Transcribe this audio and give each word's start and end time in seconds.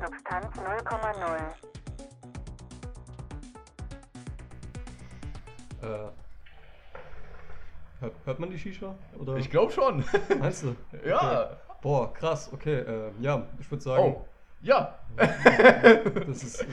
Substanz 0.00 0.46
0,0. 0.56 1.38
Äh, 5.80 6.10
hört, 8.00 8.14
hört 8.24 8.38
man 8.40 8.50
die 8.50 8.58
Shisha? 8.58 8.94
Oder 9.18 9.36
Ich 9.36 9.50
glaube 9.50 9.72
schon. 9.72 10.04
meinst 10.38 10.62
du? 10.64 10.76
Ja. 11.04 11.16
Okay. 11.44 11.54
Boah, 11.80 12.12
krass, 12.12 12.50
okay. 12.52 12.80
Äh, 12.80 13.12
ja, 13.20 13.46
ich 13.60 13.70
würde 13.70 13.82
sagen, 13.82 14.02
Oh. 14.18 14.24
Ja. 14.60 14.98
das 15.16 16.42
ist. 16.42 16.66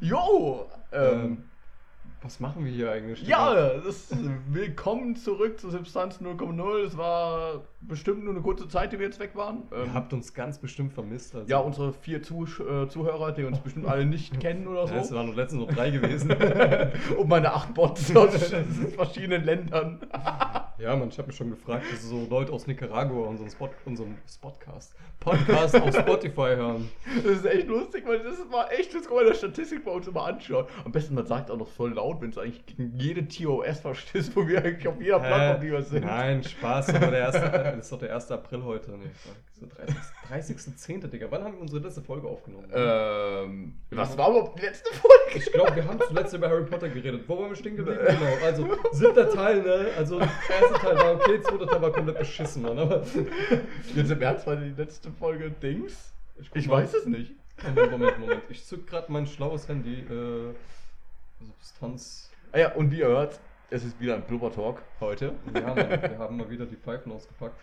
Jo. 0.00 0.66
Ähm, 0.90 1.02
Ähm, 1.02 1.49
was 2.22 2.38
machen 2.38 2.64
wir 2.66 2.70
hier 2.70 2.92
eigentlich? 2.92 3.26
ja, 3.26 3.54
ist, 3.88 4.14
willkommen 4.52 5.16
zurück 5.16 5.58
zu 5.58 5.70
Substanz 5.70 6.20
0,0. 6.20 6.84
Es 6.84 6.96
war 6.98 7.62
bestimmt 7.80 8.24
nur 8.24 8.34
eine 8.34 8.42
kurze 8.42 8.68
Zeit, 8.68 8.92
die 8.92 8.98
wir 8.98 9.06
jetzt 9.06 9.18
weg 9.20 9.30
waren. 9.34 9.62
Ihr 9.70 9.84
Ähm, 9.84 9.94
habt 9.94 10.12
uns 10.12 10.34
ganz 10.34 10.58
bestimmt 10.58 10.92
vermisst. 10.92 11.34
Also. 11.34 11.48
ja, 11.48 11.58
unsere 11.58 11.94
vier 11.94 12.22
Zuh 12.22 12.44
äh, 12.44 12.88
Zuhörer, 12.88 13.32
die 13.32 13.44
uns 13.44 13.58
bestimmt 13.60 13.86
alle 13.86 14.04
nicht 14.04 14.38
kennen 14.38 14.66
oder 14.68 14.84
Ja, 14.84 14.96
es 15.00 15.08
so. 15.08 15.14
waren 15.14 15.26
nur 15.26 15.34
letztens 15.34 15.62
noch 15.66 15.74
drei 15.74 15.90
gewesen. 15.90 16.30
Und 17.16 17.28
meine 17.28 17.54
acht 17.54 17.72
Bots 17.72 18.14
aus 18.14 18.34
verschiedenen 18.96 19.44
Ländern. 19.44 20.00
Ja, 20.80 20.96
man, 20.96 21.08
ich 21.08 21.18
habe 21.18 21.28
mich 21.28 21.36
schon 21.36 21.50
gefragt, 21.50 21.84
dass 21.92 22.02
so 22.02 22.26
Leute 22.28 22.52
aus 22.52 22.66
Nicaragua 22.66 23.26
unseren, 23.28 23.50
Spot, 23.50 23.68
unseren 23.84 24.16
Spotcast, 24.28 24.94
Podcast 25.18 25.80
auf 25.80 25.94
Spotify 25.94 26.54
hören. 26.56 26.88
Das 27.22 27.36
ist 27.36 27.46
echt 27.46 27.68
lustig, 27.68 28.04
weil 28.06 28.20
das 28.20 28.38
war 28.50 28.72
echt, 28.72 28.94
das 28.94 29.04
kann 29.04 29.14
man 29.14 29.24
in 29.24 29.28
der 29.30 29.36
Statistik 29.36 29.84
bei 29.84 29.90
uns 29.90 30.06
immer 30.08 30.24
anschauen. 30.24 30.66
Am 30.84 30.92
besten, 30.92 31.14
man 31.14 31.26
sagt 31.26 31.50
auch 31.50 31.56
noch 31.56 31.68
voll 31.68 31.92
laut, 31.94 32.20
wenn 32.20 32.30
es 32.30 32.38
eigentlich 32.38 32.64
gegen 32.66 32.92
jede 32.96 33.28
TOS 33.28 33.80
verstößt, 33.80 34.34
wo 34.36 34.46
wir 34.46 34.64
eigentlich 34.64 34.88
auf 34.88 35.00
jeder 35.00 35.20
Plattform, 35.20 35.60
die 35.60 35.72
wir 35.72 35.82
sind. 35.82 36.04
Nein, 36.04 36.42
Spaß, 36.42 36.94
aber 36.94 37.08
der 37.08 37.20
erste, 37.20 37.40
das 37.40 37.76
ist 37.78 37.92
doch 37.92 37.98
der 37.98 38.14
1. 38.14 38.30
April 38.30 38.64
heute. 38.64 38.92
Nee, 38.92 39.10
das 39.60 39.88
ist 39.88 40.12
der 40.30 40.98
30.10. 41.00 41.08
Digga. 41.08 41.26
Wann 41.30 41.44
haben 41.44 41.54
wir 41.54 41.60
unsere 41.60 41.82
letzte 41.82 42.02
Folge 42.02 42.26
aufgenommen? 42.26 42.68
Ähm, 42.72 43.74
was 43.90 44.16
war 44.16 44.30
überhaupt 44.30 44.58
die 44.58 44.66
letzte 44.66 44.92
Folge? 44.94 45.16
Ich 45.34 45.52
glaube, 45.52 45.76
wir 45.76 45.86
haben 45.86 46.00
zuletzt 46.06 46.34
über 46.34 46.48
Harry 46.48 46.64
Potter 46.64 46.88
geredet. 46.88 47.24
Wo 47.26 47.38
waren 47.38 47.50
wir 47.50 47.56
stehen 47.56 47.76
geblieben? 47.76 48.00
Genau. 48.06 48.44
Also, 48.44 48.68
siebter 48.92 49.30
Teil, 49.30 49.62
ne? 49.62 49.88
Also, 49.96 50.18
der 50.18 50.28
erste 50.60 50.78
Teil 50.80 50.96
war 50.96 51.14
okay, 51.14 51.40
zweiter 51.42 51.66
Teil 51.66 51.82
war 51.82 51.92
komplett 51.92 52.18
beschissen, 52.18 52.62
Mann. 52.62 52.78
Aber. 52.78 53.04
Jetzt 53.94 54.10
im 54.10 54.22
Ernst 54.22 54.46
war 54.46 54.56
die 54.56 54.70
letzte 54.70 55.10
Folge 55.12 55.50
Dings? 55.50 56.12
Ich 56.54 56.66
mal. 56.66 56.82
weiß 56.82 56.94
es 56.94 57.06
nicht. 57.06 57.32
Moment, 57.62 57.90
Moment, 57.90 58.18
Moment. 58.18 58.42
Ich 58.48 58.64
zück 58.64 58.86
gerade 58.86 59.12
mein 59.12 59.26
schlaues 59.26 59.68
Handy. 59.68 60.00
Äh, 60.00 60.54
Substanz. 61.44 62.30
Ah 62.52 62.58
ja, 62.58 62.72
und 62.74 62.90
wie 62.90 62.98
ihr 62.98 63.06
hört, 63.06 63.40
es 63.70 63.84
ist 63.84 64.00
wieder 64.00 64.14
ein 64.14 64.22
Blubber 64.22 64.52
Talk 64.52 64.82
heute. 65.00 65.34
Ja, 65.54 65.60
Mann, 65.60 65.76
wir 65.76 66.18
haben 66.18 66.36
mal 66.36 66.50
wieder 66.50 66.66
die 66.66 66.76
Pfeifen 66.76 67.12
ausgepackt. 67.12 67.58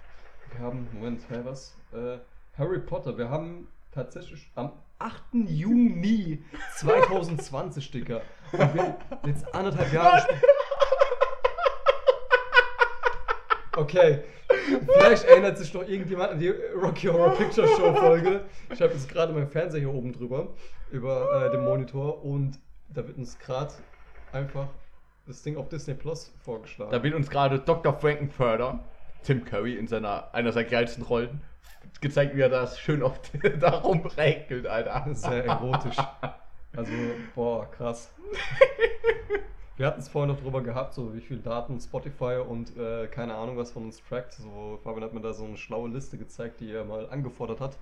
Wir 0.52 0.62
haben, 0.62 0.88
Moment, 0.94 1.22
hä, 1.30 1.42
was? 1.44 1.77
Äh, 1.98 2.20
Harry 2.58 2.80
Potter, 2.80 3.18
wir 3.18 3.30
haben 3.30 3.68
tatsächlich 3.92 4.52
am 4.56 4.72
8. 5.00 5.24
Juni 5.34 6.44
2020, 6.76 7.92
Digga. 7.92 8.22
Und 8.52 8.74
wir 8.74 8.98
jetzt 9.26 9.54
anderthalb 9.54 9.92
Jahre 9.92 10.22
später. 10.22 10.42
Okay, 13.76 14.24
vielleicht 14.98 15.26
erinnert 15.26 15.58
sich 15.60 15.72
noch 15.72 15.88
irgendjemand 15.88 16.32
an 16.32 16.40
die 16.40 16.50
Rocky 16.50 17.08
Horror 17.08 17.36
Picture 17.36 17.68
Show 17.68 17.94
Folge. 17.94 18.46
Ich 18.72 18.82
habe 18.82 18.94
jetzt 18.94 19.08
gerade 19.08 19.34
meinen 19.34 19.48
Fernseher 19.48 19.82
hier 19.82 19.94
oben 19.94 20.14
drüber, 20.14 20.48
über 20.90 21.46
äh, 21.46 21.52
den 21.52 21.64
Monitor 21.64 22.24
und 22.24 22.60
da 22.90 23.08
wird 23.08 23.18
uns 23.18 23.38
gerade 23.38 23.74
einfach 24.32 24.68
das 25.28 25.44
Ding 25.44 25.58
auf 25.58 25.70
Disney 25.70 25.94
Plus 25.94 26.34
vorgeschlagen. 26.44 26.92
Da 26.92 27.04
wird 27.04 27.14
uns 27.14 27.30
gerade 27.30 27.60
Dr. 27.60 27.94
Frankenfurter, 27.94 28.80
Tim 29.22 29.46
Curry 29.46 29.76
in 29.78 29.88
seiner, 29.88 30.34
einer 30.34 30.52
seiner 30.52 30.68
geilsten 30.68 31.04
Rollen, 31.04 31.42
gezeigt, 32.02 32.36
wie 32.36 32.42
er 32.42 32.50
das 32.50 32.80
schön 32.80 33.04
auf 33.04 33.20
da 33.60 33.80
rumregelt, 33.80 34.68
Alter. 34.68 35.08
Sehr 35.14 35.46
erotisch. 35.46 35.98
Also, 36.76 36.92
boah, 37.34 37.70
krass. 37.72 38.14
Wir 39.78 39.86
hatten 39.86 40.00
es 40.00 40.10
vorhin 40.10 40.34
noch 40.34 40.42
drüber 40.42 40.62
gehabt, 40.62 40.96
so 40.96 41.14
wie 41.14 41.22
viel 41.22 41.38
Daten 41.38 41.80
Spotify 41.80 42.42
und 42.48 42.76
äh, 42.78 43.08
keine 43.08 43.36
Ahnung 43.36 43.58
was 43.58 43.72
von 43.72 43.84
uns 43.84 44.02
trackt. 44.04 44.34
So, 44.34 44.80
Fabian 44.84 45.04
hat 45.04 45.14
mir 45.14 45.22
da 45.22 45.34
so 45.34 45.46
eine 45.46 45.56
schlaue 45.56 45.90
Liste 45.90 46.18
gezeigt, 46.18 46.60
die 46.62 46.72
er 46.72 46.84
mal 46.84 47.08
angefordert 47.10 47.62
hat, 47.62 47.78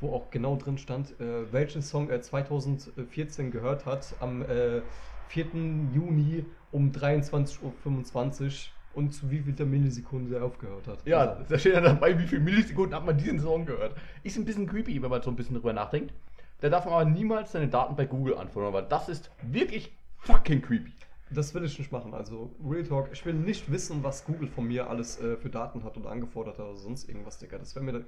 wo 0.00 0.14
auch 0.14 0.30
genau 0.30 0.56
drin 0.56 0.78
stand, 0.78 1.18
äh, 1.20 1.52
welchen 1.52 1.82
Song 1.82 2.10
er 2.10 2.22
2014 2.22 3.50
gehört 3.50 3.86
hat, 3.86 4.14
am 4.20 4.42
äh, 4.42 4.82
4. 5.28 5.46
Juni 5.92 6.44
um 6.70 6.92
23.25 6.92 8.44
Uhr 8.44 8.50
und 8.96 9.12
zu 9.12 9.30
wie 9.30 9.40
viel 9.40 9.66
Millisekunde 9.66 10.36
er 10.36 10.44
aufgehört 10.44 10.86
hat. 10.88 11.06
Ja, 11.06 11.18
Also, 11.18 11.44
da 11.48 11.58
steht 11.58 11.74
ja 11.74 11.80
dabei, 11.80 12.18
wie 12.18 12.26
viele 12.26 12.40
Millisekunden 12.40 12.94
hat 12.94 13.04
man 13.04 13.16
diesen 13.16 13.40
Song 13.40 13.66
gehört. 13.66 13.94
Ist 14.22 14.36
ein 14.38 14.44
bisschen 14.44 14.66
creepy, 14.66 15.00
wenn 15.02 15.10
man 15.10 15.22
so 15.22 15.30
ein 15.30 15.36
bisschen 15.36 15.54
drüber 15.54 15.72
nachdenkt. 15.72 16.12
Da 16.60 16.70
darf 16.70 16.86
man 16.86 16.94
aber 16.94 17.04
niemals 17.04 17.52
seine 17.52 17.68
Daten 17.68 17.94
bei 17.94 18.06
Google 18.06 18.36
anfordern, 18.36 18.72
weil 18.72 18.86
das 18.88 19.08
ist 19.08 19.30
wirklich 19.42 19.92
fucking 20.20 20.62
creepy. 20.62 20.92
Das 21.30 21.52
will 21.54 21.64
ich 21.64 21.78
nicht 21.78 21.92
machen. 21.92 22.14
Also, 22.14 22.54
Real 22.64 22.84
Talk, 22.84 23.10
ich 23.12 23.24
will 23.26 23.34
nicht 23.34 23.70
wissen, 23.70 24.02
was 24.02 24.24
Google 24.24 24.48
von 24.48 24.66
mir 24.66 24.88
alles 24.88 25.20
äh, 25.20 25.36
für 25.36 25.50
Daten 25.50 25.84
hat 25.84 25.96
oder 25.96 26.10
angefordert 26.10 26.58
hat 26.58 26.64
oder 26.66 26.76
sonst 26.78 27.08
irgendwas, 27.08 27.38
Digga. 27.38 27.58
Das 27.58 27.74
wäre 27.74 27.84
mir. 27.84 27.92
Da, 27.92 28.00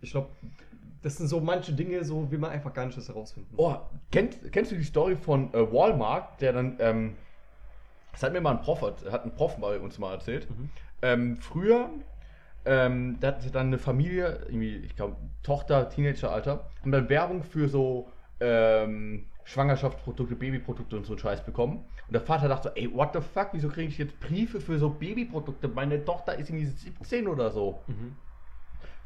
ich 0.00 0.12
glaube, 0.12 0.28
das 1.02 1.16
sind 1.18 1.28
so 1.28 1.40
manche 1.40 1.72
Dinge, 1.72 2.02
so 2.04 2.30
will 2.30 2.38
man 2.38 2.50
einfach 2.50 2.72
gar 2.72 2.86
nicht 2.86 2.96
das 2.96 3.08
herausfinden. 3.08 3.52
Oh, 3.56 3.76
kennt, 4.10 4.52
kennst 4.52 4.72
du 4.72 4.76
die 4.76 4.84
Story 4.84 5.16
von 5.16 5.52
äh, 5.52 5.70
Walmart, 5.72 6.40
der 6.40 6.52
dann, 6.52 6.76
ähm, 6.78 7.14
das 8.12 8.22
hat 8.22 8.32
mir 8.32 8.40
mal 8.40 8.52
ein 8.52 8.60
Prof, 8.60 8.82
hat 8.82 9.24
ein 9.24 9.34
Prof 9.34 9.56
bei 9.56 9.78
uns 9.78 9.98
mal 9.98 10.12
erzählt. 10.12 10.48
Ähm, 11.02 11.36
früher, 11.36 11.90
ähm, 12.64 13.18
da 13.20 13.28
hatte 13.28 13.50
dann 13.50 13.68
eine 13.68 13.78
Familie, 13.78 14.40
irgendwie, 14.46 14.76
ich 14.76 14.96
glaube, 14.96 15.16
Tochter, 15.42 15.88
Teenageralter, 15.88 16.70
haben 16.80 16.92
dann 16.92 17.08
Werbung 17.08 17.42
für 17.42 17.68
so 17.68 18.08
ähm, 18.40 19.26
Schwangerschaftsprodukte, 19.44 20.36
Babyprodukte 20.36 20.96
und 20.96 21.06
so 21.06 21.14
einen 21.14 21.18
Scheiß 21.18 21.44
bekommen. 21.44 21.84
Und 22.06 22.12
der 22.12 22.20
Vater 22.20 22.48
dachte 22.48 22.68
so, 22.68 22.74
ey, 22.74 22.92
what 22.92 23.10
the 23.14 23.20
fuck, 23.20 23.48
wieso 23.52 23.68
kriege 23.68 23.88
ich 23.88 23.98
jetzt 23.98 24.18
Briefe 24.20 24.60
für 24.60 24.78
so 24.78 24.90
Babyprodukte? 24.90 25.68
Meine 25.68 26.04
Tochter 26.04 26.36
ist 26.36 26.50
irgendwie 26.50 26.66
17 26.66 27.26
oder 27.26 27.50
so. 27.50 27.82
Mhm. 27.86 28.16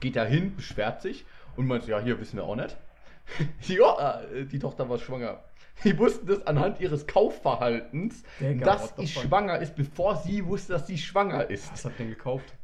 Geht 0.00 0.16
da 0.16 0.24
hin, 0.24 0.54
beschwert 0.56 1.00
sich 1.00 1.24
und 1.56 1.66
meint, 1.66 1.86
ja, 1.86 2.00
hier 2.00 2.20
wissen 2.20 2.36
wir 2.36 2.44
auch 2.44 2.56
nicht. 2.56 2.76
ja, 3.68 4.20
äh, 4.22 4.44
die 4.44 4.58
Tochter 4.58 4.88
war 4.88 4.98
schwanger. 4.98 5.42
Die 5.82 5.98
wussten 5.98 6.26
das 6.26 6.46
anhand 6.46 6.80
ihres 6.80 7.06
Kaufverhaltens, 7.06 8.22
Digga, 8.40 8.64
dass 8.64 8.94
sie 8.96 9.06
schwanger 9.06 9.58
ist, 9.58 9.74
bevor 9.74 10.16
sie 10.16 10.46
wusste, 10.46 10.74
dass 10.74 10.86
sie 10.86 10.98
schwanger 10.98 11.50
ist. 11.50 11.72
Was 11.72 11.84
ihr 11.84 11.90
denn 11.98 12.10
gekauft? 12.10 12.54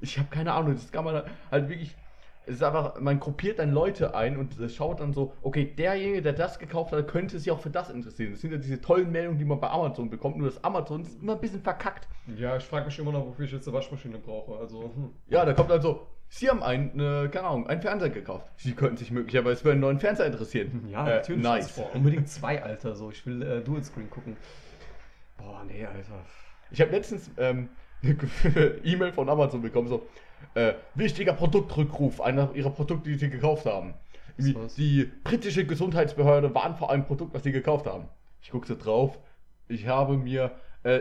Ich 0.00 0.18
habe 0.18 0.28
keine 0.30 0.52
Ahnung, 0.52 0.74
das 0.74 0.90
kann 0.90 1.04
man 1.04 1.22
halt 1.50 1.68
wirklich. 1.68 1.96
Es 2.46 2.56
ist 2.56 2.62
einfach, 2.62 2.98
man 2.98 3.20
gruppiert 3.20 3.58
dann 3.58 3.70
Leute 3.70 4.14
ein 4.14 4.36
und 4.36 4.56
schaut 4.72 5.00
dann 5.00 5.12
so, 5.12 5.34
okay, 5.42 5.66
derjenige, 5.66 6.22
der 6.22 6.32
das 6.32 6.58
gekauft 6.58 6.90
hat, 6.90 7.06
könnte 7.06 7.38
sich 7.38 7.50
auch 7.50 7.60
für 7.60 7.70
das 7.70 7.90
interessieren. 7.90 8.32
Das 8.32 8.40
sind 8.40 8.50
ja 8.50 8.56
diese 8.56 8.80
tollen 8.80 9.12
Meldungen, 9.12 9.38
die 9.38 9.44
man 9.44 9.60
bei 9.60 9.68
Amazon 9.68 10.08
bekommt, 10.10 10.38
nur 10.38 10.48
das 10.48 10.64
Amazon 10.64 11.02
ist 11.02 11.20
immer 11.20 11.34
ein 11.34 11.40
bisschen 11.40 11.60
verkackt. 11.60 12.08
Ja, 12.36 12.56
ich 12.56 12.64
frage 12.64 12.86
mich 12.86 12.98
immer 12.98 13.12
noch, 13.12 13.26
wofür 13.26 13.44
ich 13.44 13.52
jetzt 13.52 13.68
eine 13.68 13.76
Waschmaschine 13.76 14.18
brauche. 14.18 14.58
Also, 14.58 14.84
hm. 14.84 15.10
Ja, 15.28 15.44
da 15.44 15.52
kommt 15.52 15.70
dann 15.70 15.82
so, 15.82 16.06
Sie 16.32 16.48
haben 16.48 16.62
einen, 16.62 16.98
äh, 17.00 17.28
keine 17.28 17.48
Ahnung, 17.48 17.66
einen 17.66 17.82
Fernseher 17.82 18.08
gekauft. 18.10 18.50
Sie 18.56 18.72
könnten 18.72 18.96
sich 18.96 19.10
möglicherweise 19.10 19.62
für 19.62 19.72
einen 19.72 19.80
neuen 19.80 19.98
Fernseher 19.98 20.26
interessieren. 20.26 20.86
Ja, 20.88 21.06
Äh, 21.06 21.16
natürlich. 21.16 21.42
Nice. 21.42 21.70
vor. 21.72 21.90
Unbedingt 21.92 22.28
zwei, 22.28 22.62
Alter. 22.62 22.94
So, 22.94 23.10
ich 23.10 23.26
will 23.26 23.42
äh, 23.42 23.60
Dual 23.62 23.82
Screen 23.82 24.08
gucken. 24.08 24.36
Boah, 25.36 25.64
nee, 25.66 25.84
Alter. 25.84 26.24
Ich 26.70 26.80
habe 26.80 26.92
letztens 26.92 27.30
ähm, 27.36 27.68
eine 28.04 28.62
E-Mail 28.84 29.12
von 29.12 29.28
Amazon 29.28 29.60
bekommen, 29.60 29.88
so, 29.88 30.06
äh, 30.54 30.74
wichtiger 30.94 31.32
Produktrückruf, 31.32 32.20
einer 32.20 32.54
ihrer 32.54 32.70
Produkte, 32.70 33.10
die 33.10 33.16
sie 33.16 33.28
gekauft 33.28 33.66
haben. 33.66 33.94
Die 34.38 35.10
britische 35.24 35.66
Gesundheitsbehörde 35.66 36.54
warnt 36.54 36.78
vor 36.78 36.90
einem 36.90 37.04
Produkt, 37.04 37.34
was 37.34 37.42
sie 37.42 37.52
gekauft 37.52 37.86
haben. 37.86 38.04
Ich 38.40 38.50
gucke 38.52 38.66
so 38.68 38.74
drauf, 38.76 39.18
ich 39.68 39.86
habe 39.88 40.16
mir 40.16 40.52
äh, 40.82 41.00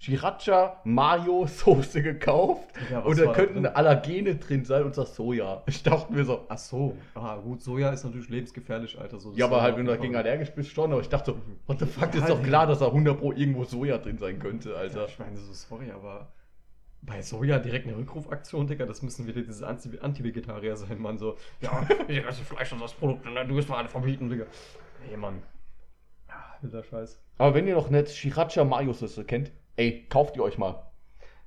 Sriracha 0.00 0.80
Mayo 0.84 1.46
Soße 1.46 2.02
gekauft 2.02 2.68
Ja, 2.90 3.00
und 3.00 3.18
da 3.18 3.32
könnten? 3.32 3.64
Allergene 3.66 4.34
drin 4.36 4.64
sein 4.64 4.82
und 4.84 4.96
das 4.96 5.14
Soja. 5.14 5.62
Ich 5.66 5.82
dachte 5.82 6.12
mir 6.12 6.24
so, 6.24 6.44
Ach 6.48 6.58
so. 6.58 6.96
Ah, 7.14 7.36
gut, 7.36 7.62
Soja 7.62 7.90
ist 7.90 8.04
natürlich 8.04 8.28
lebensgefährlich, 8.28 8.98
Alter. 8.98 9.20
So, 9.20 9.32
ja, 9.34 9.46
aber 9.46 9.62
halt, 9.62 9.76
wenn 9.76 9.86
du 9.86 9.92
dagegen 9.92 10.16
allergisch 10.16 10.50
bist, 10.50 10.70
schon. 10.72 10.92
Aber 10.92 11.00
ich 11.00 11.08
dachte 11.08 11.32
so, 11.32 11.38
what 11.66 11.78
the 11.78 11.86
fuck, 11.86 12.12
Ja, 12.14 12.20
ist 12.20 12.28
doch 12.28 12.42
klar, 12.42 12.66
dass 12.66 12.80
da 12.80 12.86
100 12.86 13.18
Pro 13.18 13.32
irgendwo 13.32 13.64
Soja 13.64 13.98
drin 13.98 14.18
sein 14.18 14.38
könnte, 14.38 14.70
Ja, 14.70 14.76
Alter. 14.76 15.06
ich 15.06 15.18
meine, 15.18 15.36
so 15.36 15.52
sorry, 15.52 15.90
aber 15.92 16.32
bei 17.02 17.20
Soja 17.22 17.58
direkt 17.58 17.86
eine 17.86 17.96
Rückrufaktion, 17.96 18.66
Digga, 18.66 18.86
das 18.86 19.02
müssen 19.02 19.26
wieder 19.26 19.42
diese 19.42 19.66
Anti- 19.66 19.98
Anti-Vegetarier 20.00 20.74
sein, 20.76 20.98
Mann. 21.00 21.18
So, 21.18 21.36
ja, 21.60 21.86
ich 22.08 22.24
esse 22.24 22.42
Fleisch 22.42 22.72
und 22.72 22.80
das 22.80 22.94
Produkt, 22.94 23.24
ne, 23.26 23.46
du 23.46 23.54
wirst 23.54 23.68
mal 23.68 23.76
alle 23.78 23.88
verbieten, 23.88 24.28
Digga. 24.28 24.46
Nee, 25.08 25.16
Mann. 25.16 25.42
Wilder 26.64 26.82
Scheiß. 26.82 27.20
Aber 27.38 27.54
wenn 27.54 27.66
ihr 27.66 27.74
noch 27.74 27.90
nicht 27.90 28.08
Sriracha 28.08 28.64
Mayo 28.64 28.92
Soße 28.92 29.24
kennt, 29.24 29.52
ey, 29.76 30.06
kauft 30.08 30.36
die 30.36 30.40
euch 30.40 30.58
mal. 30.58 30.90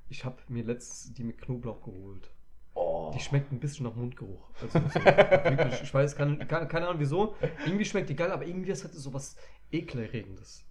Ich 0.08 0.24
habe 0.24 0.36
mir 0.48 0.64
letztens 0.64 1.12
die 1.14 1.24
mit 1.24 1.40
Knoblauch 1.42 1.82
geholt. 1.82 2.30
Oh. 2.74 3.10
Die 3.12 3.20
schmeckt 3.20 3.50
ein 3.50 3.58
bisschen 3.58 3.86
nach 3.86 3.94
Mundgeruch. 3.96 4.48
Also 4.62 4.78
so, 4.78 4.94
wirklich, 5.04 5.82
ich 5.82 5.92
weiß, 5.92 6.14
kann, 6.14 6.46
kann, 6.46 6.68
keine 6.68 6.86
Ahnung 6.86 7.00
wieso. 7.00 7.34
Irgendwie 7.66 7.84
schmeckt 7.84 8.08
die 8.08 8.14
geil, 8.14 8.30
aber 8.30 8.46
irgendwie 8.46 8.68
das 8.68 8.84
hat 8.84 8.92
so 8.92 9.12
was 9.12 9.36
Ekelerregendes. 9.72 10.64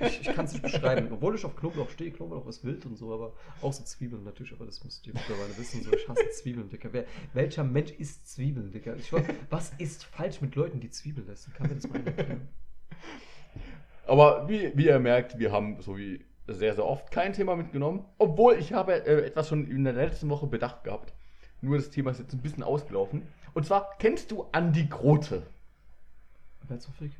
Ich, 0.00 0.20
ich 0.20 0.34
kann 0.34 0.44
es 0.44 0.52
nicht 0.52 0.62
beschreiben. 0.62 1.08
Obwohl 1.10 1.34
ich 1.34 1.44
auf 1.44 1.56
Knoblauch 1.56 1.90
stehe, 1.90 2.12
Knoblauch 2.12 2.46
ist 2.46 2.64
wild 2.64 2.86
und 2.86 2.96
so, 2.96 3.12
aber 3.12 3.32
außer 3.62 3.84
Zwiebeln 3.84 4.22
natürlich, 4.22 4.52
aber 4.52 4.64
das 4.64 4.84
müsst 4.84 5.04
ihr 5.06 5.12
mittlerweile 5.12 5.56
wissen. 5.58 5.82
So, 5.82 5.92
ich 5.92 6.08
hasse 6.08 6.30
Zwiebeln, 6.30 6.68
Dicker. 6.68 6.92
Wer, 6.92 7.04
welcher 7.34 7.64
Mensch 7.64 7.90
isst 7.92 8.28
Zwiebeln, 8.28 8.70
Dicker? 8.70 8.94
Ich, 8.96 9.12
weiß, 9.12 9.24
was 9.50 9.72
ist 9.78 10.04
falsch 10.04 10.40
mit 10.40 10.54
Leuten, 10.54 10.78
die 10.78 10.90
Zwiebeln 10.90 11.28
essen? 11.28 11.52
Kann 11.54 11.68
mir 11.68 11.74
das 11.74 11.88
mal 11.88 11.98
einer 11.98 12.06
erklären? 12.06 12.48
Aber 14.10 14.48
wie, 14.48 14.72
wie 14.74 14.86
ihr 14.86 14.98
merkt, 14.98 15.38
wir 15.38 15.52
haben 15.52 15.80
so 15.80 15.96
wie 15.96 16.24
sehr, 16.48 16.74
sehr 16.74 16.84
oft 16.84 17.12
kein 17.12 17.32
Thema 17.32 17.54
mitgenommen. 17.54 18.04
Obwohl 18.18 18.54
ich 18.54 18.72
habe 18.72 19.06
äh, 19.06 19.24
etwas 19.24 19.48
schon 19.48 19.70
in 19.70 19.84
der 19.84 19.92
letzten 19.92 20.28
Woche 20.28 20.48
bedacht 20.48 20.82
gehabt. 20.82 21.14
Nur 21.60 21.76
das 21.76 21.90
Thema 21.90 22.10
ist 22.10 22.18
jetzt 22.18 22.32
ein 22.32 22.42
bisschen 22.42 22.64
ausgelaufen. 22.64 23.22
Und 23.54 23.66
zwar, 23.66 23.90
kennst 24.00 24.32
du 24.32 24.46
Andi 24.50 24.86
Grote? 24.86 25.44
Wer 26.66 26.80
zum 26.80 26.92
Fick? 26.94 27.12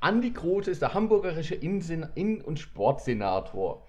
Andi 0.00 0.30
Grote 0.32 0.72
ist 0.72 0.82
der 0.82 0.94
hamburgerische 0.94 1.54
Innen- 1.54 2.08
Innen- 2.16 2.40
und 2.40 2.58
Sportsenator. 2.58 3.86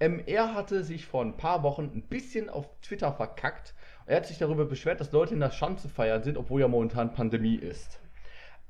Ähm, 0.00 0.22
er 0.24 0.54
hatte 0.54 0.84
sich 0.84 1.04
vor 1.04 1.22
ein 1.22 1.36
paar 1.36 1.62
Wochen 1.64 1.90
ein 1.94 2.02
bisschen 2.08 2.48
auf 2.48 2.66
Twitter 2.80 3.12
verkackt. 3.12 3.74
Er 4.06 4.16
hat 4.16 4.26
sich 4.26 4.38
darüber 4.38 4.64
beschwert, 4.64 5.00
dass 5.00 5.12
Leute 5.12 5.34
in 5.34 5.40
der 5.40 5.50
Schanze 5.50 5.90
feiern 5.90 6.22
sind, 6.22 6.38
obwohl 6.38 6.62
ja 6.62 6.68
momentan 6.68 7.12
Pandemie 7.12 7.56
ist. 7.56 8.00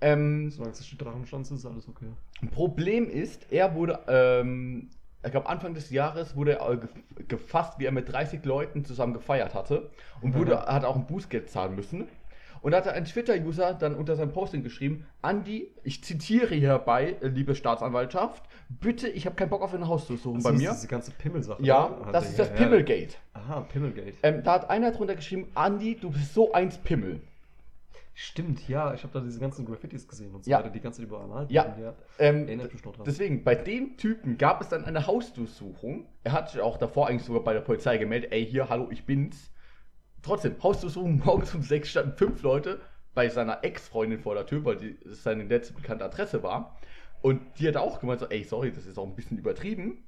Ähm, 0.00 0.50
Solange 0.50 0.72
es 0.72 0.80
nicht 0.80 0.92
die 0.92 0.98
Drachenschanze 0.98 1.54
ist, 1.54 1.60
ist 1.60 1.66
alles 1.66 1.88
okay. 1.88 2.06
ein 2.42 2.50
Problem 2.50 3.08
ist, 3.08 3.46
er 3.50 3.74
wurde, 3.74 4.00
ähm, 4.08 4.90
ich 5.24 5.30
glaube 5.30 5.48
Anfang 5.48 5.72
des 5.74 5.90
Jahres 5.90 6.36
wurde 6.36 6.58
er 6.58 6.70
gef- 6.72 6.88
gefasst, 7.28 7.78
wie 7.78 7.86
er 7.86 7.92
mit 7.92 8.10
30 8.12 8.44
Leuten 8.44 8.84
zusammen 8.84 9.14
gefeiert 9.14 9.54
hatte 9.54 9.90
und 10.20 10.34
wurde, 10.34 10.56
Mhm. 10.56 10.60
hat 10.66 10.84
auch 10.84 10.96
ein 10.96 11.06
Bußgeld 11.06 11.48
zahlen 11.48 11.74
müssen. 11.74 12.06
Und 12.60 12.70
da 12.72 12.78
hat 12.78 12.88
ein 12.88 13.04
Twitter-User 13.04 13.74
dann 13.74 13.94
unter 13.94 14.16
seinem 14.16 14.32
Posting 14.32 14.62
geschrieben, 14.62 15.06
Andi, 15.20 15.70
ich 15.82 16.02
zitiere 16.02 16.54
hierbei, 16.54 17.16
äh, 17.20 17.28
liebe 17.28 17.54
Staatsanwaltschaft, 17.54 18.42
bitte, 18.70 19.06
ich 19.08 19.26
habe 19.26 19.36
keinen 19.36 19.50
Bock 19.50 19.60
auf 19.60 19.74
ein 19.74 19.86
Haus 19.86 20.06
zu 20.06 20.16
suchen 20.16 20.38
Ach 20.40 20.44
bei 20.44 20.50
so, 20.52 20.56
mir. 20.56 20.70
Diese 20.70 20.86
ganze 20.88 21.10
Pimmelsache. 21.10 21.62
Ja, 21.62 21.86
oder? 21.88 22.12
das 22.12 22.24
Hat 22.24 22.30
ist 22.30 22.38
das 22.38 22.48
ja, 22.48 22.54
Pimmelgate. 22.54 23.18
Aha, 23.34 23.60
Pimmelgate. 23.62 24.14
Ähm, 24.22 24.42
da 24.42 24.54
hat 24.54 24.70
einer 24.70 24.92
drunter 24.92 25.14
geschrieben, 25.14 25.48
Andi, 25.54 25.96
du 25.96 26.10
bist 26.10 26.32
so 26.32 26.52
eins 26.54 26.78
Pimmel. 26.78 27.20
Stimmt, 28.16 28.68
ja, 28.68 28.94
ich 28.94 29.02
habe 29.02 29.12
da 29.12 29.20
diese 29.20 29.40
ganzen 29.40 29.66
Graffitis 29.66 30.06
gesehen 30.06 30.32
und 30.34 30.44
so 30.44 30.50
Ja. 30.50 30.58
weiter, 30.58 30.70
die 30.70 30.80
ganze 30.80 31.02
überall 31.02 31.26
malt 31.26 31.50
Ja. 31.50 31.76
ja. 31.80 31.94
Ähm, 32.20 32.46
Erinnert 32.46 32.72
mich 32.72 32.84
noch 32.84 32.92
dran. 32.94 33.04
Deswegen, 33.04 33.42
bei 33.42 33.56
dem 33.56 33.96
Typen 33.96 34.38
gab 34.38 34.60
es 34.60 34.68
dann 34.68 34.84
eine 34.84 35.06
Hausdurchsuchung. 35.06 36.06
Er 36.22 36.32
hat 36.32 36.50
sich 36.50 36.60
auch 36.60 36.76
davor 36.78 37.08
eigentlich 37.08 37.24
sogar 37.24 37.42
bei 37.42 37.52
der 37.52 37.60
Polizei 37.60 37.98
gemeldet, 37.98 38.30
ey, 38.32 38.46
hier, 38.46 38.68
hallo, 38.68 38.88
ich 38.90 39.04
bin's. 39.04 39.50
Trotzdem, 40.22 40.54
Hausdurchsuchung, 40.62 41.18
morgens 41.24 41.54
um 41.56 41.62
sechs 41.62 41.90
standen 41.90 42.16
fünf 42.16 42.42
Leute 42.42 42.80
bei 43.14 43.28
seiner 43.28 43.64
Ex-Freundin 43.64 44.20
vor 44.20 44.34
der 44.34 44.46
Tür, 44.46 44.64
weil 44.64 44.76
die, 44.76 44.96
das 45.04 45.22
seine 45.24 45.44
letzte 45.44 45.74
bekannte 45.74 46.04
Adresse 46.04 46.42
war. 46.44 46.78
Und 47.20 47.40
die 47.58 47.66
hat 47.66 47.76
auch 47.76 47.98
gemeint, 48.00 48.20
so, 48.20 48.26
ey, 48.28 48.44
sorry, 48.44 48.70
das 48.70 48.86
ist 48.86 48.96
auch 48.98 49.06
ein 49.06 49.14
bisschen 49.16 49.38
übertrieben. 49.38 50.04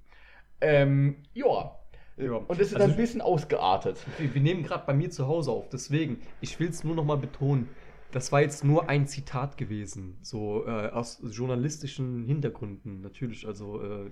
Ähm, 0.61 1.17
ja. 1.35 1.77
Ja. 2.19 2.33
Und 2.33 2.51
das 2.51 2.69
ist 2.69 2.77
Also 2.77 2.91
ein 2.91 2.97
bisschen 2.97 3.21
ausgeartet. 3.21 3.99
Wir, 4.19 4.33
wir 4.35 4.41
nehmen 4.41 4.63
gerade 4.63 4.85
bei 4.87 4.95
mir 4.95 5.11
zu 5.11 5.27
Hause 5.27 5.51
auf, 5.51 5.69
deswegen, 5.69 6.21
ich 6.41 6.59
will 6.61 6.69
es 6.71 6.83
nur 6.85 6.95
noch 6.95 7.05
mal 7.05 7.19
betonen. 7.19 7.69
Das 8.13 8.33
war 8.33 8.41
jetzt 8.41 8.65
nur 8.65 8.89
ein 8.89 9.07
Zitat 9.07 9.57
gewesen, 9.57 10.17
so 10.23 10.65
äh, 10.67 10.89
aus 10.91 11.21
journalistischen 11.31 12.25
Hintergründen 12.25 13.01
natürlich. 13.01 13.47
Also 13.47 13.83
äh, 13.83 14.11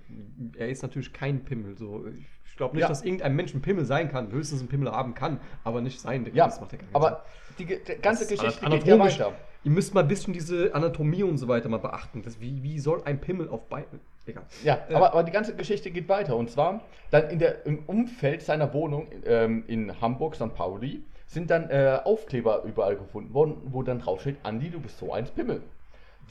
er 0.59 0.69
ist 0.69 0.83
natürlich 0.83 1.13
kein 1.13 1.45
Pimmel. 1.45 1.77
So, 1.79 2.05
ich 2.45 2.57
glaube 2.57 2.75
nicht, 2.75 2.83
Ja. 2.83 2.89
dass 2.89 3.05
irgendein 3.05 3.35
Mensch 3.37 3.55
ein 3.55 3.63
Pimmel 3.63 3.85
sein 3.85 4.11
kann. 4.11 4.31
Höchstens 4.33 4.61
ein 4.63 4.69
Pimmel 4.69 4.91
haben 4.91 5.15
kann, 5.15 5.41
aber 5.63 5.81
nicht 5.81 6.01
sein. 6.01 6.29
Ja, 6.35 6.47
das 6.47 6.61
macht 6.61 6.73
ja 6.73 6.79
keinen 6.79 6.95
aber 6.95 7.25
die, 7.59 7.67
die 7.67 7.77
ganze 8.03 8.25
Das 8.25 8.29
Geschichte 8.29 8.69
geht 8.69 8.85
ja 8.87 8.99
weiter. 8.99 9.33
Ihr 9.63 9.71
müsst 9.71 9.95
mal 9.95 10.01
ein 10.03 10.09
bisschen 10.09 10.35
diese 10.35 10.75
Anatomie 10.75 11.23
und 11.23 11.39
so 11.39 11.49
weiter 11.49 11.69
mal 11.71 11.79
beachten. 11.79 12.23
Das, 12.23 12.39
wie, 12.41 12.63
wie 12.63 12.79
soll 12.79 13.03
ein 13.05 13.21
Pimmel 13.21 13.49
auf 13.49 13.67
Beinen. 13.69 14.01
Egal. 14.27 14.45
Ja, 14.63 14.85
Ja. 14.91 14.97
Aber, 14.97 15.13
aber 15.13 15.23
die 15.25 15.33
ganze 15.33 15.55
Geschichte 15.57 15.91
geht 15.91 16.09
weiter. 16.09 16.37
Und 16.37 16.51
zwar 16.51 16.83
dann 17.11 17.31
in 17.31 17.39
der, 17.39 17.65
im 17.65 17.79
Umfeld 17.87 18.43
seiner 18.43 18.75
Wohnung 18.75 19.07
ähm, 19.25 19.65
in 19.67 20.01
Hamburg, 20.03 20.35
St. 20.35 20.55
Pauli, 20.55 21.03
sind 21.27 21.51
dann 21.51 21.71
äh, 21.71 22.01
Aufkleber 22.05 22.63
überall 22.65 22.97
gefunden 22.97 23.35
worden, 23.35 23.57
wo 23.67 23.83
dann 23.83 23.99
draufsteht, 23.99 24.37
Andi, 24.43 24.71
du 24.71 24.81
bist 24.81 24.99
so 24.99 25.13
eins 25.13 25.31
Pimmel. 25.31 25.63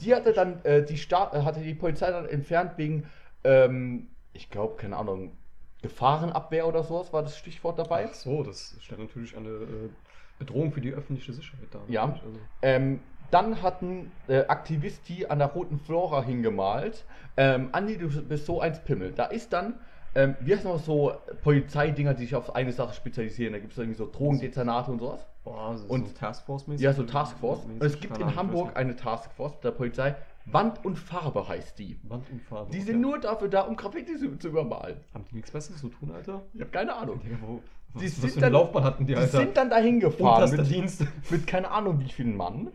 Die 0.00 0.14
hatte 0.14 0.32
dann 0.32 0.64
äh, 0.64 0.84
die 0.84 0.96
Sta 0.96 1.30
äh, 1.32 1.42
hatte 1.42 1.60
die 1.60 1.74
Polizei 1.74 2.10
dann 2.10 2.26
entfernt 2.26 2.72
wegen, 2.76 3.06
ähm, 3.44 4.08
ich 4.32 4.50
glaube, 4.50 4.76
keine 4.76 4.96
Ahnung, 4.96 5.36
Gefahrenabwehr 5.82 6.66
oder 6.66 6.82
sowas 6.82 7.12
war 7.12 7.22
das 7.22 7.36
Stichwort 7.36 7.78
dabei. 7.78 8.08
Ach 8.10 8.14
so, 8.14 8.42
das 8.42 8.76
stellt 8.80 9.00
natürlich 9.00 9.36
eine 9.36 9.48
äh, 9.50 9.90
Bedrohung 10.38 10.72
für 10.72 10.80
die 10.80 10.92
öffentliche 10.92 11.32
Sicherheit 11.32 11.72
dar. 11.72 11.82
Ja. 11.88 12.04
Also, 12.04 12.40
Ähm, 12.62 13.00
dann 13.30 13.62
hatten 13.62 14.12
äh, 14.28 14.46
Aktivisti 14.46 15.26
an 15.26 15.40
der 15.40 15.48
roten 15.48 15.78
Flora 15.78 16.22
hingemalt. 16.22 17.04
Ähm, 17.36 17.68
Andi, 17.72 17.98
du 17.98 18.08
bist 18.22 18.46
so 18.46 18.60
eins 18.60 18.78
Pimmel. 18.84 19.12
Da 19.12 19.26
ist 19.26 19.52
dann, 19.52 19.80
ähm, 20.14 20.36
wie 20.40 20.54
heißt 20.54 20.64
noch 20.64 20.78
so 20.78 21.12
Polizeidinger, 21.42 22.14
die 22.14 22.24
sich 22.24 22.34
auf 22.34 22.54
eine 22.54 22.72
Sache 22.72 22.94
spezialisieren. 22.94 23.52
Da 23.52 23.58
gibt 23.58 23.72
es 23.72 23.78
irgendwie 23.78 23.96
so 23.98 24.08
Drogendezernate 24.10 24.90
und 24.92 24.98
sowas. 25.00 25.26
boah, 25.44 25.76
so, 25.76 25.86
Und- 25.86 26.08
so 26.08 26.14
Taskforce-mäßig. 26.14 26.80
Ja, 26.82 26.92
so 26.92 27.02
Taskforce. 27.02 27.64
Und 27.64 27.76
es 27.76 27.82
Mäßig, 27.94 28.00
gibt 28.00 28.18
in 28.18 28.34
Hamburg 28.36 28.76
eine 28.76 28.96
Taskforce 28.96 29.60
der 29.60 29.72
Polizei. 29.72 30.14
Wand 30.46 30.84
und 30.84 30.98
Farbe 30.98 31.48
heißt 31.48 31.78
die. 31.78 31.98
Wand 32.04 32.26
und 32.30 32.42
Farbe. 32.42 32.70
Die 32.70 32.76
okay. 32.78 32.86
sind 32.86 33.00
nur 33.00 33.18
dafür 33.18 33.48
da, 33.48 33.62
um 33.62 33.76
Graffiti 33.76 34.16
zu, 34.16 34.36
zu 34.38 34.48
übermalen. 34.48 34.96
Haben 35.14 35.24
die 35.30 35.36
nichts 35.36 35.50
Besseres 35.50 35.80
zu 35.80 35.88
tun, 35.88 36.10
Alter? 36.14 36.42
Ich 36.52 36.60
habe 36.60 36.70
keine 36.70 36.94
Ahnung. 36.94 37.18
Digga, 37.20 37.36
wo, 37.40 37.60
was, 37.94 38.02
Die 38.02 38.22
was 38.22 38.32
sind 38.32 38.42
dann- 38.42 38.52
Laufbahn 38.52 38.84
hatten 38.84 39.06
die, 39.06 39.14
Die 39.14 39.18
Alter? 39.18 39.38
sind 39.38 39.56
dann 39.56 39.70
dahin 39.70 40.00
gefahren 40.00 40.50
mit, 40.50 40.68
Dienst. 40.70 41.02
mit 41.30 41.46
keine 41.46 41.70
Ahnung 41.70 41.98
wie 42.00 42.08
vielen 42.10 42.36
Mann. 42.36 42.68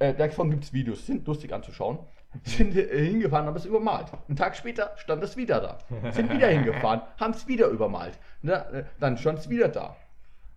Äh, 0.00 0.12
davon 0.14 0.50
gibt 0.50 0.64
es 0.64 0.72
Videos, 0.72 1.06
sind 1.06 1.26
lustig 1.26 1.52
anzuschauen. 1.52 1.98
Sind 2.44 2.72
hingefahren, 2.72 3.46
haben 3.46 3.56
es 3.56 3.64
übermalt. 3.64 4.06
Einen 4.28 4.36
Tag 4.36 4.54
später 4.56 4.92
stand 4.96 5.22
es 5.22 5.36
wieder 5.36 5.60
da. 5.60 6.10
Sind 6.12 6.30
wieder 6.32 6.48
hingefahren, 6.48 7.00
haben 7.20 7.32
es 7.32 7.46
wieder 7.48 7.68
übermalt. 7.68 8.18
Na, 8.42 8.68
äh, 8.70 8.84
dann 9.00 9.16
stand 9.16 9.38
es 9.38 9.48
wieder 9.48 9.68
da. 9.68 9.96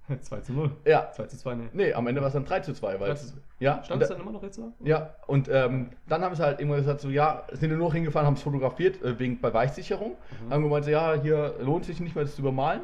2 0.21 0.41
zu 0.41 0.51
0. 0.53 0.71
Ja. 0.85 1.09
2 1.11 1.27
zu 1.27 1.37
2, 1.37 1.55
ne. 1.55 1.69
Nee, 1.71 1.93
am 1.93 2.05
Ende 2.07 2.19
war 2.19 2.27
es 2.27 2.33
dann 2.33 2.43
3 2.43 2.59
zu 2.59 2.73
2, 2.73 2.99
weil 2.99 3.09
3 3.09 3.15
zu 3.15 3.27
2. 3.27 3.37
ja, 3.59 3.81
Stand 3.83 4.01
es 4.01 4.09
da- 4.09 4.15
dann 4.15 4.23
immer 4.23 4.33
noch 4.33 4.43
jetzt 4.43 4.57
da? 4.57 4.63
ja, 4.83 5.15
und 5.27 5.47
ähm, 5.47 5.91
dann 6.09 6.21
haben 6.23 6.35
sie 6.35 6.43
halt 6.43 6.59
irgendwann 6.59 6.79
gesagt, 6.81 6.99
so 6.99 7.09
ja, 7.09 7.43
sind 7.53 7.69
nur 7.69 7.77
noch 7.77 7.93
hingefahren, 7.93 8.25
haben 8.27 8.33
es 8.33 8.41
fotografiert, 8.41 9.01
äh, 9.01 9.17
wegen 9.17 9.39
Beweissicherung. 9.39 10.17
Mhm. 10.47 10.51
Haben 10.53 10.63
gemeint, 10.63 10.83
so, 10.85 10.91
ja, 10.91 11.13
hier 11.21 11.55
lohnt 11.61 11.85
sich 11.85 12.01
nicht 12.01 12.15
mehr, 12.15 12.25
das 12.25 12.35
zu 12.35 12.41
übermalen. 12.41 12.81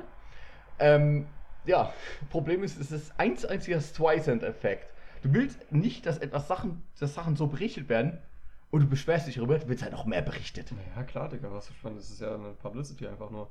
Ähm, 0.80 1.28
ja, 1.66 1.92
Problem 2.30 2.64
ist, 2.64 2.80
es 2.80 2.92
ist 2.94 3.12
eins 3.18 3.44
einziger 3.44 3.82
Streisand-Effekt. 3.82 4.88
Du 5.24 5.34
willst 5.34 5.72
nicht, 5.72 6.06
dass 6.06 6.20
etwas 6.20 6.48
Sachen, 6.48 6.84
dass 7.00 7.14
Sachen 7.14 7.36
so 7.36 7.48
berichtet 7.48 7.90
werden 7.90 8.20
und 8.72 8.82
du 8.82 8.88
beschwerst 8.88 9.28
dich 9.28 9.36
darüber, 9.36 9.60
willst 9.68 9.84
halt 9.84 9.94
noch 9.94 10.06
mehr 10.06 10.22
berichtet. 10.22 10.72
Naja, 10.72 11.04
klar, 11.04 11.30
Digga, 11.30 11.52
was 11.52 11.70
ich 11.70 11.84
meine, 11.84 11.96
das 11.96 12.10
ist 12.10 12.22
ja 12.22 12.36
eine 12.36 12.50
Publicity 12.54 13.08
einfach 13.08 13.30
nur. 13.30 13.50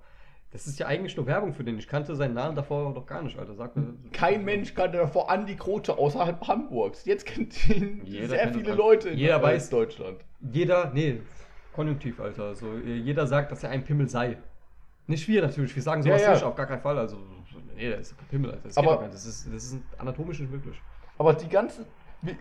Das 0.53 0.67
ist 0.67 0.79
ja 0.79 0.87
eigentlich 0.87 1.17
nur 1.17 1.27
Werbung 1.27 1.53
für 1.53 1.65
den. 1.65 1.77
Ich 1.79 1.89
kannte 1.89 2.15
seinen 2.15 2.35
Namen 2.35 2.55
davor 2.55 2.95
doch 2.95 3.05
gar 3.05 3.21
nicht, 3.23 3.37
Alter. 3.39 3.55
Sag 3.57 3.77
mir. 3.77 3.95
Kein 4.13 4.45
Mensch 4.45 4.75
kannte 4.75 4.99
davor 4.99 5.29
Andi 5.29 5.57
Krote 5.57 5.99
außerhalb 5.99 6.47
Hamburgs. 6.47 7.05
Jetzt 7.05 7.27
kennt 7.27 7.69
ihn 7.69 8.01
Jeder 8.05 8.29
sehr 8.29 8.39
kennt 8.45 8.57
viele 8.57 8.71
ihn. 8.71 8.77
Leute 8.77 9.09
in 9.11 9.19
Jeder 9.19 9.43
weiß- 9.43 9.71
Deutschland. 9.71 10.21
Jeder, 10.53 10.93
nee, 10.95 11.21
Konjunktiv, 11.73 12.21
Alter. 12.21 12.45
Also, 12.45 12.75
jeder 12.79 13.27
sagt, 13.27 13.51
dass 13.53 13.65
er 13.65 13.71
ein 13.71 13.85
Pimmel 13.85 14.09
sei. 14.09 14.39
Nicht 15.09 15.27
wir 15.29 15.43
natürlich, 15.43 15.75
wir 15.75 15.83
sagen 15.83 16.03
sowas 16.03 16.21
Ja, 16.23 16.29
ja. 16.29 16.35
nicht, 16.35 16.45
auf 16.45 16.55
gar 16.55 16.67
keinen 16.67 16.81
Fall. 16.81 16.99
Also, 16.99 17.19
nee, 17.75 17.89
der 17.89 17.99
ist 17.99 18.17
kein 18.17 18.29
Pimmel, 18.29 18.51
Alter. 18.53 18.63
Das, 18.69 18.77
Aber- 18.79 19.09
das, 19.11 19.27
ist, 19.27 19.47
das 19.53 19.65
ist 19.65 19.79
anatomisch 19.99 20.39
nicht 20.41 20.51
möglich. 20.53 20.81
Aber 21.19 21.35
die 21.35 21.49
ganze, 21.49 21.85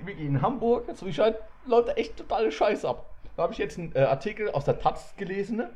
wie 0.05 0.25
in 0.25 0.41
Hamburg, 0.41 0.85
so 0.95 1.05
wie 1.05 1.13
scheint, 1.13 1.37
läuft 1.67 1.97
echt 1.97 2.17
totale 2.17 2.51
Scheiß 2.51 2.85
ab. 2.85 3.11
Da 3.35 3.43
habe 3.43 3.53
ich 3.53 3.59
jetzt 3.59 3.77
einen 3.77 3.93
äh, 3.95 3.99
Artikel 3.99 4.49
aus 4.51 4.65
der 4.65 4.79
Taz 4.79 5.15
gelesen, 5.17 5.57
ne? 5.57 5.69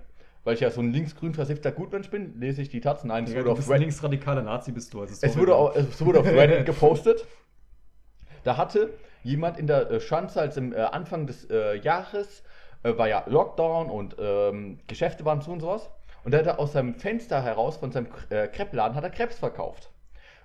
weil 0.44 0.54
ich 0.54 0.62
ja 0.62 0.72
so 0.72 0.82
ein 0.82 0.92
linksgrün 0.92 1.34
versiffter 1.34 1.72
Gutmensch 1.72 2.10
bin, 2.10 2.40
lese 2.40 2.62
ich 2.62 2.70
die 2.70 2.82
Taz. 2.82 3.04
Nein, 3.04 3.26
es 3.26 3.30
Digga, 3.30 3.42
wurde 3.42 3.56
du 3.56 3.60
auf 3.60 3.70
Reddit, 3.70 3.82
linksradikaler 3.82 4.42
Nazi, 4.42 4.72
bist 4.72 4.94
du. 4.94 5.02
Also, 5.02 5.16
es 5.22 5.38
wurde, 5.38 5.56
auf, 5.56 5.76
es 5.76 6.04
wurde 6.06 6.20
auf 6.22 6.26
Reddit 6.26 6.66
gepostet. 6.66 7.26
Da 8.44 8.58
hatte 8.58 8.94
jemand 9.24 9.58
in 9.58 9.68
der 9.68 9.92
äh, 9.92 10.00
Schanze, 10.00 10.40
als 10.40 10.58
im 10.58 10.74
äh, 10.74 10.78
Anfang 10.78 11.28
des 11.28 11.50
äh, 11.50 11.76
Jahres 11.76 12.44
äh, 12.84 12.98
war 12.98 13.08
ja 13.08 13.24
Lockdown 13.28 13.90
und 13.90 14.16
ähm, 14.18 14.80
Geschäfte 14.88 15.26
waren 15.26 15.42
zu 15.42 15.52
und 15.52 15.60
sowas. 15.60 15.90
Und 16.24 16.32
der 16.34 16.46
hat 16.46 16.60
aus 16.60 16.74
seinem 16.74 16.96
Fenster 16.96 17.44
heraus 17.44 17.78
von 17.78 17.92
seinem 17.92 18.08
äh, 18.30 18.48
Kreppladen 18.48 18.96
hat 18.96 19.04
er 19.04 19.10
Krebs 19.10 19.40
verkauft. 19.40 19.92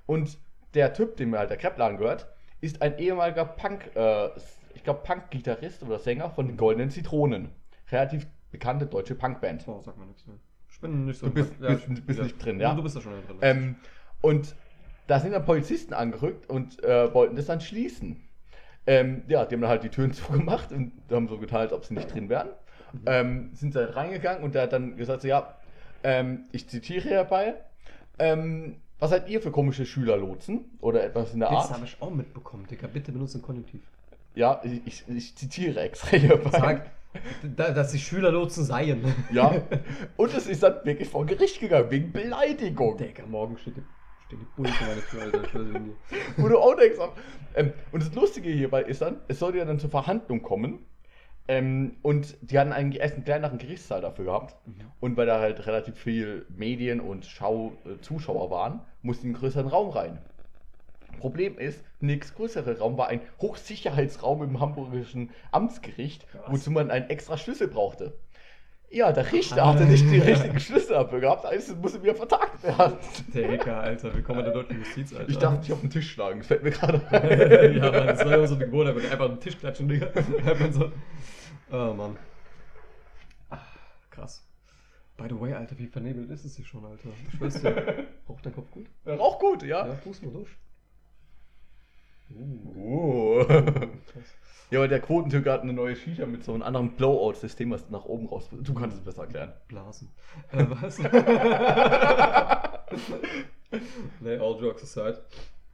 Und 0.07 0.39
der 0.75 0.93
Typ, 0.93 1.17
dem 1.17 1.37
halt 1.37 1.51
der 1.51 1.57
Kreppladen 1.57 1.99
gehört, 1.99 2.27
ist 2.65 2.83
ein 2.83 2.99
ehemaliger 2.99 3.45
Punk, 3.45 3.91
äh, 3.95 4.29
ich 4.75 4.83
glaube 4.83 5.01
Punk-Gitarrist 5.05 5.83
oder 5.83 5.99
Sänger 5.99 6.31
von 6.31 6.47
den 6.49 6.57
Goldenen 6.57 6.91
Zitronen. 6.91 7.51
Relativ 7.93 8.27
bekannte 8.51 8.87
deutsche 8.87 9.15
Punkband. 9.15 9.67
Oh, 9.69 9.81
sag 9.85 9.97
mal 9.99 10.07
nichts. 10.07 10.27
Ne? 10.27 10.35
Ich 10.71 10.81
bin 10.81 11.05
nicht 11.05 11.19
so. 11.19 11.27
Du 11.27 11.35
bist- 11.35 11.53
ja, 11.61 11.69
bist- 11.75 11.89
ich- 11.89 12.05
bist 12.07 12.23
nicht 12.23 12.39
drin, 12.45 12.59
ja? 12.61 12.75
Du 12.75 12.83
bist 12.83 12.97
da 12.97 13.01
schon 13.01 13.13
drin. 13.27 13.37
Ähm, 13.43 13.77
und 14.21 14.55
da 15.07 15.21
sind 15.21 15.33
dann 15.33 15.45
Polizisten 15.45 15.93
angerückt 15.93 16.49
und 16.49 16.83
äh, 16.83 17.13
wollten 17.13 17.37
das 17.37 17.47
dann 17.47 17.61
schließen. 17.61 18.21
Ähm, 18.87 19.23
ja, 19.29 19.45
die 19.45 19.55
haben 19.55 19.61
dann 19.63 19.71
halt 19.71 19.85
die 19.85 19.89
Türen 19.91 20.13
zugemacht 20.15 20.73
und 20.73 20.93
haben 21.11 21.29
so 21.29 21.39
getan, 21.39 21.61
als 21.61 21.73
ob 21.73 21.85
sie 21.85 21.95
nicht 21.95 22.13
drin 22.13 22.29
wären. 22.29 22.49
Ähm, 23.07 23.51
sind 23.55 23.75
dann 23.77 23.89
reingegangen 23.91 24.43
und 24.45 24.55
der 24.55 24.63
hat 24.63 24.73
dann 24.73 24.97
gesagt, 24.97 25.23
so, 25.23 25.29
ja, 25.29 25.57
ähm, 26.05 26.45
ich 26.53 26.69
zitiere 26.69 27.09
hierbei, 27.09 27.55
ähm, 28.19 28.77
Was 29.05 29.11
seid 29.11 29.29
ihr 29.29 29.43
für 29.43 29.51
komische 29.51 29.85
Schülerlotsen? 29.85 30.65
Oder 30.81 31.05
etwas 31.05 31.35
in 31.35 31.41
der 31.41 31.51
Das 31.51 31.65
Art? 31.65 31.75
habe 31.75 31.85
ich 31.85 32.01
auch 32.01 32.09
mitbekommen, 32.09 32.67
Digga. 32.67 32.87
Bitte 32.87 33.13
benutze 33.13 33.37
ein 33.37 33.43
Konjunktiv. 33.43 33.83
Ja, 34.35 34.63
ich, 34.65 35.05
ich, 35.07 35.37
zitiere 35.37 35.79
extra 35.81 36.17
hierbei. 36.17 36.51
Sag, 36.51 36.91
da, 37.55 37.73
dass 37.73 37.93
die 37.93 37.99
Schülerlotsen 37.99 38.65
seien. 38.65 39.05
Ja. 39.31 39.61
Und 40.17 40.33
es 40.33 40.47
ist 40.47 40.63
dann 40.63 40.77
wirklich 40.85 41.11
vor 41.11 41.27
Gericht 41.27 41.61
gegangen, 41.61 41.91
wegen 41.91 42.13
Beleidigung. 42.13 42.97
Digga, 42.97 43.27
morgen 43.27 43.59
steht 43.59 43.77
die, 43.77 43.83
steht 44.25 44.39
die 44.41 44.47
Bullen 44.57 44.73
vor 44.73 44.87
meiner 44.87 45.03
Tür, 45.03 45.23
Alter. 45.23 45.81
Wo 46.39 46.49
du 46.49 46.59
auch 46.59 46.75
denkst, 46.75 46.99
ähm, 47.57 47.75
und 47.93 48.03
das 48.03 48.15
Lustige 48.15 48.49
hierbei 48.49 48.85
ist 48.85 49.03
dann, 49.03 49.21
es 49.29 49.39
sollte 49.39 49.59
ja 49.59 49.67
dann 49.67 49.79
zur 49.79 49.91
Verhandlung 49.91 50.41
kommen. 50.41 50.79
Ähm, 51.47 51.97
und 52.03 52.37
die 52.41 52.59
hatten 52.59 52.73
eigentlich 52.73 53.03
erst 53.03 53.15
einen 53.15 53.25
kleineren 53.25 53.59
Gerichtssaal 53.59 54.01
dafür 54.01 54.25
gehabt. 54.25 54.57
Und 55.01 55.17
weil 55.17 55.27
da 55.27 55.41
halt 55.41 55.67
relativ 55.67 55.97
viel 55.97 56.47
Medien 56.49 57.01
und 57.01 57.27
Schau, 57.27 57.73
äh, 57.85 58.01
Zuschauer 58.01 58.51
waren, 58.51 58.81
mussten 59.03 59.25
die 59.25 59.29
in 59.29 59.35
einen 59.35 59.41
größeren 59.41 59.69
Raum 59.69 59.91
rein. 59.91 60.19
Problem 61.19 61.59
ist, 61.59 61.85
nächst 62.01 62.35
größere 62.35 62.79
Raum 62.79 62.99
war 62.99 63.09
ein 63.09 63.21
Hochsicherheitsraum 63.41 64.43
im 64.43 64.61
hamburgischen 64.61 65.31
Amtsgericht, 65.53 66.27
Krass. 66.31 66.43
wozu 66.49 66.71
man 66.71 66.91
einen 66.91 67.09
extra 67.09 67.37
Schlüssel 67.37 67.69
brauchte. 67.69 68.15
Ja, 68.95 69.11
der 69.11 69.33
Richter 69.33 69.67
hatte 69.67 69.87
nicht 69.87 70.09
die 70.09 70.21
richtigen 70.21 70.61
Schlüssel 70.61 70.93
dafür 70.93 71.19
gehabt, 71.19 71.45
also 71.45 71.75
musste 71.75 72.01
wieder 72.01 72.15
vertagt 72.15 72.63
werden. 72.63 72.97
Digga, 73.35 73.81
Alter. 73.81 74.15
Willkommen 74.15 74.39
in 74.39 74.45
der 74.45 74.55
deutschen 74.55 74.79
Justiz, 74.79 75.13
Alter. 75.13 75.29
Ich 75.29 75.37
darf 75.37 75.59
nicht 75.59 75.73
auf 75.73 75.81
den 75.81 75.91
Tisch 75.91 76.13
schlagen, 76.13 76.39
das 76.39 76.47
fällt 76.47 76.63
mir 76.63 76.71
gerade 76.71 77.05
ein. 77.11 77.77
ja, 77.77 77.91
Mann, 77.91 78.07
das 78.07 78.25
war 78.25 78.35
immer 78.35 78.47
so 78.47 78.55
eine 78.55 78.67
Gewohnheit, 78.67 78.95
wenn 78.95 79.07
einfach 79.07 79.25
auf 79.25 79.33
den 79.33 79.41
Tisch 79.41 79.59
klatschen, 79.59 79.89
Digga. 79.89 80.11
So. 80.71 80.93
Oh, 81.73 81.93
Mann. 81.93 82.17
Ah, 83.51 83.59
krass. 84.13 84.47
By 85.17 85.25
the 85.29 85.41
way, 85.41 85.55
Alter, 85.55 85.77
wie 85.77 85.89
vernebelt 85.89 86.31
ist 86.31 86.45
es 86.45 86.55
hier 86.55 86.65
schon, 86.65 86.85
Alter? 86.85 87.09
Ich 87.33 87.41
weiß 87.41 87.63
dir. 87.63 88.07
Raucht 88.29 88.47
dein 88.47 88.55
Kopf 88.55 88.71
gut? 88.71 88.87
Auch 89.19 89.41
gut, 89.41 89.65
ja. 89.65 89.89
Ja, 89.89 89.95
pust 89.95 90.23
mal 90.23 90.31
durch. 90.31 90.51
Uh. 92.31 93.45
Krass. 93.45 94.37
Ja, 94.71 94.81
aber 94.81 94.89
der 94.89 95.01
Quotentürke 95.01 95.53
hat 95.53 95.63
eine 95.63 95.73
neue 95.73 95.95
Shisha 95.95 96.27
mit 96.27 96.45
so 96.45 96.53
einem 96.53 96.63
anderen 96.63 96.97
Blowout-System, 96.97 97.71
was 97.71 97.89
nach 97.91 98.05
oben 98.05 98.29
raus. 98.29 98.49
Du 98.51 98.75
kannst 98.75 98.97
es 98.97 99.05
besser 99.05 99.23
erklären. 99.23 99.53
Blasen. 99.69 100.11
Äh, 100.53 100.65
was? 100.69 100.99
nee, 104.21 104.37
all 104.37 104.61
jokes 104.61 104.83
aside. 104.83 105.21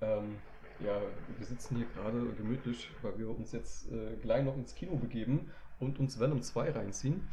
Ähm, 0.01 0.37
ja, 0.81 1.01
wir 1.37 1.47
sitzen 1.47 1.77
hier 1.77 1.87
gerade 1.95 2.27
gemütlich, 2.37 2.91
weil 3.03 3.19
wir 3.19 3.31
uns 3.31 3.53
jetzt 3.53 3.91
äh, 3.93 4.17
gleich 4.23 4.45
noch 4.45 4.57
ins 4.57 4.75
Kino 4.75 4.97
begeben 4.97 5.51
und 5.79 5.99
uns 5.99 6.19
Venom 6.19 6.43
2 6.43 6.71
reinziehen. 6.71 7.29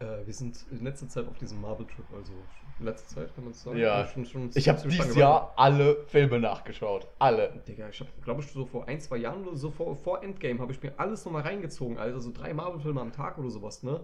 Äh, 0.00 0.26
wir 0.26 0.34
sind 0.34 0.64
in 0.70 0.84
letzter 0.84 1.08
Zeit 1.08 1.28
auf 1.28 1.38
diesem 1.38 1.60
Marvel-Trip, 1.60 2.06
also 2.14 2.32
in 2.80 2.86
letzter 2.86 3.14
Zeit 3.14 3.34
kann 3.34 3.44
man 3.44 3.52
sagen. 3.52 3.78
Ja. 3.78 4.06
schon, 4.06 4.24
schon 4.24 4.50
Ich 4.54 4.68
habe 4.68 4.80
dieses 4.88 5.14
Jahr 5.14 5.52
alle 5.56 6.04
Filme 6.06 6.40
nachgeschaut. 6.40 7.06
Alle. 7.18 7.62
Digga, 7.68 7.88
ich 7.88 8.00
habe, 8.00 8.10
glaube 8.22 8.42
ich, 8.42 8.50
so 8.50 8.64
vor 8.66 8.88
ein, 8.88 9.00
zwei 9.00 9.18
Jahren 9.18 9.46
oder 9.46 9.56
so 9.56 9.70
vor, 9.70 9.94
vor 9.96 10.22
Endgame 10.22 10.58
habe 10.58 10.72
ich 10.72 10.82
mir 10.82 10.92
alles 10.98 11.24
nochmal 11.24 11.42
reingezogen, 11.42 11.98
Alter. 11.98 12.20
So 12.20 12.32
drei 12.32 12.52
Marvel-Filme 12.54 13.00
am 13.00 13.12
Tag 13.12 13.38
oder 13.38 13.50
sowas, 13.50 13.82
ne? 13.82 14.00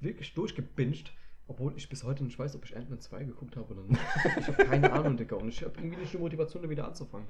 Wirklich 0.00 0.34
durchgebinged. 0.34 1.12
Obwohl 1.50 1.72
ich 1.76 1.88
bis 1.88 2.04
heute 2.04 2.24
nicht 2.24 2.38
weiß, 2.38 2.56
ob 2.56 2.64
ich 2.66 2.76
Ant-Man 2.76 3.00
2 3.00 3.24
geguckt 3.24 3.56
habe 3.56 3.72
oder 3.72 3.82
nicht. 3.82 4.00
Ich 4.38 4.48
habe 4.48 4.64
keine 4.64 4.92
Ahnung, 4.92 5.16
Digga. 5.16 5.36
Und 5.36 5.48
ich 5.48 5.62
habe 5.62 5.72
irgendwie 5.78 5.96
nicht 5.96 6.12
die 6.12 6.18
Motivation, 6.18 6.62
da 6.62 6.68
wieder 6.68 6.86
anzufangen. 6.86 7.26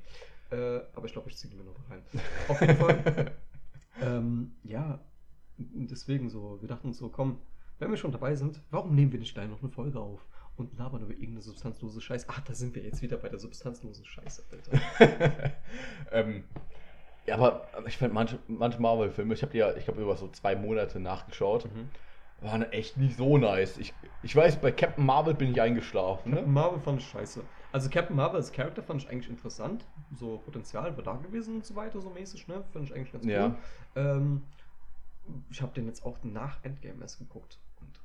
Äh, 0.51 0.81
aber 0.95 1.07
ich 1.07 1.13
glaube, 1.13 1.29
ich 1.29 1.37
ziehe 1.37 1.55
mir 1.55 1.63
noch 1.63 1.77
rein. 1.89 2.03
Auf 2.49 2.61
jeden 2.61 2.77
Fall. 2.77 3.33
ähm, 4.03 4.57
ja, 4.65 5.01
deswegen 5.57 6.29
so. 6.29 6.59
Wir 6.61 6.69
dachten 6.69 6.93
so, 6.93 7.09
komm, 7.11 7.39
wenn 7.79 7.91
wir 7.91 7.97
schon 7.97 8.13
dabei 8.13 8.35
sind, 8.35 8.61
warum 8.71 8.95
nehmen 8.95 9.13
wir 9.13 9.21
nicht 9.21 9.35
gleich 9.35 9.49
noch 9.49 9.63
eine 9.63 9.71
Folge 9.71 10.01
auf? 10.01 10.27
Und 10.59 10.77
labern 10.77 11.03
über 11.03 11.13
irgendeine 11.13 11.41
substanzlose 11.43 12.01
Scheiße. 12.01 12.27
Ach, 12.29 12.41
da 12.41 12.53
sind 12.53 12.75
wir 12.75 12.83
jetzt 12.83 13.01
wieder 13.01 13.17
bei 13.17 13.29
der 13.29 13.39
substanzlosen 13.39 14.05
Scheiße, 14.05 14.43
Alter. 14.51 15.53
ähm, 16.13 16.45
ja, 17.27 17.37
aber 17.37 17.69
ich 17.87 17.97
finde 17.97 18.13
manche, 18.15 18.39
manche 18.49 18.81
Marvel-Filme, 18.83 19.35
ich 19.35 19.43
habe 19.43 19.53
die 19.53 19.59
ja, 19.59 19.75
ich 19.77 19.85
glaube, 19.85 20.03
über 20.03 20.17
so 20.17 20.29
zwei 20.29 20.57
Monate 20.57 20.99
nachgeschaut, 20.99 21.67
Mhm. 21.67 21.89
waren 22.41 22.63
echt 22.73 22.97
nicht 22.97 23.17
so 23.17 23.39
nice. 23.39 23.79
Ich, 23.79 23.95
ich 24.23 24.35
weiß, 24.35 24.57
bei 24.61 24.73
Captain 24.73 25.07
Marvel 25.07 25.35
bin 25.35 25.53
ich 25.53 25.61
eingeschlafen. 25.61 26.33
Captain 26.33 26.49
Ne? 26.49 26.53
Marvel 26.53 26.81
fand 26.81 27.01
ich 27.01 27.07
scheiße. 27.09 27.43
Also 27.71 27.89
Captain 27.91 28.17
Marvel 28.17 28.37
als 28.37 28.51
Charakter 28.51 28.83
fand 28.83 29.03
ich 29.03 29.09
eigentlich 29.11 29.29
interessant. 29.31 29.85
So 30.17 30.39
Potenzial 30.39 30.97
war 30.97 31.05
da 31.05 31.17
gewesen 31.17 31.57
und 31.57 31.67
so 31.67 31.77
weiter, 31.77 32.01
so 32.01 32.11
mäßig, 32.11 32.49
ne? 32.49 32.65
Fand 32.73 32.87
ich 32.87 32.95
eigentlich 32.95 33.13
ganz 33.13 33.25
cool. 33.25 33.31
Ja. 33.31 33.57
Ähm, 33.95 34.43
ich 35.51 35.61
habe 35.63 35.73
den 35.75 35.87
jetzt 35.87 36.05
auch 36.05 36.17
nach 36.25 36.65
Endgame 36.65 37.03
erst 37.03 37.19
geguckt. 37.19 37.59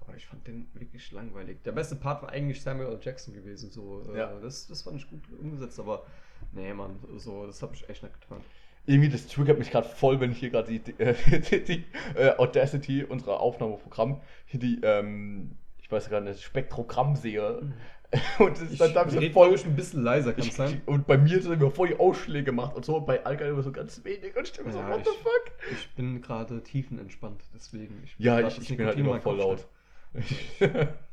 Aber 0.06 0.16
ich 0.18 0.26
fand 0.26 0.46
den 0.48 0.68
wirklich 0.74 1.12
langweilig. 1.12 1.64
Der 1.64 1.72
beste 1.72 1.96
Part 1.96 2.22
war 2.22 2.30
eigentlich 2.30 2.62
Samuel 2.62 2.90
L. 2.90 3.00
Jackson 3.02 3.34
gewesen. 3.34 3.72
So, 3.72 4.04
äh, 4.14 4.18
Ja. 4.20 4.34
das, 4.42 4.68
das 4.68 4.82
fand 4.82 4.98
ich 4.98 5.10
gut 5.10 5.22
umgesetzt, 5.40 5.80
aber 5.80 6.06
nee, 6.52 6.74
Mann, 6.74 6.98
so, 7.18 7.46
das 7.46 7.62
habe 7.62 7.74
ich 7.76 7.88
echt 7.90 8.04
nicht 8.04 8.20
getan. 8.20 8.42
Irgendwie, 8.86 9.08
das 9.10 9.28
triggert 9.28 9.60
mich 9.60 9.72
gerade 9.72 9.88
voll, 9.88 10.20
wenn 10.20 10.34
ich 10.34 10.40
hier 10.40 10.50
gerade 10.50 10.70
die, 10.70 10.80
die, 10.80 11.00
äh, 11.00 11.16
die, 11.52 11.64
die 11.64 11.86
äh, 12.16 12.36
Audacity, 12.38 13.06
unser 13.06 13.40
Aufnahmeprogramm, 13.40 14.20
hier 14.46 14.60
die, 14.60 14.80
ähm, 14.84 15.58
ich 15.82 15.90
weiß 15.90 16.10
gar 16.10 16.20
nicht, 16.20 16.42
Spektrogramm 16.42 17.16
sehe. 17.16 17.72
Und 18.40 18.52
das 18.52 18.62
ist 18.70 18.80
dann 18.82 18.94
da 18.94 19.10
so 19.10 19.18
red, 19.20 19.32
voll. 19.34 19.54
ich, 19.56 19.66
ein 19.66 19.76
bisschen 19.76 20.04
leiser, 20.04 20.34
kann 20.34 20.46
Ich, 20.46 20.54
sein? 20.54 20.82
und 20.86 21.08
bei 21.08 21.18
mir 21.18 21.42
sind 21.42 21.54
immer 21.54 21.72
voll 21.72 21.88
die 21.88 21.96
Ausschläge 22.00 22.44
gemacht 22.44 22.76
und 22.76 22.86
so, 22.86 22.98
und 22.98 23.08
bei 23.08 23.26
Alka 23.26 23.44
immer 23.46 23.64
so 23.64 23.72
ganz 23.72 24.04
wenig 24.04 24.38
und 24.38 24.48
stimmt 24.48 24.72
so, 24.72 24.78
Ja, 24.78 24.90
what 24.92 25.04
the 25.04 25.10
ich- 25.12 25.18
fuck? 25.18 25.52
Ich 25.72 25.96
bin 25.96 26.22
gerade 26.22 26.62
tiefenentspannt, 26.62 27.42
deswegen. 27.56 28.02
Ich 28.04 28.14
Ja, 28.20 28.40
ich, 28.46 28.60
ich 28.70 28.78
bin 28.78 28.86
halt 28.86 29.00
immer 29.00 29.20
voll 29.20 29.38
laut. 29.38 29.66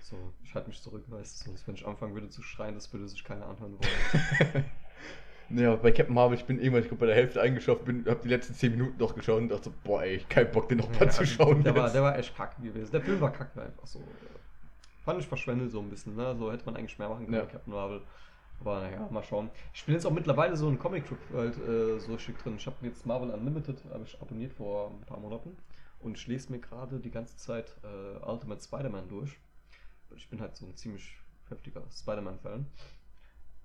So, 0.00 0.32
ich 0.44 0.54
halte 0.54 0.68
mich 0.68 0.80
zurück, 0.82 1.04
weißt 1.08 1.40
du, 1.40 1.50
sonst 1.50 1.66
wenn 1.66 1.74
ich 1.74 1.86
anfangen 1.86 2.14
würde 2.14 2.28
zu 2.28 2.42
schreien, 2.42 2.74
das 2.74 2.92
würde 2.92 3.08
sich 3.08 3.24
keiner 3.24 3.46
anhören 3.46 3.78
wollen. 3.78 4.64
Ja, 5.50 5.76
bei 5.76 5.92
Captain 5.92 6.14
Marvel, 6.14 6.38
ich 6.38 6.46
bin 6.46 6.58
irgendwann, 6.58 6.82
ich 6.82 6.88
glaube, 6.88 7.00
bei 7.00 7.06
der 7.06 7.14
Hälfte 7.14 7.40
eingeschafft, 7.42 7.84
bin, 7.84 8.06
hab 8.06 8.22
die 8.22 8.28
letzten 8.28 8.54
10 8.54 8.72
Minuten 8.72 8.96
noch 8.98 9.14
geschaut 9.14 9.38
und 9.42 9.48
dachte 9.50 9.70
boah, 9.84 10.02
ey, 10.02 10.18
kein 10.28 10.50
Bock, 10.50 10.68
den 10.68 10.78
nochmal 10.78 11.06
Ja, 11.06 11.10
zu 11.10 11.26
schauen. 11.26 11.62
Der 11.62 11.74
war, 11.74 11.90
der 11.90 12.02
war 12.02 12.18
echt 12.18 12.34
kacke 12.34 12.62
gewesen. 12.62 12.90
Der 12.90 13.02
Film 13.02 13.20
war 13.20 13.32
kacke 13.32 13.60
einfach 13.60 13.86
so. 13.86 14.02
Fand 15.04 15.20
ich 15.20 15.26
verschwendet 15.26 15.70
so 15.70 15.80
ein 15.80 15.90
bisschen, 15.90 16.16
ne? 16.16 16.34
So 16.36 16.50
hätte 16.50 16.64
man 16.64 16.76
eigentlich 16.76 16.98
mehr 16.98 17.08
machen 17.08 17.26
können, 17.26 17.36
Ja. 17.36 17.44
bei 17.44 17.50
Captain 17.52 17.72
Marvel. 17.72 18.00
Aber 18.60 18.80
naja, 18.80 19.08
mal 19.10 19.22
schauen. 19.24 19.50
Ich 19.74 19.84
bin 19.84 19.94
jetzt 19.94 20.06
auch 20.06 20.12
mittlerweile 20.12 20.56
so 20.56 20.68
ein 20.68 20.78
Comic-Trip 20.78 21.18
halt 21.34 21.58
äh, 21.58 21.98
so 21.98 22.16
schick 22.16 22.38
drin. 22.38 22.54
Ich 22.56 22.66
habe 22.66 22.76
jetzt 22.86 23.04
Marvel 23.04 23.30
Unlimited, 23.30 23.84
habe 23.92 24.04
ich 24.04 24.18
abonniert 24.22 24.52
vor 24.54 24.90
ein 24.90 25.04
paar 25.04 25.18
Monaten. 25.18 25.56
Und 26.02 26.18
ich 26.18 26.26
lese 26.26 26.50
mir 26.50 26.58
gerade 26.58 26.98
die 26.98 27.10
ganze 27.10 27.36
Zeit 27.36 27.76
äh, 27.84 28.18
Ultimate 28.24 28.62
Spider-Man 28.62 29.08
durch. 29.08 29.38
Ich 30.16 30.28
bin 30.28 30.40
halt 30.40 30.56
so 30.56 30.66
ein 30.66 30.76
ziemlich 30.76 31.16
heftiger 31.48 31.82
Spider-Man-Fan. 31.90 32.66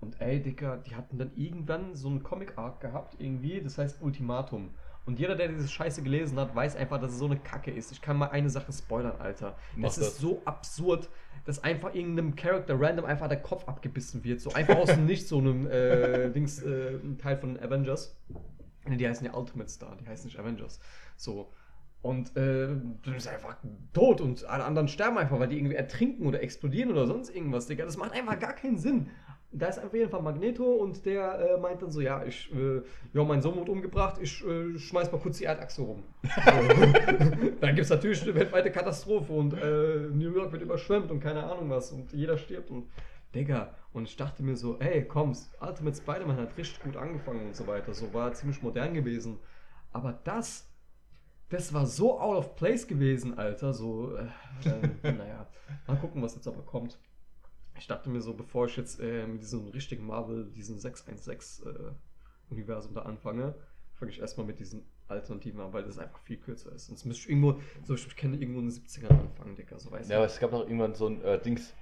Und 0.00 0.20
ey, 0.20 0.40
Dicker, 0.40 0.78
die 0.78 0.94
hatten 0.94 1.18
dann 1.18 1.32
irgendwann 1.34 1.96
so 1.96 2.08
einen 2.08 2.22
Comic-Arc 2.22 2.80
gehabt, 2.80 3.16
irgendwie, 3.18 3.60
das 3.60 3.78
heißt 3.78 4.00
Ultimatum. 4.00 4.70
Und 5.04 5.18
jeder, 5.18 5.34
der 5.34 5.48
diese 5.48 5.66
Scheiße 5.66 6.02
gelesen 6.02 6.38
hat, 6.38 6.54
weiß 6.54 6.76
einfach, 6.76 7.00
dass 7.00 7.12
es 7.12 7.18
so 7.18 7.24
eine 7.24 7.38
Kacke 7.38 7.70
ist. 7.70 7.90
Ich 7.90 8.00
kann 8.00 8.16
mal 8.16 8.28
eine 8.28 8.50
Sache 8.50 8.72
spoilern, 8.72 9.18
Alter. 9.18 9.56
Mach 9.74 9.88
das 9.88 9.96
das. 9.96 10.08
ist 10.08 10.18
so 10.18 10.42
absurd, 10.44 11.08
dass 11.46 11.64
einfach 11.64 11.94
irgendeinem 11.94 12.36
Charakter 12.36 12.78
random 12.78 13.06
einfach 13.06 13.26
der 13.26 13.40
Kopf 13.40 13.66
abgebissen 13.66 14.22
wird. 14.22 14.40
So 14.40 14.52
einfach 14.52 14.76
aus 14.76 14.90
dem 14.90 15.06
Nichts, 15.06 15.30
so 15.30 15.38
einem 15.38 15.66
äh, 15.66 16.30
Dings, 16.34 16.62
äh, 16.62 16.98
Teil 17.16 17.38
von 17.38 17.58
Avengers. 17.58 18.16
Ne, 18.86 18.98
die 18.98 19.08
heißen 19.08 19.26
ja 19.26 19.34
Ultimate 19.34 19.70
Star, 19.70 19.96
die 19.96 20.06
heißen 20.06 20.26
nicht 20.26 20.38
Avengers. 20.38 20.78
So. 21.16 21.50
Und 22.00 22.36
äh, 22.36 22.68
du 22.68 23.12
bist 23.12 23.28
einfach 23.28 23.56
tot 23.92 24.20
und 24.20 24.44
alle 24.44 24.64
anderen 24.64 24.86
sterben 24.86 25.18
einfach, 25.18 25.38
weil 25.40 25.48
die 25.48 25.56
irgendwie 25.56 25.74
ertrinken 25.74 26.26
oder 26.26 26.42
explodieren 26.42 26.92
oder 26.92 27.06
sonst 27.06 27.34
irgendwas, 27.34 27.66
Digga. 27.66 27.84
Das 27.84 27.96
macht 27.96 28.12
einfach 28.12 28.38
gar 28.38 28.52
keinen 28.52 28.78
Sinn. 28.78 29.10
Da 29.50 29.66
ist 29.66 29.82
auf 29.82 29.94
jeden 29.94 30.10
Fall 30.10 30.22
Magneto 30.22 30.62
und 30.62 31.06
der 31.06 31.38
äh, 31.38 31.58
meint 31.58 31.80
dann 31.80 31.90
so, 31.90 32.02
ja, 32.02 32.22
ich, 32.22 32.54
äh, 32.54 32.82
ja, 33.14 33.24
mein 33.24 33.40
Sohn 33.40 33.56
wurde 33.56 33.72
umgebracht, 33.72 34.20
ich 34.20 34.44
äh, 34.46 34.78
schmeiß 34.78 35.10
mal 35.10 35.18
kurz 35.18 35.38
die 35.38 35.44
Erdachse 35.44 35.80
rum. 35.82 36.02
Dann 37.60 37.74
gibt 37.74 37.84
es 37.84 37.88
natürlich 37.88 38.22
eine 38.24 38.34
weltweite 38.34 38.70
Katastrophe 38.70 39.32
und 39.32 39.54
äh, 39.54 40.10
New 40.12 40.34
York 40.34 40.52
wird 40.52 40.60
überschwemmt 40.60 41.10
und 41.10 41.20
keine 41.20 41.44
Ahnung 41.44 41.70
was 41.70 41.92
und 41.92 42.12
jeder 42.12 42.36
stirbt 42.36 42.70
und 42.70 42.90
Digga, 43.34 43.74
und 43.92 44.04
ich 44.04 44.16
dachte 44.16 44.42
mir 44.42 44.56
so, 44.56 44.78
ey, 44.80 45.04
komm, 45.04 45.34
Ultimate 45.60 45.96
Spider-Man 45.96 46.36
hat 46.36 46.56
richtig 46.56 46.82
gut 46.82 46.96
angefangen 46.96 47.46
und 47.46 47.56
so 47.56 47.66
weiter, 47.66 47.92
so 47.94 48.12
war 48.12 48.32
ziemlich 48.32 48.62
modern 48.62 48.94
gewesen. 48.94 49.38
Aber 49.92 50.18
das, 50.24 50.67
das 51.50 51.72
war 51.72 51.86
so 51.86 52.20
out 52.20 52.36
of 52.36 52.56
place 52.56 52.86
gewesen, 52.86 53.38
Alter, 53.38 53.72
so, 53.72 54.14
äh, 54.16 54.26
äh, 54.68 54.90
naja, 55.12 55.46
mal 55.86 55.96
gucken, 55.96 56.20
was 56.22 56.34
jetzt 56.34 56.48
aber 56.48 56.62
kommt. 56.62 56.98
Ich 57.78 57.86
dachte 57.86 58.10
mir 58.10 58.20
so, 58.20 58.34
bevor 58.34 58.66
ich 58.66 58.76
jetzt 58.76 59.00
äh, 59.00 59.26
mit 59.26 59.40
diesem 59.40 59.68
richtigen 59.68 60.06
Marvel, 60.06 60.50
diesen 60.50 60.78
616-Universum 60.78 62.92
da 62.94 63.02
anfange, 63.02 63.54
fange 63.94 64.10
ich 64.10 64.20
erstmal 64.20 64.46
mit 64.46 64.58
diesen 64.58 64.84
Alternativen 65.06 65.60
an, 65.60 65.72
weil 65.72 65.84
das 65.84 65.98
einfach 65.98 66.18
viel 66.20 66.38
kürzer 66.38 66.72
ist. 66.72 66.86
Sonst 66.86 67.04
müsste 67.04 67.24
ich 67.24 67.30
irgendwo, 67.30 67.60
so 67.84 67.94
ich 67.94 68.16
kenne 68.16 68.36
irgendwo 68.36 68.58
in 68.60 68.68
den 68.68 68.76
70ern 68.76 69.20
anfangen, 69.20 69.56
Digga, 69.56 69.78
so 69.78 69.90
weißt 69.90 70.10
Ja, 70.10 70.18
aber 70.18 70.26
es 70.26 70.38
gab 70.38 70.50
doch 70.50 70.62
irgendwann 70.62 70.94
so 70.94 71.06
ein 71.06 71.22
äh, 71.22 71.40
Dings, 71.40 71.72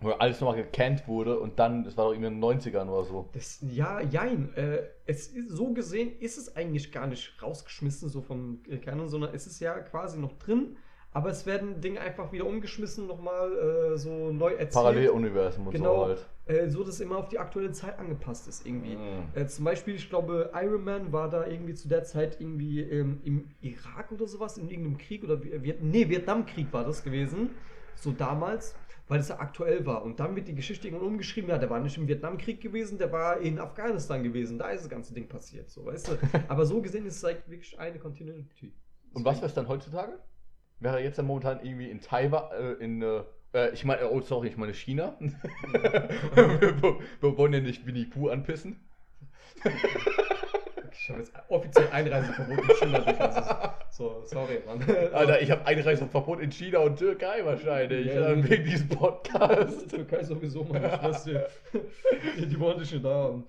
wo 0.00 0.10
alles 0.12 0.40
nochmal 0.40 0.56
gecannt 0.56 1.06
wurde 1.06 1.38
und 1.38 1.58
dann, 1.58 1.84
das 1.84 1.96
war 1.96 2.06
doch 2.06 2.12
irgendwie 2.12 2.28
in 2.28 2.34
den 2.34 2.40
90ern 2.40 2.88
oder 2.88 3.04
so. 3.04 3.28
Das, 3.32 3.58
ja, 3.60 4.00
jein. 4.00 4.54
Äh, 4.56 4.82
es 5.06 5.28
ist, 5.28 5.50
so 5.50 5.72
gesehen 5.72 6.12
ist 6.20 6.38
es 6.38 6.56
eigentlich 6.56 6.90
gar 6.92 7.06
nicht 7.06 7.42
rausgeschmissen, 7.42 8.08
so 8.08 8.22
vom 8.22 8.60
Canon, 8.84 9.08
sondern 9.08 9.34
es 9.34 9.46
ist 9.46 9.60
ja 9.60 9.78
quasi 9.80 10.18
noch 10.18 10.32
drin, 10.38 10.76
aber 11.12 11.30
es 11.30 11.44
werden 11.44 11.80
Dinge 11.80 12.00
einfach 12.00 12.32
wieder 12.32 12.46
umgeschmissen, 12.46 13.06
nochmal 13.08 13.92
äh, 13.94 13.98
so 13.98 14.30
neu 14.32 14.52
erzählt. 14.52 14.72
Paralleluniversum 14.72 15.66
und 15.66 15.72
Genau, 15.72 16.02
so 16.02 16.06
halt. 16.06 16.26
äh, 16.46 16.68
so 16.68 16.84
dass 16.84 16.94
es 16.94 17.00
immer 17.00 17.18
auf 17.18 17.28
die 17.28 17.38
aktuelle 17.38 17.72
Zeit 17.72 17.98
angepasst 17.98 18.46
ist 18.48 18.64
irgendwie. 18.64 18.94
Mhm. 18.96 19.24
Äh, 19.34 19.46
zum 19.46 19.64
Beispiel, 19.64 19.96
ich 19.96 20.08
glaube, 20.08 20.50
Iron 20.54 20.84
Man 20.84 21.12
war 21.12 21.28
da 21.28 21.46
irgendwie 21.46 21.74
zu 21.74 21.88
der 21.88 22.04
Zeit 22.04 22.40
irgendwie 22.40 22.80
ähm, 22.80 23.20
im 23.24 23.48
Irak 23.60 24.12
oder 24.12 24.26
sowas, 24.28 24.56
in 24.56 24.68
irgendeinem 24.70 24.98
Krieg 24.98 25.24
oder 25.24 25.34
Vi- 25.34 25.62
Viet 25.62 25.82
nee, 25.82 26.08
Vietnamkrieg 26.08 26.72
war 26.72 26.84
das 26.84 27.02
gewesen, 27.02 27.50
so 27.96 28.12
damals, 28.12 28.76
weil 29.10 29.18
es 29.18 29.28
ja 29.28 29.40
aktuell 29.40 29.84
war. 29.86 30.04
Und 30.04 30.20
dann 30.20 30.36
wird 30.36 30.46
die 30.46 30.54
Geschichte 30.54 30.86
irgendwann 30.86 31.08
umgeschrieben, 31.08 31.50
ja, 31.50 31.58
der 31.58 31.68
war 31.68 31.80
nicht 31.80 31.96
im 31.96 32.06
Vietnamkrieg 32.06 32.60
gewesen, 32.60 32.96
der 32.96 33.10
war 33.10 33.40
in 33.40 33.58
Afghanistan 33.58 34.22
gewesen, 34.22 34.56
da 34.56 34.70
ist 34.70 34.82
das 34.82 34.88
ganze 34.88 35.12
Ding 35.12 35.28
passiert, 35.28 35.68
so, 35.68 35.84
weißt 35.84 36.08
du. 36.08 36.18
Aber 36.48 36.64
so 36.64 36.80
gesehen 36.80 37.04
ist 37.06 37.16
es 37.16 37.22
like 37.22 37.42
wirklich 37.50 37.76
eine 37.78 37.98
Continuity. 37.98 38.72
Und 39.12 39.24
was 39.24 39.38
wäre 39.38 39.46
es 39.46 39.54
dann 39.54 39.66
heutzutage? 39.66 40.12
Wäre 40.78 40.98
er 40.98 41.04
jetzt 41.04 41.18
dann 41.18 41.26
momentan 41.26 41.58
irgendwie 41.64 41.90
in 41.90 42.00
Taiwan, 42.00 42.52
äh, 42.52 42.72
in, 42.74 43.02
äh, 43.02 43.24
äh, 43.52 43.74
ich 43.74 43.84
meine, 43.84 44.08
oh 44.08 44.20
sorry, 44.20 44.46
ich 44.46 44.56
meine 44.56 44.74
China. 44.74 45.16
wir, 45.20 47.00
wir 47.20 47.36
wollen 47.36 47.52
ja 47.52 47.60
nicht 47.60 47.84
Winnie 47.86 48.04
Pooh 48.04 48.28
anpissen. 48.28 48.78
Ich 51.02 51.08
habe 51.08 51.20
jetzt 51.20 51.32
offiziell 51.48 51.88
Einreiseverbot 51.92 52.58
in 52.58 52.76
China, 52.76 52.98
Digga. 53.00 53.74
So, 53.90 54.22
sorry, 54.26 54.60
Mann. 54.66 54.82
Alter, 55.14 55.40
ich 55.40 55.50
habe 55.50 55.64
Einreiseverbot 55.66 56.40
in 56.40 56.50
China 56.52 56.80
und 56.80 56.98
Türkei 56.98 57.42
wahrscheinlich, 57.42 58.06
Ja, 58.06 58.12
äh, 58.32 58.36
ja. 58.38 58.50
wegen 58.50 58.64
diesem 58.64 58.88
Podcast. 58.90 59.88
Türkei 59.90 60.22
sowieso, 60.22 60.62
meine 60.64 60.90
Schwester. 60.98 61.48
Die, 62.36 62.46
die 62.46 62.60
wollen 62.60 62.78
dich 62.78 62.92
nicht 62.92 63.02
da 63.04 63.14
haben. 63.14 63.46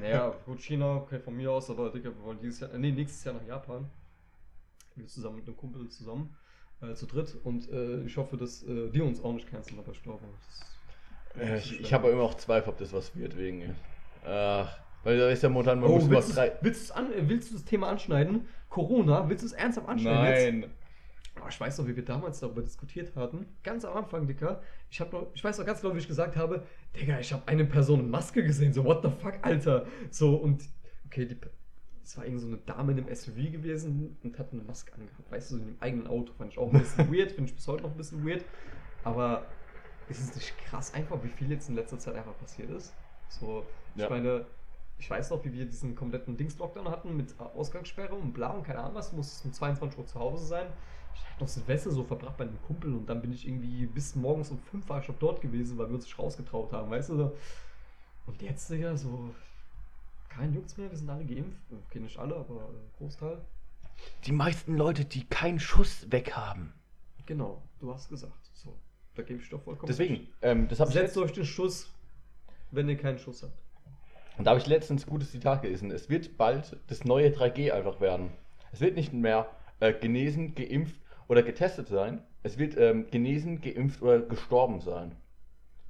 Naja, 0.00 0.34
gut, 0.46 0.60
China, 0.62 0.96
okay, 0.96 1.20
von 1.20 1.36
mir 1.36 1.50
aus, 1.52 1.68
aber 1.68 1.90
Digga, 1.90 2.08
wir 2.08 2.22
wollen 2.24 2.38
dieses 2.40 2.60
Jahr, 2.60 2.72
äh, 2.72 2.78
nee, 2.78 2.90
nächstes 2.90 3.22
Jahr 3.24 3.34
nach 3.34 3.46
Japan. 3.46 3.90
Wir 4.96 5.06
zusammen 5.06 5.36
mit 5.36 5.46
einem 5.46 5.56
Kumpel 5.58 5.86
zusammen, 5.90 6.34
äh, 6.80 6.94
zu 6.94 7.04
dritt. 7.06 7.36
Und 7.44 7.70
äh, 7.70 8.00
ich 8.04 8.16
hoffe, 8.16 8.38
dass 8.38 8.62
äh, 8.62 8.88
die 8.88 9.02
uns 9.02 9.22
auch 9.22 9.34
nicht 9.34 9.46
canceln, 9.50 9.78
aber 9.78 9.92
ich 9.92 10.02
glaube, 10.02 10.24
das 11.34 11.42
Äh, 11.42 11.58
Ich, 11.58 11.80
ich 11.80 11.92
habe 11.92 12.08
immer 12.08 12.22
noch 12.22 12.34
Zweifel, 12.38 12.70
ob 12.70 12.78
das 12.78 12.94
was 12.94 13.14
wird 13.14 13.36
wegen. 13.36 13.76
Ach, 14.24 14.78
weil 15.04 15.18
da 15.18 15.28
ist 15.30 15.42
ja 15.42 15.48
momentan, 15.48 15.80
man 15.80 15.90
Oh, 15.90 15.94
muss 15.94 16.08
willst, 16.10 16.28
was 16.28 16.28
du, 16.28 16.34
drei. 16.34 16.52
willst, 16.60 16.94
an, 16.96 17.08
willst 17.28 17.50
du 17.50 17.54
das 17.54 17.64
Thema 17.64 17.88
anschneiden? 17.88 18.46
Corona, 18.68 19.28
willst 19.28 19.42
du 19.42 19.46
es 19.46 19.52
ernsthaft 19.52 19.88
anschneiden 19.88 20.24
jetzt? 20.52 20.62
Nein. 20.62 20.70
Oh, 21.42 21.46
ich 21.48 21.58
weiß 21.60 21.78
noch, 21.78 21.86
wie 21.86 21.96
wir 21.96 22.04
damals 22.04 22.40
darüber 22.40 22.60
diskutiert 22.62 23.16
hatten. 23.16 23.46
Ganz 23.62 23.84
am 23.84 23.96
Anfang, 23.96 24.26
Dicker. 24.26 24.62
Ich, 24.90 25.00
hab 25.00 25.12
noch, 25.12 25.28
ich 25.34 25.42
weiß 25.42 25.58
noch 25.58 25.64
ganz 25.66 25.80
genau, 25.80 25.94
wie 25.94 25.98
ich 25.98 26.06
gesagt 26.06 26.36
habe, 26.36 26.62
Digga, 26.94 27.18
ich 27.20 27.32
habe 27.32 27.42
eine 27.48 27.64
Person 27.64 28.00
in 28.00 28.10
Maske 28.10 28.44
gesehen. 28.44 28.72
So, 28.74 28.84
what 28.84 29.02
the 29.02 29.08
fuck, 29.10 29.34
Alter. 29.42 29.86
So, 30.10 30.36
und, 30.36 30.62
okay, 31.06 31.24
die, 31.26 31.38
es 32.04 32.16
war 32.18 32.24
irgend 32.24 32.40
so 32.40 32.46
eine 32.48 32.58
Dame 32.58 32.92
in 32.92 32.98
einem 32.98 33.14
SUV 33.14 33.34
gewesen 33.50 34.16
und 34.22 34.38
hat 34.38 34.52
eine 34.52 34.62
Maske 34.62 34.92
angehabt. 34.92 35.30
Weißt 35.32 35.50
du, 35.52 35.54
so 35.56 35.60
in 35.62 35.68
dem 35.68 35.76
eigenen 35.80 36.06
Auto. 36.06 36.32
Fand 36.34 36.52
ich 36.52 36.58
auch 36.58 36.70
ein 36.72 36.78
bisschen 36.80 37.10
weird. 37.12 37.32
Finde 37.32 37.48
ich 37.48 37.54
bis 37.56 37.66
heute 37.66 37.84
noch 37.84 37.92
ein 37.92 37.96
bisschen 37.96 38.26
weird. 38.26 38.44
Aber 39.02 39.46
ist 40.10 40.20
es 40.20 40.34
nicht 40.34 40.52
krass 40.66 40.92
einfach, 40.92 41.22
wie 41.24 41.28
viel 41.28 41.50
jetzt 41.50 41.68
in 41.70 41.76
letzter 41.76 41.98
Zeit 41.98 42.14
einfach 42.14 42.36
passiert 42.38 42.68
ist? 42.70 42.92
So, 43.30 43.64
ich 43.96 44.02
Ja. 44.02 44.10
meine, 44.10 44.44
ich 44.98 45.10
weiß 45.10 45.30
noch, 45.30 45.44
wie 45.44 45.52
wir 45.52 45.66
diesen 45.66 45.94
kompletten 45.94 46.36
Dings-Lockdown 46.36 46.88
hatten 46.88 47.16
mit 47.16 47.38
Ausgangssperre 47.40 48.14
und 48.14 48.32
bla 48.32 48.50
und 48.50 48.62
keine 48.62 48.80
Ahnung 48.80 48.94
was. 48.94 49.10
Du 49.10 49.16
musstest 49.16 49.44
um 49.44 49.52
22 49.52 49.98
Uhr 49.98 50.06
zu 50.06 50.18
Hause 50.18 50.46
sein. 50.46 50.66
Ich 51.14 51.20
habe 51.28 51.40
noch 51.40 51.48
Silvester 51.48 51.90
so 51.90 52.04
verbracht 52.04 52.36
bei 52.36 52.44
einem 52.44 52.60
Kumpel 52.62 52.94
und 52.94 53.06
dann 53.06 53.20
bin 53.20 53.32
ich 53.32 53.46
irgendwie 53.46 53.86
bis 53.86 54.14
morgens 54.14 54.50
um 54.50 54.58
5 54.58 54.88
war 54.88 55.00
ich 55.00 55.06
schon 55.06 55.16
dort 55.18 55.40
gewesen, 55.40 55.76
weil 55.76 55.88
wir 55.88 55.94
uns 55.94 56.04
nicht 56.04 56.18
rausgetraut 56.18 56.72
haben, 56.72 56.90
weißt 56.90 57.10
du? 57.10 57.32
Und 58.26 58.40
jetzt, 58.40 58.70
Digga, 58.70 58.96
so 58.96 59.34
kein 60.28 60.54
Jucks 60.54 60.76
mehr, 60.76 60.90
wir 60.90 60.96
sind 60.96 61.10
alle 61.10 61.24
geimpft. 61.24 61.60
Okay, 61.88 62.00
nicht 62.00 62.18
alle, 62.18 62.36
aber 62.36 62.70
Großteil. 62.98 63.38
Die 64.24 64.32
meisten 64.32 64.76
Leute, 64.76 65.04
die 65.04 65.24
keinen 65.24 65.60
Schuss 65.60 66.10
weg 66.10 66.32
haben. 66.32 66.72
Genau, 67.26 67.62
du 67.80 67.92
hast 67.92 68.08
gesagt. 68.08 68.50
So, 68.54 68.76
da 69.14 69.22
gebe 69.22 69.40
ich 69.40 69.48
doch 69.48 69.62
vollkommen 69.62 69.88
Deswegen, 69.88 70.28
ähm, 70.40 70.68
das 70.68 70.80
habe 70.80 70.90
ich 70.90 70.94
Setzt 70.94 71.16
euch 71.18 71.32
den 71.32 71.44
Schuss, 71.44 71.90
wenn 72.70 72.88
ihr 72.88 72.96
keinen 72.96 73.18
Schuss 73.18 73.42
habt. 73.42 73.61
Und 74.38 74.44
da 74.46 74.50
habe 74.52 74.60
ich 74.60 74.66
letztens 74.66 75.06
ein 75.06 75.10
gutes 75.10 75.30
Zitat 75.30 75.62
gelesen. 75.62 75.90
Es 75.90 76.08
wird 76.08 76.36
bald 76.36 76.76
das 76.88 77.04
neue 77.04 77.28
3G 77.30 77.72
einfach 77.72 78.00
werden. 78.00 78.30
Es 78.72 78.80
wird 78.80 78.96
nicht 78.96 79.12
mehr 79.12 79.46
äh, 79.80 79.92
genesen, 79.92 80.54
geimpft 80.54 80.96
oder 81.28 81.42
getestet 81.42 81.88
sein. 81.88 82.22
Es 82.42 82.58
wird 82.58 82.76
ähm, 82.76 83.06
genesen, 83.10 83.60
geimpft 83.60 84.02
oder 84.02 84.20
gestorben 84.20 84.80
sein. 84.80 85.14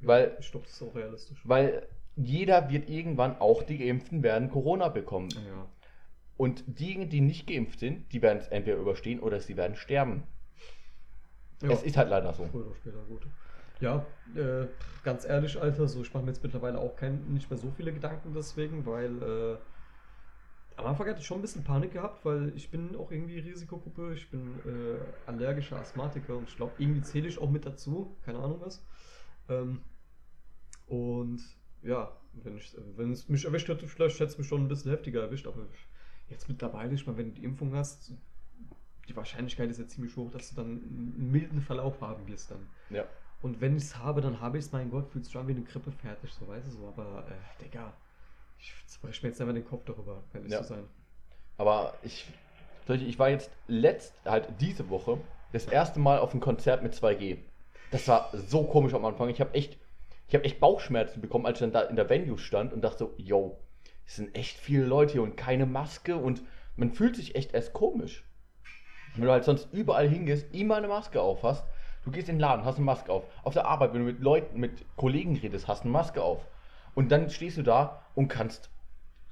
Weil, 0.00 0.36
Ich 0.40 0.50
glaube, 0.50 0.66
das 0.66 0.74
ist 0.74 0.82
auch 0.82 0.94
realistisch. 0.94 1.38
weil 1.44 1.86
jeder 2.16 2.68
wird 2.70 2.90
irgendwann, 2.90 3.36
auch 3.38 3.62
die 3.62 3.78
Geimpften, 3.78 4.22
werden 4.22 4.50
Corona 4.50 4.88
bekommen. 4.88 5.28
Ja. 5.30 5.66
Und 6.36 6.64
diejenigen, 6.66 7.08
die 7.10 7.20
nicht 7.20 7.46
geimpft 7.46 7.78
sind, 7.78 8.12
die 8.12 8.20
werden 8.20 8.38
es 8.38 8.48
entweder 8.48 8.76
überstehen 8.78 9.20
oder 9.20 9.40
sie 9.40 9.56
werden 9.56 9.76
sterben. 9.76 10.24
ja. 11.62 11.70
Es 11.70 11.82
ist 11.84 11.96
halt 11.96 12.10
leider 12.10 12.34
so. 12.34 12.44
Früher 12.46 12.66
oder 12.66 12.74
später, 12.74 12.98
gut. 13.08 13.26
Ja, 13.82 14.06
äh, 14.36 14.68
ganz 15.02 15.24
ehrlich, 15.24 15.60
Alter, 15.60 15.88
so 15.88 16.02
ich 16.02 16.14
mache 16.14 16.22
mir 16.22 16.30
jetzt 16.30 16.44
mittlerweile 16.44 16.78
auch 16.78 16.94
kein, 16.94 17.34
nicht 17.34 17.50
mehr 17.50 17.58
so 17.58 17.72
viele 17.72 17.92
Gedanken 17.92 18.32
deswegen, 18.32 18.86
weil 18.86 19.20
äh, 19.20 19.56
am 20.76 20.86
Anfang 20.86 21.08
hatte 21.08 21.18
ich 21.18 21.26
schon 21.26 21.40
ein 21.40 21.42
bisschen 21.42 21.64
Panik 21.64 21.90
gehabt, 21.90 22.24
weil 22.24 22.52
ich 22.54 22.70
bin 22.70 22.94
auch 22.94 23.10
irgendwie 23.10 23.40
Risikogruppe, 23.40 24.14
ich 24.14 24.30
bin 24.30 24.60
äh, 24.64 25.00
allergischer 25.26 25.80
Asthmatiker 25.80 26.36
und 26.36 26.48
ich 26.48 26.54
glaube, 26.54 26.74
irgendwie 26.78 27.02
zähle 27.02 27.26
ich 27.26 27.38
auch 27.38 27.50
mit 27.50 27.66
dazu, 27.66 28.16
keine 28.22 28.38
Ahnung 28.38 28.60
was. 28.60 28.86
Ähm, 29.48 29.80
und 30.86 31.42
ja, 31.82 32.16
wenn, 32.34 32.58
ich, 32.58 32.76
wenn 32.94 33.10
es 33.10 33.28
mich 33.28 33.44
erwischt 33.44 33.68
hätte, 33.68 33.88
vielleicht 33.88 34.20
hätte 34.20 34.30
es 34.30 34.38
mich 34.38 34.46
schon 34.46 34.62
ein 34.62 34.68
bisschen 34.68 34.92
heftiger 34.92 35.22
erwischt, 35.22 35.48
aber 35.48 35.66
jetzt 36.28 36.48
mittlerweile, 36.48 36.94
ich 36.94 37.04
meine, 37.04 37.18
wenn 37.18 37.34
du 37.34 37.40
die 37.40 37.44
Impfung 37.44 37.74
hast, 37.74 38.12
die 39.08 39.16
Wahrscheinlichkeit 39.16 39.68
ist 39.70 39.80
ja 39.80 39.88
ziemlich 39.88 40.14
hoch, 40.14 40.30
dass 40.30 40.50
du 40.50 40.54
dann 40.54 40.68
einen 40.68 41.32
milden 41.32 41.60
Verlauf 41.60 42.00
haben 42.00 42.28
wirst 42.28 42.52
dann. 42.52 42.68
Ja. 42.88 43.08
Und 43.42 43.60
wenn 43.60 43.76
ich 43.76 43.82
es 43.82 43.98
habe, 43.98 44.20
dann 44.20 44.40
habe 44.40 44.58
ich 44.58 44.64
es, 44.64 44.72
mein 44.72 44.88
Gott, 44.90 45.08
fühlst 45.10 45.34
du 45.34 45.38
an 45.40 45.48
wie 45.48 45.52
eine 45.52 45.62
Grippe 45.62 45.90
fertig, 45.90 46.32
so 46.32 46.46
weißt 46.46 46.66
du 46.66 46.70
so. 46.70 46.86
Aber, 46.86 47.24
äh, 47.28 47.62
Digga, 47.64 47.92
ich 48.58 48.72
zerbreche 48.86 49.22
mir 49.22 49.30
jetzt 49.30 49.40
einfach 49.40 49.54
den 49.54 49.64
Kopf 49.64 49.84
darüber, 49.84 50.22
ehrlich 50.32 50.52
Ja. 50.52 50.62
zu 50.62 50.68
sein. 50.68 50.84
Aber 51.58 51.94
ich, 52.02 52.26
ich 52.88 53.02
ich 53.02 53.18
war 53.18 53.30
jetzt 53.30 53.50
letzt, 53.66 54.14
halt 54.24 54.48
diese 54.60 54.88
Woche, 54.88 55.18
das 55.52 55.66
erste 55.66 55.98
Mal 55.98 56.18
auf 56.20 56.30
einem 56.30 56.40
Konzert 56.40 56.82
mit 56.82 56.94
2G. 56.94 57.38
Das 57.90 58.06
war 58.08 58.30
so 58.32 58.64
komisch 58.64 58.94
am 58.94 59.04
Anfang. 59.04 59.28
Ich 59.28 59.40
habe 59.40 59.54
echt, 59.54 59.76
ich 60.28 60.34
habe 60.34 60.44
echt 60.44 60.60
Bauchschmerzen 60.60 61.20
bekommen, 61.20 61.44
als 61.44 61.58
ich 61.58 61.60
dann 61.60 61.72
da 61.72 61.82
in 61.82 61.96
der 61.96 62.08
Venue 62.08 62.38
stand 62.38 62.72
und 62.72 62.80
dachte 62.82 62.98
so, 62.98 63.14
yo, 63.16 63.58
es 64.06 64.16
sind 64.16 64.34
echt 64.36 64.56
viele 64.56 64.84
Leute 64.84 65.12
hier 65.12 65.22
und 65.22 65.36
keine 65.36 65.66
Maske 65.66 66.16
und 66.16 66.42
man 66.76 66.92
fühlt 66.92 67.16
sich 67.16 67.34
echt 67.34 67.52
erst 67.54 67.72
komisch. 67.72 68.24
Wenn 69.14 69.24
du 69.24 69.30
halt 69.30 69.44
sonst 69.44 69.68
überall 69.72 70.08
hingehst, 70.08 70.54
immer 70.54 70.76
eine 70.76 70.88
Maske 70.88 71.20
auf 71.20 71.42
hast. 71.42 71.66
Du 72.04 72.10
gehst 72.10 72.28
in 72.28 72.36
den 72.36 72.40
Laden, 72.40 72.64
hast 72.64 72.76
eine 72.76 72.84
Maske 72.84 73.12
auf. 73.12 73.24
Auf 73.44 73.54
der 73.54 73.66
Arbeit, 73.66 73.92
wenn 73.92 74.00
du 74.00 74.06
mit 74.06 74.20
Leuten, 74.20 74.58
mit 74.58 74.84
Kollegen 74.96 75.36
redest, 75.36 75.68
hast 75.68 75.82
eine 75.82 75.90
Maske 75.90 76.22
auf. 76.22 76.46
Und 76.94 77.12
dann 77.12 77.30
stehst 77.30 77.56
du 77.56 77.62
da 77.62 78.02
und 78.14 78.28
kannst, 78.28 78.70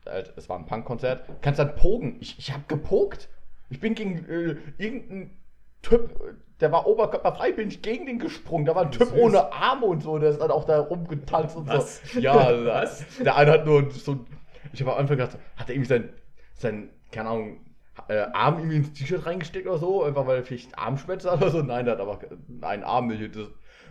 halt, 0.07 0.33
es 0.37 0.49
war 0.49 0.59
ein 0.59 0.67
Punkkonzert, 0.67 1.25
kannst 1.43 1.59
dann 1.59 1.75
pogen. 1.75 2.17
Ich, 2.21 2.39
ich 2.39 2.53
habe 2.53 2.65
gepokt. 2.69 3.29
Ich 3.69 3.81
bin 3.81 3.95
gegen 3.95 4.25
äh, 4.29 4.57
irgendeinen 4.79 5.39
Typ, 5.83 6.11
äh, 6.21 6.35
der 6.61 6.73
war 6.73 6.87
oberkörperfrei, 6.87 7.53
bin 7.53 7.69
ich 7.69 7.83
gegen 7.83 8.07
den 8.07 8.19
gesprungen. 8.19 8.67
Da 8.67 8.75
war 8.75 8.85
ein 8.85 8.91
Typ 8.91 9.09
Süß. 9.09 9.19
ohne 9.19 9.53
Arme 9.53 9.87
und 9.87 10.03
so, 10.03 10.19
der 10.19 10.31
ist 10.31 10.41
dann 10.41 10.51
auch 10.51 10.65
da 10.65 10.81
rumgetanzt 10.81 11.57
und 11.57 11.69
Was? 11.69 12.03
so. 12.05 12.21
Ja, 12.21 12.65
Was? 12.67 13.05
Der 13.19 13.37
eine 13.37 13.53
hat 13.53 13.67
nur 13.67 13.91
so, 13.91 14.25
ich 14.73 14.81
habe 14.81 14.93
am 14.93 14.99
Anfang 14.99 15.17
gedacht, 15.17 15.39
hat 15.57 15.69
er 15.69 15.75
irgendwie 15.75 15.89
sein, 15.89 16.09
sein 16.55 16.91
keine 17.11 17.31
Ahnung, 17.31 17.61
äh, 18.09 18.27
Arm 18.33 18.59
irgendwie 18.59 18.77
ins 18.77 18.93
T-Shirt 18.93 19.27
reingesteckt 19.27 19.67
oder 19.67 19.79
so, 19.79 20.05
einfach 20.05 20.27
weil 20.27 20.39
er 20.39 20.45
vielleicht 20.45 20.77
Armschmerzen 20.79 21.31
hat 21.31 21.43
oder 21.43 21.51
so. 21.51 21.63
Nein, 21.63 21.85
der 21.85 21.95
hat 21.95 22.01
aber 22.01 22.21
einen 22.63 22.85
Arm 22.85 23.09
nicht. 23.09 23.35
Das, 23.35 23.49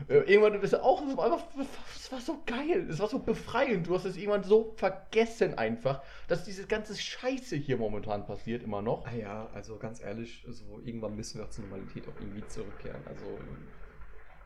äh, 0.07 0.19
irgendwann 0.19 0.61
ist 0.61 0.73
er 0.73 0.83
auch, 0.83 1.01
war 1.17 1.25
einfach, 1.25 1.47
das 1.55 2.11
war 2.11 2.21
so 2.21 2.41
geil, 2.45 2.87
es 2.89 2.99
war 2.99 3.07
so 3.07 3.19
befreiend. 3.19 3.87
Du 3.87 3.95
hast 3.95 4.05
es 4.05 4.15
irgendwann 4.15 4.43
so 4.43 4.73
vergessen 4.77 5.57
einfach, 5.57 6.01
dass 6.27 6.45
diese 6.45 6.65
ganze 6.67 6.95
Scheiße 6.95 7.55
hier 7.55 7.77
momentan 7.77 8.25
passiert 8.25 8.63
immer 8.63 8.81
noch. 8.81 9.05
Ah 9.05 9.15
ja, 9.15 9.49
also 9.53 9.77
ganz 9.77 10.01
ehrlich, 10.01 10.45
so 10.47 10.79
irgendwann 10.83 11.15
müssen 11.15 11.39
wir 11.39 11.49
zur 11.49 11.65
Normalität 11.65 12.07
auch 12.07 12.19
irgendwie 12.19 12.45
zurückkehren. 12.47 13.01
Also 13.05 13.25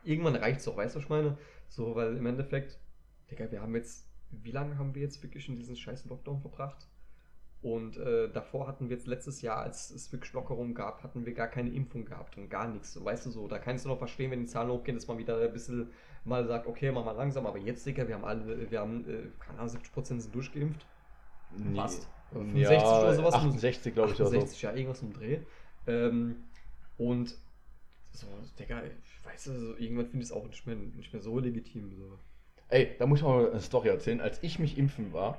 irgendwann 0.02 0.36
reicht 0.36 0.60
es 0.60 0.68
auch, 0.68 0.76
weißt 0.76 0.94
du, 0.94 0.98
was 0.98 1.04
ich 1.04 1.10
meine? 1.10 1.38
So, 1.68 1.94
weil 1.94 2.16
im 2.16 2.26
Endeffekt, 2.26 2.78
Digga, 3.30 3.50
wir 3.50 3.62
haben 3.62 3.74
jetzt, 3.74 4.08
wie 4.30 4.50
lange 4.50 4.78
haben 4.78 4.94
wir 4.94 5.02
jetzt 5.02 5.22
wirklich 5.22 5.48
in 5.48 5.56
diesen 5.56 5.76
scheiß 5.76 6.04
Lockdown 6.06 6.40
verbracht? 6.40 6.88
Und 7.64 7.96
äh, 7.96 8.28
davor 8.28 8.68
hatten 8.68 8.90
wir 8.90 8.96
jetzt 8.96 9.06
letztes 9.06 9.40
Jahr, 9.40 9.56
als 9.56 9.90
es 9.90 10.12
wirklich 10.12 10.34
Lockerung 10.34 10.74
gab, 10.74 11.02
hatten 11.02 11.24
wir 11.24 11.32
gar 11.32 11.48
keine 11.48 11.70
Impfung 11.70 12.04
gehabt 12.04 12.36
und 12.36 12.50
gar 12.50 12.68
nichts. 12.68 12.92
So, 12.92 13.02
weißt 13.02 13.24
du 13.24 13.30
so, 13.30 13.48
da 13.48 13.58
kannst 13.58 13.86
du 13.86 13.88
noch 13.88 13.96
verstehen, 13.96 14.30
wenn 14.30 14.40
die 14.40 14.46
Zahlen 14.46 14.68
hochgehen, 14.68 14.98
dass 14.98 15.08
man 15.08 15.16
wieder 15.16 15.40
ein 15.40 15.50
bisschen 15.50 15.88
mal 16.26 16.46
sagt, 16.46 16.66
okay, 16.66 16.92
mach 16.92 17.06
mal 17.06 17.12
langsam, 17.12 17.46
aber 17.46 17.56
jetzt, 17.56 17.86
Digga, 17.86 18.06
wir 18.06 18.16
haben 18.16 18.24
alle, 18.26 18.70
wir 18.70 18.80
haben, 18.80 19.08
äh, 19.08 19.30
keine 19.38 19.60
Ahnung, 19.60 19.74
70% 19.74 20.20
sind 20.20 20.34
durchgeimpft. 20.34 20.84
Fast. 21.74 22.06
Ja, 22.34 22.68
65 22.68 22.84
oder 22.84 23.14
sowas. 23.14 23.34
68 23.34 23.94
glaube 23.94 24.12
ich 24.12 24.20
oder 24.20 24.28
so. 24.28 24.36
68, 24.36 24.62
ja, 24.62 24.74
irgendwas 24.74 25.00
im 25.00 25.12
Dreh. 25.14 25.38
Ähm, 25.86 26.36
und 26.98 27.34
so, 28.12 28.26
Digga, 28.58 28.82
ich 28.82 29.24
weiß 29.24 29.48
also, 29.48 29.74
irgendwann 29.78 30.08
finde 30.08 30.22
ich 30.22 30.30
es 30.30 30.36
auch 30.36 30.46
nicht 30.46 30.66
mehr, 30.66 30.76
nicht 30.76 31.14
mehr 31.14 31.22
so 31.22 31.38
legitim. 31.38 31.94
So. 31.96 32.18
Ey, 32.68 32.94
da 32.98 33.06
muss 33.06 33.20
ich 33.20 33.24
mal 33.24 33.50
eine 33.50 33.60
Story 33.60 33.88
erzählen. 33.88 34.20
Als 34.20 34.42
ich 34.42 34.58
mich 34.58 34.76
impfen 34.76 35.14
war, 35.14 35.38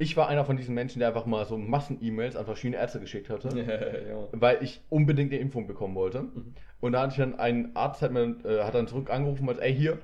ich 0.00 0.16
war 0.16 0.28
einer 0.28 0.46
von 0.46 0.56
diesen 0.56 0.74
Menschen, 0.74 0.98
der 0.98 1.08
einfach 1.08 1.26
mal 1.26 1.44
so 1.44 1.58
Massen-E-Mails 1.58 2.34
an 2.34 2.46
verschiedene 2.46 2.78
Ärzte 2.78 3.00
geschickt 3.00 3.28
hatte, 3.28 3.48
ja. 3.58 4.28
weil 4.32 4.62
ich 4.62 4.80
unbedingt 4.88 5.30
eine 5.30 5.40
Impfung 5.40 5.66
bekommen 5.66 5.94
wollte. 5.94 6.22
Mhm. 6.22 6.54
Und 6.80 6.92
da 6.92 7.02
hatte 7.02 7.10
ich 7.12 7.18
dann 7.18 7.38
einen 7.38 7.76
Arzt, 7.76 8.00
hat, 8.00 8.10
mir, 8.10 8.34
äh, 8.44 8.62
hat 8.64 8.74
dann 8.74 8.88
zurück 8.88 9.10
angerufen 9.10 9.40
und 9.40 9.46
meinte, 9.46 9.62
ey, 9.62 9.74
hier, 9.74 9.98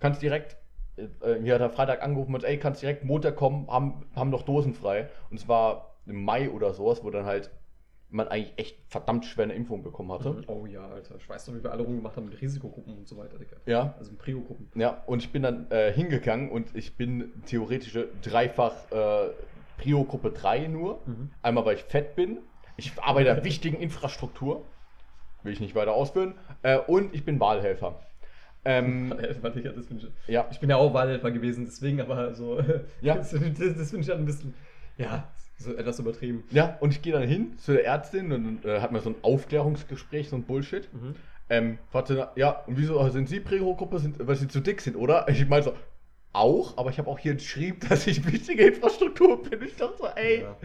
kannst 0.00 0.22
direkt, 0.22 0.56
äh, 0.96 1.34
hier 1.42 1.54
hat 1.54 1.60
er 1.60 1.68
Freitag 1.68 2.02
angerufen 2.02 2.28
und 2.28 2.32
meinte, 2.32 2.48
ey, 2.48 2.58
kannst 2.58 2.80
direkt 2.80 3.04
Montag 3.04 3.36
kommen, 3.36 3.68
haben, 3.68 4.06
haben 4.16 4.30
noch 4.30 4.42
Dosen 4.42 4.72
frei. 4.72 5.10
Und 5.28 5.38
es 5.38 5.46
war 5.46 5.96
im 6.06 6.24
Mai 6.24 6.48
oder 6.48 6.72
sowas, 6.72 7.04
wo 7.04 7.10
dann 7.10 7.26
halt 7.26 7.50
man 8.12 8.28
eigentlich 8.28 8.52
echt 8.56 8.76
verdammt 8.88 9.24
schwer 9.24 9.44
eine 9.44 9.54
Impfung 9.54 9.82
bekommen 9.82 10.12
hatte. 10.12 10.42
Oh 10.46 10.66
ja, 10.66 10.86
Alter. 10.86 11.16
Ich 11.16 11.28
weiß 11.28 11.48
noch, 11.48 11.54
wie 11.56 11.62
wir 11.64 11.72
alle 11.72 11.82
rumgemacht 11.82 12.16
haben 12.16 12.26
mit 12.28 12.40
Risikogruppen 12.40 12.96
und 12.96 13.08
so 13.08 13.16
weiter, 13.16 13.38
Digga. 13.38 13.56
Ja, 13.66 13.94
Also 13.98 14.10
mit 14.12 14.20
Prio-Gruppen. 14.20 14.68
Ja, 14.74 15.02
und 15.06 15.22
ich 15.22 15.30
bin 15.32 15.42
dann 15.42 15.70
äh, 15.70 15.92
hingegangen 15.92 16.50
und 16.50 16.74
ich 16.74 16.96
bin 16.96 17.32
theoretische 17.46 18.08
dreifach 18.22 18.74
äh, 18.92 19.30
Prio-Gruppe 19.78 20.30
3 20.30 20.68
nur. 20.68 21.00
Mhm. 21.06 21.30
Einmal, 21.42 21.64
weil 21.64 21.76
ich 21.76 21.84
fett 21.84 22.14
bin. 22.14 22.38
Ich 22.76 22.92
arbeite 23.00 23.28
in 23.30 23.34
der 23.36 23.44
wichtigen 23.46 23.76
Infrastruktur. 23.78 24.64
Will 25.42 25.52
ich 25.52 25.60
nicht 25.60 25.74
weiter 25.74 25.92
ausführen. 25.92 26.34
Äh, 26.62 26.78
und 26.78 27.14
ich 27.14 27.24
bin 27.24 27.40
Wahlhelfer. 27.40 27.98
Ähm, 28.64 29.12
Digga, 29.56 29.72
das 29.72 29.86
ich. 29.90 30.06
ja, 30.28 30.46
Ich 30.52 30.60
bin 30.60 30.70
ja 30.70 30.76
auch 30.76 30.94
Wahlhelfer 30.94 31.30
gewesen, 31.32 31.64
deswegen 31.64 32.00
aber 32.00 32.34
so. 32.34 32.60
Ja. 33.00 33.16
Das, 33.16 33.30
das, 33.32 33.40
das 33.76 33.90
finde 33.90 34.02
ich 34.02 34.08
halt 34.08 34.18
ein 34.20 34.24
bisschen. 34.26 34.54
Ja, 34.98 35.28
so 35.62 35.74
etwas 35.74 35.98
übertrieben. 35.98 36.44
ja, 36.50 36.76
und 36.80 36.90
ich 36.92 37.02
gehe 37.02 37.12
dann 37.12 37.22
hin 37.26 37.56
zu 37.58 37.72
der 37.72 37.84
Ärztin 37.86 38.32
und 38.32 38.64
äh, 38.64 38.80
hat 38.80 38.92
mir 38.92 39.00
so 39.00 39.10
ein 39.10 39.16
Aufklärungsgespräch, 39.22 40.28
so 40.28 40.36
ein 40.36 40.42
Bullshit. 40.44 40.88
Mhm. 40.92 41.14
Ähm, 41.50 41.78
fragte, 41.90 42.28
ja, 42.36 42.62
und 42.66 42.78
wieso 42.78 43.06
sind 43.10 43.28
Sie 43.28 43.40
Prio-Gruppe, 43.40 43.98
sind, 43.98 44.26
weil 44.26 44.36
Sie 44.36 44.48
zu 44.48 44.60
dick 44.60 44.80
sind, 44.80 44.96
oder? 44.96 45.26
Ich 45.28 45.46
meine 45.48 45.62
so, 45.64 45.72
auch, 46.34 46.78
aber 46.78 46.88
ich 46.88 46.98
habe 46.98 47.10
auch 47.10 47.18
hier 47.18 47.34
geschrieben, 47.34 47.78
dass 47.88 48.06
ich 48.06 48.24
wichtige 48.30 48.64
Infrastruktur 48.66 49.42
bin. 49.42 49.60
Ich 49.62 49.76
dachte 49.76 49.98
so, 49.98 50.06
ey, 50.16 50.42
Ja. 50.42 50.56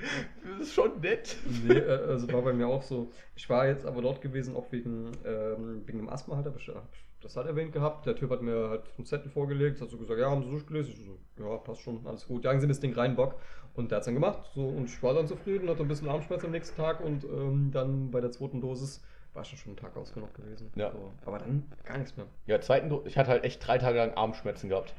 das 0.58 0.68
ist 0.68 0.74
schon 0.74 1.00
nett. 1.02 1.36
Nee, 1.68 1.74
äh, 1.74 2.06
also 2.08 2.32
war 2.32 2.42
bei 2.42 2.54
mir 2.54 2.68
auch 2.68 2.84
so. 2.84 3.12
Ich 3.36 3.50
war 3.50 3.68
jetzt 3.68 3.86
aber 3.86 4.02
dort 4.02 4.22
gewesen, 4.22 4.56
auch 4.56 4.72
wegen, 4.72 5.12
ähm, 5.26 5.82
wegen 5.86 5.98
dem 6.00 6.10
Asthma 6.10 6.38
halt, 6.38 6.48
aber 6.48 6.58
ich 6.58 6.68
hab 6.70 6.88
das 7.22 7.36
halt 7.36 7.48
erwähnt 7.48 7.74
gehabt. 7.74 8.06
Der 8.06 8.16
Typ 8.16 8.30
hat 8.30 8.42
mir 8.42 8.70
halt 8.70 8.84
einen 8.98 9.06
Zettel 9.06 9.30
vorgelegt, 9.30 9.82
hat 9.82 9.90
so 9.90 9.98
gesagt, 9.98 10.20
ja, 10.20 10.30
haben 10.30 10.44
Sie 10.44 10.50
durchgelesen? 10.52 10.94
Ich 10.94 11.04
so, 11.04 11.18
ja, 11.44 11.58
passt 11.58 11.82
schon, 11.82 12.00
alles 12.08 12.26
gut. 12.28 12.46
Jagen 12.46 12.62
Sie 12.62 12.68
das 12.68 12.80
Ding 12.80 12.94
rein, 12.94 13.16
Bock. 13.18 13.36
Und 13.78 13.92
der 13.92 13.98
hat's 13.98 14.06
dann 14.06 14.16
gemacht. 14.16 14.50
So, 14.54 14.68
und 14.68 14.86
ich 14.86 15.02
war 15.04 15.14
dann 15.14 15.28
zufrieden, 15.28 15.70
hatte 15.70 15.84
ein 15.84 15.88
bisschen 15.88 16.10
Armschmerz 16.10 16.44
am 16.44 16.52
nächsten 16.52 16.76
Tag 16.76 17.00
und 17.00 17.24
ähm, 17.24 17.70
dann 17.72 18.12
bei 18.12 18.20
der 18.20 18.32
zweiten 18.32 18.60
Dosis 18.60 19.04
war 19.34 19.44
ich 19.44 19.50
schon 19.50 19.70
einen 19.70 19.78
Tag 19.78 19.96
ausgenockt 19.96 20.34
gewesen. 20.34 20.72
Ja. 20.76 20.92
So, 20.92 21.14
aber 21.26 21.38
dann 21.40 21.72
gar 21.86 21.98
nichts 22.00 22.18
mehr. 22.18 22.26
Ja, 22.48 22.60
zweiten, 22.60 22.90
Do- 22.90 23.04
ich 23.06 23.18
hatte 23.18 23.30
halt 23.30 23.44
echt 23.46 23.66
drei 23.66 23.78
Tage 23.78 24.00
lang 24.00 24.14
Armschmerzen 24.16 24.68
gehabt. 24.70 24.94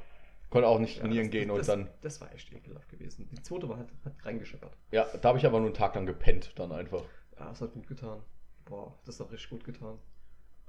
Konnte 0.48 0.68
auch 0.68 0.78
nicht 0.78 0.96
Ja, 0.96 1.02
trainieren 1.02 1.24
das, 1.26 1.30
gehen 1.32 1.48
das, 1.48 1.58
und 1.58 1.68
dann, 1.68 1.88
Das 2.00 2.20
war 2.22 2.32
echt 2.32 2.52
ekelhaft 2.52 2.88
gewesen. 2.88 3.28
Die 3.30 3.42
zweite 3.42 3.68
war 3.68 3.76
halt, 3.78 3.88
hat 4.04 4.14
reingescheppert. 4.24 4.72
ja, 4.92 5.06
da 5.20 5.28
habe 5.28 5.38
ich 5.38 5.44
aber 5.44 5.58
nur 5.58 5.66
einen 5.66 5.74
Tag 5.74 5.94
lang 5.96 6.06
gepennt 6.06 6.52
dann 6.56 6.72
einfach. 6.72 7.02
Ja, 7.38 7.48
das 7.48 7.60
hat 7.60 7.74
gut 7.74 7.86
getan. 7.86 8.20
Boah, 8.64 8.94
das 9.04 9.18
hat 9.20 9.30
richtig 9.32 9.50
gut 9.50 9.64
getan. 9.64 9.98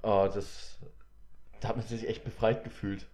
Ah, 0.02 0.28
das, 0.28 0.78
da 1.60 1.68
hat 1.68 1.76
man 1.76 1.86
sich 1.86 2.08
echt 2.08 2.24
befreit 2.24 2.64
gefühlt. 2.64 3.06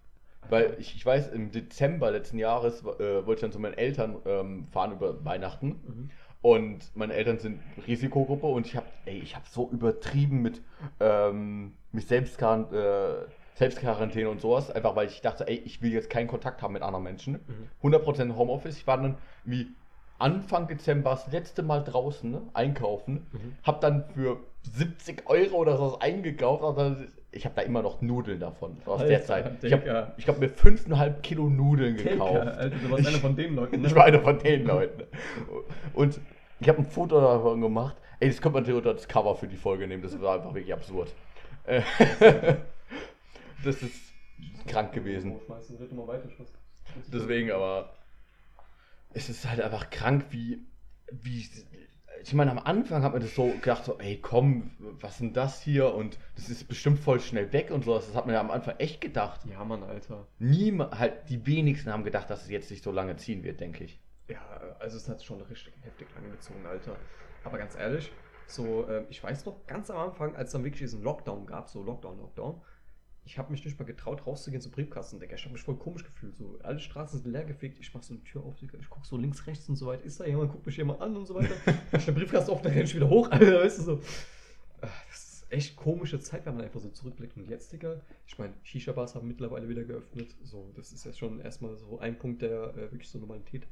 Weil 0.50 0.76
ich, 0.78 0.94
ich 0.94 1.04
weiß, 1.04 1.28
im 1.28 1.50
Dezember 1.50 2.10
letzten 2.10 2.38
Jahres 2.38 2.82
äh, 2.82 3.26
wollte 3.26 3.34
ich 3.34 3.40
dann 3.40 3.52
zu 3.52 3.58
meinen 3.58 3.74
Eltern 3.74 4.16
ähm, 4.24 4.66
fahren 4.70 4.92
über 4.92 5.24
Weihnachten. 5.24 5.68
Mhm. 5.68 6.10
Und 6.42 6.94
meine 6.94 7.14
Eltern 7.14 7.38
sind 7.38 7.60
Risikogruppe 7.86 8.46
und 8.46 8.66
ich 8.66 8.76
habe, 8.76 8.86
ich 9.04 9.34
habe 9.34 9.46
so 9.48 9.68
übertrieben 9.70 10.42
mit, 10.42 10.62
ähm, 11.00 11.76
mit 11.92 12.06
Selbstquaran 12.06 12.72
äh, 12.72 13.26
Selbstquarantäne 13.54 14.28
und 14.28 14.40
sowas, 14.40 14.70
einfach 14.70 14.94
weil 14.96 15.08
ich 15.08 15.22
dachte, 15.22 15.48
ey, 15.48 15.56
ich 15.56 15.80
will 15.80 15.90
jetzt 15.90 16.10
keinen 16.10 16.28
Kontakt 16.28 16.60
haben 16.62 16.74
mit 16.74 16.82
anderen 16.82 17.04
Menschen. 17.04 17.40
Mhm. 17.82 17.94
100% 17.94 18.36
Homeoffice. 18.36 18.76
Ich 18.76 18.86
war 18.86 18.98
dann 18.98 19.16
wie 19.44 19.74
Anfang 20.18 20.68
Dezember 20.68 21.10
das 21.10 21.30
letzte 21.32 21.62
Mal 21.62 21.82
draußen 21.82 22.30
ne, 22.30 22.42
einkaufen, 22.54 23.26
Mhm. 23.32 23.56
hab 23.62 23.80
dann 23.80 24.04
für 24.14 24.40
70 24.62 25.28
Euro 25.28 25.56
oder 25.56 25.76
sowas 25.76 26.00
eingekauft, 26.00 26.62
aber 26.62 26.96
ich 27.36 27.44
habe 27.44 27.54
da 27.54 27.62
immer 27.62 27.82
noch 27.82 28.00
Nudeln 28.00 28.40
davon 28.40 28.76
aus 28.86 29.00
der 29.00 29.18
Alter, 29.18 29.26
Zeit. 29.26 29.52
Ich 29.54 29.60
Digga. 29.60 29.94
habe 29.94 30.12
ich 30.16 30.28
hab 30.28 30.38
mir 30.38 30.48
5,5 30.48 31.20
Kilo 31.20 31.48
Nudeln 31.48 31.96
gekauft. 31.96 32.46
Alter, 32.46 32.76
du 32.76 32.90
warst 32.90 33.06
einer 33.06 33.18
von 33.18 33.36
den 33.36 33.54
Leuten. 33.54 33.80
ne? 33.82 33.86
Ich 33.88 33.94
war 33.94 34.04
einer 34.04 34.20
von 34.20 34.38
den 34.38 34.64
Leuten. 34.64 35.04
Und 35.94 36.18
ich 36.60 36.68
habe 36.68 36.78
ein 36.78 36.86
Foto 36.86 37.20
davon 37.20 37.60
gemacht. 37.60 37.96
Ey, 38.18 38.28
das 38.28 38.40
könnte 38.40 38.60
man 38.60 38.72
unter 38.72 38.94
das 38.94 39.06
Cover 39.06 39.34
für 39.36 39.46
die 39.46 39.56
Folge 39.56 39.86
nehmen. 39.86 40.02
Das 40.02 40.18
war 40.20 40.36
einfach 40.36 40.54
wirklich 40.54 40.72
absurd. 40.72 41.12
Das 43.64 43.82
ist 43.82 44.12
krank 44.66 44.92
gewesen. 44.92 45.36
Ich 45.36 47.10
Deswegen 47.10 47.50
aber. 47.50 47.94
Es 49.12 49.28
ist 49.28 49.48
halt 49.48 49.60
einfach 49.60 49.90
krank, 49.90 50.26
wie. 50.30 50.60
wie 51.10 51.48
ich 52.22 52.34
meine, 52.34 52.50
am 52.50 52.58
Anfang 52.58 53.02
hat 53.02 53.12
man 53.12 53.20
das 53.20 53.34
so 53.34 53.46
gedacht, 53.46 53.84
so, 53.84 53.98
ey, 53.98 54.18
komm, 54.20 54.70
was 55.00 55.12
ist 55.12 55.20
denn 55.20 55.32
das 55.32 55.60
hier? 55.60 55.94
Und 55.94 56.18
das 56.34 56.48
ist 56.48 56.68
bestimmt 56.68 56.98
voll 56.98 57.20
schnell 57.20 57.52
weg 57.52 57.70
und 57.70 57.84
sowas. 57.84 58.06
Das 58.06 58.16
hat 58.16 58.26
man 58.26 58.34
ja 58.34 58.40
am 58.40 58.50
Anfang 58.50 58.76
echt 58.78 59.00
gedacht. 59.00 59.40
Ja, 59.46 59.64
Mann, 59.64 59.82
Alter. 59.82 60.26
Niemand, 60.38 60.98
halt, 60.98 61.28
die 61.28 61.46
wenigsten 61.46 61.92
haben 61.92 62.04
gedacht, 62.04 62.28
dass 62.30 62.44
es 62.44 62.50
jetzt 62.50 62.70
nicht 62.70 62.84
so 62.84 62.90
lange 62.90 63.16
ziehen 63.16 63.44
wird, 63.44 63.60
denke 63.60 63.84
ich. 63.84 64.00
Ja, 64.28 64.40
also 64.78 64.96
es 64.96 65.08
hat 65.08 65.22
schon 65.22 65.40
richtig 65.42 65.74
heftig 65.82 66.08
lange 66.14 66.30
gezogen, 66.30 66.66
Alter. 66.66 66.96
Aber 67.44 67.58
ganz 67.58 67.76
ehrlich, 67.76 68.10
so, 68.46 68.86
äh, 68.88 69.04
ich 69.08 69.22
weiß 69.22 69.44
noch 69.46 69.66
ganz 69.66 69.90
am 69.90 69.98
Anfang, 69.98 70.34
als 70.34 70.48
es 70.48 70.52
dann 70.52 70.64
wirklich 70.64 70.80
diesen 70.80 71.02
Lockdown 71.02 71.46
gab, 71.46 71.68
so 71.68 71.82
Lockdown, 71.82 72.18
Lockdown, 72.18 72.60
ich 73.26 73.38
habe 73.38 73.50
mich 73.50 73.64
nicht 73.64 73.76
mal 73.78 73.84
getraut, 73.84 74.24
rauszugehen 74.24 74.62
zum 74.62 74.70
Briefkasten, 74.70 75.18
Digga. 75.18 75.34
Ich 75.34 75.42
habe 75.44 75.52
mich 75.52 75.62
voll 75.62 75.76
komisch 75.76 76.04
gefühlt. 76.04 76.36
So, 76.36 76.58
alle 76.62 76.78
Straßen 76.78 77.20
sind 77.20 77.30
leer 77.32 77.44
gefegt. 77.44 77.78
Ich 77.80 77.92
mach 77.92 78.02
so 78.02 78.14
eine 78.14 78.22
Tür 78.22 78.44
auf, 78.44 78.56
Digga. 78.56 78.78
Ich 78.78 78.88
guck 78.88 79.04
so 79.04 79.16
links, 79.16 79.46
rechts 79.48 79.68
und 79.68 79.74
so 79.74 79.86
weiter. 79.86 80.04
Ist 80.04 80.20
da 80.20 80.26
jemand? 80.26 80.52
Guckt 80.52 80.64
mich 80.64 80.76
jemand 80.76 81.00
an 81.00 81.16
und 81.16 81.26
so 81.26 81.34
weiter. 81.34 81.54
Mach 81.92 82.04
den 82.04 82.14
Briefkasten 82.14 82.52
auf, 82.52 82.62
dann 82.62 82.72
renn 82.72 82.84
ich 82.84 82.94
wieder 82.94 83.08
hoch, 83.08 83.28
Alter. 83.32 83.60
Weißt 83.64 83.80
du 83.80 83.82
so. 83.82 84.00
Ah, 84.80 84.88
Das 85.10 85.24
ist 85.24 85.46
echt 85.52 85.76
komische 85.76 86.20
Zeit, 86.20 86.46
wenn 86.46 86.54
man 86.54 86.64
einfach 86.64 86.78
so 86.78 86.88
zurückblickt. 86.88 87.36
Und 87.36 87.48
jetzt, 87.50 87.72
Digga, 87.72 88.00
ich 88.28 88.38
meine, 88.38 88.54
Shisha-Bars 88.62 89.16
haben 89.16 89.26
mittlerweile 89.26 89.68
wieder 89.68 89.82
geöffnet. 89.82 90.36
So, 90.44 90.72
das 90.76 90.92
ist 90.92 91.04
jetzt 91.04 91.18
schon 91.18 91.40
erstmal 91.40 91.76
so 91.76 91.98
ein 91.98 92.16
Punkt, 92.18 92.42
der 92.42 92.74
äh, 92.76 92.92
wirklich 92.92 93.10
zur 93.10 93.20
Normalität 93.20 93.66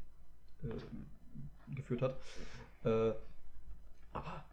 äh, 0.64 1.74
geführt 1.76 2.02
hat. 2.02 2.18
Äh, 2.82 3.14
aber, 4.12 4.44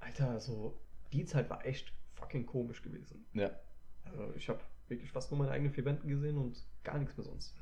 Alter, 0.00 0.38
so, 0.40 0.78
die 1.12 1.24
Zeit 1.24 1.48
war 1.48 1.64
echt 1.64 1.92
fucking 2.14 2.44
komisch 2.44 2.82
gewesen. 2.82 3.24
Ja. 3.32 3.50
Also 4.04 4.32
ich 4.36 4.48
habe 4.48 4.60
wirklich 4.88 5.10
fast 5.10 5.30
nur 5.30 5.38
meine 5.38 5.52
eigenen 5.52 5.72
vier 5.72 5.84
Wänden 5.84 6.08
gesehen 6.08 6.38
und 6.38 6.56
gar 6.84 6.98
nichts 6.98 7.16
mehr 7.16 7.24
sonst. 7.24 7.54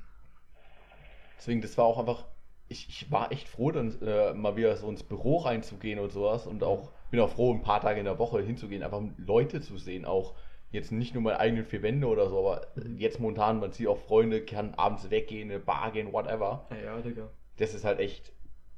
Deswegen, 1.39 1.61
das 1.61 1.77
war 1.79 1.85
auch 1.85 1.99
einfach. 1.99 2.27
Ich, 2.69 2.89
ich 2.89 3.11
war 3.11 3.33
echt 3.33 3.49
froh, 3.49 3.73
dann 3.73 4.01
äh, 4.01 4.33
mal 4.33 4.55
wieder 4.57 4.77
so 4.77 4.89
ins 4.89 5.03
Büro 5.03 5.39
reinzugehen 5.39 5.99
und 5.99 6.13
sowas. 6.13 6.47
Und 6.47 6.63
auch 6.63 6.93
bin 7.11 7.19
auch 7.19 7.31
froh, 7.31 7.53
ein 7.53 7.63
paar 7.63 7.81
Tage 7.81 7.99
in 7.99 8.05
der 8.05 8.19
Woche 8.19 8.41
hinzugehen, 8.41 8.83
einfach 8.83 9.03
Leute 9.17 9.61
zu 9.61 9.77
sehen. 9.77 10.05
Auch 10.05 10.35
jetzt 10.71 10.93
nicht 10.93 11.15
nur 11.15 11.23
meine 11.25 11.41
eigenen 11.41 11.65
vier 11.65 11.83
Wände 11.83 12.07
oder 12.07 12.29
so, 12.29 12.39
aber 12.39 12.69
jetzt 12.97 13.19
momentan, 13.19 13.59
man 13.59 13.73
sieht 13.73 13.89
auch 13.89 13.99
Freunde, 13.99 14.45
kann 14.45 14.75
abends 14.75 15.11
weggehen, 15.11 15.49
in 15.49 15.57
eine 15.57 15.65
Bar 15.65 15.91
gehen, 15.91 16.13
whatever. 16.13 16.69
Ja, 16.71 16.77
ja, 16.77 17.01
Digga. 17.01 17.29
Das 17.57 17.75
ist 17.75 17.85
halt 17.85 17.99
echt. 17.99 18.33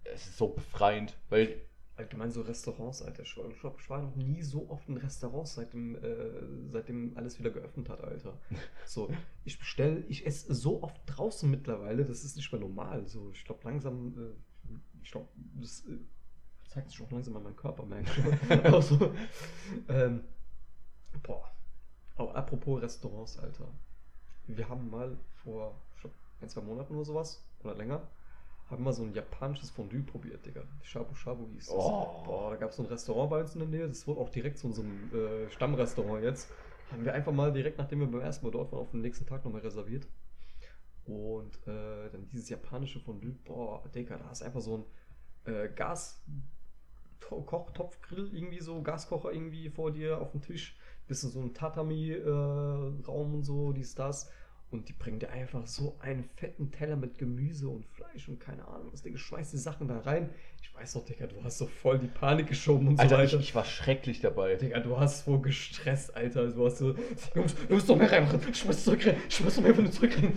Es 0.04 0.26
ist 0.26 0.38
so 0.38 0.48
befreiend, 0.48 1.16
weil 1.28 1.60
Allgemein 1.96 2.30
so 2.30 2.40
Restaurants, 2.40 3.02
Alter. 3.02 3.22
Ich 3.22 3.34
glaube, 3.34 3.76
ich 3.78 3.90
war 3.90 4.00
noch 4.00 4.16
nie 4.16 4.40
so 4.42 4.70
oft 4.70 4.88
in 4.88 4.96
Restaurants, 4.96 5.54
seitdem, 5.54 5.94
äh, 5.96 6.70
seitdem 6.70 7.16
alles 7.16 7.38
wieder 7.38 7.50
geöffnet 7.50 7.88
hat, 7.88 8.02
Alter. 8.02 8.38
So, 8.86 9.10
ich 9.44 9.58
bestelle, 9.58 10.00
ich 10.08 10.26
esse 10.26 10.54
so 10.54 10.82
oft 10.82 11.00
draußen 11.06 11.50
mittlerweile, 11.50 12.04
das 12.04 12.24
ist 12.24 12.36
nicht 12.36 12.50
mehr 12.50 12.60
normal. 12.60 13.06
So, 13.06 13.30
ich 13.32 13.44
glaube 13.44 13.60
langsam, 13.64 14.14
äh, 14.18 14.74
ich 15.02 15.10
glaube, 15.10 15.28
das 15.60 15.84
äh, 15.86 15.98
zeigt 16.68 16.90
sich 16.90 17.02
auch 17.02 17.10
langsam 17.10 17.36
an 17.36 17.42
meinem 17.42 17.56
Körper, 17.56 17.84
merke 17.84 18.10
ich. 18.10 18.50
Aber 18.64 18.82
so, 18.82 19.12
ähm, 19.88 20.24
boah. 21.22 21.50
Aber 22.16 22.34
apropos 22.34 22.82
Restaurants, 22.82 23.38
Alter. 23.38 23.68
Wir 24.46 24.68
haben 24.68 24.90
mal 24.90 25.18
vor 25.44 25.78
ein, 26.40 26.48
zwei 26.48 26.62
Monaten 26.62 26.94
oder 26.94 27.04
sowas, 27.04 27.44
oder 27.62 27.74
länger, 27.74 28.08
haben 28.72 28.82
mal 28.82 28.92
so 28.92 29.04
ein 29.04 29.14
japanisches 29.14 29.70
Fondue 29.70 30.02
probiert, 30.02 30.44
Digga. 30.44 30.62
Shabu 30.82 31.14
Shabu 31.14 31.46
hieß 31.52 31.66
das. 31.66 31.76
Oh. 31.76 32.24
Boah, 32.24 32.50
da 32.50 32.56
gab 32.56 32.70
es 32.70 32.76
so 32.76 32.82
ein 32.82 32.88
Restaurant 32.88 33.30
bei 33.30 33.40
uns 33.40 33.54
in 33.54 33.60
der 33.60 33.68
Nähe. 33.68 33.86
Das 33.86 34.06
wurde 34.06 34.20
auch 34.20 34.30
direkt 34.30 34.58
zu 34.58 34.66
unserem 34.66 35.12
äh, 35.14 35.50
Stammrestaurant 35.50 36.24
jetzt. 36.24 36.50
Haben 36.90 37.04
wir 37.04 37.14
einfach 37.14 37.32
mal 37.32 37.52
direkt, 37.52 37.78
nachdem 37.78 38.00
wir 38.00 38.06
beim 38.06 38.20
ersten 38.22 38.44
Mal 38.44 38.52
dort 38.52 38.72
waren, 38.72 38.80
auf 38.80 38.90
den 38.90 39.02
nächsten 39.02 39.26
Tag 39.26 39.44
nochmal 39.44 39.60
reserviert. 39.60 40.08
Und 41.04 41.56
äh, 41.68 42.10
dann 42.10 42.26
dieses 42.26 42.48
japanische 42.48 42.98
Fondue. 42.98 43.32
Boah, 43.44 43.82
Digga, 43.94 44.16
da 44.18 44.30
ist 44.30 44.42
einfach 44.42 44.60
so 44.60 44.78
ein 45.46 45.52
äh, 45.52 45.68
Gas... 45.68 46.24
To- 47.20 47.42
Kochtopfgrill, 47.42 48.34
irgendwie 48.34 48.58
so, 48.58 48.82
Gaskocher 48.82 49.32
irgendwie 49.32 49.70
vor 49.70 49.92
dir 49.92 50.20
auf 50.20 50.32
dem 50.32 50.42
Tisch. 50.42 50.76
Bisschen 51.06 51.30
so 51.30 51.40
ein 51.40 51.54
Tatami-Raum 51.54 53.34
und 53.34 53.44
so, 53.44 53.72
dies, 53.72 53.94
das. 53.94 54.28
Und 54.72 54.88
die 54.88 54.94
bringen 54.94 55.18
dir 55.18 55.30
einfach 55.30 55.66
so 55.66 55.96
einen 56.00 56.24
fetten 56.36 56.70
Teller 56.72 56.96
mit 56.96 57.18
Gemüse 57.18 57.68
und 57.68 57.84
Fleisch 57.84 58.26
und 58.28 58.40
keine 58.40 58.66
Ahnung 58.66 58.88
was. 58.90 59.02
Digga, 59.02 59.18
schmeißt 59.18 59.52
die 59.52 59.58
Sachen 59.58 59.86
da 59.86 59.98
rein. 60.00 60.30
Ich 60.62 60.74
weiß 60.74 60.94
doch, 60.94 61.04
Digga, 61.04 61.26
du 61.26 61.44
hast 61.44 61.58
so 61.58 61.66
voll 61.66 61.98
die 61.98 62.06
Panik 62.06 62.46
geschoben 62.46 62.88
und 62.88 62.98
Alter, 62.98 63.16
so 63.18 63.22
ich, 63.22 63.32
weiter. 63.34 63.42
ich 63.42 63.54
war 63.54 63.64
schrecklich 63.66 64.20
dabei. 64.22 64.54
Digga, 64.54 64.80
du 64.80 64.98
hast 64.98 65.26
wohl 65.26 65.42
gestresst, 65.42 66.16
Alter. 66.16 66.48
Du 66.48 66.64
hast 66.64 66.78
so, 66.78 66.94
Jungs, 67.34 67.54
du 67.68 67.74
musst 67.74 67.86
doch 67.90 67.96
mehr 67.96 68.10
reinmachen. 68.10 68.40
Ich 68.50 68.64
muss 68.64 68.82
zurückrennen. 68.82 69.20
Ich 69.28 69.44
muss 69.44 69.56
doch 69.56 69.62
mehr 69.62 69.74
von 69.74 69.84
dir 69.84 69.90
zurückrennen. 69.90 70.32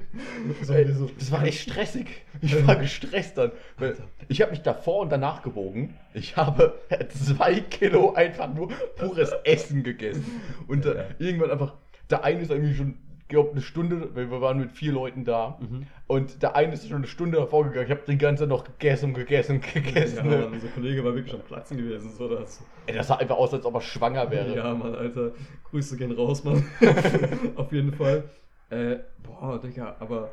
so, 0.62 0.72
Ey, 0.72 0.92
so. 0.92 1.10
das 1.18 1.32
war 1.32 1.44
echt 1.44 1.60
stressig. 1.62 2.06
Ich 2.40 2.64
war 2.66 2.76
gestresst 2.80 3.38
dann. 3.38 3.50
Alter. 3.76 4.04
ich 4.28 4.40
habe 4.40 4.52
mich 4.52 4.62
davor 4.62 5.00
und 5.00 5.10
danach 5.10 5.42
gewogen. 5.42 5.96
Ich 6.14 6.36
habe 6.36 6.78
zwei 7.08 7.58
Kilo 7.58 8.12
einfach 8.14 8.54
nur 8.54 8.68
pures 8.96 9.32
Essen 9.42 9.82
gegessen. 9.82 10.40
Und 10.68 10.86
äh, 10.86 10.94
Ja. 10.94 11.04
irgendwann 11.18 11.50
einfach, 11.50 11.74
der 12.08 12.22
eine 12.22 12.40
ist 12.42 12.52
irgendwie 12.52 12.74
schon, 12.74 12.94
glaube 13.30 13.52
eine 13.52 13.62
Stunde, 13.62 14.14
weil 14.14 14.30
wir 14.30 14.42
waren 14.42 14.58
mit 14.58 14.72
vier 14.72 14.92
Leuten 14.92 15.24
da. 15.24 15.58
Mhm. 15.60 15.86
Und 16.06 16.42
der 16.42 16.54
eine 16.54 16.74
ist 16.74 16.86
schon 16.86 16.98
eine 16.98 17.06
Stunde 17.06 17.38
davor 17.38 17.64
gegangen. 17.64 17.86
Ich 17.86 17.90
habe 17.90 18.02
die 18.06 18.18
ganze 18.18 18.42
Zeit 18.42 18.50
noch 18.50 18.64
gegessen 18.64 19.14
gegessen 19.14 19.60
gegessen. 19.74 20.30
Ja, 20.30 20.40
Mann, 20.42 20.52
unser 20.52 20.68
Kollege 20.68 21.02
war 21.02 21.14
wirklich 21.14 21.34
am 21.34 21.40
Platzen 21.40 21.78
gewesen. 21.78 22.12
So, 22.12 22.28
das. 22.28 22.62
Ey, 22.86 22.94
das 22.94 23.08
sah 23.08 23.16
einfach 23.16 23.36
aus, 23.36 23.54
als 23.54 23.64
ob 23.64 23.74
er 23.74 23.80
schwanger 23.80 24.30
wäre. 24.30 24.54
Ja, 24.54 24.74
Mann, 24.74 24.94
Alter. 24.94 25.32
Grüße 25.70 25.96
gehen 25.96 26.12
raus, 26.12 26.44
Mann. 26.44 26.62
Auf 27.56 27.72
jeden 27.72 27.94
Fall. 27.94 28.24
Äh, 28.68 28.98
boah, 29.22 29.58
Digga, 29.58 29.96
aber 30.00 30.30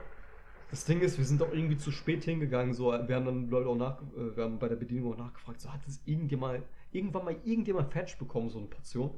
das 0.70 0.84
Ding 0.84 1.00
ist, 1.00 1.18
wir 1.18 1.26
sind 1.26 1.42
auch 1.42 1.54
irgendwie 1.54 1.78
zu 1.78 1.92
spät 1.92 2.26
hingegangen. 2.26 2.74
So, 2.74 2.92
wir 2.92 3.16
haben 3.16 3.26
dann 3.26 3.50
Leute 3.50 3.70
auch 3.70 3.76
nach, 3.76 4.02
äh, 4.02 4.36
wir 4.36 4.44
haben 4.44 4.60
bei 4.60 4.68
der 4.68 4.76
Bedienung 4.76 5.14
auch 5.14 5.18
nachgefragt, 5.18 5.62
so 5.62 5.72
hat 5.72 5.82
es 5.88 6.02
irgendjemand, 6.06 6.64
irgendwann 6.92 7.26
mal 7.26 7.36
irgendjemand 7.46 7.92
Fetch 7.94 8.18
bekommen, 8.18 8.50
so 8.50 8.58
eine 8.58 8.68
Portion? 8.68 9.12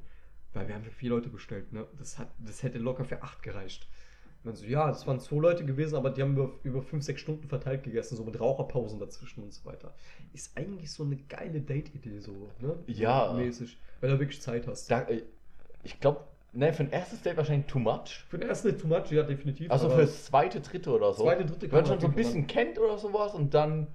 Weil 0.53 0.67
wir 0.67 0.75
haben 0.75 0.83
für 0.83 0.91
vier 0.91 1.09
Leute 1.11 1.29
bestellt, 1.29 1.71
ne? 1.73 1.85
Das, 1.97 2.17
hat, 2.17 2.29
das 2.39 2.63
hätte 2.63 2.79
locker 2.79 3.05
für 3.05 3.21
acht 3.21 3.43
gereicht. 3.43 3.87
Und 4.43 4.55
so, 4.55 4.65
ja, 4.65 4.87
das 4.87 5.05
waren 5.05 5.19
zwei 5.19 5.37
Leute 5.37 5.65
gewesen, 5.65 5.95
aber 5.95 6.11
die 6.11 6.21
haben 6.21 6.33
über, 6.33 6.51
über 6.63 6.81
fünf, 6.81 7.03
sechs 7.03 7.21
Stunden 7.21 7.47
verteilt 7.47 7.83
gegessen, 7.83 8.15
so 8.15 8.23
mit 8.23 8.39
Raucherpausen 8.39 8.99
dazwischen 8.99 9.43
und 9.43 9.53
so 9.53 9.65
weiter. 9.65 9.93
Ist 10.33 10.57
eigentlich 10.57 10.91
so 10.91 11.03
eine 11.03 11.17
geile 11.17 11.59
Date-Idee, 11.59 12.19
so, 12.19 12.49
ne? 12.59 12.77
Ja. 12.87 13.33
Mäßig. 13.33 13.77
Weil 13.99 14.11
du 14.11 14.19
wirklich 14.19 14.41
Zeit 14.41 14.65
hast. 14.65 14.89
Da, 14.89 15.01
äh, 15.01 15.23
ich 15.83 15.99
glaube, 15.99 16.21
ne, 16.53 16.71
für 16.71 16.83
ein 16.83 16.91
erstes 16.91 17.21
Date 17.21 17.35
wahrscheinlich 17.35 17.67
too 17.67 17.79
much. 17.79 18.25
Für 18.29 18.37
den 18.37 18.47
ersten 18.47 18.77
too 18.77 18.87
much, 18.87 19.11
ja, 19.11 19.23
definitiv. 19.23 19.69
Also 19.69 19.89
fürs 19.89 20.25
zweite, 20.25 20.61
dritte 20.61 20.91
oder 20.91 21.13
so. 21.13 21.23
Zweite, 21.23 21.45
dritte 21.45 21.67
Wenn 21.71 21.79
man 21.79 21.85
schon 21.85 21.99
so 21.99 22.07
ein 22.07 22.15
bisschen 22.15 22.47
kennt 22.47 22.79
oder 22.79 22.97
sowas 22.97 23.33
und 23.33 23.53
dann, 23.53 23.87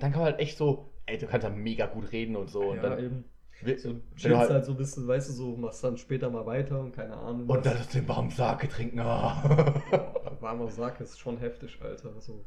dann 0.00 0.10
kann 0.10 0.22
man 0.22 0.32
halt 0.32 0.40
echt 0.40 0.58
so, 0.58 0.90
ey, 1.06 1.18
du 1.18 1.26
kannst 1.26 1.44
ja 1.44 1.50
mega 1.50 1.86
gut 1.86 2.10
reden 2.10 2.34
und 2.34 2.50
so. 2.50 2.62
Und 2.70 2.76
ja, 2.76 2.82
dann, 2.82 2.98
eben. 2.98 3.24
So, 3.64 3.94
chillst 4.16 4.24
du 4.24 4.36
halt, 4.36 4.50
halt, 4.50 4.64
so 4.64 4.72
ein 4.72 4.76
bisschen, 4.76 5.08
weißt 5.08 5.28
du, 5.30 5.32
so 5.32 5.56
machst 5.56 5.82
dann 5.82 5.96
später 5.96 6.30
mal 6.30 6.44
weiter 6.46 6.78
und 6.80 6.94
keine 6.94 7.16
Ahnung. 7.16 7.48
und 7.48 7.64
dann 7.64 7.76
ist 7.78 7.94
den 7.94 8.06
warmen 8.08 8.30
Sake 8.30 8.68
trinken. 8.68 9.00
Ah. 9.00 9.42
Boah, 9.90 10.36
warmer 10.40 10.70
Sack 10.70 11.00
ist 11.00 11.18
schon 11.18 11.38
heftig, 11.38 11.78
Alter. 11.82 12.10
So, 12.20 12.44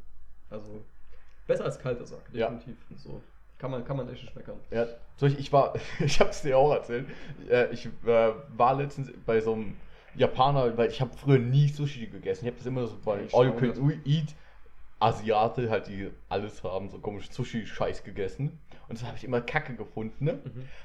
also, 0.50 0.84
besser 1.46 1.64
als 1.64 1.78
kalter 1.78 2.06
Sack, 2.06 2.28
Ja. 2.32 2.50
definitiv. 2.50 2.76
So, 2.96 3.20
kann 3.58 3.70
man, 3.70 3.84
kann 3.84 3.96
man 3.96 4.08
echt 4.08 4.22
nicht 4.22 4.36
meckern. 4.36 4.58
Ja, 4.70 4.86
ich, 5.20 5.52
war, 5.52 5.74
ich 5.98 6.20
habe 6.20 6.30
es 6.30 6.42
dir 6.42 6.56
auch 6.56 6.72
erzählt. 6.72 7.06
Äh, 7.50 7.72
Ich 7.72 7.86
äh, 7.86 8.32
war 8.56 8.74
letztens 8.76 9.10
bei 9.26 9.40
so 9.40 9.54
einem 9.54 9.76
Japaner, 10.14 10.76
weil 10.76 10.90
ich 10.90 11.00
habe 11.00 11.10
früher 11.16 11.38
nie 11.38 11.68
Sushi 11.68 12.06
gegessen. 12.06 12.44
Ich 12.44 12.50
habe 12.50 12.58
das 12.58 12.66
immer 12.66 12.86
so 12.86 12.96
bei 13.04 13.26
All 13.32 13.46
You 13.46 13.52
Can 13.52 14.00
Eat 14.04 14.34
Asiate, 15.00 15.70
halt 15.70 15.86
die 15.88 16.10
alles 16.28 16.64
haben, 16.64 16.88
so 16.90 16.98
komisch 16.98 17.30
Sushi-Scheiß 17.30 18.02
gegessen. 18.02 18.58
Und 18.88 18.98
das 18.98 19.06
habe 19.06 19.16
ich 19.16 19.24
immer 19.24 19.40
Kacke 19.40 19.74
gefunden. 19.74 20.24
Ne? 20.24 20.38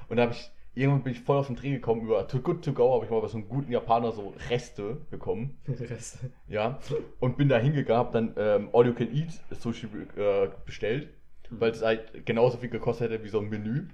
Und 0.08 0.16
da 0.16 0.24
habe 0.24 0.32
ich, 0.32 0.50
irgendwann 0.74 1.02
bin 1.04 1.12
ich 1.12 1.20
voll 1.20 1.38
auf 1.38 1.46
den 1.46 1.56
Dreh 1.56 1.70
gekommen 1.70 2.02
über 2.02 2.26
Too 2.28 2.40
Good 2.40 2.64
To 2.64 2.72
Go, 2.72 2.94
habe 2.94 3.04
ich 3.04 3.10
mal 3.10 3.20
bei 3.20 3.28
so 3.28 3.38
einem 3.38 3.48
guten 3.48 3.72
Japaner 3.72 4.12
so 4.12 4.34
Reste 4.50 4.98
bekommen. 5.10 5.56
Der 5.66 5.90
Rest. 5.90 6.18
Ja, 6.48 6.78
und 7.20 7.36
bin 7.36 7.48
da 7.48 7.58
hingegangen, 7.58 7.98
hab 7.98 8.12
dann 8.12 8.34
ähm, 8.36 8.68
All 8.72 8.86
You 8.86 8.94
Can 8.94 9.14
Eat 9.14 9.40
Sushi 9.50 9.86
äh, 10.16 10.48
bestellt, 10.66 11.08
Mhm. 11.50 11.60
weil 11.60 11.70
es 11.70 11.82
halt 11.82 12.26
genauso 12.26 12.58
viel 12.58 12.70
gekostet 12.70 13.10
hätte 13.10 13.24
wie 13.24 13.28
so 13.28 13.38
ein 13.40 13.48
Menü. 13.48 13.88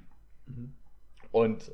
Mhm. 0.47 0.73
Und 1.33 1.73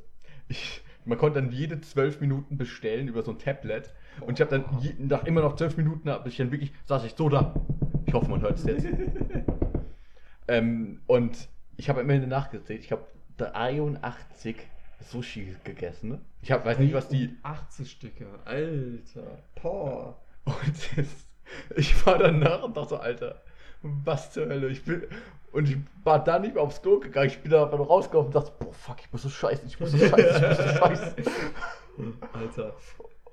ich, 0.49 0.83
man 1.05 1.19
konnte 1.19 1.41
dann 1.41 1.51
jede 1.53 1.81
zwölf 1.81 2.21
Minuten 2.21 2.57
bestellen 2.57 3.09
über 3.09 3.23
so 3.23 3.33
ein 3.33 3.39
Tablet. 3.39 3.93
Und 4.21 4.35
ich 4.35 4.41
habe 4.41 4.59
dann 4.59 4.81
je, 4.81 4.95
nach 4.99 5.25
immer 5.25 5.43
noch 5.43 5.57
zwölf 5.57 5.77
Minuten, 5.77 6.09
habe 6.11 6.29
ich 6.29 6.37
dann 6.37 6.51
wirklich, 6.51 6.73
saß 6.87 7.05
ich 7.05 7.15
so 7.15 7.29
da. 7.29 7.55
Ich 8.07 8.15
hoffe, 8.15 8.31
man 8.31 8.41
hört 8.41 8.59
es 8.59 8.65
jetzt. 8.65 8.87
ähm, 10.49 11.01
und 11.07 11.49
ich 11.77 11.89
habe 11.89 12.01
am 12.01 12.11
Ende 12.11 12.27
nachgezählt, 12.27 12.85
ich 12.85 12.93
habe 12.93 13.07
83 13.39 14.57
Sushi 15.01 15.57
gegessen. 15.65 16.25
Ich 16.43 16.51
hab, 16.53 16.65
weiß 16.65 16.79
nicht, 16.79 16.95
was 16.95 17.09
die 17.09 17.37
80 17.43 17.91
Stücke, 17.91 18.27
Alter. 18.45 19.43
Boah. 19.61 20.17
Und 20.45 20.97
das, 20.97 21.07
ich 21.77 22.07
war 22.07 22.19
danach 22.19 22.63
und 22.63 22.77
dachte 22.77 22.91
so, 22.91 22.97
Alter, 22.97 23.43
was 23.83 24.33
zur 24.33 24.47
Hölle? 24.47 24.69
Ich 24.69 24.85
bin, 24.85 25.03
und 25.53 25.69
ich 25.69 25.77
war 26.05 26.23
da 26.23 26.39
nicht 26.39 26.55
mehr 26.55 26.63
aufs 26.63 26.83
Klo 26.83 26.99
gegangen. 26.99 27.29
Ich 27.29 27.41
bin 27.41 27.51
da 27.51 27.65
einfach 27.65 27.79
nur 27.79 27.87
rausgekommen 27.87 28.27
und 28.27 28.35
dachte, 28.35 28.53
boah, 28.59 28.73
fuck, 28.73 28.97
ich 29.01 29.13
muss 29.13 29.23
so 29.23 29.29
scheißen, 29.29 29.67
ich 29.67 29.79
muss 29.79 29.91
so 29.93 29.99
scheißen, 30.07 30.37
ich 30.37 30.49
muss 30.49 30.57
so 30.57 30.79
scheißen. 30.79 31.15
Alter. 32.33 32.77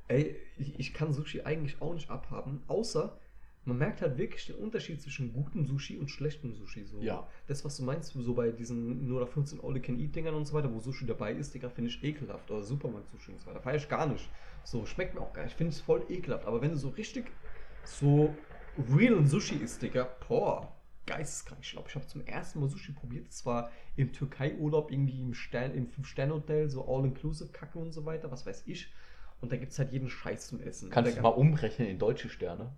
Ey, 0.08 0.36
ich, 0.58 0.80
ich 0.80 0.94
kann 0.94 1.14
Sushi 1.14 1.42
eigentlich 1.42 1.82
auch 1.82 1.94
nicht 1.94 2.10
abhaben, 2.10 2.64
außer 2.68 3.18
man 3.66 3.78
merkt 3.78 4.02
halt 4.02 4.18
wirklich 4.18 4.46
den 4.46 4.56
Unterschied 4.56 5.02
zwischen 5.02 5.32
gutem 5.34 5.66
Sushi 5.66 5.98
und 5.98 6.10
schlechtem 6.10 6.54
Sushi. 6.54 6.84
So. 6.86 7.00
Ja. 7.00 7.28
Das, 7.48 7.64
was 7.64 7.78
du 7.78 7.84
meinst, 7.84 8.14
so 8.14 8.34
bei 8.34 8.52
diesen 8.52 9.08
0 9.08 9.24
auf 9.24 9.32
15 9.32 9.62
All 9.64 9.80
Can 9.80 10.00
Eat 10.00 10.16
Dingern 10.16 10.36
und 10.36 10.46
so 10.46 10.54
weiter, 10.54 10.74
wo 10.74 10.80
Sushi 10.80 11.06
dabei 11.06 11.34
ist, 11.34 11.54
Digga, 11.54 11.70
finde 11.70 11.90
ich 11.90 12.04
ekelhaft. 12.04 12.50
Oder 12.52 12.64
Supermarkt-Sushi 12.64 13.32
und 13.32 13.42
so 13.42 13.48
weiter. 13.48 13.62
Feier 13.62 13.76
ich 13.76 13.88
gar 13.88 14.08
nicht. 14.08 14.30
So, 14.64 14.86
schmeckt 14.86 15.16
mir 15.16 15.22
auch 15.22 15.34
gar 15.34 15.44
nicht. 15.44 15.52
Ich 15.52 15.58
finde 15.58 15.72
es 15.72 15.80
voll 15.80 16.06
ekelhaft. 16.10 16.46
Aber 16.46 16.62
wenn 16.62 16.72
du 16.72 16.78
so 16.78 16.90
richtig 16.90 17.32
so 17.86 18.34
real 18.96 19.26
Sushi 19.26 19.56
isst, 19.56 19.82
Digga, 19.82 20.10
boah, 20.28 20.74
geisteskrank. 21.06 21.62
Ich 21.64 21.72
glaube, 21.72 21.88
ich 21.90 21.96
habe 21.96 22.08
zum 22.08 22.26
ersten 22.26 22.60
Mal 22.60 22.70
Sushi 22.70 22.92
probiert. 22.92 23.28
Das 23.28 23.46
war 23.46 23.72
im 23.96 24.12
Türkei-Urlaub, 24.12 24.92
irgendwie 24.92 25.22
im, 25.22 25.34
Stern, 25.34 25.74
im 25.74 25.88
5-Sterne-Hotel, 25.88 26.70
so 26.70 26.86
All-Inclusive-Kacken 26.88 27.82
und 27.82 27.92
so 27.92 28.06
weiter, 28.06 28.32
was 28.32 28.46
weiß 28.46 28.64
ich. 28.66 28.92
Und 29.42 29.52
da 29.52 29.58
gibt 29.58 29.74
es 29.74 29.80
halt 29.80 29.92
jeden 29.92 30.10
Scheiß 30.10 30.48
zum 30.48 30.62
Essen. 30.62 30.90
Kannst 30.90 31.18
du 31.18 31.22
mal 31.22 31.30
umrechnen 31.30 31.88
in 31.90 32.00
deutsche 32.00 32.30
Sterne? 32.30 32.72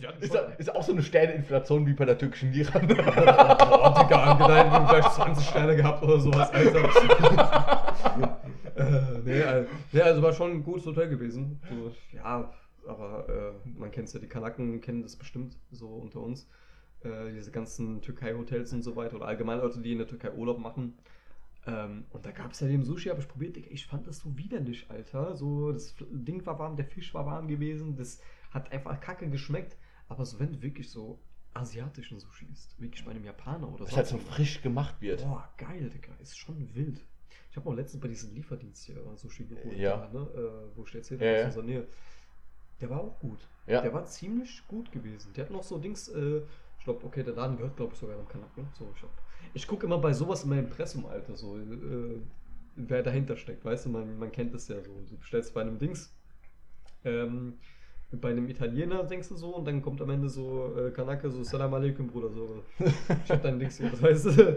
Ja, 0.00 0.10
Ist, 0.20 0.34
da- 0.34 0.52
ist 0.58 0.74
auch 0.74 0.82
so 0.82 0.92
eine 0.92 1.02
Sterneinflation 1.02 1.86
wie 1.86 1.92
bei 1.92 2.04
der 2.04 2.18
türkischen 2.18 2.52
Lira. 2.52 2.72
Oh, 2.80 4.02
Digga, 4.02 4.32
angeleitet, 4.32 4.70
wir 4.72 4.72
haben 4.72 4.86
gleich 4.88 5.08
20 5.10 5.44
Sterne 5.46 5.76
gehabt 5.76 6.02
oder 6.02 6.18
sowas, 6.20 6.50
Alter. 6.50 6.82
äh, 8.76 9.18
nee, 9.24 9.42
also, 9.42 9.68
nee, 9.92 10.00
also 10.00 10.22
war 10.22 10.32
schon 10.32 10.50
ein 10.52 10.62
gutes 10.62 10.86
Hotel 10.86 11.08
gewesen. 11.08 11.60
So, 11.68 11.92
ja, 12.16 12.52
aber 12.86 13.28
äh, 13.28 13.68
man 13.78 13.90
kennt 13.90 14.08
es 14.08 14.14
ja, 14.14 14.20
die 14.20 14.26
Kanaken 14.28 14.80
kennen 14.80 15.02
das 15.02 15.16
bestimmt 15.16 15.56
so 15.70 15.88
unter 15.88 16.20
uns. 16.20 16.48
Äh, 17.04 17.32
diese 17.34 17.50
ganzen 17.50 18.00
Türkei-Hotels 18.00 18.72
und 18.72 18.82
so 18.82 18.94
weiter 18.96 19.16
oder 19.16 19.26
allgemein 19.26 19.58
Leute, 19.58 19.80
die 19.80 19.92
in 19.92 19.98
der 19.98 20.06
Türkei 20.06 20.32
Urlaub 20.32 20.58
machen. 20.58 20.94
Ähm, 21.66 22.04
und 22.10 22.26
da 22.26 22.30
gab 22.32 22.52
es 22.52 22.60
ja 22.60 22.66
den 22.66 22.82
Sushi, 22.84 23.08
habe 23.08 23.20
ich 23.20 23.28
probiert, 23.28 23.56
Digga, 23.56 23.68
ich 23.70 23.86
fand 23.86 24.06
das 24.06 24.18
so 24.18 24.36
widerlich, 24.36 24.86
Alter. 24.90 25.36
So, 25.36 25.72
das 25.72 25.94
Ding 26.10 26.44
war 26.46 26.58
warm, 26.58 26.76
der 26.76 26.84
Fisch 26.86 27.14
war 27.14 27.24
warm 27.26 27.46
gewesen, 27.48 27.96
das 27.96 28.20
hat 28.52 28.70
einfach 28.72 29.00
kacke 29.00 29.28
geschmeckt. 29.28 29.76
Aber 30.08 30.24
so, 30.26 30.38
wenn 30.40 30.52
du 30.52 30.62
wirklich 30.62 30.90
so 30.90 31.20
asiatischen 31.54 32.18
Sushi 32.18 32.46
isst, 32.52 32.80
wirklich 32.80 33.04
bei 33.04 33.10
einem 33.12 33.24
Japaner 33.24 33.68
oder 33.72 33.84
Das 33.84 33.96
halt 33.96 34.06
so 34.06 34.16
sonst 34.16 34.28
wo- 34.28 34.32
frisch 34.34 34.62
gemacht 34.62 35.00
wird. 35.00 35.22
Boah, 35.22 35.48
geil, 35.58 35.90
Digga, 35.90 36.12
ist 36.20 36.36
schon 36.38 36.74
wild. 36.74 37.00
Ich 37.50 37.56
habe 37.56 37.68
auch 37.68 37.74
letztens 37.74 38.00
bei 38.00 38.08
diesem 38.08 38.34
Lieferdienst 38.34 38.84
hier 38.84 38.96
Sushi 39.16 39.44
geholt, 39.44 39.76
Ja. 39.76 39.96
da, 40.06 40.08
ne, 40.18 40.20
äh, 40.34 40.76
wo 40.76 40.84
ich 40.84 40.94
erzählt 40.94 41.20
Ja, 41.20 41.26
habe, 41.28 41.36
ja. 41.38 41.42
aus 41.48 41.56
unserer 41.56 41.64
Nähe. 41.64 41.86
Der 42.80 42.90
war 42.90 43.00
auch 43.00 43.18
gut. 43.20 43.46
Ja. 43.66 43.80
Der 43.82 43.92
war 43.92 44.04
ziemlich 44.06 44.66
gut 44.66 44.90
gewesen. 44.90 45.32
Der 45.34 45.44
hat 45.44 45.50
noch 45.52 45.62
so 45.62 45.78
Dings, 45.78 46.08
äh, 46.08 46.42
ich 46.78 46.84
glaube, 46.84 47.04
okay, 47.04 47.22
der 47.22 47.34
Laden 47.34 47.56
gehört, 47.56 47.76
glaube 47.76 47.92
ich, 47.92 47.98
sogar 47.98 48.18
am 48.18 48.26
Kanaken. 48.26 48.66
So, 48.72 48.92
ich, 48.96 49.04
ich 49.54 49.66
gucke 49.66 49.86
immer 49.86 49.98
bei 49.98 50.12
sowas 50.12 50.42
in 50.44 50.50
meinem 50.50 50.64
Impressum, 50.64 51.06
Alter, 51.06 51.36
so, 51.36 51.56
äh, 51.58 52.20
wer 52.76 53.02
dahinter 53.02 53.36
steckt, 53.36 53.64
weißt 53.64 53.86
du, 53.86 53.90
man, 53.90 54.18
man 54.18 54.32
kennt 54.32 54.52
das 54.54 54.68
ja 54.68 54.80
so. 54.82 55.00
Du 55.08 55.16
bestellst 55.18 55.54
bei 55.54 55.60
einem 55.60 55.78
Dings, 55.78 56.14
ähm, 57.04 57.58
bei 58.20 58.30
einem 58.30 58.48
Italiener 58.48 59.04
denkst 59.04 59.28
du 59.28 59.36
so 59.36 59.56
und 59.56 59.66
dann 59.66 59.82
kommt 59.82 60.00
am 60.02 60.10
Ende 60.10 60.28
so 60.28 60.76
äh, 60.76 60.90
Kanake, 60.90 61.30
so 61.30 61.42
Salam 61.42 61.72
Alaikum, 61.74 62.08
Bruder, 62.08 62.30
so. 62.30 62.62
Ich 63.24 63.30
hab 63.30 63.42
dein 63.42 63.58
Dings 63.58 63.78
hier, 63.78 63.90
weißt 64.02 64.26
du? 64.26 64.56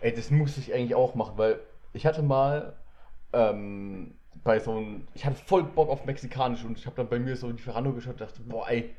Ey, 0.00 0.14
das 0.14 0.30
muss 0.30 0.56
ich 0.56 0.72
eigentlich 0.72 0.94
auch 0.94 1.14
machen, 1.14 1.34
weil 1.36 1.60
ich 1.92 2.06
hatte 2.06 2.22
mal 2.22 2.74
ähm, 3.32 4.14
bei 4.44 4.60
so 4.60 4.72
einem, 4.72 5.08
ich 5.14 5.24
hatte 5.24 5.36
voll 5.36 5.64
Bock 5.64 5.88
auf 5.88 6.04
Mexikanisch 6.04 6.64
und 6.64 6.78
ich 6.78 6.86
habe 6.86 6.96
dann 6.96 7.08
bei 7.08 7.18
mir 7.18 7.36
so 7.36 7.48
in 7.48 7.56
die 7.56 7.62
Verhandlung 7.62 7.94
geschaut 7.94 8.14
und 8.14 8.20
dachte, 8.20 8.42
boah, 8.42 8.68
ey, 8.68 8.94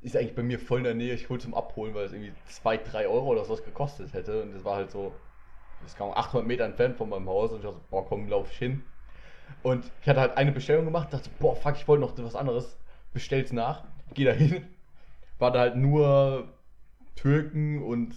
ist 0.00 0.16
eigentlich 0.16 0.34
bei 0.34 0.42
mir 0.42 0.58
voll 0.58 0.78
in 0.78 0.84
der 0.84 0.94
Nähe, 0.94 1.14
ich 1.14 1.28
hol 1.28 1.40
zum 1.40 1.54
Abholen, 1.54 1.94
weil 1.94 2.06
es 2.06 2.12
irgendwie 2.12 2.32
2, 2.46 2.78
3 2.78 3.08
Euro 3.08 3.28
oder 3.28 3.44
sowas 3.44 3.64
gekostet 3.64 4.12
hätte 4.12 4.42
und 4.42 4.54
das 4.54 4.64
war 4.64 4.76
halt 4.76 4.90
so, 4.90 5.12
das 5.82 5.96
kam 5.96 6.10
800 6.10 6.46
Meter 6.46 6.64
entfernt 6.64 6.96
von 6.96 7.08
meinem 7.08 7.28
Haus 7.28 7.50
und 7.52 7.58
ich 7.58 7.64
dachte, 7.64 7.80
boah, 7.90 8.06
komm, 8.06 8.28
lauf 8.28 8.50
ich 8.50 8.58
hin. 8.58 8.82
Und 9.62 9.90
ich 10.02 10.08
hatte 10.08 10.20
halt 10.20 10.36
eine 10.36 10.52
Bestellung 10.52 10.84
gemacht, 10.84 11.12
dachte, 11.12 11.30
boah, 11.38 11.56
fuck, 11.56 11.76
ich 11.76 11.88
wollte 11.88 12.02
noch 12.02 12.12
was 12.18 12.36
anderes, 12.36 12.78
bestell's 13.12 13.52
nach, 13.52 13.84
geh 14.14 14.24
da 14.24 14.32
hin, 14.32 14.66
war 15.38 15.52
da 15.52 15.60
halt 15.60 15.76
nur 15.76 16.48
Türken 17.16 17.82
und 17.82 18.14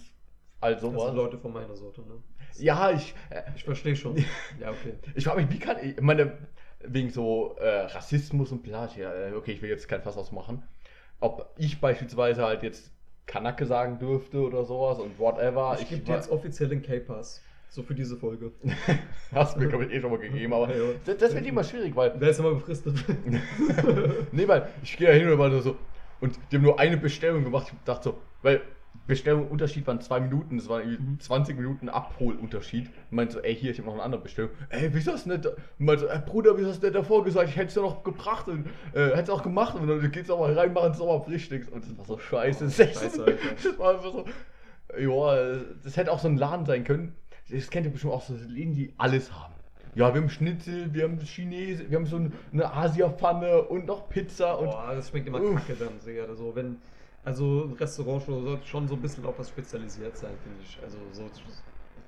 all 0.60 0.72
Das 0.74 0.82
sind 0.82 0.92
sowas. 0.92 1.14
Leute 1.14 1.38
von 1.38 1.52
meiner 1.52 1.74
Sorte, 1.74 2.02
ne? 2.02 2.22
Ja, 2.58 2.90
ich, 2.90 3.14
äh, 3.30 3.42
Ich 3.56 3.64
verstehe 3.64 3.96
schon. 3.96 4.16
Ja, 4.60 4.70
okay. 4.70 4.94
ich 5.14 5.24
frage 5.24 5.42
mich, 5.42 5.50
wie 5.50 5.58
kann 5.58 5.76
ich, 5.82 6.00
meine, 6.00 6.36
wegen 6.80 7.10
so 7.10 7.56
äh, 7.58 7.80
Rassismus 7.86 8.52
und 8.52 8.62
bla. 8.62 8.88
Ja, 8.96 9.12
äh, 9.12 9.32
okay, 9.34 9.52
ich 9.52 9.62
will 9.62 9.70
jetzt 9.70 9.88
kein 9.88 10.02
Fass 10.02 10.16
ausmachen. 10.16 10.62
Ob 11.20 11.54
ich 11.56 11.80
beispielsweise 11.80 12.44
halt 12.44 12.62
jetzt 12.62 12.92
Kanake 13.26 13.66
sagen 13.66 13.98
dürfte 13.98 14.40
oder 14.40 14.64
sowas 14.64 14.98
und 14.98 15.18
whatever. 15.18 15.78
Ich 15.80 15.88
gebe 15.88 16.02
dir 16.02 16.14
jetzt 16.14 16.30
offiziell 16.30 16.68
den 16.68 16.82
K-Pass. 16.82 17.40
So 17.74 17.82
für 17.82 17.94
diese 17.94 18.18
Folge. 18.18 18.52
Hast 19.32 19.56
du 19.56 19.60
mir, 19.60 19.68
glaube 19.68 19.86
ich, 19.86 19.92
eh 19.94 20.00
schon 20.02 20.10
mal 20.10 20.18
gegeben, 20.18 20.52
aber 20.52 20.68
Ja, 20.68 20.76
ja. 20.76 20.90
das, 21.06 21.16
das 21.16 21.34
wird 21.34 21.46
immer 21.46 21.64
schwierig, 21.64 21.96
weil 21.96 22.10
Der 22.18 22.28
ist 22.28 22.38
immer 22.38 22.52
befristet. 22.52 23.02
nee, 24.32 24.46
weil 24.46 24.68
ich 24.82 24.94
gehe 24.94 25.08
ja 25.08 25.14
hin 25.14 25.26
und 25.26 25.38
mal 25.38 25.48
nur 25.48 25.62
so. 25.62 25.76
Und 26.20 26.38
die 26.50 26.56
haben 26.56 26.64
nur 26.64 26.78
eine 26.78 26.98
Bestellung 26.98 27.44
gemacht. 27.44 27.68
Ich 27.72 27.78
dachte 27.86 28.10
so, 28.10 28.18
weil 28.42 28.60
Bestellung 29.06 29.48
Unterschied 29.48 29.86
waren 29.86 30.02
zwei 30.02 30.20
Minuten, 30.20 30.58
das 30.58 30.68
war 30.68 30.82
irgendwie 30.82 31.16
20 31.16 31.56
Minuten 31.56 31.88
Abholunterschied. 31.88 32.88
Und 32.88 33.16
meinte 33.16 33.32
so, 33.32 33.40
ey, 33.40 33.56
hier, 33.56 33.70
ich 33.70 33.78
habe 33.78 33.86
noch 33.86 33.94
eine 33.94 34.02
andere 34.02 34.20
Bestellung. 34.20 34.50
Ey, 34.68 34.90
wieso 34.92 35.12
hast 35.12 35.24
du 35.24 35.30
nicht. 35.30 35.48
Meinte 35.78 36.02
so, 36.02 36.08
ey, 36.08 36.18
Bruder, 36.26 36.58
wieso 36.58 36.68
hast 36.68 36.82
du 36.82 36.88
nicht 36.88 36.94
davor 36.94 37.24
gesagt? 37.24 37.48
Ich 37.48 37.56
hätte 37.56 37.68
es 37.68 37.74
ja 37.74 37.80
noch 37.80 38.04
gebracht 38.04 38.48
und 38.48 38.66
äh, 38.92 39.16
hätte 39.16 39.22
es 39.22 39.30
auch 39.30 39.42
gemacht. 39.42 39.76
Und 39.76 39.88
dann 39.88 40.10
geht's 40.10 40.30
auch 40.30 40.40
mal 40.40 40.52
rein, 40.52 40.74
machen 40.74 40.92
es 40.92 41.00
auch 41.00 41.20
mal 41.20 41.24
Frühstücks. 41.24 41.70
Und 41.70 41.86
das 41.86 41.96
war 41.96 42.04
so 42.04 42.18
scheiße. 42.18 42.64
Das, 42.64 42.76
Scheiße, 42.76 43.24
das 43.64 43.78
war 43.78 43.94
einfach 43.94 44.12
so. 44.12 44.26
Ja, 44.98 45.56
das 45.82 45.96
hätte 45.96 46.12
auch 46.12 46.18
so 46.18 46.28
ein 46.28 46.36
Laden 46.36 46.66
sein 46.66 46.84
können. 46.84 47.16
Das 47.50 47.68
kennt 47.70 47.86
ihr 47.86 47.92
bestimmt 47.92 48.12
auch 48.14 48.22
so 48.22 48.34
Läden, 48.34 48.74
die 48.74 48.92
alles 48.98 49.32
haben. 49.32 49.54
Ja, 49.94 50.14
wir 50.14 50.22
haben 50.22 50.30
Schnitzel, 50.30 50.92
wir 50.94 51.04
haben 51.04 51.18
Chinesisch, 51.20 51.90
wir 51.90 51.98
haben 51.98 52.06
so 52.06 52.16
eine 52.52 52.72
Asia-Pfanne 52.74 53.62
und 53.64 53.84
noch 53.86 54.08
Pizza 54.08 54.58
und. 54.58 54.70
Boah, 54.70 54.92
das 54.94 55.10
schmeckt 55.10 55.26
immer 55.28 55.40
Uff. 55.42 55.54
kacke 55.66 55.74
dann, 55.74 56.00
Digga. 56.04 56.24
Also, 56.24 56.54
wenn, 56.54 56.78
also 57.24 57.64
ein 57.64 57.72
Restaurant 57.74 58.22
schon- 58.22 58.42
sollte 58.44 58.66
schon 58.66 58.88
so 58.88 58.94
ein 58.94 59.02
bisschen 59.02 59.26
auf 59.26 59.38
was 59.38 59.48
spezialisiert 59.50 60.16
sein, 60.16 60.32
finde 60.42 60.58
ich. 60.62 60.78
Also, 60.82 60.96
so, 61.12 61.24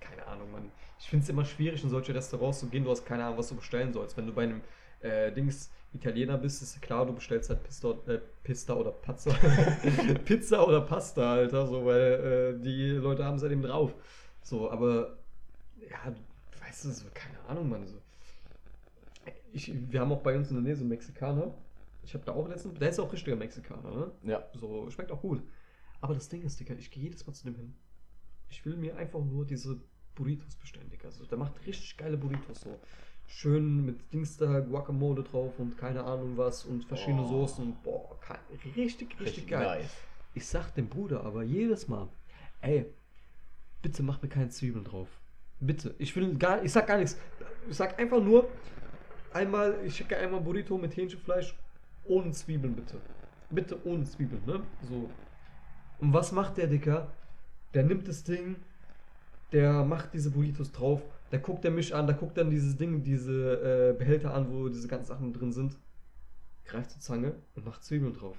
keine 0.00 0.26
Ahnung, 0.26 0.50
man. 0.50 0.70
Ich 0.98 1.10
finde 1.10 1.24
es 1.24 1.28
immer 1.28 1.44
schwierig, 1.44 1.84
in 1.84 1.90
solche 1.90 2.14
Restaurants 2.14 2.60
zu 2.60 2.68
gehen, 2.68 2.84
du 2.84 2.90
hast 2.90 3.04
keine 3.04 3.24
Ahnung, 3.24 3.36
was 3.38 3.48
du 3.50 3.56
bestellen 3.56 3.92
sollst. 3.92 4.16
Wenn 4.16 4.26
du 4.26 4.32
bei 4.32 4.44
einem 4.44 4.62
äh, 5.00 5.30
Dings 5.32 5.70
Italiener 5.92 6.38
bist, 6.38 6.62
ist 6.62 6.80
klar, 6.80 7.04
du 7.04 7.12
bestellst 7.12 7.50
halt 7.50 7.62
Pista, 7.64 7.90
äh, 8.06 8.18
Pista 8.42 8.72
oder 8.74 8.92
Pizza. 8.92 9.30
Pizza 10.24 10.66
oder 10.66 10.80
Pasta, 10.80 11.34
Alter, 11.34 11.66
so, 11.66 11.84
weil 11.84 12.56
äh, 12.58 12.62
die 12.62 12.92
Leute 12.92 13.24
haben 13.26 13.36
es 13.36 13.42
halt 13.42 13.52
eben 13.52 13.62
drauf. 13.62 13.94
So, 14.42 14.70
aber, 14.70 15.18
ja, 15.90 16.14
weißt 16.60 16.84
du, 16.86 16.90
so, 16.92 17.06
keine 17.14 17.38
Ahnung, 17.48 17.68
Mann. 17.68 17.86
So. 17.86 17.98
Ich, 19.52 19.72
wir 19.90 20.00
haben 20.00 20.12
auch 20.12 20.22
bei 20.22 20.36
uns 20.36 20.48
in 20.50 20.56
der 20.56 20.62
Nähe 20.64 20.76
so 20.76 20.82
einen 20.82 20.90
Mexikaner. 20.90 21.54
Ich 22.02 22.12
habe 22.14 22.24
da 22.24 22.32
auch 22.32 22.48
letztens, 22.48 22.78
der 22.78 22.90
ist 22.90 22.98
auch 22.98 23.12
richtiger 23.12 23.36
Mexikaner, 23.36 23.90
ne? 23.90 24.10
Ja. 24.24 24.44
So, 24.54 24.90
schmeckt 24.90 25.10
auch 25.10 25.22
gut. 25.22 25.42
Aber 26.00 26.14
das 26.14 26.28
Ding 26.28 26.42
ist, 26.42 26.60
Digga, 26.60 26.74
ich 26.74 26.90
gehe 26.90 27.04
jedes 27.04 27.26
Mal 27.26 27.32
zu 27.32 27.44
dem 27.44 27.54
hin. 27.56 27.74
Ich 28.50 28.64
will 28.66 28.76
mir 28.76 28.96
einfach 28.96 29.20
nur 29.20 29.46
diese 29.46 29.80
Burritos 30.14 30.54
bestellen, 30.56 30.90
Digga. 30.90 31.06
Also, 31.06 31.24
der 31.24 31.38
macht 31.38 31.54
richtig 31.66 31.96
geile 31.96 32.16
Burritos 32.18 32.60
so. 32.60 32.78
Schön 33.26 33.86
mit 33.86 34.12
Dings 34.12 34.36
da, 34.36 34.60
Guacamole 34.60 35.22
drauf 35.22 35.58
und 35.58 35.78
keine 35.78 36.04
Ahnung 36.04 36.36
was 36.36 36.64
und 36.66 36.84
verschiedene 36.84 37.22
Oh. 37.22 37.28
Soßen 37.46 37.64
und 37.64 37.82
boah, 37.82 38.18
richtig, 38.52 38.76
richtig, 38.76 39.20
Richtig 39.20 39.46
geil. 39.48 39.80
nice. 39.80 39.90
Ich 40.34 40.46
sag 40.46 40.74
dem 40.74 40.88
Bruder 40.88 41.24
aber 41.24 41.42
jedes 41.42 41.88
Mal, 41.88 42.08
ey, 42.60 42.84
bitte 43.80 44.02
mach 44.02 44.20
mir 44.20 44.28
keine 44.28 44.50
Zwiebeln 44.50 44.84
drauf. 44.84 45.08
Bitte. 45.66 45.94
Ich 45.98 46.14
will 46.14 46.36
gar, 46.36 46.62
ich 46.62 46.72
sag 46.72 46.86
gar 46.86 46.98
nichts. 46.98 47.16
Ich 47.68 47.76
sag 47.76 47.98
einfach 47.98 48.22
nur, 48.22 48.48
einmal, 49.32 49.78
ich 49.84 49.96
schicke 49.96 50.16
einmal 50.16 50.40
Burrito 50.40 50.76
mit 50.76 50.94
Hähnchenfleisch 50.96 51.56
ohne 52.04 52.32
Zwiebeln, 52.32 52.74
bitte. 52.74 53.00
Bitte 53.50 53.78
ohne 53.86 54.04
Zwiebeln, 54.04 54.42
ne? 54.44 54.60
So. 54.82 55.08
Und 56.00 56.12
was 56.12 56.32
macht 56.32 56.58
der, 56.58 56.66
Dicker? 56.66 57.10
Der 57.72 57.82
nimmt 57.82 58.06
das 58.06 58.24
Ding, 58.24 58.56
der 59.52 59.84
macht 59.84 60.12
diese 60.12 60.30
Burritos 60.30 60.70
drauf, 60.70 61.02
der 61.32 61.38
guckt 61.38 61.64
der 61.64 61.70
mich 61.70 61.94
an, 61.94 62.06
der 62.06 62.16
guckt 62.16 62.36
dann 62.36 62.50
dieses 62.50 62.76
Ding, 62.76 63.02
diese 63.02 63.92
äh, 63.92 63.98
Behälter 63.98 64.34
an, 64.34 64.50
wo 64.50 64.68
diese 64.68 64.86
ganzen 64.86 65.06
Sachen 65.06 65.32
drin 65.32 65.52
sind, 65.52 65.76
greift 66.66 66.90
zur 66.90 67.00
Zange 67.00 67.34
und 67.54 67.64
macht 67.64 67.82
Zwiebeln 67.82 68.12
drauf. 68.12 68.36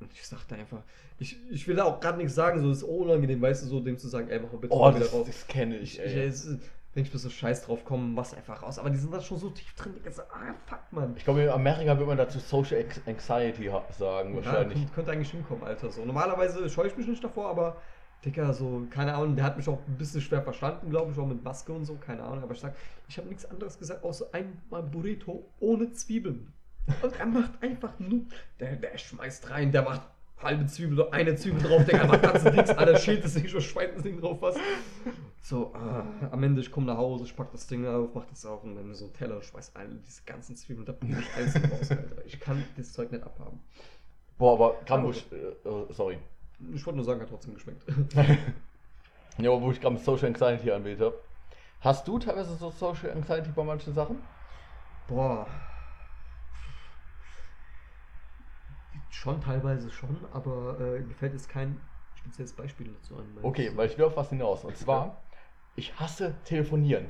Und 0.00 0.12
ich 0.12 0.26
sagte 0.26 0.54
einfach, 0.54 0.82
ich, 1.18 1.36
ich 1.50 1.66
will 1.66 1.76
da 1.76 1.84
auch 1.84 1.98
gerade 2.00 2.18
nichts 2.18 2.34
sagen, 2.34 2.60
so 2.60 2.70
ist 2.70 2.82
unangenehm, 2.84 3.40
weißt 3.42 3.64
du, 3.64 3.66
so 3.68 3.80
dem 3.80 3.98
zu 3.98 4.08
sagen, 4.08 4.28
ey, 4.28 4.38
mach 4.40 4.52
mal 4.52 4.58
bitte 4.58 4.72
Oh, 4.74 4.90
mal 4.90 4.98
das, 4.98 5.12
raus. 5.12 5.26
das 5.26 5.46
kenne 5.48 5.76
ich, 5.78 5.98
Ich, 5.98 6.04
ich, 6.04 6.14
ey. 6.16 6.26
es, 6.26 6.46
wenn 6.94 7.02
ich 7.04 7.10
bis 7.12 7.22
so 7.22 7.30
scheiß 7.30 7.62
drauf 7.62 7.84
komme, 7.84 8.04
mach's 8.08 8.32
einfach 8.32 8.62
raus. 8.62 8.78
Aber 8.78 8.90
die 8.90 8.96
sind 8.96 9.12
da 9.12 9.20
schon 9.20 9.38
so 9.38 9.50
tief 9.50 9.74
drin, 9.74 9.94
Digga, 9.94 10.10
so, 10.10 10.22
ah, 10.22 10.54
fuck, 10.66 10.78
man. 10.92 11.14
Ich 11.16 11.24
glaube, 11.24 11.42
in 11.42 11.48
Amerika 11.48 11.92
würde 11.96 12.06
man 12.06 12.16
dazu 12.18 12.38
Social 12.38 12.84
Anxiety 13.06 13.70
sagen, 13.98 14.30
Ja, 14.30 14.36
wahrscheinlich. 14.36 14.78
könnte, 14.78 14.94
könnte 14.94 15.10
eigentlich 15.12 15.30
hinkommen, 15.30 15.64
Alter. 15.64 15.90
So. 15.90 16.04
Normalerweise 16.04 16.68
scheue 16.70 16.86
ich 16.88 16.96
mich 16.96 17.06
nicht 17.08 17.22
davor, 17.22 17.50
aber 17.50 17.76
Digga, 18.24 18.52
so, 18.52 18.84
keine 18.90 19.14
Ahnung, 19.14 19.36
der 19.36 19.44
hat 19.44 19.56
mich 19.56 19.68
auch 19.68 19.78
ein 19.86 19.96
bisschen 19.96 20.20
schwer 20.20 20.42
verstanden, 20.42 20.90
glaube 20.90 21.12
ich, 21.12 21.18
auch 21.18 21.26
mit 21.26 21.42
Maske 21.44 21.72
und 21.72 21.84
so, 21.84 21.94
keine 21.96 22.22
Ahnung. 22.24 22.42
Aber 22.42 22.52
ich 22.52 22.60
sag, 22.60 22.74
ich 23.08 23.16
habe 23.18 23.28
nichts 23.28 23.44
anderes 23.48 23.78
gesagt, 23.78 24.02
außer 24.02 24.26
einmal 24.32 24.82
Burrito 24.82 25.44
ohne 25.60 25.92
Zwiebeln. 25.92 26.52
Und 27.02 27.18
er 27.18 27.26
macht 27.26 27.62
einfach 27.62 27.98
nur, 27.98 28.22
der, 28.60 28.76
der 28.76 28.96
schmeißt 28.96 29.50
rein, 29.50 29.72
der 29.72 29.82
macht 29.82 30.02
halbe 30.40 30.66
Zwiebel, 30.66 31.08
eine 31.10 31.34
Zwiebel 31.34 31.60
drauf, 31.62 31.84
der 31.84 32.06
macht 32.06 32.22
ganze 32.22 32.50
Dings, 32.50 32.70
Alter, 32.70 32.96
schält 32.96 33.24
das 33.24 33.34
Ding 33.34 33.48
schon, 33.48 33.60
schweißt 33.60 33.96
das 33.96 34.02
Ding 34.02 34.20
drauf, 34.20 34.40
was. 34.40 34.56
So, 35.42 35.74
ah, 35.74 36.04
am 36.30 36.42
Ende, 36.42 36.60
ich 36.60 36.70
komme 36.70 36.86
nach 36.86 36.96
Hause, 36.96 37.24
ich 37.24 37.34
pack 37.34 37.50
das 37.50 37.66
Ding 37.66 37.86
auf, 37.86 38.10
mach 38.14 38.24
das 38.26 38.46
auf 38.46 38.62
und 38.62 38.76
dann 38.76 38.94
so 38.94 39.06
einen 39.06 39.14
Teller, 39.14 39.42
schmeiß 39.42 39.72
alle 39.74 39.96
diese 40.06 40.22
ganzen 40.24 40.54
Zwiebeln, 40.56 40.86
da 40.86 40.92
bin 40.92 41.18
ich 41.18 41.34
alles 41.36 41.56
raus, 41.56 41.90
Alter. 41.90 42.24
Ich 42.26 42.38
kann 42.38 42.64
das 42.76 42.92
Zeug 42.92 43.10
nicht 43.10 43.24
abhaben. 43.24 43.60
Boah, 44.36 44.54
aber 44.54 44.76
Grambusch, 44.86 45.24
äh, 45.32 45.68
äh, 45.68 45.92
sorry. 45.92 46.18
Ich 46.72 46.84
wollte 46.86 46.96
nur 46.96 47.04
sagen, 47.04 47.20
hat 47.20 47.28
trotzdem 47.28 47.54
geschmeckt. 47.54 47.82
Ja, 49.40 49.52
aber 49.52 49.62
wo 49.62 49.70
ich 49.70 49.80
gerade 49.80 49.94
mit 49.94 50.04
Social 50.04 50.26
Anxiety 50.26 50.70
anwählt 50.72 51.00
habe. 51.00 51.14
Hast 51.80 52.08
du 52.08 52.18
teilweise 52.18 52.56
so 52.56 52.70
Social 52.70 53.12
Anxiety 53.12 53.50
bei 53.54 53.62
manchen 53.62 53.94
Sachen? 53.94 54.20
Boah. 55.06 55.46
Schon 59.10 59.40
teilweise 59.40 59.90
schon, 59.90 60.16
aber 60.32 60.78
äh, 60.80 61.00
mir 61.00 61.14
fällt 61.14 61.32
jetzt 61.32 61.48
kein 61.48 61.80
spezielles 62.14 62.52
Beispiel 62.52 62.88
dazu 62.92 63.16
ein. 63.16 63.26
Okay, 63.42 63.70
weil 63.74 63.88
ich 63.88 63.96
will 63.96 64.04
auf 64.04 64.16
was 64.16 64.28
hinaus. 64.30 64.64
Und 64.64 64.76
zwar, 64.76 65.22
ich 65.76 65.98
hasse 65.98 66.34
telefonieren. 66.44 67.06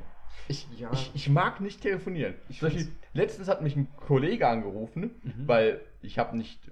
Ich, 0.47 0.69
Ja. 0.79 0.93
ich, 0.93 1.11
ich 1.15 1.29
mag 1.29 1.61
nicht 1.61 1.81
telefonieren. 1.83 2.35
Beispiel, 2.61 2.93
letztens 3.13 3.49
hat 3.49 3.63
mich 3.63 3.75
ein 3.77 3.89
Kollege 3.97 4.47
angerufen, 4.47 5.21
Mhm. 5.23 5.49
weil 5.49 5.81
ich 6.01 6.19
habe 6.19 6.37
nicht. 6.37 6.71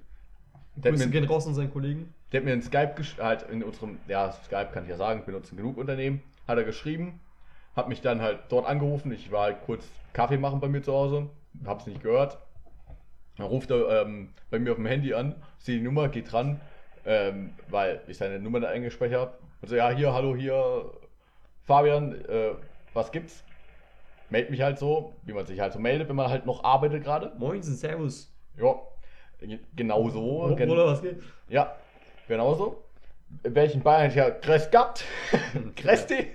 Der 0.76 0.92
hat, 0.92 0.98
Grüße 0.98 1.06
mir, 1.06 1.12
gehen 1.12 1.24
raus 1.24 1.46
an 1.46 1.54
seinen 1.54 1.72
Kollegen. 1.72 2.14
der 2.30 2.40
hat 2.40 2.44
mir 2.44 2.52
in 2.52 2.62
Skype 2.62 2.94
halt 3.18 3.42
in 3.50 3.62
unserem, 3.62 3.98
ja, 4.08 4.30
Skype 4.30 4.68
kann 4.72 4.84
ich 4.84 4.90
ja 4.90 4.96
sagen, 4.96 5.20
wir 5.20 5.26
benutzen 5.26 5.56
genug 5.56 5.78
Unternehmen, 5.78 6.22
hat 6.46 6.58
er 6.58 6.64
geschrieben, 6.64 7.18
hat 7.74 7.88
mich 7.88 8.02
dann 8.02 8.20
halt 8.20 8.40
dort 8.50 8.66
angerufen. 8.66 9.10
Ich 9.10 9.32
war 9.32 9.44
halt 9.44 9.62
kurz 9.64 9.86
Kaffee 10.12 10.36
machen 10.38 10.60
bei 10.60 10.68
mir 10.68 10.82
zu 10.82 10.92
Hause, 10.92 11.30
hab's 11.64 11.86
nicht 11.86 12.02
gehört. 12.02 12.38
Dann 13.36 13.46
ruft 13.46 13.70
er 13.70 14.02
ähm, 14.02 14.30
bei 14.50 14.58
mir 14.58 14.70
auf 14.72 14.76
dem 14.76 14.86
Handy 14.86 15.12
an, 15.14 15.34
sehe 15.58 15.78
die 15.78 15.84
Nummer, 15.84 16.08
geht 16.08 16.32
dran, 16.32 16.60
ähm, 17.04 17.50
weil 17.68 18.00
ich 18.06 18.16
seine 18.16 18.38
Nummer 18.38 18.60
da 18.60 18.68
eingespeichert 18.68 19.20
habe. 19.20 19.38
Und 19.62 19.68
so, 19.68 19.76
ja, 19.76 19.90
hier, 19.90 20.12
hallo, 20.12 20.34
hier, 20.34 20.90
Fabian, 21.64 22.12
äh, 22.26 22.52
was 22.94 23.12
gibt's? 23.12 23.42
Meld 24.30 24.50
mich 24.50 24.60
halt 24.62 24.78
so, 24.78 25.14
wie 25.22 25.32
man 25.32 25.46
sich 25.46 25.60
halt 25.60 25.72
so 25.72 25.78
meldet, 25.78 26.08
wenn 26.08 26.16
man 26.16 26.30
halt 26.30 26.46
noch 26.46 26.64
arbeitet 26.64 27.04
gerade. 27.04 27.32
Moin, 27.38 27.62
Servus. 27.62 28.32
Ja, 28.56 28.74
genau 29.76 30.08
so. 30.08 30.54
gen- 30.56 30.70
Oder 30.70 30.86
was 30.86 31.02
geht? 31.02 31.22
ja, 31.48 31.76
genau 32.26 32.54
so. 32.54 32.82
Welchen 33.42 33.82
Bayern 33.82 34.12
ja, 34.14 34.30
Grüß 34.30 34.70
Gott, 34.70 35.04
Grüß 35.76 36.06
dich. 36.06 36.26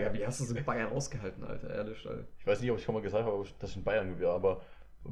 Ja, 0.00 0.12
wie 0.14 0.26
hast 0.26 0.40
du 0.40 0.44
es 0.44 0.50
in 0.50 0.64
Bayern 0.64 0.90
ausgehalten, 0.90 1.44
Alter? 1.44 1.74
Ehrlich, 1.74 2.06
Alter. 2.06 2.24
Ich 2.38 2.46
weiß 2.46 2.60
nicht, 2.60 2.70
ob 2.70 2.78
ich 2.78 2.84
schon 2.84 2.94
mal 2.94 3.02
gesagt 3.02 3.24
habe, 3.24 3.44
dass 3.58 3.70
ich 3.70 3.76
in 3.76 3.84
Bayern 3.84 4.18
wäre, 4.18 4.32
aber 4.32 4.62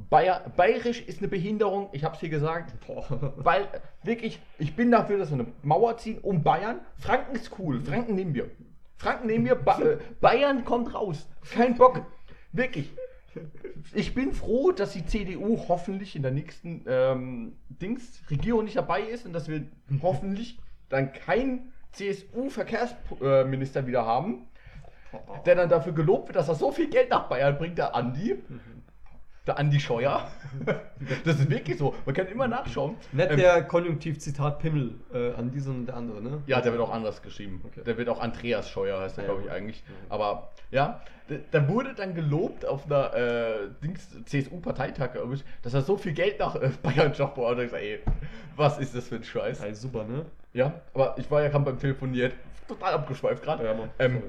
Bayer, 0.09 0.51
Bayerisch 0.55 1.01
ist 1.01 1.19
eine 1.19 1.27
Behinderung, 1.27 1.89
ich 1.91 2.03
habe 2.03 2.15
es 2.15 2.19
hier 2.19 2.29
gesagt. 2.29 2.73
Boah. 2.85 3.33
Weil 3.37 3.67
wirklich, 4.03 4.39
ich 4.57 4.75
bin 4.75 4.91
dafür, 4.91 5.17
dass 5.17 5.29
wir 5.31 5.39
eine 5.39 5.47
Mauer 5.63 5.97
ziehen 5.97 6.19
um 6.19 6.43
Bayern. 6.43 6.79
Franken 6.97 7.35
ist 7.35 7.51
cool, 7.59 7.81
Franken 7.81 8.15
nehmen 8.15 8.33
wir. 8.33 8.49
Franken 8.97 9.27
nehmen 9.27 9.45
wir, 9.45 9.55
ba 9.55 9.79
äh, 9.79 9.97
Bayern 10.21 10.63
kommt 10.65 10.93
raus. 10.93 11.27
Kein 11.51 11.75
Bock. 11.75 12.05
Wirklich. 12.51 12.91
Ich 13.93 14.13
bin 14.13 14.31
froh, 14.31 14.71
dass 14.71 14.93
die 14.93 15.05
CDU 15.05 15.59
hoffentlich 15.67 16.15
in 16.15 16.21
der 16.21 16.31
nächsten 16.31 16.85
ähm, 16.87 17.57
Dings 17.67 18.21
Regierung 18.29 18.63
nicht 18.63 18.77
dabei 18.77 19.01
ist 19.01 19.25
und 19.25 19.33
dass 19.33 19.49
wir 19.49 19.65
hoffentlich 20.01 20.57
dann 20.89 21.11
keinen 21.11 21.73
CSU-Verkehrsminister 21.91 23.87
wieder 23.87 24.05
haben, 24.05 24.47
der 25.45 25.55
dann 25.55 25.69
dafür 25.69 25.93
gelobt 25.93 26.27
wird, 26.27 26.37
dass 26.37 26.47
er 26.47 26.55
so 26.55 26.71
viel 26.71 26.89
Geld 26.89 27.09
nach 27.09 27.27
Bayern 27.27 27.57
bringt, 27.57 27.77
der 27.77 27.95
Andi. 27.95 28.41
Der 29.47 29.59
Andi 29.59 29.79
Scheuer. 29.79 30.27
Das 31.23 31.39
ist 31.39 31.49
wirklich 31.49 31.77
so. 31.77 31.93
Man 32.05 32.15
kann 32.15 32.27
immer 32.27 32.47
nachschauen. 32.47 32.95
Nicht 33.11 33.29
Ähm, 33.29 33.37
der 33.37 33.63
Konjunktiv-Zitat 33.63 34.59
Pimmel 34.59 34.95
äh, 35.13 35.33
an 35.33 35.51
diesen 35.51 35.75
und 35.81 35.85
der 35.87 35.97
andere, 35.97 36.21
ne? 36.21 36.41
Ja, 36.47 36.61
der 36.61 36.71
wird 36.71 36.81
auch 36.81 36.91
anders 36.91 37.21
geschrieben. 37.21 37.61
Okay. 37.65 37.81
Der 37.85 37.97
wird 37.97 38.09
auch 38.09 38.19
Andreas 38.19 38.69
Scheuer, 38.69 39.01
heißt 39.01 39.17
er, 39.17 39.23
Ah, 39.23 39.27
ja, 39.27 39.33
glaube 39.33 39.45
ich, 39.45 39.51
eigentlich. 39.51 39.83
Mhm. 39.87 40.11
Aber 40.11 40.51
ja, 40.71 41.01
da 41.51 41.67
wurde 41.67 41.93
dann 41.93 42.15
gelobt 42.15 42.65
auf 42.65 42.85
einer 42.85 43.13
äh, 43.13 43.93
CSU-Parteitag, 44.25 45.13
glaube 45.13 45.35
ich, 45.35 45.43
dass 45.61 45.73
er 45.73 45.81
so 45.81 45.97
viel 45.97 46.13
Geld 46.13 46.39
nach 46.39 46.55
äh, 46.55 46.69
Bayern 46.81 47.13
schafft. 47.13 47.37
Und 47.37 47.59
ich 47.59 47.71
sag, 47.71 47.81
ey, 47.81 47.99
was 48.55 48.79
ist 48.79 48.95
das 48.95 49.07
für 49.07 49.15
ein 49.15 49.23
Scheiß? 49.23 49.61
Ey, 49.61 49.75
super, 49.75 50.05
ne? 50.05 50.25
Ja, 50.53 50.73
aber 50.93 51.15
ich 51.17 51.29
war 51.29 51.41
ja 51.43 51.49
gerade 51.49 51.65
beim 51.65 51.77
Telefonieren, 51.79 52.31
total 52.67 52.93
abgeschweift 52.93 53.43
gerade. 53.43 53.65
Ja. 53.65 53.75
Ähm, 53.99 54.23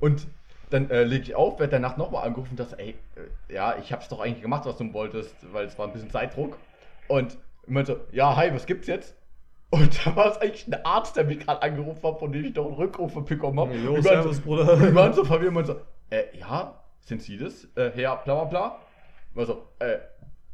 und 0.00 0.26
dann 0.72 0.90
äh, 0.90 1.04
lege 1.04 1.22
ich 1.24 1.34
auf, 1.34 1.58
werde 1.58 1.72
danach 1.72 1.96
nochmal 1.96 2.26
angerufen, 2.26 2.56
dass, 2.56 2.72
ey, 2.74 2.94
äh, 3.48 3.54
ja, 3.54 3.76
ich 3.78 3.92
hab's 3.92 4.08
doch 4.08 4.20
eigentlich 4.20 4.42
gemacht, 4.42 4.64
was 4.66 4.76
du 4.76 4.92
wolltest, 4.92 5.34
weil 5.52 5.66
es 5.66 5.78
war 5.78 5.86
ein 5.86 5.92
bisschen 5.92 6.10
Zeitdruck. 6.10 6.56
Und 7.08 7.36
ich 7.64 7.68
meinte 7.68 7.92
so, 7.94 8.00
ja, 8.16 8.36
hi, 8.36 8.52
was 8.54 8.66
gibt's 8.66 8.86
jetzt? 8.86 9.14
Und 9.70 10.06
da 10.06 10.16
war 10.16 10.30
es 10.30 10.38
eigentlich 10.38 10.66
ein 10.68 10.84
Arzt, 10.84 11.16
der 11.16 11.24
mich 11.24 11.40
gerade 11.40 11.62
angerufen 11.62 12.02
hat, 12.02 12.18
von 12.18 12.32
dem 12.32 12.44
ich 12.44 12.52
doch 12.52 12.66
einen 12.66 12.74
Rückruf 12.74 13.14
bekommen 13.24 13.58
habe. 13.60 13.74
Jo, 13.74 13.96
Die 13.96 14.02
servus, 14.02 14.24
meinte- 14.36 14.42
Bruder. 14.42 14.76
Die 14.76 14.94
waren 14.94 15.12
so 15.12 15.24
verwirrt 15.32 15.56
und 15.56 15.66
so, 15.66 15.76
äh, 16.10 16.24
ja, 16.38 16.78
sind 17.00 17.22
Sie 17.22 17.38
das? 17.38 17.64
Äh, 17.74 17.90
Herr 17.94 18.16
bla 18.16 18.34
bla 18.34 18.44
bla. 18.44 18.78
Ich 19.30 19.36
war 19.36 19.46
so, 19.46 19.66
äh, 19.78 19.98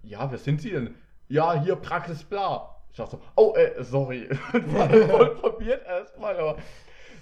ja, 0.03 0.31
wer 0.31 0.39
sind 0.39 0.61
Sie 0.61 0.71
denn? 0.71 0.95
Ja, 1.29 1.61
hier 1.61 1.77
Praxis 1.77 2.23
bla. 2.25 2.75
Ich 2.91 2.97
dachte 2.97 3.13
so, 3.17 3.21
oh, 3.37 3.55
äh, 3.55 3.83
sorry. 3.85 4.29
Und 4.53 4.75
war 4.75 4.89
voll 4.89 5.37
verwirrt 5.37 5.87
erstmal, 5.87 6.37
aber. 6.39 6.57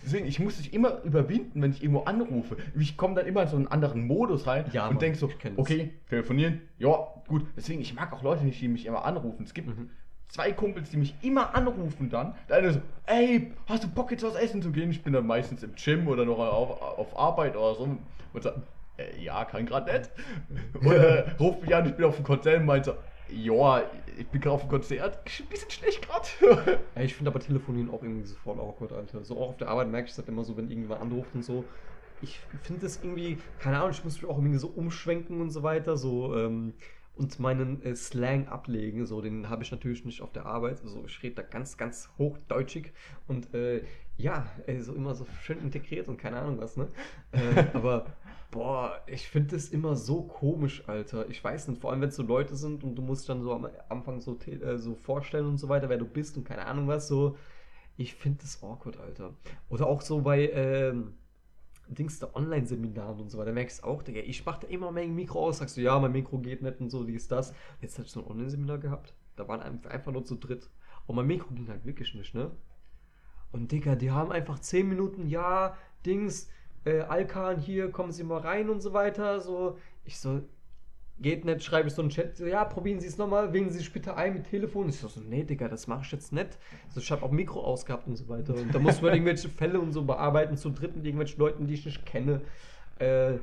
Deswegen, 0.07 0.26
ich 0.26 0.38
muss 0.38 0.57
mich 0.59 0.72
immer 0.72 1.02
überwinden, 1.02 1.61
wenn 1.61 1.72
ich 1.72 1.82
irgendwo 1.82 2.02
anrufe. 2.04 2.57
Ich 2.78 2.96
komme 2.96 3.14
dann 3.16 3.26
immer 3.26 3.42
in 3.42 3.48
so 3.48 3.57
einen 3.57 3.66
anderen 3.66 4.07
Modus 4.07 4.46
rein 4.46 4.64
Ja, 4.72 4.86
und 4.86 5.02
denke 5.02 5.18
so, 5.18 5.28
okay, 5.57 5.94
telefonieren, 6.09 6.62
ja, 6.78 6.96
gut. 7.26 7.44
Deswegen, 7.57 7.80
ich 7.82 7.92
mag 7.94 8.12
auch 8.12 8.22
Leute 8.22 8.44
nicht, 8.44 8.61
die 8.61 8.68
mich 8.68 8.86
immer 8.86 9.04
anrufen. 9.04 9.42
Es 9.44 9.52
gibt 9.52 9.66
Mhm. 9.68 9.90
zwei 10.28 10.52
Kumpels, 10.52 10.90
die 10.90 10.96
mich 10.96 11.14
immer 11.22 11.54
anrufen 11.57 12.09
dann. 12.09 12.34
Der 12.48 12.59
eine 12.59 12.72
so, 12.72 12.80
ey, 13.07 13.52
hast 13.68 13.82
du 13.84 13.88
Bock 13.88 14.12
jetzt 14.12 14.22
was 14.22 14.36
essen 14.36 14.62
zu 14.62 14.70
gehen? 14.70 14.90
Ich 14.92 15.02
bin 15.02 15.12
dann 15.12 15.26
meistens 15.26 15.62
im 15.64 15.74
Gym 15.74 16.07
oder 16.07 16.24
noch 16.24 16.38
auf, 16.38 16.80
auf 16.98 17.18
Arbeit 17.18 17.57
oder 17.57 17.74
so. 17.74 17.82
Und 18.32 18.42
so, 18.42 18.50
äh, 18.98 19.20
ja, 19.20 19.44
kann 19.44 19.66
gerade 19.66 19.92
nicht. 19.92 20.11
Oder 20.86 21.36
ruft 21.38 21.62
mich 21.62 21.74
an, 21.74 21.86
ich 21.86 21.94
bin 21.94 22.04
auf 22.07 22.16
dem 22.16 22.24
Konzert 22.24 22.61
und 22.61 22.66
meint 22.66 22.84
so, 22.84 22.94
ja, 23.29 23.83
ich 24.18 24.27
bin 24.29 24.41
gerade 24.41 24.55
auf 24.55 24.62
dem 24.62 24.70
Konzert. 24.70 25.18
Ein 25.18 25.47
bisschen 25.49 25.70
schlecht 25.70 26.03
gerade. 26.03 26.79
Ja, 26.95 27.03
ich 27.03 27.14
finde 27.14 27.31
aber 27.31 27.41
Telefonieren 27.41 27.91
auch 27.91 28.03
irgendwie 28.03 28.27
so 28.27 28.37
voll 28.37 28.59
awkward, 28.59 28.93
Alter. 28.93 29.24
So 29.24 29.37
auch 29.39 29.51
auf 29.51 29.57
der 29.57 29.68
Arbeit 29.68 29.89
merke 29.89 30.09
ich 30.09 30.14
das 30.14 30.27
immer 30.29 30.45
so, 30.45 30.57
wenn 30.57 30.70
irgendjemand 30.70 31.01
anruft 31.01 31.35
und 31.35 31.45
so. 31.45 31.64
Ich 32.22 32.41
finde 32.62 32.83
das 32.83 33.03
irgendwie, 33.03 33.39
keine 33.59 33.79
Ahnung, 33.79 33.91
ich 33.91 34.03
muss 34.03 34.20
mich 34.20 34.31
auch 34.31 34.39
irgendwie 34.39 34.59
so 34.59 34.68
umschwenken 34.68 35.41
und 35.41 35.51
so 35.51 35.62
weiter, 35.62 35.99
so 35.99 36.35
ähm, 36.35 36.72
und 37.16 37.39
meinen 37.41 37.83
äh, 37.83 37.95
Slang 37.95 38.49
ablegen. 38.49 39.07
So, 39.07 39.20
den 39.20 39.49
habe 39.49 39.62
ich 39.62 39.70
natürlich 39.70 40.05
nicht 40.05 40.22
auf 40.22 40.33
der 40.33 40.47
Arbeit. 40.47 40.83
Also 40.83 41.05
ich 41.07 41.22
rede 41.22 41.37
da 41.37 41.43
ganz, 41.43 41.77
ganz 41.77 42.11
hochdeutschig 42.18 42.93
und 43.27 43.53
äh, 43.55 43.83
ja, 44.16 44.47
ey, 44.66 44.81
so 44.81 44.95
immer 44.95 45.14
so 45.14 45.27
schön 45.43 45.59
integriert 45.61 46.09
und 46.09 46.16
keine 46.16 46.39
Ahnung 46.39 46.59
was, 46.59 46.77
ne? 46.77 46.89
Äh, 47.33 47.64
aber 47.74 48.07
boah, 48.51 49.03
ich 49.07 49.28
finde 49.28 49.57
das 49.57 49.68
immer 49.68 49.97
so 49.97 50.22
komisch, 50.22 50.88
Alter. 50.88 51.28
Ich 51.28 51.42
weiß 51.42 51.68
nicht, 51.68 51.80
vor 51.80 51.90
allem 51.90 52.01
wenn 52.01 52.09
es 52.11 52.16
so 52.16 52.22
Leute 52.22 52.57
sind 52.57 52.84
und 52.84 52.94
du 52.97 53.03
musst 53.03 53.28
dann 53.28 53.42
so 53.42 53.53
am 53.53 53.68
Anfang 53.88 54.20
so, 54.20 54.38
äh, 54.47 54.78
so 54.78 54.94
vorstellen 54.94 55.47
und 55.47 55.59
so 55.59 55.68
weiter, 55.68 55.88
wer 55.88 55.99
du 55.99 56.07
bist 56.07 56.36
und 56.36 56.44
keine 56.44 56.66
Ahnung 56.66 56.88
was, 56.88 57.09
so. 57.09 57.36
Ich 57.97 58.14
finde 58.14 58.40
das 58.42 58.62
awkward, 58.62 58.99
Alter. 58.99 59.34
Oder 59.70 59.86
auch 59.88 60.03
so 60.03 60.22
bei, 60.22 60.51
ähm, 60.51 61.14
Dings 61.88 62.18
da 62.20 62.30
Online-Seminaren 62.34 63.20
und 63.20 63.30
so 63.30 63.38
weiter, 63.38 63.53
merkst 63.53 63.82
du 63.82 63.86
auch, 63.86 64.03
Digga, 64.03 64.20
ich 64.20 64.44
mach 64.47 64.59
da 64.59 64.68
immer 64.68 64.90
mein 64.92 65.14
Mikro 65.14 65.40
aus, 65.47 65.59
sagst 65.59 65.76
du, 65.76 65.82
ja, 65.82 65.99
mein 66.01 66.12
Mikro 66.12 66.38
geht 66.38 66.62
nicht 66.62 66.80
und 66.80 66.90
so, 66.90 67.05
dies, 67.05 67.28
das. 67.28 67.55
Jetzt 67.80 67.99
hatte 67.99 68.07
ich 68.07 68.12
so 68.12 68.20
ein 68.22 68.26
Online-Seminar 68.30 68.78
gehabt, 68.78 69.14
da 69.36 69.49
waren 69.49 69.61
ein- 69.62 69.84
einfach 69.86 70.12
nur 70.12 70.24
zu 70.24 70.36
dritt. 70.36 70.70
Und 71.07 71.16
mein 71.16 71.26
Mikro 71.26 71.55
ging 71.55 71.68
halt 71.68 71.84
wirklich 71.86 72.14
nicht, 72.14 72.34
ne? 72.34 72.51
Und 73.53 73.72
Digga, 73.72 73.94
die 73.97 74.11
haben 74.11 74.32
einfach 74.32 74.59
10 74.59 74.88
Minuten, 74.88 75.28
ja, 75.28 75.76
Dings, 76.05 76.49
äh, 76.87 77.01
Alkan 77.01 77.59
hier, 77.59 77.91
kommen 77.91 78.12
Sie 78.12 78.24
mal 78.24 78.39
rein 78.41 78.70
und 78.70 78.80
so 78.80 78.93
weiter. 78.95 79.41
So, 79.41 79.76
ich 80.05 80.18
so, 80.18 80.41
geht 81.18 81.45
nicht, 81.45 81.64
schreibe 81.64 81.89
ich 81.89 81.95
so 81.95 82.03
einen 82.03 82.11
Chat, 82.11 82.37
so, 82.37 82.47
ja, 82.47 82.64
probieren 82.64 83.01
Sie 83.01 83.07
es 83.07 83.18
nochmal, 83.18 83.53
wählen 83.53 83.70
Sie 83.70 83.78
sich 83.78 83.93
bitte 83.93 84.16
ein 84.16 84.34
mit 84.34 84.45
Telefon. 84.49 84.89
Ich 84.89 84.99
so, 84.99 85.09
so 85.09 85.20
nee, 85.20 85.45
Digga, 85.45 85.68
das 85.68 85.87
mache 85.87 86.03
ich 86.05 86.12
jetzt 86.12 86.32
nicht. 86.32 86.59
So, 86.91 87.01
ich 87.01 87.11
habe 87.11 87.22
auch 87.24 87.30
Mikro 87.30 87.61
ausgehabt 87.62 88.07
und 88.07 88.16
so 88.16 88.28
weiter. 88.28 88.55
Und 88.55 88.74
da 88.74 88.78
muss 88.78 89.03
man 89.03 89.12
irgendwelche 89.14 89.49
Fälle 89.49 89.80
und 89.80 89.93
so 89.93 90.05
bearbeiten, 90.05 90.57
zu 90.57 90.70
dritt 90.70 90.95
mit 90.97 91.05
irgendwelchen 91.05 91.39
Leuten, 91.39 91.66
die 91.66 91.74
ich 91.74 91.84
nicht 91.84 92.07
kenne. 92.07 92.41
Äh, 92.99 93.34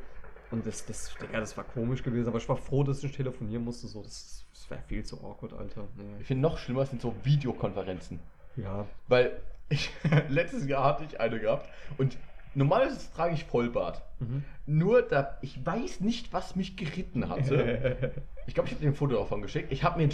und 0.51 0.65
das, 0.65 0.85
das, 0.85 1.15
Digga, 1.19 1.39
das 1.39 1.57
war 1.57 1.63
komisch 1.63 2.03
gewesen, 2.03 2.27
aber 2.27 2.37
ich 2.37 2.47
war 2.47 2.57
froh, 2.57 2.83
dass 2.83 2.97
ich 2.97 3.03
nicht 3.05 3.15
telefonieren 3.15 3.63
musste. 3.63 3.87
So, 3.87 4.03
das, 4.03 4.45
das 4.53 4.69
wäre 4.69 4.81
viel 4.87 5.03
zu 5.03 5.17
awkward, 5.17 5.53
Alter. 5.53 5.87
Ich 5.97 6.03
Nee. 6.03 6.23
finde 6.23 6.41
noch 6.43 6.57
schlimmer 6.59 6.85
sind 6.85 7.01
so 7.01 7.15
Videokonferenzen. 7.23 8.19
Ja. 8.55 8.85
Weil 9.07 9.41
ich, 9.69 9.89
letztes 10.29 10.67
Jahr 10.67 10.83
hatte 10.85 11.05
ich 11.05 11.19
eine 11.19 11.39
gehabt 11.39 11.67
und 11.97 12.17
normalerweise 12.55 13.11
trage 13.13 13.33
ich 13.33 13.45
Vollbart. 13.45 14.01
Mhm. 14.19 14.43
Nur 14.65 15.01
da, 15.01 15.37
ich 15.41 15.65
weiß 15.65 16.01
nicht, 16.01 16.33
was 16.33 16.55
mich 16.55 16.77
geritten 16.77 17.29
hatte. 17.29 18.13
Ich 18.45 18.53
glaube, 18.53 18.67
ich 18.67 18.75
habe 18.75 18.83
dir 18.83 18.91
ein 18.91 18.95
Foto 18.95 19.15
davon 19.15 19.41
geschickt. 19.41 19.71
Ich 19.71 19.85
habe 19.85 20.05
mir, 20.05 20.09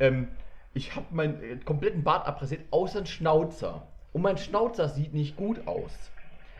ähm, 0.00 0.28
ich 0.74 0.94
habe 0.94 1.06
meinen 1.12 1.42
äh, 1.42 1.56
kompletten 1.64 2.04
Bart 2.04 2.26
abrasiert, 2.26 2.60
außer 2.70 2.98
ein 2.98 3.06
Schnauzer. 3.06 3.86
Und 4.12 4.20
mein 4.20 4.36
Schnauzer 4.36 4.90
sieht 4.90 5.14
nicht 5.14 5.36
gut 5.36 5.66
aus. 5.66 5.90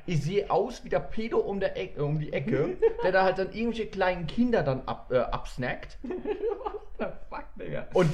Ich 0.07 0.23
sehe 0.23 0.51
aus 0.51 0.83
wie 0.85 0.89
der 0.89 1.01
Pedo 1.01 1.39
um, 1.39 1.61
der 1.61 1.77
Eck, 1.77 2.01
um 2.01 2.19
die 2.19 2.33
Ecke, 2.33 2.77
der 3.03 3.13
da 3.13 3.25
halt 3.25 3.39
dann 3.39 3.53
irgendwelche 3.53 3.87
kleinen 3.87 4.27
Kinder 4.27 4.63
dann 4.63 4.83
ab, 4.87 5.11
äh, 5.13 5.19
absnackt. 5.19 5.99
What 6.03 6.81
the 6.99 7.05
fuck, 7.29 7.45
Digga? 7.57 7.87
Und, 7.93 8.11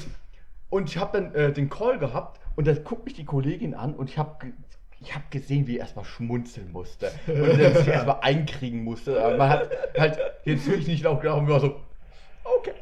und 0.68 0.88
ich 0.88 0.98
habe 0.98 1.20
dann 1.20 1.34
äh, 1.34 1.52
den 1.52 1.70
Call 1.70 1.98
gehabt 1.98 2.40
und 2.56 2.66
da 2.66 2.74
guckt 2.74 3.04
mich 3.04 3.14
die 3.14 3.24
Kollegin 3.24 3.74
an 3.74 3.94
und 3.94 4.10
ich 4.10 4.18
habe 4.18 4.52
ich 5.00 5.14
hab 5.14 5.30
gesehen, 5.30 5.66
wie 5.66 5.76
er 5.76 5.80
erstmal 5.80 6.04
schmunzeln 6.04 6.72
musste. 6.72 7.12
Und 7.26 7.60
er 7.60 7.74
sich 7.74 7.88
erstmal 7.88 8.20
einkriegen 8.22 8.82
musste. 8.84 9.22
Aber 9.22 9.36
man 9.36 9.48
hat 9.48 9.70
halt 9.98 10.18
jetzt 10.44 10.66
wirklich 10.66 10.88
nicht 10.88 11.04
laut 11.04 11.20
gedacht 11.20 11.38
und 11.38 11.48
war 11.48 11.60
so, 11.60 11.80
okay, 12.44 12.72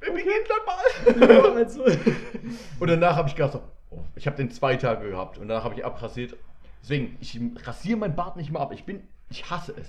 wir 0.00 0.12
beginnen 0.12 0.44
dann 0.48 1.28
mal. 1.28 1.56
Also. 1.56 1.84
Und 2.80 2.88
danach 2.88 3.16
habe 3.16 3.28
ich 3.28 3.34
gedacht, 3.34 3.52
so, 3.52 3.62
oh, 3.90 4.02
ich 4.16 4.26
habe 4.26 4.36
den 4.36 4.50
zwei 4.50 4.76
Tage 4.76 5.10
gehabt 5.10 5.36
und 5.38 5.48
danach 5.48 5.64
habe 5.64 5.74
ich 5.74 5.84
abrasiert. 5.84 6.36
Deswegen, 6.82 7.18
ich 7.20 7.38
rasiere 7.64 7.98
meinen 7.98 8.16
Bart 8.16 8.36
nicht 8.36 8.50
mehr 8.50 8.62
ab. 8.62 8.72
Ich 8.72 8.84
bin, 8.84 9.02
ich 9.28 9.50
hasse 9.50 9.74
es. 9.78 9.88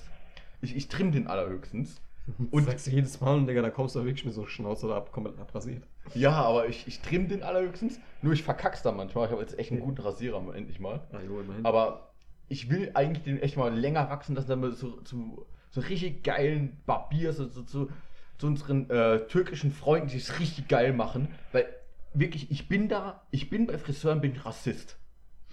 Ich, 0.62 0.76
ich 0.76 0.90
trimm 0.90 1.12
den 1.12 1.28
allerhöchstens. 1.28 2.02
Und 2.38 2.48
Und 2.52 2.66
sagst 2.66 2.88
du 2.88 2.92
jedes 2.92 3.20
Mal, 3.22 3.36
und 3.36 3.48
Digga, 3.48 3.62
da 3.62 3.70
kommst 3.70 3.96
du 3.96 4.04
wirklich 4.04 4.26
mit 4.26 4.34
so 4.34 4.46
Schnauze 4.46 4.88
da 4.88 4.98
ab, 4.98 5.12
komplett 5.12 5.40
abrasiert. 5.40 5.84
Ja, 6.14 6.32
aber 6.32 6.68
ich, 6.68 6.88
ich 6.88 7.02
trimm 7.02 7.28
den 7.28 7.44
allerhöchstens. 7.44 8.00
Nur 8.22 8.34
ich 8.34 8.44
verkack's 8.44 8.82
da 8.82 8.92
manchmal. 8.92 9.26
Ich 9.26 9.32
habe 9.32 9.42
jetzt 9.42 9.58
echt 9.58 9.72
einen 9.72 9.82
guten 9.82 10.02
Rasierer 10.02 10.56
endlich 10.56 10.80
mal. 10.80 11.02
Ah, 11.12 11.20
jo, 11.22 11.40
immerhin. 11.40 11.66
Aber 11.66 12.12
ich 12.50 12.70
will 12.70 12.92
eigentlich 12.94 13.24
den 13.24 13.42
echt 13.42 13.58
mal 13.58 13.74
länger 13.74 14.10
wachsen 14.10 14.36
lassen, 14.36 14.50
damit 14.50 14.78
so 14.78 15.02
zu 15.02 15.46
so 15.70 15.80
richtig 15.82 16.24
geilen 16.24 16.82
Barbiers, 16.86 17.38
so, 17.38 17.48
so, 17.48 17.64
zu, 17.64 17.90
zu 18.38 18.48
unseren 18.48 18.90
äh, 18.90 19.26
türkischen 19.28 19.72
Freunden, 19.72 20.10
die 20.10 20.18
es 20.18 20.38
richtig 20.40 20.68
geil 20.68 20.92
machen. 20.92 21.30
Weil 21.54 21.66
wirklich, 22.14 22.52
ich 22.52 22.68
bin 22.68 22.90
da, 22.90 23.22
ich 23.32 23.50
bin 23.50 23.68
bei 23.68 23.78
Friseuren, 23.78 24.20
bin 24.20 24.36
Rassist. 24.36 24.98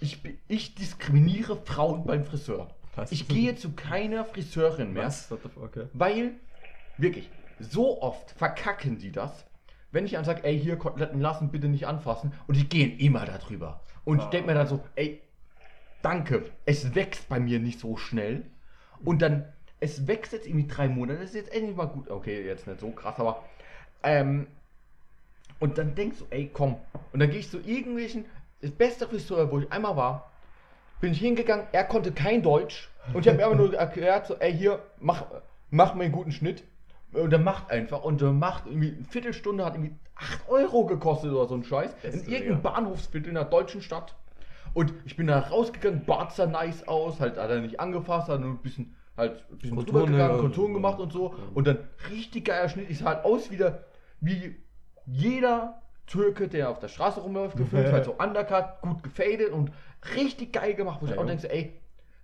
Ich, 0.01 0.21
bin- 0.21 0.37
ich 0.49 0.75
diskriminiere 0.75 1.55
Frauen 1.63 2.03
beim 2.05 2.25
Friseur. 2.25 2.67
Was? 2.95 3.11
Ich 3.13 3.27
gehe 3.29 3.55
zu 3.55 3.71
keiner 3.71 4.25
Friseurin 4.25 4.91
mehr. 4.91 5.05
Was? 5.05 5.31
What 5.31 5.39
the 5.43 5.49
fuck, 5.49 5.63
okay. 5.63 5.85
Weil, 5.93 6.31
wirklich, 6.97 7.29
so 7.59 8.01
oft 8.01 8.31
verkacken 8.31 8.97
die 8.97 9.11
das, 9.13 9.45
wenn 9.91 10.05
ich 10.05 10.11
dann 10.11 10.25
sage, 10.25 10.43
ey, 10.43 10.59
hier 10.59 10.77
Koteletten 10.77 11.19
lassen, 11.19 11.49
bitte 11.49 11.67
nicht 11.67 11.87
anfassen. 11.87 12.33
Und 12.47 12.57
die 12.57 12.67
gehen 12.67 12.97
immer 12.99 13.25
darüber. 13.25 13.81
Und 14.05 14.19
ich 14.19 14.25
denke 14.25 14.47
mir 14.47 14.53
dann 14.53 14.67
so, 14.67 14.83
ey, 14.95 15.21
danke, 16.01 16.45
es 16.65 16.95
wächst 16.95 17.29
bei 17.29 17.39
mir 17.39 17.59
nicht 17.59 17.79
so 17.79 17.97
schnell. 17.97 18.45
Und 19.03 19.21
dann, 19.21 19.45
es 19.79 20.07
wächst 20.07 20.33
jetzt 20.33 20.47
irgendwie 20.47 20.67
drei 20.67 20.87
Monate, 20.87 21.19
das 21.19 21.29
ist 21.29 21.35
jetzt 21.35 21.53
endlich 21.53 21.75
mal 21.75 21.85
gut. 21.85 22.09
Okay, 22.09 22.45
jetzt 22.45 22.67
nicht 22.67 22.79
so 22.79 22.91
krass, 22.91 23.19
aber, 23.19 23.43
ähm, 24.03 24.47
und 25.59 25.77
dann 25.77 25.95
denkst 25.95 26.19
du, 26.19 26.25
ey, 26.29 26.49
komm. 26.53 26.77
Und 27.11 27.19
dann 27.19 27.29
gehe 27.29 27.39
ich 27.39 27.49
zu 27.49 27.59
irgendwelchen, 27.59 28.25
das 28.61 28.71
beste 28.71 29.07
Friseur, 29.07 29.51
wo 29.51 29.59
ich 29.59 29.71
einmal 29.71 29.95
war, 29.95 30.31
bin 31.01 31.11
ich 31.11 31.19
hingegangen, 31.19 31.65
er 31.71 31.85
konnte 31.85 32.11
kein 32.11 32.41
Deutsch. 32.41 32.89
Und 33.13 33.21
ich 33.21 33.27
habe 33.27 33.37
mir 33.37 33.45
einfach 33.45 33.57
nur 33.57 33.73
erklärt, 33.73 34.27
so, 34.27 34.35
ey, 34.35 34.53
hier, 34.55 34.83
mach, 34.99 35.25
mach 35.69 35.95
mir 35.95 36.03
einen 36.03 36.13
guten 36.13 36.31
Schnitt. 36.31 36.63
Und 37.11 37.33
er 37.33 37.39
macht 37.39 37.71
einfach. 37.71 38.03
Und 38.03 38.21
er 38.21 38.31
macht 38.31 38.67
irgendwie, 38.67 38.93
eine 38.95 39.05
Viertelstunde 39.05 39.65
hat 39.65 39.75
irgendwie 39.75 39.95
8 40.15 40.49
Euro 40.49 40.85
gekostet 40.85 41.31
oder 41.31 41.47
so 41.47 41.55
ein 41.55 41.63
Scheiß. 41.63 41.93
Beste, 41.95 42.19
in 42.19 42.31
irgendeinem. 42.31 42.61
Bahnhofsviertel 42.61 43.31
in 43.31 43.37
einer 43.37 43.49
deutschen 43.49 43.81
Stadt. 43.81 44.15
Und 44.73 44.93
ich 45.05 45.15
bin 45.15 45.27
da 45.27 45.39
rausgegangen, 45.39 46.05
Bart 46.05 46.33
sah 46.33 46.45
nice 46.45 46.87
aus, 46.87 47.19
halt 47.19 47.37
hat 47.37 47.49
er 47.49 47.61
nicht 47.61 47.79
angefasst, 47.79 48.29
hat 48.29 48.39
nur 48.39 48.51
ein 48.51 48.59
bisschen, 48.59 48.95
halt 49.17 49.43
ein 49.49 49.57
bisschen 49.57 49.75
Konturen, 49.77 50.05
drüber 50.05 50.11
gegangen, 50.11 50.35
ja. 50.35 50.41
Konturen 50.41 50.73
gemacht 50.73 50.99
und 50.99 51.11
so. 51.11 51.33
Und 51.55 51.65
dann 51.65 51.79
richtig 52.11 52.45
geiler 52.45 52.69
Schnitt. 52.69 52.89
Ich 52.89 52.99
sah 52.99 53.05
halt 53.05 53.25
aus 53.25 53.49
wie, 53.49 53.57
der, 53.57 53.85
wie 54.21 54.57
jeder 55.07 55.81
Türke, 56.05 56.47
der 56.47 56.69
auf 56.69 56.79
der 56.79 56.87
Straße 56.87 57.19
rumläuft, 57.19 57.57
gefühlt, 57.57 57.91
halt 57.91 58.05
so 58.05 58.13
undercut, 58.13 58.81
gut 58.81 59.01
gefadet 59.01 59.51
und 59.51 59.71
richtig 60.15 60.53
geil 60.53 60.75
gemacht, 60.75 60.99
wo 61.01 61.05
ich 61.07 61.13
Ja, 61.13 61.17
auch 61.17 61.25
denke, 61.25 61.51
ey, 61.51 61.79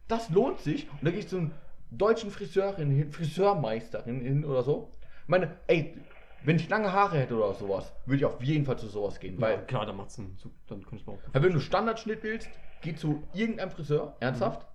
das 0.08 0.30
lohnt 0.30 0.60
sich. 0.60 0.88
Und 0.92 1.04
da 1.04 1.10
gehe 1.10 1.20
ich 1.20 1.28
zu 1.28 1.38
einem 1.38 1.52
deutschen 1.92 2.32
Friseurin 2.32 2.92
hin, 2.92 3.12
Friseurmeisterin 3.12 4.22
hin 4.22 4.46
oder 4.46 4.64
so. 4.64 4.92
Meine, 5.28 5.58
ey, 5.68 5.98
wenn 6.44 6.58
ich 6.58 6.70
lange 6.70 6.92
Haare 6.94 7.18
hätte 7.18 7.36
oder 7.36 7.54
sowas, 7.54 7.92
würde 8.06 8.18
ich 8.18 8.26
auf 8.26 8.42
jeden 8.42 8.66
Fall 8.66 8.78
zu 8.78 8.88
sowas 8.88 9.20
gehen. 9.20 9.40
Weil, 9.42 9.58
Weil, 9.58 9.66
klar, 9.66 9.86
da 9.86 9.94
macht's. 9.94 10.16
So, 10.16 10.52
Dann 10.68 10.82
könnte 10.84 10.98
ich 10.98 11.08
mir 11.08 11.14
auch. 11.14 11.20
wenn 11.34 11.54
du 11.54 11.60
Standardschnitt 11.60 12.22
willst, 12.24 12.50
geh 12.82 12.96
zu 12.96 13.24
irgendeinem 13.34 13.72
Friseur, 13.72 14.16
ernsthaft. 14.20 14.68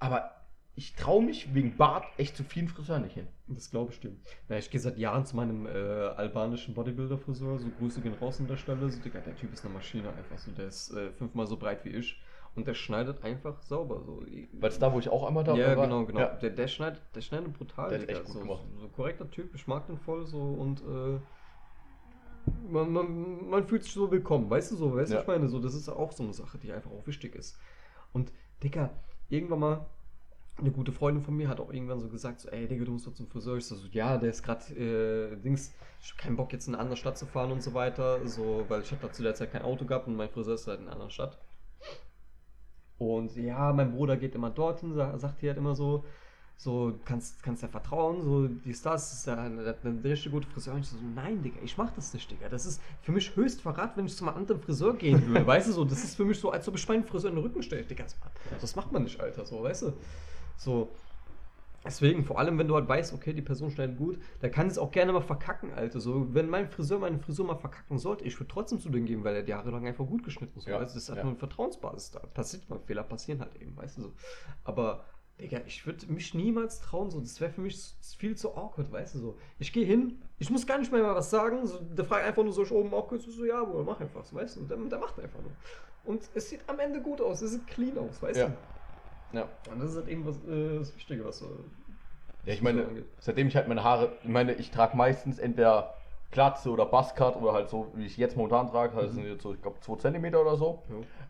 Aber 0.00 0.30
ich 0.76 0.96
traue 0.96 1.22
mich 1.22 1.54
wegen 1.54 1.76
Bart 1.76 2.04
echt 2.18 2.36
zu 2.36 2.42
vielen 2.42 2.66
Friseuren 2.66 3.02
nicht 3.02 3.14
hin. 3.14 3.28
Das 3.46 3.70
glaube 3.70 3.92
ich 3.92 4.00
dir. 4.00 4.10
Na, 4.48 4.58
ich 4.58 4.70
gehe 4.70 4.80
seit 4.80 4.98
Jahren 4.98 5.24
zu 5.24 5.36
meinem 5.36 5.66
äh, 5.66 5.70
albanischen 5.70 6.74
Bodybuilder-Friseur. 6.74 7.60
So 7.60 7.68
Grüße 7.78 8.00
gehen 8.00 8.14
raus 8.14 8.40
an 8.40 8.48
der 8.48 8.56
Stelle. 8.56 8.88
So, 8.90 9.00
Digga, 9.00 9.20
der 9.20 9.36
Typ 9.36 9.52
ist 9.52 9.64
eine 9.64 9.72
Maschine 9.74 10.08
einfach 10.08 10.38
so. 10.38 10.50
Der 10.50 10.66
ist 10.66 10.90
äh, 10.90 11.12
fünfmal 11.12 11.46
so 11.46 11.56
breit 11.56 11.84
wie 11.84 11.90
ich. 11.90 12.20
Und 12.56 12.66
der 12.68 12.74
schneidet 12.74 13.24
einfach 13.24 13.60
sauber. 13.62 14.02
So. 14.04 14.22
Weil 14.52 14.70
es 14.70 14.78
da, 14.78 14.92
wo 14.92 14.98
ich 15.00 15.08
auch 15.08 15.26
einmal 15.26 15.42
da 15.42 15.56
ja, 15.56 15.76
war. 15.76 15.86
genau, 15.86 16.04
genau. 16.04 16.20
Ja. 16.20 16.26
Der, 16.36 16.50
der, 16.50 16.68
schneidet, 16.68 17.02
der 17.14 17.20
schneidet 17.20 17.52
brutal. 17.52 17.90
Der 17.90 18.00
hat 18.00 18.08
echt 18.08 18.24
gut 18.24 18.34
so, 18.34 18.40
gemacht. 18.40 18.62
so 18.80 18.88
korrekter 18.88 19.28
Typ, 19.30 19.54
ich 19.54 19.66
mag 19.66 19.86
den 19.86 19.98
voll 19.98 20.24
so 20.26 20.40
und 20.40 20.80
äh, 20.82 21.18
man, 22.70 22.92
man, 22.92 23.48
man 23.48 23.66
fühlt 23.66 23.82
sich 23.82 23.92
so 23.92 24.10
willkommen, 24.10 24.48
weißt 24.50 24.72
du 24.72 24.76
so, 24.76 24.94
weißt 24.94 25.10
du, 25.10 25.16
Ja. 25.16 25.20
ich 25.22 25.26
meine, 25.26 25.48
so, 25.48 25.58
das 25.58 25.74
ist 25.74 25.88
auch 25.88 26.12
so 26.12 26.22
eine 26.22 26.32
Sache, 26.32 26.58
die 26.58 26.72
einfach 26.72 26.90
auch 26.90 27.06
wichtig 27.06 27.34
ist. 27.34 27.58
Und 28.12 28.32
Digga, 28.62 28.90
irgendwann 29.28 29.58
mal, 29.60 29.86
eine 30.56 30.70
gute 30.70 30.92
Freundin 30.92 31.24
von 31.24 31.36
mir 31.36 31.48
hat 31.48 31.58
auch 31.58 31.72
irgendwann 31.72 31.98
so 31.98 32.08
gesagt, 32.08 32.40
so, 32.40 32.48
ey 32.50 32.68
Digga, 32.68 32.84
du 32.84 32.92
musst 32.92 33.06
doch 33.08 33.14
zum 33.14 33.26
Friseur. 33.26 33.56
Ich 33.56 33.66
so, 33.66 33.74
so 33.74 33.88
ja, 33.90 34.16
der 34.18 34.30
ist 34.30 34.42
gerade, 34.44 34.72
äh, 34.74 35.36
Dings, 35.36 35.74
ich 36.00 36.12
hab 36.12 36.18
keinen 36.18 36.36
Bock 36.36 36.52
jetzt 36.52 36.68
in 36.68 36.74
eine 36.74 36.82
andere 36.82 36.96
Stadt 36.96 37.18
zu 37.18 37.26
fahren 37.26 37.50
und 37.50 37.62
so 37.62 37.74
weiter, 37.74 38.24
so, 38.28 38.64
weil 38.68 38.82
ich 38.82 38.92
habe 38.92 39.02
da 39.02 39.12
zu 39.12 39.24
der 39.24 39.34
Zeit 39.34 39.50
kein 39.50 39.62
Auto 39.62 39.84
gehabt 39.84 40.06
und 40.06 40.14
mein 40.14 40.28
Friseur 40.28 40.54
ist 40.54 40.68
halt 40.68 40.78
in 40.78 40.84
einer 40.84 40.92
anderen 40.92 41.10
Stadt. 41.10 41.38
Und 42.98 43.36
ja, 43.36 43.72
mein 43.72 43.92
Bruder 43.92 44.16
geht 44.16 44.34
immer 44.34 44.50
dorthin, 44.50 44.94
sa- 44.94 45.18
sagt 45.18 45.40
hier 45.40 45.50
halt 45.50 45.58
immer 45.58 45.74
so, 45.74 46.04
so, 46.56 46.94
kannst, 47.04 47.42
kannst 47.42 47.62
ja 47.62 47.68
vertrauen, 47.68 48.22
so, 48.22 48.46
dies, 48.46 48.80
das, 48.82 49.12
ist 49.12 49.26
ja 49.26 49.34
eine, 49.36 49.60
eine, 49.60 49.76
eine 49.82 50.04
richtig 50.04 50.30
gute 50.32 50.46
Friseur. 50.48 50.74
Und 50.74 50.80
ich 50.80 50.88
so, 50.88 50.96
nein, 51.14 51.42
Digga, 51.42 51.58
ich 51.62 51.76
mach 51.76 51.90
das 51.92 52.14
nicht, 52.14 52.30
Digga. 52.30 52.48
Das 52.48 52.64
ist 52.64 52.80
für 53.02 53.10
mich 53.12 53.34
höchst 53.34 53.60
Verrat, 53.60 53.96
wenn 53.96 54.06
ich 54.06 54.16
zu 54.16 54.24
einem 54.26 54.36
anderen 54.36 54.60
Friseur 54.62 54.94
gehen 54.94 55.26
würde, 55.26 55.46
weißt 55.46 55.68
du, 55.68 55.72
so, 55.72 55.84
das 55.84 56.04
ist 56.04 56.14
für 56.16 56.24
mich 56.24 56.38
so, 56.38 56.50
als 56.52 56.68
ob 56.68 56.76
ich 56.76 56.88
meinen 56.88 57.04
Friseur 57.04 57.30
in 57.30 57.36
den 57.36 57.44
Rücken 57.44 57.62
stelle, 57.62 57.82
Digga, 57.84 58.04
das, 58.04 58.16
das 58.60 58.76
macht 58.76 58.92
man 58.92 59.02
nicht, 59.02 59.20
Alter, 59.20 59.44
so, 59.44 59.62
weißt 59.62 59.82
du. 59.82 59.92
So, 60.56 60.88
Deswegen, 61.84 62.24
vor 62.24 62.38
allem, 62.38 62.58
wenn 62.58 62.66
du 62.66 62.74
halt 62.74 62.88
weißt, 62.88 63.12
okay, 63.12 63.34
die 63.34 63.42
Person 63.42 63.70
schneidet 63.70 63.98
gut, 63.98 64.18
da 64.40 64.48
kann 64.48 64.68
es 64.68 64.78
auch 64.78 64.90
gerne 64.90 65.12
mal 65.12 65.20
verkacken, 65.20 65.72
Alter. 65.74 66.00
So, 66.00 66.32
wenn 66.34 66.48
mein 66.48 66.68
Friseur 66.68 66.98
meine 66.98 67.18
Frisur 67.18 67.46
mal 67.46 67.56
verkacken 67.56 67.98
sollte, 67.98 68.24
ich 68.24 68.38
würde 68.40 68.48
trotzdem 68.52 68.80
zu 68.80 68.88
dem 68.88 69.04
gehen, 69.04 69.22
weil 69.22 69.36
er 69.36 69.42
die 69.42 69.50
Jahre 69.50 69.70
lang 69.70 69.86
einfach 69.86 70.06
gut 70.06 70.24
geschnitten 70.24 70.58
ist. 70.58 70.66
Ja, 70.66 70.78
du, 70.78 70.84
das 70.84 70.96
ist 70.96 71.08
ja. 71.08 71.14
einfach 71.14 71.28
eine 71.28 71.36
Vertrauensbasis 71.36 72.12
da. 72.12 72.20
Passiert 72.20 72.68
mal, 72.70 72.78
Fehler 72.78 73.02
passieren 73.02 73.40
halt 73.40 73.54
eben, 73.60 73.76
weißt 73.76 73.98
du 73.98 74.02
so. 74.02 74.12
Aber, 74.64 75.04
Digga, 75.38 75.60
ich 75.66 75.84
würde 75.84 76.10
mich 76.10 76.32
niemals 76.32 76.80
trauen, 76.80 77.10
so, 77.10 77.20
das 77.20 77.38
wäre 77.40 77.50
für 77.52 77.60
mich 77.60 77.78
viel 78.18 78.34
zu 78.34 78.56
awkward, 78.56 78.90
weißt 78.90 79.16
du 79.16 79.18
so. 79.18 79.38
Ich 79.58 79.72
gehe 79.72 79.84
hin, 79.84 80.22
ich 80.38 80.48
muss 80.48 80.66
gar 80.66 80.78
nicht 80.78 80.90
mehr 80.90 81.02
mal 81.02 81.14
was 81.14 81.28
sagen, 81.28 81.66
so, 81.66 81.78
der 81.80 82.04
fragt 82.06 82.24
einfach 82.24 82.44
nur 82.44 82.52
so, 82.52 82.62
ich 82.62 82.72
oben 82.72 82.94
auch 82.94 83.08
kurz, 83.08 83.24
so, 83.24 83.44
ja, 83.44 83.62
Bruder, 83.62 83.84
mach 83.84 84.00
einfach, 84.00 84.24
so, 84.24 84.36
weißt 84.36 84.56
du, 84.56 84.60
und 84.60 84.70
der, 84.70 84.78
der 84.78 84.98
macht 84.98 85.18
einfach 85.20 85.40
nur. 85.40 85.52
Und 86.04 86.22
es 86.34 86.48
sieht 86.48 86.60
am 86.66 86.78
Ende 86.78 87.00
gut 87.00 87.20
aus, 87.20 87.42
es 87.42 87.52
sieht 87.52 87.66
clean 87.66 87.98
aus, 87.98 88.22
weißt 88.22 88.38
Ja. 88.40 88.46
du. 88.48 88.52
Ja. 89.34 89.48
Und 89.70 89.80
das 89.80 89.90
ist 89.90 89.96
halt 89.96 90.08
eben 90.08 90.26
was, 90.26 90.36
äh, 90.46 90.78
das 90.78 90.94
Wichtige, 90.96 91.24
was 91.24 91.38
so. 91.38 91.46
Ja, 92.44 92.52
ich 92.52 92.62
meine, 92.62 92.82
So 92.82 92.88
seitdem 93.20 93.48
ich 93.48 93.56
halt 93.56 93.68
meine 93.68 93.82
Haare, 93.84 94.12
ich 94.22 94.28
meine, 94.28 94.52
ich 94.54 94.70
trage 94.70 94.96
meistens 94.96 95.38
entweder 95.38 95.94
Glatze 96.30 96.70
oder 96.70 96.86
Buzzcut 96.86 97.36
oder 97.36 97.52
halt 97.52 97.68
so, 97.70 97.90
wie 97.94 98.06
ich 98.06 98.16
jetzt 98.16 98.36
momentan 98.36 98.68
trage, 98.68 98.94
halt 98.94 99.10
Mhm. 99.10 99.14
sind 99.14 99.26
jetzt 99.26 99.42
so, 99.42 99.54
ich 99.54 99.62
glaube, 99.62 99.80
2 99.80 99.96
cm 99.96 100.34
oder 100.34 100.56
so. 100.56 100.82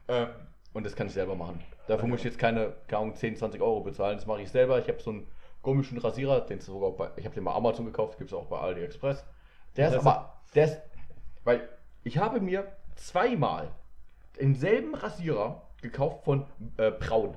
Ähm, 0.09 0.29
und 0.73 0.85
das 0.85 0.97
kann 0.97 1.07
ich 1.07 1.13
selber 1.13 1.35
machen. 1.37 1.61
Dafür 1.87 2.05
Ah, 2.05 2.09
muss 2.09 2.21
ich 2.21 2.25
ja. 2.25 2.31
jetzt 2.31 2.39
keine, 2.41 2.73
keine 2.89 3.03
Ahnung, 3.03 3.15
10, 3.15 3.37
20 3.37 3.61
Euro 3.61 3.81
bezahlen. 3.81 4.17
Das 4.17 4.27
mache 4.27 4.43
ich 4.43 4.51
selber. 4.51 4.79
Ich 4.81 4.89
habe 4.89 5.01
so 5.01 5.11
einen 5.11 5.27
komischen 5.63 5.99
Rasierer, 5.99 6.41
den 6.41 6.59
es 6.59 6.67
sogar 6.67 6.91
bei, 6.93 7.11
ich 7.17 7.25
habe 7.25 7.35
den 7.35 7.45
bei 7.45 7.53
Amazon 7.53 7.87
gekauft, 7.87 8.19
gibt 8.19 8.31
es 8.31 8.35
auch 8.37 8.47
bei 8.47 8.59
AliExpress. 8.59 9.25
Der 9.77 9.89
ist 9.89 9.95
aber, 10.07 10.33
der 10.55 10.65
ist, 10.65 10.81
weil 11.45 11.69
ich 12.03 12.19
habe 12.19 12.41
mir 12.41 12.67
zweimal 12.97 13.69
denselben 14.41 14.95
Rasierer 14.95 15.63
gekauft 15.83 16.25
von 16.25 16.47
äh, 16.77 16.91
Braun. 16.91 17.37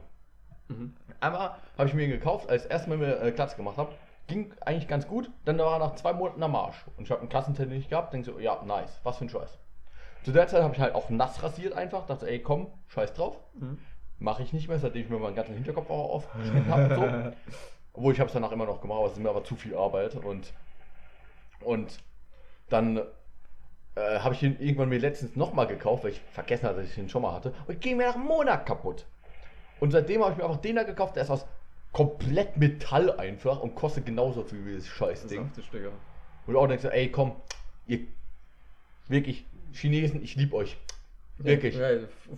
Mhm. 0.67 0.93
Einmal 1.19 1.55
habe 1.77 1.87
ich 1.87 1.93
mir 1.93 2.03
ihn 2.03 2.11
gekauft, 2.11 2.49
als 2.49 2.63
ich 2.63 2.69
das 2.69 2.79
erste 2.79 2.89
Mal 2.89 2.97
mir 2.97 3.21
äh, 3.21 3.31
Glatze 3.31 3.55
gemacht 3.55 3.77
habe. 3.77 3.93
Ging 4.27 4.53
eigentlich 4.61 4.87
ganz 4.87 5.07
gut. 5.07 5.29
Dann 5.45 5.57
war 5.57 5.73
er 5.73 5.79
nach 5.79 5.95
zwei 5.95 6.13
Monaten 6.13 6.43
am 6.43 6.55
Arsch. 6.55 6.85
Und 6.97 7.05
ich 7.05 7.11
habe 7.11 7.21
einen 7.21 7.29
Kassentermin 7.29 7.77
nicht 7.77 7.89
gehabt. 7.89 8.13
Denke 8.13 8.31
so, 8.31 8.39
ja, 8.39 8.61
nice. 8.65 8.99
Was 9.03 9.17
für 9.17 9.25
ein 9.25 9.29
Scheiß. 9.29 9.57
Zu 10.23 10.31
der 10.33 10.47
Zeit 10.47 10.61
habe 10.61 10.73
ich 10.73 10.81
halt 10.81 10.95
auch 10.95 11.09
nass 11.09 11.41
rasiert 11.41 11.73
einfach. 11.73 12.05
Dachte, 12.05 12.29
ey, 12.29 12.41
komm, 12.41 12.67
scheiß 12.87 13.13
drauf. 13.13 13.37
Mhm. 13.53 13.77
Mache 14.19 14.43
ich 14.43 14.51
nicht 14.51 14.67
mehr, 14.67 14.79
seitdem 14.79 15.03
ich 15.03 15.09
mir 15.09 15.19
meinen 15.19 15.35
ganzen 15.35 15.53
Hinterkopf 15.53 15.89
auch 15.89 16.15
aufgeschnitten 16.15 16.67
habe. 16.67 16.95
So. 16.95 17.31
Obwohl 17.93 18.13
ich 18.13 18.19
habe 18.19 18.27
es 18.27 18.33
danach 18.33 18.51
immer 18.51 18.65
noch 18.65 18.81
gemacht, 18.81 18.97
aber 18.97 19.07
es 19.07 19.13
ist 19.13 19.19
mir 19.19 19.29
aber 19.29 19.43
zu 19.43 19.55
viel 19.55 19.75
Arbeit. 19.75 20.15
Und, 20.15 20.53
und 21.61 21.97
dann 22.69 23.01
äh, 23.97 24.19
habe 24.19 24.35
ich 24.35 24.43
ihn 24.43 24.57
irgendwann 24.59 24.89
mir 24.89 24.99
letztens 24.99 25.35
nochmal 25.35 25.67
gekauft, 25.67 26.03
weil 26.03 26.11
ich 26.11 26.21
vergessen 26.31 26.67
hatte, 26.67 26.81
dass 26.81 26.91
ich 26.91 26.97
ihn 26.97 27.09
schon 27.09 27.21
mal 27.21 27.33
hatte. 27.33 27.53
Und 27.67 27.81
ging 27.81 27.97
mir 27.97 28.07
nach 28.07 28.15
einem 28.15 28.25
Monat 28.25 28.65
kaputt. 28.65 29.05
Und 29.79 29.91
seitdem 29.91 30.21
habe 30.21 30.31
ich 30.33 30.37
mir 30.37 30.45
einfach 30.45 30.61
den 30.61 30.75
da 30.75 30.83
gekauft, 30.83 31.15
der 31.15 31.23
ist 31.23 31.29
aus 31.29 31.45
komplett 31.91 32.57
Metall 32.57 33.11
einfach 33.11 33.59
und 33.61 33.75
kostet 33.75 34.05
genauso 34.05 34.43
viel 34.43 34.65
wie 34.65 34.75
das 34.75 34.87
Scheißding. 34.87 35.51
du 36.47 36.59
auch 36.59 36.67
denkst, 36.67 36.85
ey 36.85 37.11
komm, 37.11 37.35
ihr 37.85 37.99
wirklich, 39.07 39.45
Chinesen, 39.73 40.21
ich 40.21 40.35
liebe 40.35 40.55
euch. 40.55 40.77
Wirklich. 41.37 41.75
Ja, 41.75 41.89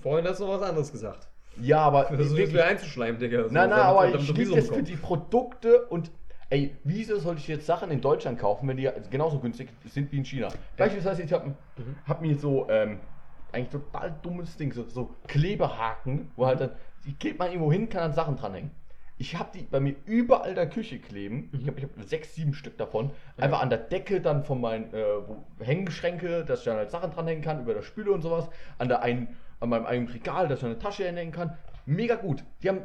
vorhin 0.01 0.25
hast 0.27 0.39
du 0.39 0.45
noch 0.45 0.59
was 0.59 0.69
anderes 0.69 0.91
gesagt. 0.91 1.27
Ja, 1.57 1.79
aber 1.79 2.05
Versuch 2.05 2.37
wirklich, 2.37 2.53
wieder 2.53 2.65
einzuschleimen, 2.65 3.19
Digga. 3.19 3.47
So, 3.47 3.53
Nein, 3.53 3.69
nein, 3.69 3.79
aber 3.79 4.07
ich 4.07 4.27
du 4.27 4.33
liebe 4.33 4.55
das 4.55 4.67
für 4.67 4.83
die 4.83 4.95
Produkte 4.95 5.85
und 5.87 6.11
ey, 6.49 6.75
wieso 6.83 7.17
sollte 7.19 7.41
ich 7.41 7.47
jetzt 7.47 7.65
Sachen 7.65 7.91
in 7.91 8.01
Deutschland 8.01 8.39
kaufen, 8.39 8.67
wenn 8.67 8.77
die 8.77 8.89
genauso 9.09 9.39
günstig 9.39 9.69
sind 9.85 10.11
wie 10.11 10.17
in 10.17 10.25
China? 10.25 10.49
Beispielsweise, 10.77 11.23
ich 11.23 11.33
habe 11.33 11.55
Mhm. 11.77 11.95
hab 12.05 12.21
mir 12.21 12.37
so, 12.37 12.69
ähm, 12.69 12.99
eigentlich 13.51 13.69
total 13.69 14.15
dummes 14.21 14.57
Ding, 14.57 14.71
so, 14.71 14.87
so 14.87 15.15
Klebehaken, 15.27 16.31
wo 16.35 16.45
halt 16.45 16.59
dann, 16.61 16.71
die 17.05 17.13
klebt 17.13 17.39
man 17.39 17.49
irgendwo 17.49 17.71
hin, 17.71 17.89
kann 17.89 18.01
dann 18.01 18.13
Sachen 18.13 18.35
dranhängen. 18.35 18.71
Ich 19.17 19.35
habe 19.37 19.49
die 19.53 19.63
bei 19.63 19.81
mir 19.81 19.95
überall 20.05 20.49
in 20.49 20.55
der 20.55 20.69
Küche 20.69 20.97
kleben. 20.97 21.49
Ich 21.51 21.63
glaube, 21.63 21.79
ich 21.79 21.83
habe 21.83 22.03
sechs, 22.03 22.35
sieben 22.35 22.53
Stück 22.53 22.77
davon. 22.77 23.11
Ja. 23.37 23.43
Einfach 23.43 23.61
an 23.61 23.69
der 23.69 23.79
Decke 23.79 24.21
dann 24.21 24.45
von 24.45 24.61
meinen 24.61 24.93
äh, 24.93 25.03
Hängeschränke, 25.59 26.45
dass 26.45 26.59
ich 26.59 26.65
dann 26.65 26.77
halt 26.77 26.89
Sachen 26.89 27.11
dranhängen 27.11 27.43
kann, 27.43 27.59
über 27.59 27.73
der 27.73 27.81
Spüle 27.81 28.13
und 28.13 28.21
sowas. 28.21 28.49
An, 28.77 28.87
der 28.87 29.01
einen, 29.01 29.35
an 29.59 29.69
meinem 29.69 29.85
eigenen 29.85 30.13
Regal, 30.13 30.47
dass 30.47 30.59
ich 30.59 30.65
eine 30.65 30.79
Tasche 30.79 31.05
hinhängen 31.05 31.33
kann. 31.33 31.57
Mega 31.85 32.15
gut. 32.15 32.45
Die 32.63 32.69
haben 32.69 32.83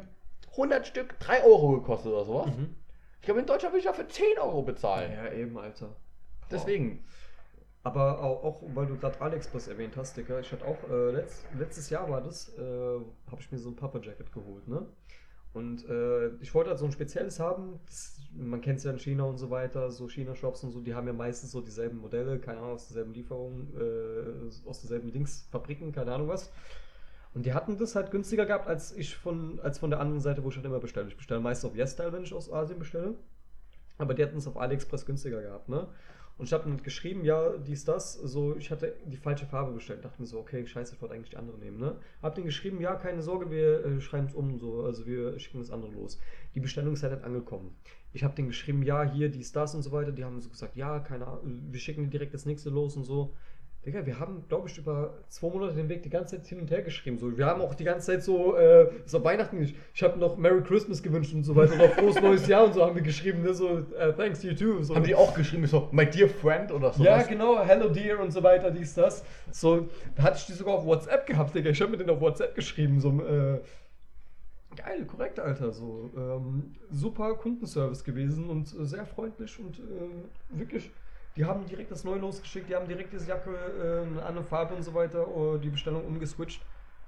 100 0.51 0.85
Stück 0.85 1.17
3 1.19 1.45
Euro 1.45 1.71
gekostet 1.71 2.11
oder 2.11 2.25
sowas. 2.25 2.47
Mhm. 2.47 2.75
Ich 3.21 3.25
glaube, 3.25 3.39
in 3.39 3.45
Deutschland 3.45 3.73
würde 3.73 3.79
ich 3.79 3.85
dafür 3.85 4.09
10 4.09 4.25
Euro 4.41 4.61
bezahlen. 4.61 5.13
Ja, 5.13 5.31
eben, 5.31 5.57
Alter. 5.57 5.95
Deswegen. 6.51 7.05
Aber 7.85 8.19
auch, 8.23 8.43
auch 8.43 8.63
weil 8.73 8.87
du 8.87 8.97
gerade 8.97 9.21
AliExpress 9.21 9.67
erwähnt 9.67 9.95
hast, 9.95 10.17
Digga, 10.17 10.39
ich 10.39 10.51
hatte 10.51 10.65
auch, 10.65 10.89
äh, 10.89 11.11
letzt, 11.11 11.45
letztes 11.55 11.91
Jahr 11.91 12.09
war 12.09 12.19
das, 12.19 12.49
äh, 12.57 12.61
habe 12.61 13.39
ich 13.39 13.51
mir 13.51 13.59
so 13.59 13.69
ein 13.69 13.75
Papa 13.75 13.99
Jacket 13.99 14.31
geholt, 14.33 14.67
ne? 14.67 14.87
Und 15.53 15.87
äh, 15.87 16.29
ich 16.41 16.51
wollte 16.55 16.71
halt 16.71 16.79
so 16.79 16.85
ein 16.85 16.91
spezielles 16.91 17.39
haben, 17.39 17.79
das, 17.85 18.17
man 18.35 18.59
kennt 18.61 18.79
es 18.79 18.85
ja 18.85 18.91
in 18.91 18.97
China 18.97 19.25
und 19.25 19.37
so 19.37 19.51
weiter, 19.51 19.91
so 19.91 20.09
China-Shops 20.09 20.63
und 20.63 20.71
so, 20.71 20.81
die 20.81 20.95
haben 20.95 21.05
ja 21.05 21.13
meistens 21.13 21.51
so 21.51 21.61
dieselben 21.61 21.99
Modelle, 21.99 22.39
keine 22.39 22.57
Ahnung, 22.57 22.73
aus 22.73 22.87
derselben 22.87 23.13
Lieferung, 23.13 23.67
äh, 23.77 24.67
aus 24.67 24.81
derselben 24.81 25.11
Dings, 25.11 25.47
Fabriken, 25.51 25.91
keine 25.91 26.11
Ahnung 26.11 26.27
was. 26.27 26.51
Und 27.35 27.45
die 27.45 27.53
hatten 27.53 27.77
das 27.77 27.95
halt 27.95 28.09
günstiger 28.09 28.47
gehabt, 28.47 28.67
als 28.67 28.97
ich 28.97 29.15
von, 29.15 29.59
als 29.59 29.77
von 29.77 29.91
der 29.91 29.99
anderen 29.99 30.21
Seite, 30.21 30.43
wo 30.43 30.49
ich 30.49 30.55
halt 30.55 30.65
immer 30.65 30.79
bestelle. 30.79 31.07
Ich 31.07 31.17
bestelle 31.17 31.39
meist 31.39 31.63
auf 31.63 31.75
YesStyle, 31.75 32.11
wenn 32.11 32.23
ich 32.23 32.33
aus 32.33 32.51
Asien 32.51 32.79
bestelle. 32.79 33.13
Aber 33.99 34.15
die 34.15 34.23
hatten 34.23 34.37
es 34.37 34.47
auf 34.47 34.57
AliExpress 34.57 35.05
günstiger 35.05 35.43
gehabt, 35.43 35.69
ne? 35.69 35.87
Und 36.37 36.47
ich 36.47 36.53
habe 36.53 36.65
dann 36.65 36.83
geschrieben, 36.83 37.23
ja, 37.23 37.55
dies, 37.57 37.85
das, 37.85 38.13
so, 38.13 38.57
ich 38.57 38.69
hatte 38.69 38.97
die 39.05 39.15
falsche 39.15 39.45
Farbe 39.45 39.71
bestellt. 39.71 40.03
Dachte 40.03 40.21
mir 40.21 40.27
so, 40.27 40.39
okay, 40.39 40.67
scheiße, 40.67 40.95
ich 40.95 41.01
wollte 41.01 41.15
eigentlich 41.15 41.29
die 41.29 41.37
andere 41.37 41.57
nehmen, 41.57 41.77
ne? 41.77 41.95
Hab 42.21 42.35
den 42.35 42.43
geschrieben, 42.43 42.81
ja, 42.81 42.95
keine 42.95 43.21
Sorge, 43.21 43.49
wir 43.49 43.85
äh, 43.85 44.01
schreiben 44.01 44.27
es 44.27 44.35
um, 44.35 44.59
so, 44.59 44.83
also 44.83 45.05
wir 45.05 45.39
schicken 45.39 45.59
das 45.59 45.71
andere 45.71 45.91
los. 45.91 46.19
Die 46.53 46.59
Bestellung 46.59 46.93
ist 46.93 47.03
halt 47.03 47.13
nicht 47.13 47.23
angekommen. 47.23 47.75
Ich 48.11 48.23
habe 48.23 48.35
den 48.35 48.47
geschrieben, 48.47 48.83
ja, 48.83 49.03
hier, 49.03 49.29
dies, 49.29 49.53
das 49.53 49.75
und 49.75 49.83
so 49.83 49.91
weiter. 49.93 50.11
Die 50.11 50.25
haben 50.25 50.41
so 50.41 50.49
gesagt, 50.49 50.75
ja, 50.75 50.99
keine 50.99 51.25
Ahnung, 51.27 51.61
wir 51.71 51.79
schicken 51.79 52.09
direkt 52.09 52.33
das 52.33 52.45
nächste 52.45 52.69
los 52.69 52.97
und 52.97 53.05
so. 53.05 53.33
Digga, 53.85 54.03
wir 54.03 54.19
haben, 54.19 54.43
glaube 54.47 54.67
ich, 54.67 54.77
über 54.79 55.13
zwei 55.27 55.47
Monate 55.49 55.75
den 55.75 55.87
Weg 55.89 56.01
die 56.01 56.09
ganze 56.09 56.37
Zeit 56.37 56.47
hin 56.47 56.59
und 56.59 56.71
her 56.71 56.81
geschrieben. 56.81 57.19
So, 57.19 57.37
wir 57.37 57.45
haben 57.45 57.61
auch 57.61 57.75
die 57.75 57.83
ganze 57.83 58.07
Zeit 58.07 58.23
so, 58.23 58.55
äh, 58.57 58.89
so 59.05 59.23
Weihnachten, 59.23 59.61
ich, 59.61 59.75
ich 59.93 60.01
habe 60.01 60.17
noch 60.17 60.37
Merry 60.37 60.63
Christmas 60.63 61.03
gewünscht 61.03 61.35
und 61.35 61.43
so 61.43 61.55
weiter, 61.55 61.75
noch 61.75 61.93
frohes 61.93 62.19
neues 62.19 62.47
Jahr 62.47 62.65
und 62.65 62.73
so 62.73 62.83
haben 62.83 62.95
wir 62.95 63.03
geschrieben, 63.03 63.43
ne, 63.43 63.53
so, 63.53 63.85
äh, 63.97 64.11
thanks 64.13 64.41
you 64.41 64.55
too. 64.55 64.81
So. 64.81 64.95
Haben 64.95 65.03
die 65.03 65.13
auch 65.13 65.35
geschrieben, 65.35 65.67
so, 65.67 65.87
my 65.91 66.05
dear 66.05 66.27
friend 66.27 66.71
oder 66.71 66.93
sowas? 66.93 67.05
Ja, 67.05 67.21
genau, 67.21 67.63
Hello 67.63 67.89
Dear 67.89 68.19
und 68.19 68.31
so 68.31 68.41
weiter, 68.41 68.71
dies, 68.71 68.95
das. 68.95 69.23
So, 69.51 69.87
da 70.15 70.23
hatte 70.23 70.37
ich 70.39 70.47
die 70.47 70.53
sogar 70.53 70.75
auf 70.75 70.85
WhatsApp 70.85 71.27
gehabt, 71.27 71.53
Digga. 71.53 71.69
Ich 71.69 71.79
habe 71.79 71.91
mit 71.91 71.99
denen 71.99 72.09
auf 72.09 72.21
WhatsApp 72.21 72.55
geschrieben, 72.55 72.99
so, 72.99 73.09
äh, 73.21 73.59
geil, 74.75 75.05
korrekt, 75.05 75.39
Alter, 75.39 75.71
so, 75.71 76.09
ähm, 76.17 76.75
super 76.89 77.35
Kundenservice 77.35 78.03
gewesen 78.03 78.49
und 78.49 78.73
äh, 78.73 78.85
sehr 78.85 79.05
freundlich 79.05 79.59
und 79.59 79.77
äh, 79.77 80.57
wirklich, 80.57 80.89
die 81.35 81.45
haben 81.45 81.65
direkt 81.65 81.91
das 81.91 82.03
Neue 82.03 82.19
losgeschickt, 82.19 82.69
die 82.69 82.75
haben 82.75 82.87
direkt 82.87 83.11
diese 83.11 83.27
Jacke, 83.27 83.51
äh, 83.51 84.07
eine 84.07 84.23
andere 84.23 84.45
Farbe 84.45 84.75
und 84.75 84.83
so 84.83 84.93
weiter, 84.93 85.25
äh, 85.27 85.59
die 85.59 85.69
Bestellung 85.69 86.05
umgeswitcht. 86.05 86.61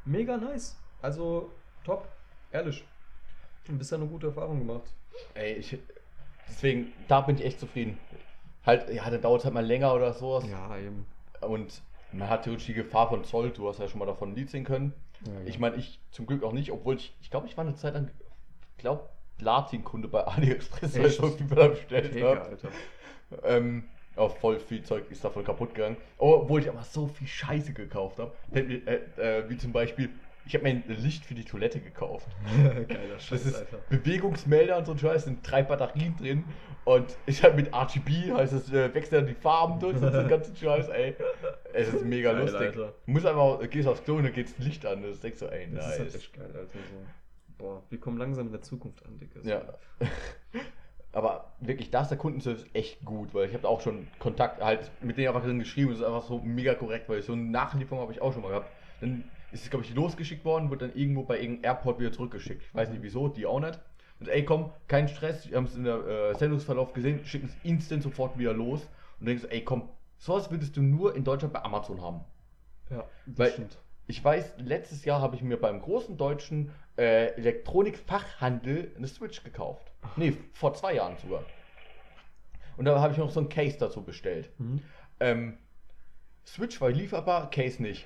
Mega 0.06 0.38
nice, 0.38 0.78
also 1.02 1.52
top, 1.84 2.08
ehrlich. 2.52 2.86
Bisher 3.68 3.98
eine 3.98 4.08
gute 4.08 4.28
Erfahrung 4.28 4.60
gemacht. 4.60 4.94
Ey, 5.34 5.54
ich, 5.54 5.78
deswegen, 6.48 6.94
da 7.08 7.22
bin 7.22 7.36
ich 7.36 7.44
echt 7.44 7.60
zufrieden. 7.60 7.98
Halt, 8.66 8.90
ja, 8.90 9.10
dann 9.10 9.22
dauert 9.22 9.44
halt 9.44 9.54
mal 9.54 9.66
länger 9.66 9.94
oder 9.94 10.14
sowas. 10.14 10.46
Ja, 10.50 10.78
eben. 10.78 11.06
Und 11.42 11.82
man 12.12 12.30
hat 12.30 12.44
theoretisch 12.44 12.68
die 12.68 12.74
Gefahr 12.74 13.10
von 13.10 13.24
Zoll, 13.26 13.52
du 13.52 13.68
hast 13.68 13.80
ja 13.80 13.88
schon 13.88 14.00
mal 14.00 14.06
davon 14.06 14.32
ein 14.32 14.36
Lied 14.36 14.50
singen 14.50 14.66
können. 14.66 14.94
Ja, 15.26 15.34
ja. 15.34 15.40
Ich 15.46 15.60
meine, 15.60 15.76
ich 15.76 16.00
zum 16.12 16.26
Glück 16.26 16.44
auch 16.44 16.54
nicht, 16.54 16.72
obwohl 16.72 16.96
ich, 16.96 17.16
ich 17.22 17.30
glaube, 17.30 17.48
ich 17.48 17.58
war 17.58 17.66
eine 17.66 17.76
Zeit 17.76 17.94
lang, 17.94 18.10
ich 18.78 18.78
glaube, 18.78 19.10
Platin-Kunde 19.38 20.08
bei 20.08 20.24
AliExpress, 20.28 20.98
weil 20.98 21.08
ich 21.08 21.18
da 21.50 21.68
bestellt 21.68 22.24
habe. 22.24 22.58
Ähm, 23.44 23.90
auch 24.18 24.36
voll 24.38 24.60
viel 24.60 24.84
Zeug 24.84 25.06
ist 25.10 25.24
davon 25.24 25.44
kaputt 25.44 25.74
gegangen. 25.76 25.98
Obwohl 26.18 26.62
ich 26.62 26.70
aber 26.70 26.84
so 26.84 27.08
viel 27.08 27.28
Scheiße 27.28 27.74
gekauft 27.74 28.20
habe. 28.20 28.32
Äh, 28.54 28.62
äh, 29.18 29.50
wie 29.50 29.58
zum 29.58 29.72
Beispiel 29.72 30.10
Ich 30.46 30.54
habe 30.56 30.64
mir 30.64 30.70
ein 30.72 30.84
Licht 30.88 31.26
für 31.26 31.36
die 31.36 31.44
Toilette 31.46 31.80
gekauft. 31.80 32.28
Geiler 32.88 33.14
Das 33.16 33.26
Scheiß, 33.26 33.46
ist 33.46 33.56
Alter. 33.56 33.78
Bewegungsmelder 33.90 34.78
und 34.78 34.86
so 34.86 34.92
ein 34.94 35.00
Scheiß, 35.00 35.26
sind 35.26 35.40
drei 35.50 35.64
Batterien 35.64 36.16
drin. 36.18 36.44
Und 36.86 37.18
ich 37.26 37.44
habe 37.44 37.56
mit 37.56 37.74
RGB, 37.76 38.32
heißt 38.32 38.54
es, 38.54 38.72
äh, 38.72 38.94
wechselt 38.94 39.22
dann 39.22 39.28
die 39.28 39.34
Farben 39.34 39.78
durch 39.80 39.96
und 39.98 40.10
so 40.10 40.18
einen 40.20 40.30
ganzen 40.30 40.56
Scheiß, 40.56 40.88
ey. 40.88 41.16
Es 41.74 41.94
ist 41.94 42.06
mega 42.06 42.32
Geil, 42.32 42.44
lustig. 42.44 42.62
Alter. 42.62 42.94
Du 43.06 43.12
musst 43.12 43.26
einfach, 43.26 43.60
gehst 43.70 43.88
aufs 43.90 44.04
Klo 44.06 44.16
und 44.16 44.24
dann 44.24 44.32
geht 44.32 44.48
das 44.48 44.58
Licht 44.66 44.86
an. 44.86 45.04
Das 45.04 45.20
denkst 45.20 45.40
du, 45.40 45.46
ey, 45.52 45.68
Das 45.70 45.86
ist 45.86 45.92
halt 46.00 46.04
nice. 46.06 46.16
echt 46.16 46.34
geil, 46.34 46.46
Alter. 46.48 46.68
So. 46.72 47.06
Boah, 47.58 47.84
wir 47.90 48.00
kommen 48.00 48.18
langsam 48.18 48.46
in 48.46 48.54
der 48.54 48.62
Zukunft 48.62 49.04
an. 49.06 49.20
So. 49.44 49.50
Ja. 49.50 49.62
Aber 51.14 51.54
wirklich, 51.60 51.90
da 51.90 52.02
ist 52.02 52.10
der 52.10 52.18
Kundenservice 52.18 52.66
echt 52.74 53.04
gut, 53.04 53.34
weil 53.34 53.48
ich 53.48 53.54
habe 53.56 53.68
auch 53.68 53.82
schon 53.82 54.08
Kontakt 54.20 54.62
halt 54.62 54.92
mit 55.02 55.18
denen 55.18 55.30
einfach 55.30 55.44
drin 55.44 55.60
geschrieben, 55.60 55.90
das 55.90 56.00
ist 56.00 56.06
einfach 56.06 56.24
so 56.24 56.40
mega 56.40 56.76
korrekt, 56.76 57.10
weil 57.10 57.22
so 57.22 57.34
eine 57.34 57.44
Nachlieferung 57.44 58.02
habe 58.02 58.12
ich 58.12 58.22
auch 58.22 58.34
schon 58.34 58.42
mal 58.44 58.50
gehabt. 58.50 58.72
Dann 59.00 59.32
ist 59.52 59.64
es, 59.64 59.70
glaube 59.70 59.86
ich, 59.86 59.94
losgeschickt 59.96 60.44
worden, 60.46 60.70
wird 60.70 60.82
dann 60.82 60.94
irgendwo 60.94 61.24
bei 61.24 61.40
irgendeinem 61.40 61.64
Airport 61.76 62.00
wieder 62.00 62.12
zurückgeschickt. 62.12 62.62
Ich 62.64 62.76
weiß 62.76 62.90
nicht 62.90 63.02
wieso, 63.02 63.30
die 63.30 63.46
auch 63.46 63.60
nicht. 63.60 63.80
Und 64.20 64.28
ey, 64.28 64.44
komm, 64.44 64.72
kein 64.88 65.08
Stress, 65.08 65.50
wir 65.50 65.58
haben 65.58 65.66
es 65.66 65.76
in 65.76 65.84
der 65.86 66.06
äh, 66.06 66.36
Sendungsverlauf 66.36 66.94
gesehen, 66.94 67.24
schicken 67.24 67.48
es 67.48 67.58
instant 67.64 68.04
sofort 68.04 68.38
wieder 68.38 68.54
los 68.54 68.90
und 69.20 69.28
denkst, 69.28 69.46
ey, 69.50 69.64
komm, 69.64 69.90
sowas 70.18 70.52
würdest 70.52 70.76
du 70.76 70.82
nur 70.82 71.16
in 71.16 71.24
Deutschland 71.24 71.54
bei 71.54 71.64
Amazon 71.64 72.02
haben. 72.02 72.22
Ja, 72.90 73.06
das 73.26 73.38
Weil- 73.38 73.52
stimmt. 73.52 73.78
Ich 74.08 74.24
weiß, 74.24 74.54
letztes 74.60 75.04
Jahr 75.06 75.22
habe 75.22 75.36
ich 75.36 75.42
mir 75.42 75.58
beim 75.60 75.82
großen 75.82 76.18
deutschen 76.18 76.72
äh, 76.98 77.28
Elektronikfachhandel 77.36 78.92
eine 78.96 79.08
Switch 79.08 79.44
gekauft. 79.44 79.92
Nee, 80.16 80.38
vor 80.54 80.74
zwei 80.74 80.96
Jahren 80.96 81.18
sogar. 81.18 81.44
Und 82.78 82.86
da 82.86 83.00
habe 83.02 83.12
ich 83.12 83.20
noch 83.20 83.32
so 83.32 83.40
ein 83.42 83.50
Case 83.50 83.78
dazu 83.78 84.04
bestellt. 84.04 84.50
Mhm. 84.60 84.82
Ähm, 85.20 85.58
Switch 86.46 86.80
war 86.80 86.90
lieferbar, 86.90 87.50
Case 87.50 87.82
nicht. 87.82 88.06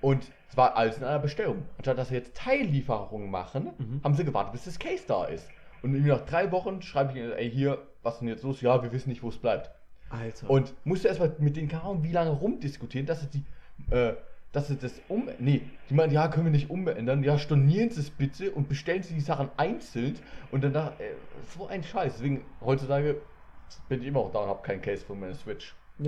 Und 0.00 0.30
es 0.48 0.56
war 0.56 0.76
alles 0.76 0.98
in 0.98 1.04
einer 1.04 1.18
Bestellung. 1.18 1.62
Anstatt 1.78 1.98
dass 1.98 2.08
sie 2.08 2.14
jetzt 2.14 2.36
Teillieferungen 2.36 3.30
machen, 3.30 3.70
Mhm. 3.78 4.00
haben 4.04 4.14
sie 4.14 4.24
gewartet, 4.24 4.52
bis 4.52 4.64
das 4.64 4.78
Case 4.78 5.04
da 5.06 5.24
ist. 5.24 5.48
Und 5.82 6.00
nach 6.06 6.20
drei 6.26 6.52
Wochen 6.52 6.82
schreibe 6.82 7.12
ich 7.12 7.18
ihnen, 7.18 7.32
ey, 7.32 7.50
hier, 7.50 7.78
was 8.02 8.14
ist 8.14 8.20
denn 8.20 8.28
jetzt 8.28 8.44
los? 8.44 8.60
Ja, 8.60 8.82
wir 8.82 8.92
wissen 8.92 9.08
nicht, 9.10 9.22
wo 9.22 9.28
es 9.30 9.38
bleibt. 9.38 9.70
Alter. 10.10 10.48
Und 10.50 10.74
musste 10.84 11.08
erstmal 11.08 11.34
mit 11.38 11.56
keine 11.56 11.82
Ahnung, 11.82 12.04
wie 12.04 12.12
lange 12.12 12.30
rumdiskutieren, 12.30 13.06
dass 13.06 13.22
sie 13.22 13.28
die, 13.28 13.44
äh, 13.94 14.14
dass 14.52 14.68
sie 14.68 14.76
das 14.76 15.00
um. 15.08 15.28
Nee, 15.38 15.70
die 15.88 15.94
meinen, 15.94 16.12
ja, 16.12 16.28
können 16.28 16.46
wir 16.46 16.52
nicht 16.52 16.70
umändern. 16.70 17.24
Ja, 17.24 17.38
stornieren 17.38 17.90
Sie 17.90 18.00
es 18.00 18.10
bitte 18.10 18.52
und 18.52 18.68
bestellen 18.68 19.02
Sie 19.02 19.14
die 19.14 19.20
Sachen 19.20 19.50
einzeln. 19.56 20.18
Und 20.50 20.62
dann 20.62 20.72
da, 20.72 20.96
äh, 20.98 21.14
so 21.40 21.66
ein 21.66 21.82
Scheiß. 21.82 22.14
Deswegen, 22.14 22.44
heutzutage 22.60 23.22
bin 23.88 24.02
ich 24.02 24.08
immer 24.08 24.20
auch 24.20 24.32
da 24.32 24.40
und 24.40 24.48
habe 24.48 24.62
keinen 24.62 24.82
Case 24.82 25.04
für 25.04 25.14
meine 25.14 25.34
Switch. 25.34 25.76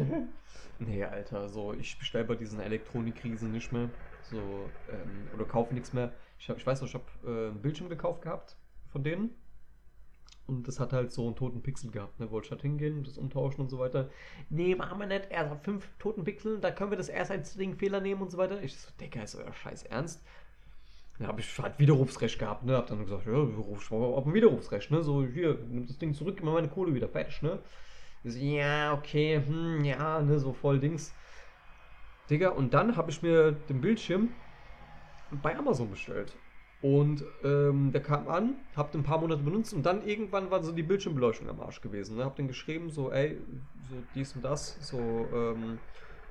Nee, 0.79 1.05
Alter, 1.05 1.49
so 1.49 1.73
ich 1.73 1.99
bestelle 1.99 2.25
bei 2.25 2.35
diesen 2.35 2.61
Elektronikriesen 2.61 3.51
nicht 3.53 3.73
mehr. 3.73 3.91
So, 4.21 4.75
ähm, 4.89 5.29
oder 5.33 5.45
kaufe 5.45 5.73
nichts 5.75 5.93
mehr. 5.93 6.13
Ich, 6.39 6.49
hab, 6.49 6.57
ich 6.57 6.67
weiß 6.67 6.81
noch, 6.81 6.89
ich 6.89 6.95
habe 6.95 7.05
äh, 7.25 7.49
einen 7.51 7.63
Bildschirm 7.63 7.89
gekauft 7.89 8.23
gehabt 8.23 8.57
von 8.89 9.05
denen. 9.05 9.31
Und 10.47 10.69
das 10.69 10.79
hat 10.79 10.93
halt 10.93 11.11
so 11.11 11.27
einen 11.27 11.37
toten 11.37 11.63
Pixel 11.63 11.91
gehabt. 11.91 12.21
Ne? 12.21 12.31
Wollte 12.31 12.51
halt 12.51 12.63
hingehen, 12.63 13.03
das 13.03 13.17
umtauschen 13.17 13.63
und 13.63 13.71
so 13.71 13.79
weiter. 13.79 14.11
Nee, 14.51 14.75
machen 14.75 14.99
wir 14.99 15.07
nicht. 15.07 15.31
Er 15.31 15.49
hat 15.49 15.65
fünf 15.65 15.89
toten 15.99 16.25
Pixel, 16.25 16.59
da 16.61 16.71
können 16.71 16.91
wir 16.91 16.99
das 16.99 17.09
erst 17.09 17.31
als 17.31 17.55
Ding 17.55 17.77
Fehler 17.77 18.01
nehmen 18.01 18.21
und 18.21 18.31
so 18.31 18.37
weiter. 18.37 18.63
Ich 18.63 18.77
so, 18.77 18.91
Digga, 19.01 19.23
ist 19.23 19.37
euer 19.37 19.53
Scheiß 19.53 19.85
ernst? 19.85 20.23
Dann 21.19 21.29
habe 21.29 21.41
ich 21.41 21.59
halt 21.59 21.79
Widerrufsrecht 21.79 22.39
gehabt, 22.39 22.65
ne? 22.65 22.77
Hab 22.77 22.89
dann 22.89 23.05
gesagt, 23.05 23.27
ja, 23.27 23.33
ruf 23.33 23.85
ich 23.85 23.91
mal 23.91 23.99
auf 23.99 24.27
ein 24.27 24.35
Widerrufsrecht, 24.35 24.91
ne? 24.91 25.03
So, 25.03 25.25
hier, 25.25 25.59
nimm 25.71 25.87
das 25.87 25.97
Ding 25.97 26.13
zurück, 26.13 26.37
gib 26.37 26.45
mir 26.45 26.53
meine 26.53 26.69
Kohle 26.69 26.93
wieder, 26.93 27.09
fertig, 27.09 27.41
ne? 27.41 27.61
So, 28.25 28.39
ja, 28.39 28.95
okay, 28.95 29.41
hm, 29.47 29.85
ja, 29.85 30.21
ne, 30.21 30.39
so 30.39 30.53
voll 30.53 30.81
Dings. 30.81 31.15
Digga, 32.29 32.51
und 32.51 32.75
dann 32.75 32.97
habe 32.97 33.11
ich 33.11 33.23
mir 33.23 33.53
den 33.53 33.81
Bildschirm 33.81 34.31
bei 35.43 35.57
Amazon 35.57 35.91
bestellt. 35.91 36.35
Und 36.85 37.25
ähm, 37.43 37.93
der 37.93 38.03
kam 38.03 38.29
an, 38.29 38.57
hab 38.77 38.93
den 38.93 39.01
ein 39.01 39.05
paar 39.05 39.19
Monate 39.19 39.43
benutzt 39.43 39.73
und 39.73 39.87
dann 39.87 40.07
irgendwann 40.07 40.51
war 40.51 40.63
so 40.63 40.71
die 40.71 40.83
Bildschirmbeleuchtung 40.83 41.49
am 41.49 41.59
Arsch 41.61 41.81
gewesen. 41.81 42.19
Ne? 42.19 42.27
Hab 42.27 42.37
den 42.37 42.47
geschrieben, 42.47 42.91
so, 42.91 43.11
ey, 43.11 43.39
so 43.89 43.97
dies 44.15 44.37
und 44.37 44.45
das, 44.45 44.77
so, 44.87 44.99
ähm, 44.99 45.79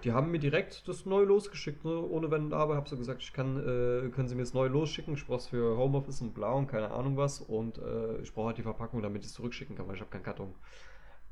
die 0.03 0.11
haben 0.11 0.29
mir 0.29 0.37
direkt 0.37 0.87
das 0.87 1.07
neu 1.07 1.23
losgeschickt, 1.23 1.83
ne? 1.83 1.99
ohne 1.99 2.29
Wenn 2.29 2.43
und 2.43 2.53
Aber. 2.53 2.75
Hab 2.75 2.87
so 2.87 2.95
gesagt, 2.95 3.23
ich 3.23 3.33
kann, 3.33 3.57
äh, 3.57 4.09
können 4.09 4.27
sie 4.27 4.35
mir 4.35 4.43
das 4.43 4.53
neu 4.53 4.67
losschicken. 4.67 5.15
Ich 5.15 5.25
brauch's 5.25 5.47
für 5.47 5.75
Homeoffice 5.75 6.21
und 6.21 6.35
blau 6.35 6.55
und 6.59 6.67
keine 6.67 6.91
Ahnung 6.91 7.17
was. 7.17 7.41
Und 7.41 7.79
äh, 7.79 8.21
ich 8.21 8.31
brauche 8.31 8.49
halt 8.49 8.59
die 8.59 8.63
Verpackung, 8.63 9.01
damit 9.01 9.23
ich 9.23 9.29
es 9.29 9.33
zurückschicken 9.33 9.75
kann, 9.75 9.87
weil 9.87 9.95
ich 9.95 10.01
habe 10.01 10.11
keinen 10.11 10.21
Karton. 10.21 10.53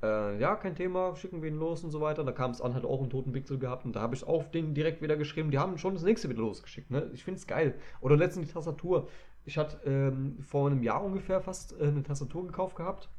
Äh, 0.04 0.40
ja, 0.40 0.56
kein 0.56 0.76
Thema, 0.76 1.16
schicken 1.16 1.42
wir 1.42 1.50
ihn 1.50 1.58
los 1.58 1.84
und 1.84 1.92
so 1.92 2.02
weiter. 2.02 2.24
Da 2.24 2.32
kam 2.32 2.52
es 2.52 2.62
an, 2.62 2.74
hat 2.74 2.86
auch 2.86 3.00
einen 3.00 3.10
toten 3.10 3.32
Pixel 3.32 3.60
gehabt 3.60 3.86
und 3.86 3.96
da 3.96 4.02
habe 4.02 4.16
ich 4.16 4.24
auf 4.24 4.50
den 4.50 4.74
direkt 4.74 5.02
wieder 5.02 5.18
geschrieben. 5.18 5.52
Die 5.52 5.60
haben 5.60 5.78
schon 5.78 5.94
das 5.94 6.04
nächste 6.04 6.30
wieder 6.30 6.42
losgeschickt. 6.42 6.90
Ne? 6.90 7.10
Ich 7.14 7.24
finde 7.24 7.40
es 7.40 7.48
geil. 7.48 7.76
Oder 8.02 8.18
letztens 8.18 8.48
die 8.48 8.54
Tastatur. 8.54 9.08
Ich 9.46 9.58
hatte 9.58 9.80
ähm, 9.86 10.38
vor 10.42 10.70
einem 10.70 10.84
Jahr 10.84 11.04
ungefähr 11.04 11.42
fast 11.42 11.80
äh, 11.80 11.88
eine 11.88 12.04
Tastatur 12.04 12.46
gekauft 12.46 12.76
gehabt 12.76 13.10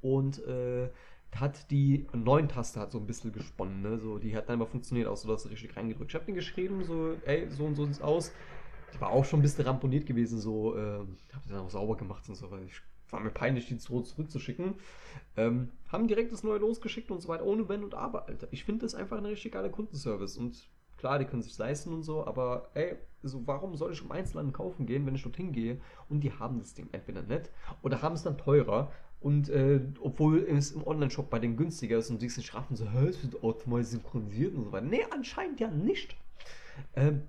und 0.00 0.44
äh, 0.46 0.88
hat 1.34 1.70
die 1.70 2.06
neuen 2.14 2.48
Taste 2.48 2.80
hat 2.80 2.90
so 2.90 2.98
ein 2.98 3.06
bisschen 3.06 3.32
gesponnen. 3.32 3.82
Ne? 3.82 3.98
So, 3.98 4.18
die 4.18 4.34
hat 4.36 4.48
dann 4.48 4.58
mal 4.58 4.66
funktioniert, 4.66 5.08
auch 5.08 5.16
so 5.16 5.28
dass 5.28 5.48
richtig 5.50 5.76
reingedrückt. 5.76 6.10
Ich 6.10 6.14
habe 6.14 6.24
den 6.24 6.34
geschrieben, 6.34 6.84
so, 6.84 7.14
ey, 7.24 7.48
so 7.50 7.64
und 7.64 7.74
so 7.74 7.84
sieht's 7.84 8.00
aus. 8.00 8.32
Die 8.94 9.00
war 9.00 9.10
auch 9.10 9.24
schon 9.24 9.40
ein 9.40 9.42
bisschen 9.42 9.66
ramponiert 9.66 10.06
gewesen, 10.06 10.38
so, 10.38 10.76
ähm, 10.76 11.18
hab 11.34 11.42
die 11.42 11.50
dann 11.50 11.60
auch 11.60 11.70
sauber 11.70 11.96
gemacht 11.96 12.26
und 12.28 12.36
so, 12.36 12.50
weil 12.50 12.64
ich 12.64 12.80
war 13.10 13.20
mir 13.20 13.30
peinlich, 13.30 13.66
die 13.66 13.78
zurück, 13.78 14.06
zurückzuschicken. 14.06 14.74
Ähm, 15.36 15.70
haben 15.88 16.08
direkt 16.08 16.32
das 16.32 16.42
neue 16.42 16.58
losgeschickt 16.58 17.10
und 17.10 17.20
so 17.20 17.28
weiter, 17.28 17.44
ohne 17.44 17.68
Wenn 17.68 17.84
und 17.84 17.94
Aber, 17.94 18.28
Alter. 18.28 18.48
Ich 18.50 18.64
finde 18.64 18.84
das 18.84 18.94
einfach 18.94 19.18
ein 19.18 19.26
richtig 19.26 19.52
geiler 19.52 19.70
Kundenservice 19.70 20.36
und 20.36 20.68
klar, 20.96 21.18
die 21.18 21.24
können 21.24 21.42
sich 21.42 21.56
leisten 21.56 21.92
und 21.92 22.02
so, 22.02 22.26
aber 22.26 22.70
ey, 22.74 22.96
so 23.22 23.46
warum 23.46 23.76
soll 23.76 23.92
ich 23.92 24.02
im 24.02 24.12
Einzelhandel 24.12 24.52
kaufen 24.52 24.86
gehen, 24.86 25.06
wenn 25.06 25.14
ich 25.14 25.22
dorthin 25.22 25.52
gehe 25.52 25.80
und 26.08 26.20
die 26.20 26.32
haben 26.32 26.58
das 26.58 26.74
Ding 26.74 26.88
entweder 26.92 27.22
nicht 27.22 27.50
oder 27.82 28.02
haben 28.02 28.14
es 28.14 28.22
dann 28.22 28.36
teurer 28.36 28.92
und 29.20 29.48
äh, 29.48 29.80
obwohl 30.00 30.44
es 30.44 30.72
im 30.72 30.86
Online-Shop 30.86 31.28
bei 31.30 31.38
denen 31.38 31.56
günstiger 31.56 31.98
ist 31.98 32.10
und 32.10 32.22
die 32.22 32.26
es 32.26 32.36
nicht 32.36 32.54
raffen, 32.54 32.76
so, 32.76 32.88
hä, 32.88 33.06
es 33.08 33.22
wird 33.22 33.42
automatisch 33.42 33.88
synchronisiert 33.88 34.54
und 34.54 34.64
so 34.64 34.72
weiter. 34.72 34.86
Nee, 34.86 35.04
anscheinend 35.10 35.58
ja 35.58 35.68
nicht. 35.70 36.16
Ähm, 36.94 37.22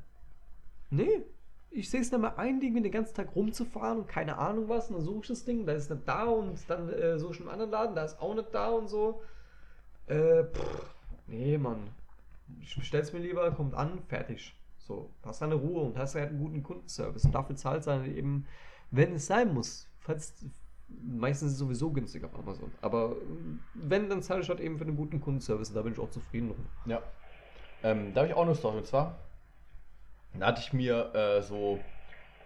nee, 0.91 1.23
ich 1.72 1.89
sehe 1.89 2.01
es 2.01 2.11
nicht 2.11 2.22
mehr 2.22 2.38
ein, 2.39 2.61
irgendwie 2.61 2.82
den 2.82 2.91
ganzen 2.91 3.15
Tag 3.15 3.36
rumzufahren 3.36 3.99
und 3.99 4.07
keine 4.07 4.38
Ahnung 4.38 4.70
was. 4.70 4.89
Und 4.89 4.95
dann 4.97 5.05
suche 5.05 5.22
ich 5.22 5.28
das 5.28 5.45
Ding, 5.45 5.65
da 5.65 5.74
ist 5.74 5.89
nicht 5.89 6.07
da 6.07 6.26
und 6.26 6.57
dann 6.70 6.89
äh, 6.89 7.20
suche 7.20 7.34
ich 7.34 7.39
einen 7.41 7.49
anderen 7.49 7.72
Laden, 7.72 7.95
da 7.95 8.05
ist 8.05 8.20
auch 8.20 8.34
nicht 8.34 8.53
da 8.53 8.70
und 8.70 8.88
so. 8.88 9.22
Äh, 10.07 10.43
pff, 10.45 10.95
nee, 11.28 11.57
Mann. 11.57 11.89
Ich 12.61 12.76
bestell's 12.76 13.13
mir 13.13 13.20
lieber, 13.20 13.51
kommt 13.51 13.76
an, 13.76 13.99
fertig. 14.07 14.55
So, 14.80 15.11
hast 15.24 15.43
deine 15.43 15.55
Ruhe 15.55 15.84
und 15.84 15.97
hast 15.99 16.15
halt 16.15 16.30
einen 16.30 16.39
guten 16.39 16.63
Kundenservice. 16.63 17.26
Und 17.26 17.36
dafür 17.36 17.55
zahlt 17.55 17.82
es 17.82 17.86
dann 17.86 18.05
eben, 18.05 18.47
wenn 18.89 19.13
es 19.13 19.28
sein 19.28 19.53
muss. 19.53 19.88
Falls, 19.99 20.34
meistens 20.88 21.49
ist 21.49 21.53
es 21.53 21.59
sowieso 21.59 21.91
günstig 21.91 22.24
auf 22.24 22.34
Amazon. 22.34 22.72
Aber 22.82 23.11
äh, 23.11 23.15
wenn, 23.76 24.09
dann 24.09 24.24
zahle 24.24 24.41
ich 24.41 24.49
halt 24.49 24.59
eben 24.59 24.80
für 24.80 24.86
einen 24.86 24.97
guten 24.97 25.22
Kundenservice 25.22 25.70
und 25.70 25.76
da 25.76 25.84
bin 25.84 25.93
ich 25.93 25.99
auch 25.99 26.09
zufrieden 26.09 26.47
drum. 26.47 26.65
Ja. 26.86 27.03
Ähm, 27.84 28.13
da 28.15 28.22
habe 28.22 28.30
ich 28.30 28.36
auch 28.36 28.41
eine 28.41 28.55
Story. 28.55 28.80
Und 28.80 28.88
zwar, 28.88 29.20
da 30.34 30.47
hatte 30.47 30.61
ich 30.61 30.73
mir 30.73 31.13
äh, 31.15 31.41
so, 31.41 31.86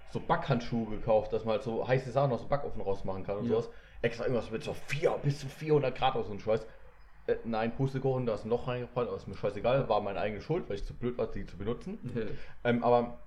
so 0.10 0.20
Backhandschuhe 0.20 0.90
gekauft, 0.90 1.34
dass 1.34 1.44
man 1.46 1.54
halt 1.54 1.64
so 1.64 1.88
heiße 1.88 2.12
Sachen 2.12 2.32
aus 2.32 2.42
dem 2.42 2.50
Backofen 2.50 2.82
rausmachen 2.82 3.24
kann 3.24 3.38
und 3.38 3.46
Ja. 3.46 3.52
sowas. 3.52 3.70
Extra 4.02 4.26
irgendwas 4.26 4.52
mit 4.52 4.64
so 4.64 4.74
4 4.74 5.12
bis 5.20 5.40
zu 5.40 5.48
400 5.48 5.98
Grad 5.98 6.16
aus 6.16 6.30
und 6.30 6.42
Scheiß. 6.42 6.66
Äh, 7.28 7.38
nein, 7.46 7.74
Pustekuchen, 7.76 8.26
da 8.26 8.34
ist 8.36 8.44
ein 8.46 8.50
Loch 8.50 8.68
reingefallen, 8.68 9.08
aber 9.08 9.18
ist 9.18 9.28
mir 9.28 9.36
scheißegal, 9.36 9.88
war 9.88 10.02
meine 10.02 10.20
eigene 10.20 10.42
Schuld, 10.42 10.68
weil 10.70 10.76
ich 10.76 10.86
zu 10.86 10.94
blöd 10.94 11.18
war, 11.18 11.28
die 11.28 11.46
zu 11.46 11.58
benutzen. 11.58 12.00
Ähm, 12.66 12.84
aber 12.84 13.20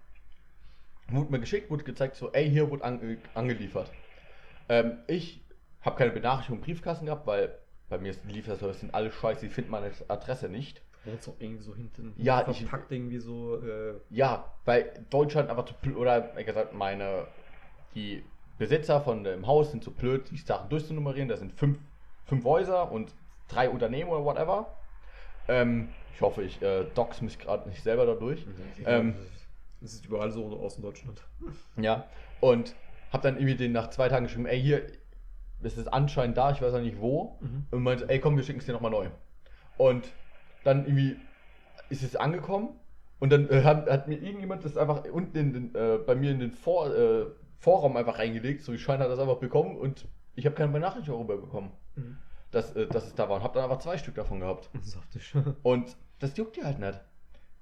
wurde 1.09 1.30
mir 1.32 1.40
geschickt, 1.40 1.70
wurde 1.70 1.84
gezeigt, 1.84 2.16
so, 2.16 2.32
ey, 2.32 2.50
hier 2.50 2.70
wurde 2.70 2.84
ange 2.84 3.18
angeliefert. 3.34 3.92
Ähm, 4.68 4.98
ich 5.07 5.46
habe 5.80 5.96
keine 5.96 6.11
Benachrichtigung 6.11 6.59
im 6.59 6.64
Briefkasten 6.64 7.07
gehabt, 7.07 7.26
weil 7.26 7.57
bei 7.88 7.98
mir 7.98 8.11
ist 8.11 8.22
die 8.24 8.32
Lieferservice 8.32 8.80
sind 8.80 8.92
alle 8.94 9.12
scheiße, 9.12 9.42
die 9.46 9.48
finden 9.52 9.70
meine 9.70 9.92
Adresse 10.09 10.48
nicht. 10.48 10.82
Auch 11.09 11.36
irgendwie 11.38 11.62
so 11.62 11.74
hinten 11.74 12.14
Ja, 12.16 12.46
ich- 12.48 12.61
verpackt 12.61 12.92
irgendwie 12.92 13.18
so. 13.18 13.61
Äh, 13.62 14.00
Ja, 14.11 14.52
weil 14.64 15.07
Deutschland 15.11 15.50
einfach 15.50 15.64
zu 15.64 15.74
blöd, 15.74 15.96
oder 15.96 16.36
wie 16.36 16.44
gesagt, 16.44 16.72
meine, 16.74 17.28
die 17.94 18.24
Besitzer 18.59 19.00
von 19.00 19.22
dem 19.24 19.46
Haus 19.46 19.70
sind 19.70 19.84
zu 19.84 19.92
blöd, 19.94 20.30
die 20.30 20.36
Sachen 20.38 20.68
durchzunummerieren. 20.70 21.28
Da 21.28 21.36
sind 21.36 21.52
fünf, 21.52 21.78
fünf 22.24 22.44
Häuser 22.44 22.90
und 22.90 23.14
drei 23.48 23.68
Unternehmen 23.70 24.11
oder 24.11 24.24
whatever. 24.24 24.78
Ähm, 25.48 25.94
ich 26.12 26.20
hoffe, 26.22 26.42
ich 26.42 26.61
äh, 26.62 26.84
dox 26.94 27.20
mich 27.20 27.38
gerade 27.38 27.68
nicht 27.68 27.82
selber 27.82 28.07
dadurch. 28.07 28.46
Ähm, 28.84 29.14
das 29.80 29.92
ist 29.94 30.07
überall 30.07 30.30
so 30.32 30.46
aus 30.59 30.76
Deutschland. 30.78 31.22
Ja, 31.76 32.09
und 32.40 32.74
hab 33.11 33.22
dann 33.22 33.36
irgendwie 33.36 33.54
den 33.57 33.72
nach 33.72 33.90
zwei 33.90 34.09
Tagen 34.09 34.24
geschrieben, 34.24 34.46
ey, 34.46 34.61
hier 34.61 34.86
ist 35.62 35.76
es 35.78 35.86
anscheinend 35.86 36.36
da, 36.36 36.50
ich 36.50 36.61
weiß 36.62 36.74
auch 36.74 36.80
nicht 36.80 36.98
wo. 37.00 37.38
Mhm. 37.40 37.66
Und 37.70 37.82
meinte, 37.82 38.09
ey, 38.09 38.18
komm, 38.20 38.36
wir 38.36 38.42
schicken 38.42 38.59
es 38.61 38.66
dir 38.66 38.72
nochmal 38.72 38.90
neu. 38.90 39.11
Und 39.76 40.14
dann 40.67 40.87
irgendwie 40.87 41.29
ist 41.89 42.03
es 42.03 42.17
angekommen 42.17 42.71
und 43.21 43.31
dann 43.33 43.49
äh, 43.51 43.62
hat, 43.62 43.89
hat 43.91 44.09
mir 44.09 44.17
irgendjemand 44.21 44.64
das 44.64 44.77
einfach 44.77 45.05
unten 45.12 45.37
in 45.39 45.53
den, 45.53 45.75
äh, 45.75 45.99
bei 45.99 46.14
mir 46.14 46.31
in 46.33 46.41
den 46.41 46.53
Vor, 46.53 46.95
äh, 46.95 47.27
Vorraum 47.59 47.97
einfach 47.97 48.19
reingelegt, 48.19 48.62
so 48.62 48.73
wie 48.73 48.79
Schein 48.79 49.01
hat 49.01 49.11
das 49.11 49.19
einfach 49.19 49.39
bekommen 49.39 49.77
und 49.77 50.09
ich 50.35 50.47
habe 50.47 50.55
keine 50.57 50.73
Benachrichtigung 50.73 51.27
darüber 51.27 51.47
bekommen, 51.47 51.73
Mhm. 51.97 52.19
dass, 52.51 52.75
äh, 52.77 52.87
dass 52.89 53.07
es 53.07 53.14
da 53.14 53.29
war 53.29 53.37
und 53.37 53.43
hab 53.43 53.55
dann 53.55 53.64
einfach 53.64 53.79
zwei 53.79 53.99
Stück 53.99 54.14
davon 54.17 54.41
gehabt. 54.41 54.71
Saftig. 54.83 55.35
Und 55.62 55.97
das 56.19 56.37
juckt 56.37 56.57
dir 56.57 56.64
halt 56.64 56.79
nicht. 56.79 57.01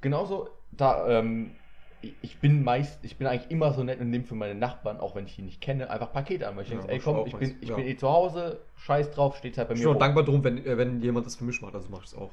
Genauso, 0.00 0.48
da, 0.72 1.08
ähm, 1.08 1.56
ich- 2.00 2.18
ich 2.22 2.40
bin 2.40 2.62
meist, 2.62 3.04
ich 3.04 3.16
bin 3.18 3.26
eigentlich 3.26 3.50
immer 3.50 3.72
so 3.72 3.82
nett 3.82 4.00
und 4.00 4.10
nehme 4.10 4.24
für 4.24 4.34
meine 4.34 4.54
Nachbarn, 4.54 4.98
auch 5.00 5.14
wenn 5.14 5.26
ich 5.26 5.36
die 5.36 5.42
nicht 5.42 5.60
kenne, 5.60 5.90
einfach 5.90 6.12
Pakete 6.12 6.46
an, 6.48 6.56
weil 6.56 6.64
ich 6.64 6.70
Ja, 6.70 6.76
denke, 6.76 6.90
ey 6.90 6.98
ich 6.98 7.04
komm, 7.04 7.26
ich 7.26 7.34
bin, 7.34 7.56
ich 7.60 7.70
ja. 7.70 7.76
bin 7.76 7.86
eh 7.86 7.96
zu 7.96 8.08
Hause, 8.10 8.60
scheiß 8.76 9.10
drauf, 9.12 9.36
steht 9.36 9.56
halt 9.58 9.68
bei 9.68 9.74
Ich 9.74 9.80
mir 9.80 9.86
bin 9.88 9.96
auch 9.96 9.98
dankbar 9.98 10.24
drum, 10.24 10.44
wenn, 10.44 10.58
äh, 10.64 10.76
wenn 10.76 11.00
jemand 11.02 11.26
das 11.26 11.36
für 11.36 11.44
mich 11.44 11.60
macht, 11.62 11.74
also 11.74 11.88
mach 11.90 12.00
ich 12.00 12.06
es 12.08 12.14
auch. 12.14 12.32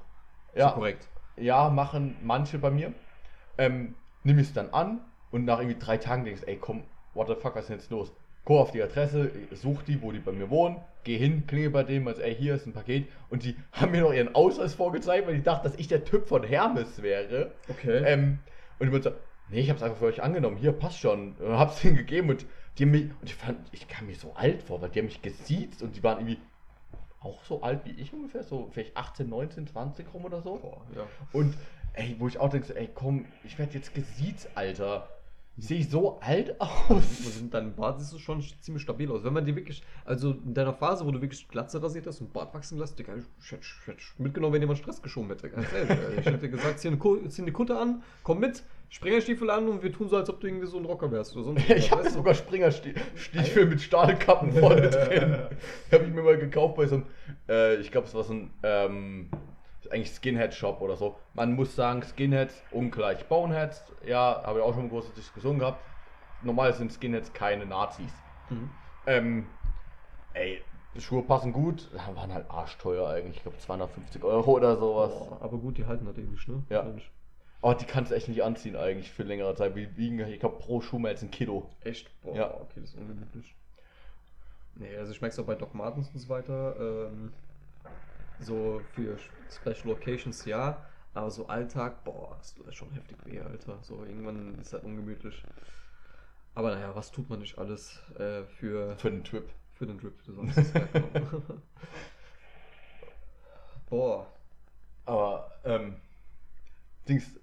Ja. 0.56 0.70
So 0.70 0.76
korrekt. 0.76 1.08
Ja, 1.38 1.70
machen 1.70 2.16
manche 2.24 2.58
bei 2.58 2.72
mir. 2.72 2.94
Ähm, 3.58 3.96
nimm 4.24 4.40
es 4.40 4.54
dann 4.54 4.70
an 4.70 5.00
und 5.32 5.46
nach 5.46 5.60
irgendwie 5.60 5.80
drei 5.80 5.98
Tagen 5.98 6.26
denkst, 6.26 6.44
ey 6.46 6.58
komm, 6.58 6.84
what 7.14 7.28
the 7.28 7.36
fuck, 7.36 7.56
was 7.56 7.64
ist 7.64 7.70
denn 7.70 7.78
jetzt 7.78 7.92
los? 7.92 8.12
Guck 8.44 8.58
auf 8.58 8.72
die 8.72 8.82
Adresse, 8.82 9.32
such 9.52 9.84
die, 9.84 10.02
wo 10.02 10.12
die 10.12 10.20
bei 10.20 10.32
mir 10.32 10.50
wohnen, 10.50 10.78
geh 11.04 11.18
hin, 11.18 11.46
klingel 11.46 11.70
bei 11.70 11.84
dem, 11.84 12.08
also 12.08 12.22
ey, 12.22 12.36
hier 12.36 12.56
ist 12.56 12.66
ein 12.66 12.74
Paket. 12.74 13.08
Und 13.30 13.44
die 13.44 13.56
haben 13.72 13.92
mir 13.92 14.02
noch 14.02 14.14
ihren 14.14 14.34
Ausweis 14.36 14.74
vorgezeigt, 14.74 15.28
weil 15.28 15.36
die 15.36 15.44
dachten, 15.44 15.64
dass 15.64 15.78
ich 15.78 15.88
der 15.88 16.04
Typ 16.04 16.28
von 16.28 16.44
Hermes 16.44 17.02
wäre. 17.02 17.52
Okay. 17.70 18.04
Ähm, 18.06 18.40
und 18.80 18.88
ich 18.88 18.92
meinte 18.92 19.10
so, 19.10 19.16
nee, 19.50 19.60
ich 19.60 19.70
hab's 19.70 19.84
einfach 19.84 19.98
für 19.98 20.06
euch 20.06 20.24
angenommen, 20.24 20.58
hier, 20.58 20.72
passt 20.72 21.00
schon. 21.00 21.34
Und 21.34 21.58
hab's 21.58 21.82
denen 21.82 21.96
gegeben 21.96 22.30
und 22.30 22.46
die 22.78 22.84
haben 22.84 22.92
mich, 22.92 23.04
und 23.04 23.26
ich 23.26 23.36
fand, 23.36 23.60
ich 23.72 23.88
kam 23.88 24.08
mir 24.08 24.16
so 24.16 24.34
alt 24.34 24.64
vor, 24.64 24.82
weil 24.82 24.90
die 24.90 25.00
haben 25.00 25.06
mich 25.06 25.22
gesiezt 25.22 25.84
und 25.84 25.96
die 25.96 26.04
waren 26.04 26.20
irgendwie 26.20 26.40
auch 27.22 27.44
so 27.46 27.62
alt 27.62 27.86
wie 27.86 27.92
ich 27.92 28.14
ungefähr, 28.14 28.44
so 28.44 28.70
vielleicht 28.72 28.98
18, 28.98 29.30
19, 29.30 29.68
20 29.68 30.14
rum 30.14 30.26
oder 30.26 30.42
so. 30.42 30.58
Boah, 30.58 30.82
ja. 30.96 31.08
Und 31.32 31.56
ey, 31.94 32.16
wo 32.20 32.28
ich 32.28 32.40
auch 32.40 32.50
denke, 32.50 32.68
so, 32.68 32.74
ey 32.74 32.90
komm, 32.94 33.26
ich 33.44 33.58
werde 33.58 33.74
jetzt 33.74 33.94
gesiezt, 33.94 34.50
Alter. 34.56 35.08
Sehe 35.62 35.80
ich 35.80 35.90
so 35.92 36.20
alt 36.22 36.60
aus? 36.60 37.04
deine 37.52 37.70
Bart 37.70 38.00
siehst 38.00 38.12
du 38.14 38.18
schon 38.18 38.42
ziemlich 38.62 38.82
stabil 38.82 39.12
aus. 39.12 39.24
Wenn 39.24 39.34
man 39.34 39.46
die 39.46 39.56
wirklich, 39.56 39.84
also 40.06 40.32
in 40.32 40.56
deiner 40.56 40.74
Phase, 40.74 41.06
wo 41.06 41.12
du 41.12 41.22
wirklich 41.22 41.48
Glatze 41.48 41.82
rasiert 41.82 42.08
hast 42.08 42.20
und 42.20 42.34
Bart 42.34 42.52
wachsen 42.56 42.80
lässt, 42.80 42.98
Digga, 42.98 43.14
ich 43.16 43.52
hätte, 43.52 43.98
mitgenommen, 44.18 44.54
wenn 44.56 44.62
jemand 44.62 44.80
Stress 44.80 45.04
geschoben 45.04 45.30
hätte. 45.30 45.52
Ganz 45.52 45.72
ehrlich, 45.72 46.18
ich 46.20 46.26
hätte 46.26 46.50
gesagt, 46.50 46.80
zieh, 46.80 46.88
eine 46.88 47.30
zieh 47.30 47.46
die 47.46 47.52
Kutte 47.52 47.78
an, 47.78 48.02
komm 48.24 48.40
mit, 48.40 48.64
Springerstiefel 48.90 49.52
an 49.52 49.70
und 49.70 49.84
wir 49.84 49.94
tun 49.94 50.10
so, 50.10 50.18
als 50.18 50.30
ob 50.30 50.42
du 50.42 50.48
irgendwie 50.48 50.66
so 50.66 50.78
ein 50.78 50.86
Rocker 50.86 51.12
wärst 51.12 51.36
oder 51.36 51.46
sonst 51.46 51.70
Ich 51.70 51.92
habe 51.92 52.10
sogar 52.10 52.34
Springerstiefel 52.34 53.68
mit 53.68 53.82
Stahlkappen 53.82 54.52
vorne 54.54 54.90
drin. 54.90 55.34
habe 55.92 56.04
ich 56.04 56.12
mir 56.12 56.24
mal 56.24 56.40
gekauft 56.40 56.76
bei 56.76 56.88
so 56.88 56.96
einem, 56.96 57.06
äh, 57.48 57.76
ich 57.76 57.92
glaube, 57.92 58.08
es 58.08 58.16
war 58.16 58.24
so 58.24 58.34
ein, 58.34 58.50
ähm, 58.64 59.30
eigentlich 59.90 60.12
Skinhead-Shop 60.12 60.82
oder 60.82 60.96
so. 60.98 61.16
Man 61.34 61.54
muss 61.54 61.76
sagen, 61.76 62.04
Skinheads 62.04 62.62
ungleich 62.72 63.26
Boneheads. 63.28 63.84
Ja, 64.06 64.42
habe 64.46 64.60
ich 64.60 64.66
auch 64.66 64.72
schon 64.74 64.82
eine 64.82 64.90
große 64.90 65.14
Diskussion 65.14 65.60
gehabt. 65.60 65.84
Normal 66.44 66.74
sind 66.74 66.92
Skinheads 66.92 67.34
keine 67.34 67.66
Nazis. 67.66 68.12
Mhm. 68.50 68.70
Ähm, 69.08 69.48
ey, 70.34 70.62
die 70.96 71.02
Schuhe 71.02 71.24
passen 71.24 71.54
gut, 71.54 71.90
waren 72.16 72.34
halt 72.34 72.50
arschteuer 72.52 73.08
eigentlich. 73.10 73.38
Ich 73.38 73.44
glaube 73.44 73.58
250 73.58 74.24
Euro 74.24 74.52
oder 74.52 74.76
sowas. 74.78 75.12
Boah, 75.14 75.38
aber 75.42 75.58
gut, 75.58 75.78
die 75.78 75.86
halten 75.86 76.06
halt 76.06 76.18
ewig, 76.18 76.48
ne? 76.48 76.64
Ja. 76.70 76.84
Mensch. 76.84 77.10
Aber 77.64 77.76
die 77.76 77.86
kannst 77.86 78.12
du 78.12 78.16
echt 78.16 78.28
nicht 78.28 78.44
anziehen 78.44 78.76
eigentlich 78.76 79.12
für 79.12 79.24
längere 79.24 79.54
Zeit. 79.56 79.76
Die 79.76 79.96
wiegen, 79.96 80.20
ich 80.20 80.40
glaube, 80.40 80.58
pro 80.58 80.82
Schuh 80.82 80.98
mehr 81.00 81.12
als 81.12 81.22
ein 81.22 81.30
Kilo. 81.32 81.70
Echt? 81.82 82.10
Boah, 82.24 82.36
Ja. 82.36 82.54
okay, 82.56 82.82
das 82.82 82.90
ist 82.90 82.98
ungemütlich. 82.98 83.56
Nee, 84.76 84.96
also 84.98 85.12
ich 85.12 85.22
merke 85.22 85.34
es 85.34 85.40
auch 85.40 85.46
bei 85.46 85.56
Doc 85.56 85.74
Martens 85.76 86.10
und 86.10 86.20
so 86.20 86.30
weiter. 86.30 86.76
Ähm, 86.80 87.34
so 88.42 88.84
für 88.94 89.18
Special 89.50 89.92
Occasions 89.92 90.46
ja, 90.46 90.86
aber 91.14 91.30
so 91.32 91.48
Alltag, 91.48 92.04
boah, 92.04 92.36
das 92.38 92.54
tut 92.56 92.74
schon 92.76 92.92
heftig 92.92 93.18
weh, 93.26 93.40
Alter. 93.40 93.80
So 93.84 94.04
irgendwann 94.06 94.58
ist 94.60 94.74
halt 94.74 94.84
ungemütlich. 94.84 95.44
Aber 96.54 96.72
naja, 96.76 96.94
was 96.96 97.12
tut 97.12 97.30
man 97.30 97.40
nicht 97.40 97.58
alles 97.58 98.00
äh, 98.18 98.44
für, 98.46 98.96
Für 98.98 99.10
den 99.12 99.24
Trip. 99.24 99.50
für 99.74 99.86
den 99.86 99.98
Drip? 99.98 100.22
Du 100.26 100.34
sagst 100.34 100.58
es, 100.58 100.74
boah, 103.90 104.28
Aber, 105.06 105.52
ähm, 105.66 105.96
Dings, 107.08 107.40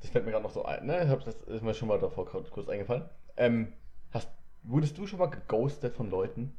das 0.00 0.10
fällt 0.10 0.24
mir 0.24 0.30
gerade 0.32 0.44
noch 0.44 0.50
so 0.52 0.64
ein, 0.64 0.86
ne? 0.86 1.04
Ich 1.04 1.08
hab- 1.10 1.24
Das 1.24 1.42
ist 1.42 1.62
mir 1.62 1.74
schon 1.74 1.88
mal 1.88 1.98
davor 1.98 2.24
kurz 2.26 2.68
eingefallen. 2.68 3.08
Ähm, 3.36 3.72
hast, 4.12 4.28
wurdest 4.62 4.96
du 4.98 5.06
schon 5.06 5.18
mal 5.18 5.26
geghostet 5.26 5.94
von 5.94 6.10
Leuten? 6.10 6.56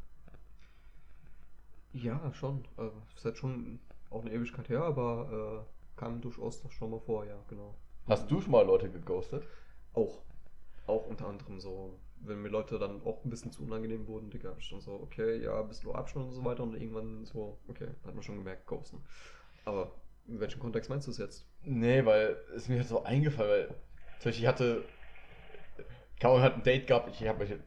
Ja, 1.93 2.33
schon. 2.33 2.65
Äh, 2.77 2.89
ist 3.15 3.25
halt 3.25 3.37
schon 3.37 3.79
auch 4.09 4.21
eine 4.21 4.31
Ewigkeit 4.31 4.69
her, 4.69 4.83
aber 4.83 5.65
äh, 5.65 5.99
kam 5.99 6.21
durchaus 6.21 6.61
doch 6.61 6.71
schon 6.71 6.91
mal 6.91 6.99
vor, 6.99 7.25
ja, 7.25 7.37
genau. 7.47 7.75
Hast 8.07 8.29
du 8.29 8.41
schon 8.41 8.51
mal 8.51 8.65
Leute 8.65 8.89
geghostet? 8.89 9.47
Auch. 9.93 10.21
Auch 10.87 11.07
unter 11.07 11.27
anderem 11.27 11.59
so, 11.59 11.99
wenn 12.21 12.41
mir 12.41 12.49
Leute 12.49 12.79
dann 12.79 13.01
auch 13.03 13.23
ein 13.23 13.29
bisschen 13.29 13.51
zu 13.51 13.63
unangenehm 13.63 14.07
wurden, 14.07 14.29
Digga, 14.29 14.49
hab 14.49 14.59
ich 14.59 14.69
dann 14.69 14.81
so, 14.81 14.93
okay, 14.93 15.41
ja, 15.41 15.59
ein 15.59 15.67
bisschen 15.67 15.85
nur 15.85 15.97
Abstand 15.97 16.27
und 16.27 16.33
so 16.33 16.43
weiter 16.43 16.63
und 16.63 16.73
irgendwann 16.73 17.25
so, 17.25 17.59
okay, 17.67 17.87
hat 18.05 18.13
man 18.13 18.23
schon 18.23 18.37
gemerkt, 18.37 18.65
ghosten. 18.65 19.03
Aber 19.65 19.91
in 20.27 20.39
welchem 20.39 20.59
Kontext 20.59 20.89
meinst 20.89 21.07
du 21.07 21.11
es 21.11 21.17
jetzt? 21.17 21.47
Nee, 21.63 22.05
weil 22.05 22.37
es 22.55 22.67
mir 22.67 22.79
halt 22.79 22.87
so 22.87 23.03
eingefallen, 23.03 23.49
weil 23.49 23.67
zum 24.19 24.29
Beispiel 24.29 24.43
ich 24.43 24.47
hatte, 24.47 24.85
Kaum 26.19 26.41
hat 26.41 26.55
ein 26.55 26.63
Date 26.63 26.85
gehabt, 26.85 27.09
ich 27.09 27.27
habe 27.27 27.43
mich, 27.43 27.59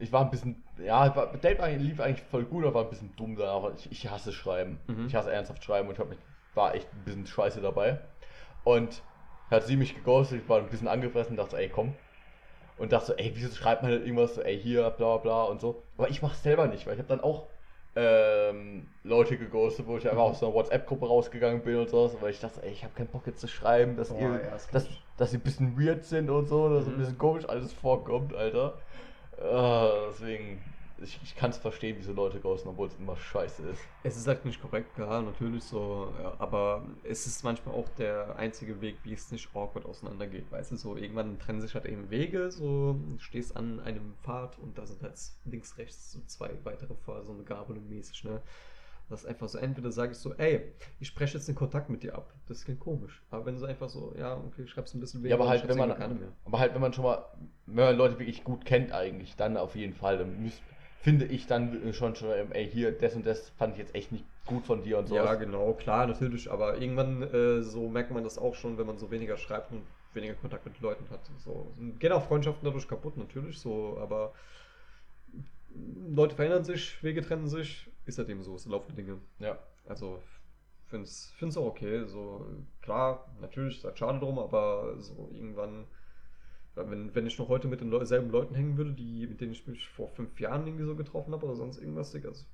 ich 0.00 0.12
war 0.12 0.22
ein 0.24 0.30
bisschen, 0.30 0.62
ja, 0.78 1.14
war, 1.16 1.26
Date 1.36 1.60
lief 1.78 2.00
eigentlich 2.00 2.26
voll 2.26 2.44
gut, 2.44 2.64
aber 2.64 2.74
war 2.74 2.84
ein 2.84 2.90
bisschen 2.90 3.14
dumm 3.16 3.36
danach. 3.36 3.62
weil 3.62 3.74
Ich, 3.74 3.90
ich 3.90 4.10
hasse 4.10 4.32
Schreiben. 4.32 4.78
Mhm. 4.86 5.06
Ich 5.06 5.14
hasse 5.14 5.30
ernsthaft 5.32 5.64
Schreiben 5.64 5.88
und 5.88 5.94
ich 5.94 6.00
hab 6.00 6.08
mich, 6.08 6.18
war 6.54 6.74
echt 6.74 6.92
ein 6.94 7.04
bisschen 7.04 7.26
scheiße 7.26 7.60
dabei. 7.60 7.98
Und 8.64 9.02
hat 9.50 9.64
sie 9.64 9.76
mich 9.76 9.94
geghostet, 9.94 10.42
ich 10.42 10.48
war 10.48 10.58
ein 10.58 10.68
bisschen 10.68 10.88
angefressen, 10.88 11.36
dachte, 11.36 11.52
so, 11.52 11.56
ey, 11.56 11.68
komm. 11.68 11.94
Und 12.76 12.92
dachte 12.92 13.06
so, 13.08 13.14
ey, 13.14 13.32
wieso 13.34 13.52
schreibt 13.54 13.82
man 13.82 13.90
denn 13.90 14.02
irgendwas 14.02 14.36
so, 14.36 14.42
ey, 14.42 14.58
hier, 14.60 14.88
bla 14.90 15.16
bla 15.16 15.44
und 15.44 15.60
so. 15.60 15.82
Aber 15.96 16.08
ich 16.10 16.22
mach's 16.22 16.42
selber 16.42 16.66
nicht, 16.68 16.86
weil 16.86 16.94
ich 16.94 16.98
habe 17.00 17.08
dann 17.08 17.20
auch 17.20 17.48
ähm, 17.96 18.86
Leute 19.02 19.36
geghostet, 19.36 19.86
wo 19.86 19.96
ich 19.96 20.08
einfach 20.08 20.22
aus 20.22 20.42
einer 20.42 20.54
WhatsApp-Gruppe 20.54 21.06
rausgegangen 21.06 21.62
bin 21.62 21.76
und 21.76 21.90
so, 21.90 22.16
weil 22.20 22.30
ich 22.30 22.38
dachte, 22.40 22.62
ey, 22.62 22.70
ich 22.70 22.84
habe 22.84 22.94
keinen 22.94 23.08
Bock 23.08 23.26
jetzt 23.26 23.40
zu 23.40 23.48
schreiben, 23.48 23.96
dass, 23.96 24.10
Boah, 24.10 24.20
ihr, 24.20 24.42
ja, 24.44 24.50
das 24.50 24.68
dass, 24.70 24.88
dass 25.16 25.30
sie 25.32 25.38
ein 25.38 25.42
bisschen 25.42 25.76
weird 25.80 26.04
sind 26.04 26.30
und 26.30 26.46
so, 26.46 26.68
dass 26.68 26.86
Mhm. 26.86 26.92
ein 26.92 26.98
bisschen 26.98 27.18
komisch 27.18 27.48
alles 27.48 27.72
vorkommt, 27.72 28.34
Alter. 28.34 28.78
Äh, 29.38 30.08
deswegen, 30.10 30.60
ich, 30.96 31.20
ich 31.22 31.36
kann 31.36 31.50
es 31.50 31.58
verstehen, 31.58 31.96
wieso 31.98 32.12
Leute 32.12 32.40
ghosten, 32.40 32.68
obwohl 32.68 32.88
es 32.88 32.96
immer 32.96 33.16
scheiße 33.16 33.62
ist. 33.68 33.80
Es 34.02 34.16
ist 34.16 34.26
halt 34.26 34.44
nicht 34.44 34.60
korrekt, 34.60 34.98
ja, 34.98 35.22
natürlich 35.22 35.62
so, 35.64 36.12
ja, 36.20 36.34
aber 36.40 36.84
es 37.04 37.26
ist 37.26 37.44
manchmal 37.44 37.74
auch 37.76 37.88
der 37.90 38.34
einzige 38.36 38.80
Weg, 38.80 39.04
wie 39.04 39.12
es 39.12 39.30
nicht 39.30 39.54
awkward 39.54 39.86
auseinandergeht, 39.86 40.50
weißt 40.50 40.72
du, 40.72 40.76
so 40.76 40.96
irgendwann 40.96 41.38
trennen 41.38 41.60
sich 41.60 41.74
halt 41.74 41.86
eben 41.86 42.10
Wege, 42.10 42.50
so, 42.50 42.98
stehst 43.18 43.56
an 43.56 43.78
einem 43.80 44.16
Pfad 44.22 44.58
und 44.58 44.76
da 44.76 44.86
sind 44.86 45.02
halt 45.02 45.14
links, 45.44 45.78
rechts 45.78 46.12
so 46.12 46.20
zwei 46.26 46.50
weitere 46.64 46.94
Pfade, 46.94 47.24
so 47.24 47.32
eine 47.32 47.44
Gabelung 47.44 47.88
mäßig, 47.88 48.24
ne. 48.24 48.42
Das 49.08 49.20
ist 49.20 49.26
einfach 49.26 49.48
so, 49.48 49.58
entweder 49.58 49.90
sage 49.90 50.12
ich 50.12 50.18
so, 50.18 50.34
ey, 50.34 50.72
ich 51.00 51.08
spreche 51.08 51.38
jetzt 51.38 51.48
den 51.48 51.54
Kontakt 51.54 51.88
mit 51.88 52.02
dir 52.02 52.14
ab. 52.14 52.34
Das 52.46 52.64
klingt 52.64 52.80
komisch. 52.80 53.22
Aber 53.30 53.46
wenn 53.46 53.54
du 53.54 53.60
so 53.60 53.66
einfach 53.66 53.88
so, 53.88 54.14
ja, 54.18 54.36
okay, 54.36 54.66
schreibst 54.66 54.94
ein 54.94 55.00
bisschen 55.00 55.24
Ja, 55.24 55.36
aber 55.36 55.48
halt, 55.48 55.66
wenn 55.66 55.78
man, 55.78 55.88
irgendwie 55.90 56.02
keine 56.02 56.14
mehr. 56.14 56.32
aber 56.44 56.58
halt, 56.58 56.74
wenn 56.74 56.80
man 56.80 56.92
schon 56.92 57.04
mal, 57.04 57.24
wenn 57.66 57.84
man 57.86 57.96
Leute 57.96 58.18
wirklich 58.18 58.44
gut 58.44 58.64
kennt 58.64 58.92
eigentlich, 58.92 59.34
dann 59.36 59.56
auf 59.56 59.76
jeden 59.76 59.94
Fall, 59.94 60.18
dann 60.18 60.42
müsst, 60.42 60.62
finde 61.00 61.24
ich 61.24 61.46
dann 61.46 61.92
schon 61.94 62.16
schon, 62.16 62.30
ähm, 62.32 62.52
ey, 62.52 62.68
hier, 62.68 62.92
das 62.92 63.14
und 63.14 63.24
das 63.24 63.48
fand 63.50 63.74
ich 63.74 63.78
jetzt 63.78 63.94
echt 63.94 64.12
nicht 64.12 64.24
gut 64.46 64.66
von 64.66 64.82
dir 64.82 64.98
und 64.98 65.08
so. 65.08 65.14
Ja, 65.14 65.34
genau, 65.36 65.72
klar, 65.72 66.06
natürlich, 66.06 66.50
aber 66.50 66.78
irgendwann 66.78 67.22
äh, 67.22 67.62
so 67.62 67.88
merkt 67.88 68.10
man 68.10 68.24
das 68.24 68.36
auch 68.36 68.54
schon, 68.54 68.76
wenn 68.78 68.86
man 68.86 68.98
so 68.98 69.10
weniger 69.10 69.36
schreibt 69.36 69.72
und 69.72 69.82
weniger 70.12 70.34
Kontakt 70.34 70.64
mit 70.66 70.80
Leuten 70.80 71.08
hat. 71.10 71.20
So 71.38 71.72
gehen 71.98 72.12
auch 72.12 72.26
Freundschaften 72.26 72.64
dadurch 72.64 72.88
kaputt, 72.88 73.16
natürlich, 73.16 73.58
so, 73.58 73.98
aber 74.00 74.32
Leute 76.10 76.34
verändern 76.34 76.64
sich, 76.64 77.02
Wege 77.02 77.22
trennen 77.22 77.46
sich, 77.46 77.90
ist 78.06 78.18
halt 78.18 78.28
eben 78.28 78.42
so, 78.42 78.54
es 78.54 78.66
laufen 78.66 78.94
Dinge. 78.96 79.18
ja. 79.38 79.58
Also 79.86 80.20
finde 80.88 81.04
es 81.04 81.56
auch 81.56 81.66
okay. 81.66 82.04
So, 82.06 82.46
klar, 82.82 83.26
natürlich 83.40 83.84
ist 83.84 83.98
schade 83.98 84.18
drum, 84.18 84.38
aber 84.38 84.98
so 84.98 85.30
irgendwann, 85.32 85.86
wenn, 86.74 87.14
wenn 87.14 87.26
ich 87.26 87.38
noch 87.38 87.48
heute 87.48 87.68
mit 87.68 87.80
den 87.80 88.06
selben 88.06 88.30
Leuten 88.30 88.54
hängen 88.54 88.76
würde, 88.76 88.92
die, 88.92 89.26
mit 89.26 89.40
denen 89.40 89.52
ich 89.52 89.66
mich 89.66 89.88
vor 89.88 90.08
fünf 90.08 90.38
Jahren 90.40 90.66
irgendwie 90.66 90.84
so 90.84 90.96
getroffen 90.96 91.32
habe 91.32 91.44
oder 91.46 91.56
sonst 91.56 91.78
irgendwas, 91.78 92.12
Digga, 92.12 92.28
also, 92.28 92.44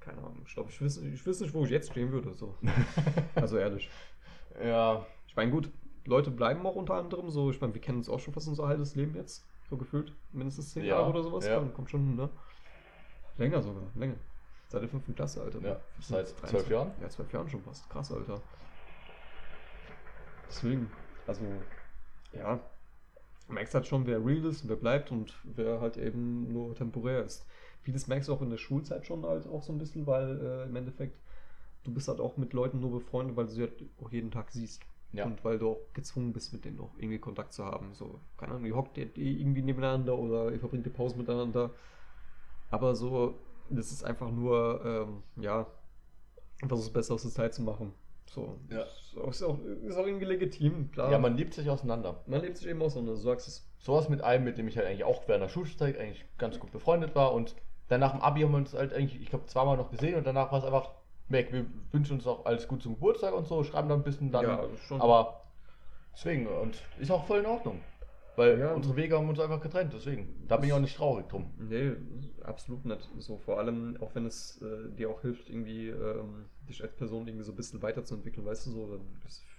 keine 0.00 0.18
Ahnung, 0.18 0.42
ich 0.46 0.54
glaube, 0.54 0.70
ich 0.70 0.80
wüsste 0.80 1.06
ich 1.06 1.24
wüsste 1.26 1.44
nicht, 1.44 1.54
wo 1.54 1.64
ich 1.64 1.70
jetzt 1.70 1.90
stehen 1.90 2.12
würde. 2.12 2.34
So. 2.34 2.54
also 3.34 3.56
ehrlich. 3.56 3.90
Ja, 4.62 5.06
Ich 5.26 5.36
meine, 5.36 5.50
gut, 5.50 5.70
Leute 6.04 6.30
bleiben 6.30 6.66
auch 6.66 6.76
unter 6.76 6.94
anderem 6.94 7.30
so, 7.30 7.50
ich 7.50 7.60
meine, 7.60 7.74
wir 7.74 7.80
kennen 7.80 7.98
uns 7.98 8.08
auch 8.08 8.20
schon 8.20 8.34
fast 8.34 8.48
unser 8.48 8.66
halbes 8.66 8.94
Leben 8.94 9.14
jetzt, 9.14 9.46
so 9.72 9.78
gefühlt, 9.78 10.12
mindestens 10.32 10.72
zehn 10.74 10.84
Ja, 10.84 10.96
Jahre 10.96 11.10
oder 11.10 11.22
sowas, 11.22 11.46
ja. 11.46 11.60
kommt 11.74 11.90
schon 11.90 12.14
ne? 12.14 12.28
Länger 13.38 13.62
sogar, 13.62 13.84
länger. 13.96 14.16
Seit 14.68 14.82
der 14.82 14.88
fünften 14.88 15.14
Klasse, 15.14 15.40
Alter. 15.42 15.60
Ja, 15.62 15.80
seit 16.00 16.28
zwölf 16.28 16.40
23 16.40 16.70
Jahren? 16.70 16.92
Ja, 17.00 17.08
zwölf 17.08 17.32
Jahren 17.32 17.48
schon 17.48 17.62
fast. 17.62 17.88
Krass, 17.88 18.12
Alter. 18.12 18.40
Deswegen, 20.48 20.90
also, 21.26 21.62
ja, 22.32 22.60
merkst 23.48 23.74
halt 23.74 23.86
schon, 23.86 24.06
wer 24.06 24.24
real 24.24 24.44
ist 24.44 24.62
und 24.62 24.68
wer 24.68 24.76
bleibt 24.76 25.10
und 25.10 25.34
wer 25.44 25.80
halt 25.80 25.96
eben 25.96 26.52
nur 26.52 26.74
temporär 26.74 27.24
ist. 27.24 27.46
Vieles 27.82 28.06
merkst 28.06 28.28
du 28.28 28.34
auch 28.34 28.42
in 28.42 28.50
der 28.50 28.58
Schulzeit 28.58 29.06
schon 29.06 29.24
halt 29.26 29.46
auch 29.46 29.62
so 29.62 29.72
ein 29.72 29.78
bisschen, 29.78 30.06
weil 30.06 30.40
äh, 30.40 30.64
im 30.64 30.76
Endeffekt, 30.76 31.18
du 31.84 31.92
bist 31.92 32.08
halt 32.08 32.20
auch 32.20 32.36
mit 32.36 32.52
Leuten 32.52 32.80
nur 32.80 32.92
befreundet, 32.92 33.36
weil 33.36 33.46
du 33.46 33.52
sie 33.52 33.62
halt 33.62 33.84
auch 34.02 34.10
jeden 34.12 34.30
Tag 34.30 34.52
siehst. 34.52 34.82
Ja. 35.12 35.26
Und 35.26 35.44
weil 35.44 35.58
du 35.58 35.70
auch 35.70 35.78
gezwungen 35.92 36.32
bist, 36.32 36.52
mit 36.52 36.64
denen 36.64 36.78
noch 36.78 36.94
irgendwie 36.96 37.18
Kontakt 37.18 37.52
zu 37.52 37.64
haben. 37.64 37.92
So, 37.92 38.20
keine 38.38 38.52
Ahnung, 38.52 38.64
ihr 38.64 38.74
hockt 38.74 38.96
ihr 38.96 39.10
irgendwie 39.14 39.62
nebeneinander 39.62 40.18
oder 40.18 40.50
ihr 40.50 40.58
verbringt 40.58 40.86
die 40.86 40.90
Pause 40.90 41.16
miteinander. 41.18 41.70
Aber 42.70 42.94
so, 42.94 43.38
das 43.68 43.92
ist 43.92 44.04
einfach 44.04 44.30
nur, 44.30 44.80
ähm, 44.84 45.42
ja, 45.42 45.66
versuchst 46.66 46.92
besser 46.92 47.14
aus 47.14 47.22
der 47.22 47.30
Zeit 47.30 47.52
zu 47.54 47.62
machen. 47.62 47.92
So. 48.26 48.58
Ja. 48.70 48.82
Ist, 48.82 49.18
auch, 49.18 49.28
ist, 49.28 49.42
auch, 49.42 49.58
ist 49.84 49.96
auch 49.96 50.06
irgendwie 50.06 50.24
legitim, 50.24 50.90
klar. 50.90 51.12
Ja, 51.12 51.18
man 51.18 51.36
lebt 51.36 51.52
sich 51.52 51.68
auseinander. 51.68 52.22
man 52.26 52.40
lebt 52.40 52.56
sich 52.56 52.66
eben 52.66 52.80
aus 52.80 52.96
und 52.96 53.06
du 53.06 53.14
sagst 53.14 53.48
es. 53.48 53.68
Sowas 53.78 54.08
mit 54.08 54.22
einem, 54.22 54.44
mit 54.44 54.58
dem 54.58 54.68
ich 54.68 54.76
halt 54.76 54.86
eigentlich 54.86 55.02
auch 55.02 55.26
während 55.26 55.42
der 55.42 55.48
Schulzeit 55.48 55.98
eigentlich 55.98 56.24
ganz 56.38 56.60
gut 56.60 56.70
befreundet 56.70 57.16
war 57.16 57.34
und 57.34 57.56
dann 57.88 57.98
nach 57.98 58.12
dem 58.12 58.20
Abi 58.20 58.42
haben 58.42 58.52
wir 58.52 58.58
uns 58.58 58.74
halt 58.74 58.94
eigentlich, 58.94 59.20
ich 59.20 59.28
glaube, 59.28 59.46
zweimal 59.46 59.76
noch 59.76 59.90
gesehen 59.90 60.14
und 60.14 60.24
danach 60.24 60.52
war 60.52 60.60
es 60.60 60.64
einfach 60.64 60.90
weg. 61.32 61.52
Wir 61.52 61.66
wünschen 61.90 62.16
uns 62.16 62.26
auch 62.26 62.44
alles 62.44 62.68
gut 62.68 62.82
zum 62.82 62.94
Geburtstag 62.94 63.34
und 63.34 63.46
so, 63.46 63.64
schreiben 63.64 63.88
dann 63.88 64.00
ein 64.00 64.04
bisschen 64.04 64.30
dann. 64.30 64.44
Ja, 64.44 64.64
schon. 64.86 65.00
Aber 65.00 65.42
deswegen, 66.14 66.46
und 66.46 66.82
ist 66.98 67.10
auch 67.10 67.24
voll 67.26 67.40
in 67.40 67.46
Ordnung. 67.46 67.80
Weil 68.36 68.58
Ja. 68.58 68.72
unsere 68.72 68.96
Wege 68.96 69.16
haben 69.16 69.28
uns 69.28 69.38
einfach 69.40 69.60
getrennt, 69.60 69.92
deswegen. 69.92 70.46
Da 70.48 70.56
bin 70.56 70.68
ich 70.68 70.72
auch 70.72 70.80
nicht 70.80 70.96
traurig 70.96 71.28
drum. 71.28 71.52
Nee, 71.58 71.92
absolut 72.44 72.84
nicht. 72.86 73.10
So 73.18 73.36
vor 73.36 73.58
allem, 73.58 73.98
auch 74.00 74.14
wenn 74.14 74.24
es 74.24 74.60
äh, 74.62 74.90
dir 74.96 75.10
auch 75.10 75.20
hilft, 75.20 75.50
irgendwie 75.50 75.88
ähm, 75.88 76.46
dich 76.66 76.82
als 76.82 76.94
Person 76.96 77.26
irgendwie 77.26 77.44
so 77.44 77.52
ein 77.52 77.56
bisschen 77.56 77.82
weiterzuentwickeln, 77.82 78.46
weißt 78.46 78.66
du 78.66 78.70
so, 78.70 79.00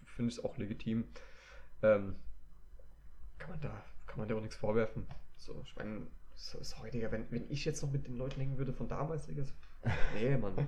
finde 0.06 0.32
ich 0.32 0.40
es 0.40 0.44
auch 0.44 0.58
legitim. 0.58 1.06
Ähm, 1.84 2.16
kann 3.38 3.52
man 3.52 3.62
da, 3.62 3.84
kann 4.08 4.18
man 4.20 4.28
dir 4.28 4.36
auch 4.38 4.42
nichts 4.42 4.56
vorwerfen. 4.56 5.06
So, 5.38 5.62
ich 5.66 5.76
meine, 5.76 6.08
so, 6.36 6.58
sorry, 6.64 6.90
Digga, 6.90 7.12
wenn, 7.12 7.30
wenn 7.30 7.50
ich 7.52 7.66
jetzt 7.66 7.84
noch 7.84 7.92
mit 7.92 8.08
den 8.08 8.18
Leuten 8.18 8.40
hängen 8.40 8.58
würde 8.58 8.74
von 8.74 8.88
damals, 8.88 9.28
Digga, 9.28 9.44
so, 9.44 9.54
nee, 10.16 10.36
Mann. 10.36 10.68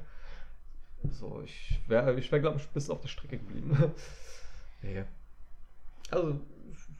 So, 1.11 1.41
ich 1.43 1.79
wäre, 1.87 2.17
ich 2.19 2.31
wär, 2.31 2.39
glaube 2.39 2.57
ich, 2.57 2.67
bis 2.69 2.89
auf 2.89 3.01
der 3.01 3.07
Strecke 3.07 3.37
geblieben. 3.37 3.93
nee. 4.81 5.03
Also, 6.11 6.39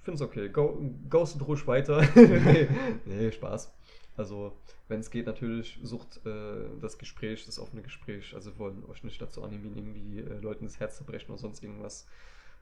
finde 0.04 0.16
es 0.16 0.22
okay. 0.22 0.50
Go, 0.50 0.80
ghostet 1.10 1.48
ruhig 1.48 1.66
weiter. 1.68 2.02
nee, 2.16 2.68
nee, 3.06 3.32
Spaß. 3.32 3.74
Also, 4.18 4.58
wenn 4.88 5.00
es 5.00 5.12
geht, 5.12 5.26
natürlich 5.26 5.80
sucht 5.84 6.26
äh, 6.26 6.66
das 6.82 6.98
Gespräch, 6.98 7.46
das 7.46 7.60
offene 7.60 7.82
Gespräch. 7.82 8.34
Also, 8.34 8.52
wir 8.52 8.60
wollen 8.60 8.86
euch 8.90 9.04
nicht 9.04 9.22
dazu 9.22 9.44
animieren, 9.44 9.76
irgendwie 9.76 10.20
äh, 10.20 10.40
Leuten 10.40 10.66
das 10.66 10.80
Herz 10.80 10.98
zu 10.98 11.04
brechen 11.04 11.32
oder 11.32 11.40
sonst 11.40 11.64
irgendwas. 11.64 12.08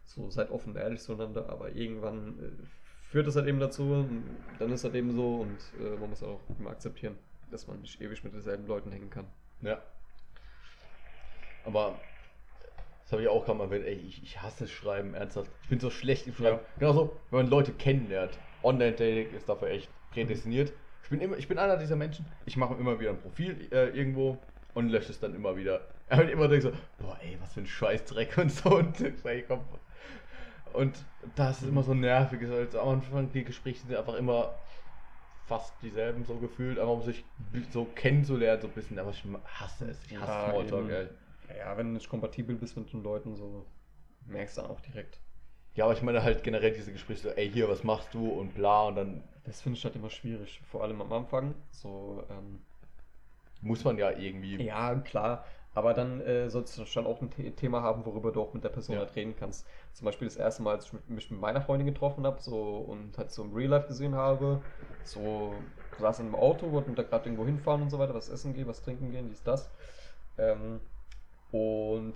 So, 0.06 0.30
seid 0.30 0.52
offen 0.52 0.72
und 0.72 0.78
ehrlich 0.78 1.02
zueinander, 1.02 1.50
aber 1.50 1.76
irgendwann 1.76 2.40
äh, 2.40 2.52
führt 3.10 3.28
es 3.28 3.36
halt 3.36 3.48
eben 3.48 3.60
dazu, 3.60 3.84
und 3.84 4.24
dann 4.60 4.72
ist 4.72 4.84
halt 4.84 4.96
eben 4.96 5.12
so 5.12 5.42
und 5.42 5.58
äh, 5.80 5.98
man 5.98 6.10
muss 6.10 6.24
auch 6.24 6.42
immer 6.60 6.72
akzeptieren, 6.72 7.16
dass 7.52 7.68
man 7.68 7.80
nicht 7.82 8.02
ewig 8.02 8.24
mit 8.24 8.34
denselben 8.34 8.66
Leuten 8.66 8.92
hängen 8.92 9.10
kann. 9.10 9.28
Ja. 9.62 9.82
Aber 11.66 11.96
das 13.04 13.12
habe 13.12 13.22
ich 13.24 13.28
auch 13.28 13.46
gerade 13.46 13.58
mal 13.58 13.66
erwähnt, 13.66 13.86
ey, 13.86 13.94
ich, 13.94 14.24
ich 14.24 14.42
hasse 14.42 14.68
Schreiben, 14.68 15.14
ernsthaft. 15.14 15.52
Ich 15.62 15.70
bin 15.70 15.80
so 15.80 15.90
schlecht 15.90 16.28
im 16.28 16.34
Schreiben. 16.34 16.60
Genauso, 16.80 17.18
wenn 17.30 17.42
man 17.42 17.48
Leute 17.48 17.74
kennenlernt. 17.74 18.38
Online-Dating 18.64 19.34
ist 19.36 19.50
dafür 19.50 19.70
echt 19.70 19.90
prädestiniert. 20.12 20.74
Ich 21.04 21.10
bin, 21.10 21.20
immer, 21.20 21.38
ich 21.38 21.48
bin 21.48 21.58
einer 21.58 21.78
dieser 21.78 21.98
Menschen, 21.98 22.26
ich 22.46 22.56
mache 22.56 22.76
immer 22.76 23.00
wieder 23.00 23.10
ein 23.10 23.20
Profil 23.20 23.68
äh, 23.72 23.90
irgendwo 23.90 24.38
und 24.74 24.90
lösche 24.90 25.12
es 25.12 25.20
dann 25.20 25.36
immer 25.36 25.56
wieder. 25.58 25.82
Er 26.08 26.20
wird 26.20 26.30
immer 26.32 26.50
so, 26.62 26.72
boah, 26.98 27.18
ey, 27.22 27.38
was 27.42 27.54
für 27.54 27.62
ein 27.62 27.68
Scheißdreck 27.68 28.38
und 28.38 28.52
so. 28.52 28.78
Und, 28.78 29.02
ey, 29.26 29.44
komm. 29.48 29.60
und 30.74 30.96
das 31.36 31.62
ist 31.62 31.68
immer 31.68 31.84
so 31.84 31.94
nervig. 31.94 32.40
Also 32.50 32.80
am 32.80 32.90
Anfang, 32.90 33.32
die 33.32 33.44
Gespräche 33.44 33.86
sind 33.86 33.96
einfach 33.96 34.16
immer 34.16 34.56
fast 35.46 35.74
dieselben 35.82 36.24
so 36.24 36.36
gefühlt, 36.38 36.80
aber 36.80 36.94
um 36.94 37.02
sich 37.02 37.26
so 37.72 37.86
kennenzulernen, 37.86 38.62
so 38.62 38.68
ein 38.68 38.74
bisschen. 38.74 38.98
Aber 38.98 39.12
ich 39.12 39.24
hasse 39.46 39.90
es. 39.90 40.06
Ich 40.06 40.18
hasse 40.18 40.32
Ja, 40.32 40.50
Smalltalk, 40.50 40.90
ey. 40.90 41.08
Ja, 41.48 41.78
wenn 41.78 41.88
du 41.88 41.94
nicht 41.94 42.10
kompatibel 42.10 42.56
bist 42.58 42.76
mit 42.78 42.92
den 42.92 43.04
Leuten, 43.04 43.36
so 43.36 43.66
merkst 44.26 44.58
du 44.58 44.62
dann 44.62 44.72
auch 44.72 44.82
direkt. 44.82 45.22
Ja, 45.76 45.86
aber 45.86 45.94
ich 45.94 46.02
meine 46.02 46.24
halt 46.24 46.44
generell 46.44 46.72
diese 46.74 46.92
Gespräche 46.92 47.22
so, 47.22 47.30
ey, 47.30 47.50
hier, 47.50 47.68
was 47.70 47.84
machst 47.84 48.14
du 48.14 48.28
und 48.30 48.54
bla 48.56 48.84
und 48.88 48.96
dann 48.96 49.24
Das 49.46 49.62
finde 49.62 49.78
ich 49.78 49.84
halt 49.86 49.96
immer 49.96 50.10
schwierig, 50.10 50.62
vor 50.66 50.84
allem 50.84 51.02
am 51.02 51.12
Anfang. 51.14 51.54
So, 51.72 52.24
ähm, 52.30 52.62
muss 53.62 53.84
man 53.84 53.98
ja 53.98 54.12
irgendwie. 54.12 54.58
ja, 54.58 54.96
klar. 54.96 55.46
Aber 55.76 55.94
dann 55.96 56.22
äh, 56.22 56.50
solltest 56.50 56.78
du 56.78 56.86
schon 56.86 57.08
auch 57.08 57.22
ein 57.22 57.32
The 57.36 57.52
Thema 57.52 57.82
haben, 57.82 58.06
worüber 58.06 58.32
du 58.32 58.42
auch 58.42 58.54
mit 58.54 58.64
der 58.64 58.70
Person 58.70 58.96
Ja. 58.96 59.02
halt 59.02 59.16
reden 59.16 59.36
kannst. 59.36 59.66
Zum 59.94 60.06
Beispiel 60.06 60.28
das 60.28 60.38
erste 60.38 60.62
Mal, 60.62 60.76
als 60.76 60.86
ich 60.86 60.94
mich 61.10 61.32
mit 61.32 61.40
meiner 61.40 61.62
Freundin 61.62 61.88
getroffen 61.88 62.26
habe 62.28 62.40
so, 62.42 62.78
und 62.78 63.18
halt 63.18 63.32
so 63.32 63.44
im 63.44 63.54
Real 63.54 63.70
Life 63.72 63.88
gesehen 63.88 64.14
habe, 64.16 64.64
so 65.02 65.66
saß 65.98 66.20
in 66.20 66.28
einem 66.28 66.36
Auto, 66.36 66.72
wollten 66.72 66.94
da 66.96 67.02
gerade 67.04 67.26
irgendwo 67.26 67.46
hinfahren 67.46 67.82
und 67.82 67.90
so 67.90 67.98
weiter, 67.98 68.14
was 68.14 68.30
essen 68.30 68.54
gehen, 68.54 68.68
was 68.68 68.82
trinken 68.84 69.10
gehen, 69.12 69.30
dies, 69.30 69.42
das. 69.44 69.72
Ähm, 70.38 70.80
und 71.54 72.16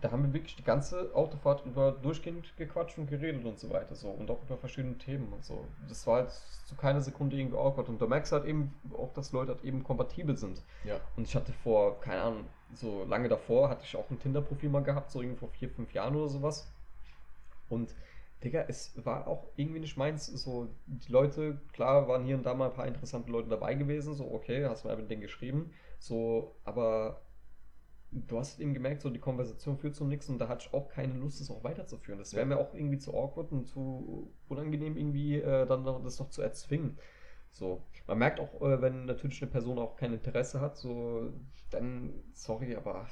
da 0.00 0.12
haben 0.12 0.22
wir 0.22 0.32
wirklich 0.32 0.54
die 0.54 0.62
ganze 0.62 1.12
Autofahrt 1.12 1.66
über 1.66 1.90
durchgehend 1.90 2.56
gequatscht 2.56 2.98
und 2.98 3.08
geredet 3.08 3.44
und 3.44 3.58
so 3.58 3.68
weiter. 3.68 3.96
So. 3.96 4.08
Und 4.08 4.30
auch 4.30 4.40
über 4.44 4.56
verschiedene 4.56 4.96
Themen 4.96 5.32
und 5.32 5.44
so. 5.44 5.64
Das 5.88 6.06
war 6.06 6.16
halt 6.18 6.30
zu 6.30 6.76
keiner 6.76 7.00
Sekunde 7.00 7.36
irgendwie 7.36 7.56
awkward. 7.56 7.88
Und 7.88 8.00
du 8.00 8.06
merkst 8.06 8.30
halt 8.30 8.44
eben 8.44 8.72
auch, 8.96 9.12
dass 9.12 9.32
Leute 9.32 9.54
halt 9.54 9.64
eben 9.64 9.82
kompatibel 9.82 10.36
sind. 10.36 10.62
Ja. 10.84 11.00
Und 11.16 11.26
ich 11.26 11.34
hatte 11.34 11.52
vor, 11.52 12.00
keine 12.00 12.22
Ahnung, 12.22 12.44
so 12.74 13.04
lange 13.04 13.28
davor 13.28 13.68
hatte 13.68 13.82
ich 13.84 13.96
auch 13.96 14.08
ein 14.08 14.20
Tinder-Profil 14.20 14.68
mal 14.68 14.84
gehabt, 14.84 15.10
so 15.10 15.20
irgendwie 15.20 15.40
vor 15.40 15.48
vier, 15.48 15.68
fünf 15.68 15.92
Jahren 15.92 16.14
oder 16.14 16.28
sowas. 16.28 16.70
Und 17.68 17.92
Digga, 18.44 18.66
es 18.68 18.92
war 19.04 19.26
auch 19.26 19.48
irgendwie 19.56 19.80
nicht 19.80 19.96
meins. 19.96 20.26
So, 20.26 20.68
die 20.86 21.10
Leute, 21.10 21.58
klar, 21.72 22.06
waren 22.06 22.24
hier 22.24 22.36
und 22.36 22.46
da 22.46 22.54
mal 22.54 22.66
ein 22.66 22.74
paar 22.74 22.86
interessante 22.86 23.32
Leute 23.32 23.48
dabei 23.48 23.74
gewesen. 23.74 24.14
So, 24.14 24.30
okay, 24.30 24.64
hast 24.64 24.84
mal 24.84 24.96
mit 24.96 25.10
denen 25.10 25.22
geschrieben. 25.22 25.72
So, 25.98 26.54
aber 26.64 27.20
du 28.26 28.38
hast 28.38 28.60
eben 28.60 28.74
gemerkt, 28.74 29.02
so 29.02 29.10
die 29.10 29.18
Konversation 29.20 29.76
führt 29.78 29.94
zu 29.94 30.04
nichts 30.04 30.28
und 30.28 30.38
da 30.38 30.48
hatte 30.48 30.66
ich 30.68 30.74
auch 30.74 30.88
keine 30.88 31.14
Lust, 31.14 31.40
das 31.40 31.50
auch 31.50 31.64
weiterzuführen. 31.64 32.18
Das 32.18 32.32
wäre 32.34 32.42
Ja. 32.48 32.56
mir 32.56 32.58
auch 32.58 32.74
irgendwie 32.74 32.98
zu 32.98 33.14
awkward 33.14 33.52
und 33.52 33.66
zu 33.66 34.32
unangenehm, 34.48 34.96
irgendwie 34.96 35.36
äh, 35.40 35.66
dann 35.66 35.82
noch, 35.84 36.02
das 36.02 36.18
noch 36.18 36.30
zu 36.30 36.42
erzwingen. 36.42 36.98
So, 37.50 37.82
man 38.06 38.18
merkt 38.18 38.40
auch, 38.40 38.60
äh, 38.62 38.80
wenn 38.82 39.06
natürlich 39.06 39.40
eine 39.42 39.50
Person 39.50 39.78
auch 39.78 39.96
kein 39.96 40.12
Interesse 40.12 40.60
hat, 40.60 40.76
so, 40.76 41.32
dann, 41.70 42.12
sorry, 42.34 42.76
aber 42.76 43.06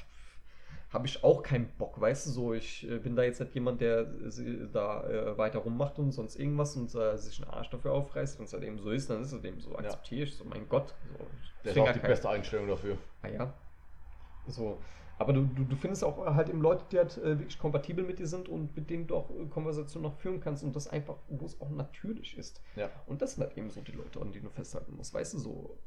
habe 0.90 1.07
ich 1.07 1.24
auch 1.24 1.42
keinen 1.42 1.68
Bock, 1.76 2.00
weißt 2.00 2.26
du, 2.26 2.30
so, 2.30 2.55
ich 2.55 2.88
äh, 2.88 2.98
bin 2.98 3.16
da 3.16 3.24
jetzt 3.24 3.40
nicht 3.40 3.55
jemand, 3.55 3.80
der 3.80 4.07
sie- 4.30 4.68
da 4.72 5.02
äh, 5.09 5.36
weiter 5.38 5.59
rummacht 5.61 5.98
und 5.98 6.12
sonst 6.12 6.36
irgendwas 6.36 6.76
und 6.76 6.94
äh, 6.94 7.16
sich 7.18 7.42
einen 7.42 7.50
Arsch 7.50 7.70
dafür 7.70 7.92
aufreißt. 7.92 8.38
Wenn 8.38 8.44
es 8.46 8.52
halt 8.52 8.62
eben 8.62 8.78
so 8.78 8.90
ist, 8.90 9.11
dann 9.11 9.22
ist 9.22 9.32
es 9.32 9.42
eben 9.44 9.61
so, 9.61 9.74
akzeptiere 9.76 10.22
ich, 10.24 10.34
so, 10.36 10.44
mein 10.44 10.68
Gott. 10.68 10.94
So, 11.18 11.26
Das 11.64 11.72
ist 11.72 11.78
auch 11.78 11.86
ja 11.86 11.92
die 11.92 11.98
beste 11.98 12.28
Einstellung 12.28 12.68
dafür. 12.68 12.96
Ah 13.22 13.28
ja. 13.28 13.55
So. 14.47 14.78
Aber 15.18 15.32
du, 15.32 15.42
du, 15.42 15.64
du 15.64 15.76
findest 15.76 16.03
auch 16.03 16.24
halt 16.34 16.49
eben 16.49 16.61
Leute, 16.61 16.84
die 16.90 16.99
halt 16.99 17.16
äh, 17.18 17.38
wirklich 17.38 17.59
kompatibel 17.59 18.05
mit 18.05 18.18
dir 18.18 18.26
sind 18.26 18.49
und 18.49 18.74
mit 18.76 18.90
denen 18.90 19.07
du 19.07 19.16
auch 19.16 19.30
äh, 19.30 19.47
Konversationen 19.47 20.11
noch 20.11 20.18
führen 20.18 20.40
kannst 20.40 20.64
und 20.64 20.74
das 20.74 20.88
einfach, 20.88 21.16
wo 21.28 21.47
es 21.47 21.61
auch 21.61 21.70
natürlich 21.70 22.36
ist. 22.36 22.61
Ja. 22.74 22.90
Und 23.07 23.22
das 23.22 23.34
sind 23.34 23.45
halt 23.45 23.57
eben 23.57 23.70
so 23.70 23.80
die 23.80 23.92
Leute, 23.92 24.20
an 24.20 24.32
denen 24.32 24.45
du 24.45 24.51
festhalten 24.51 24.97
musst. 24.97 25.14
Weißt 25.14 25.34
du, 25.34 25.38
so 25.38 25.78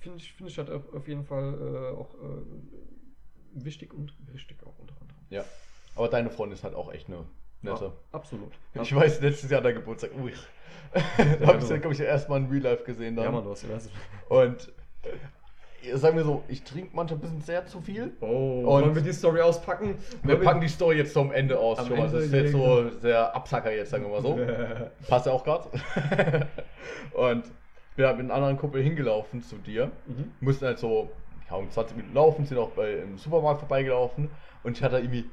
finde 0.00 0.18
ich, 0.18 0.32
finde 0.32 0.50
ich 0.50 0.58
halt 0.58 0.70
auf, 0.70 1.06
jeden 1.06 1.24
Fall 1.24 1.54
äh, 1.54 1.96
auch 1.96 2.14
äh, 2.14 3.64
wichtig 3.64 3.92
und 3.92 4.14
richtig 4.32 4.62
auch 4.64 4.78
unter 4.78 4.94
anderem. 5.00 5.20
Ja. 5.28 5.44
Aber 5.94 6.08
deine 6.08 6.30
Freundin 6.30 6.56
ist 6.56 6.64
halt 6.64 6.74
auch 6.74 6.92
echt 6.92 7.08
eine 7.08 7.24
nette. 7.60 7.84
Ja, 7.84 7.92
absolut. 8.12 8.52
Ich 8.74 8.94
weiß, 8.94 9.20
letztes 9.20 9.50
Jahr 9.50 9.60
der 9.60 9.74
Geburtstag, 9.74 10.12
ui. 10.18 10.32
da 10.92 11.46
habe 11.46 11.58
ich 11.58 11.68
glaube 11.68 11.92
ich, 11.92 12.00
erstmal 12.00 12.40
in 12.40 12.50
Real 12.50 12.62
Life 12.62 12.84
gesehen 12.84 13.16
dann. 13.16 13.26
Ja, 13.26 13.30
Mann, 13.30 13.44
du 13.44 13.50
hast 13.50 13.62
ja. 13.62 13.78
Und 14.28 14.68
äh, 15.02 15.10
sagen 15.94 16.16
wir 16.16 16.24
so, 16.24 16.42
ich 16.48 16.62
trinke 16.62 16.90
manchmal 16.94 17.18
ein 17.18 17.22
bisschen 17.22 17.40
sehr 17.40 17.66
zu 17.66 17.80
viel. 17.80 18.12
Oh, 18.20 18.26
Und- 18.26 18.64
wollen 18.66 18.94
wir 18.94 19.02
die 19.02 19.12
Story 19.12 19.40
auspacken? 19.40 19.96
Wir 20.22 20.36
packen 20.36 20.60
die 20.60 20.68
Story 20.68 20.98
jetzt 20.98 21.12
zum 21.12 21.32
Ende 21.32 21.58
aus. 21.58 21.78
Am 21.78 21.86
schon 21.86 21.98
mal. 21.98 22.04
Das 22.04 22.24
ist 22.24 22.32
jetzt 22.32 22.52
so 22.52 22.88
sehr 23.00 23.34
Absacker 23.34 23.72
jetzt, 23.72 23.90
sagen 23.90 24.04
wir 24.04 24.10
mal 24.10 24.22
so. 24.22 24.38
Passt 25.08 25.26
ja 25.26 25.32
auch 25.32 25.44
gerade. 25.44 25.68
und 27.14 27.44
wir 27.96 28.08
haben 28.08 28.18
mit 28.18 28.24
einem 28.24 28.30
anderen 28.30 28.56
Kumpel 28.56 28.82
hingelaufen 28.82 29.42
zu 29.42 29.56
dir. 29.56 29.86
Mhm. 30.06 30.32
Mussten 30.40 30.66
halt 30.66 30.78
so, 30.78 31.10
ja, 31.50 31.56
um 31.56 31.70
20 31.70 31.96
Minuten 31.96 32.14
laufen, 32.14 32.46
sind 32.46 32.58
auch 32.58 32.70
bei, 32.70 32.94
im 32.94 33.18
Supermarkt 33.18 33.60
vorbeigelaufen. 33.60 34.30
Und 34.62 34.76
ich 34.76 34.82
hatte 34.82 34.98
irgendwie, 34.98 35.26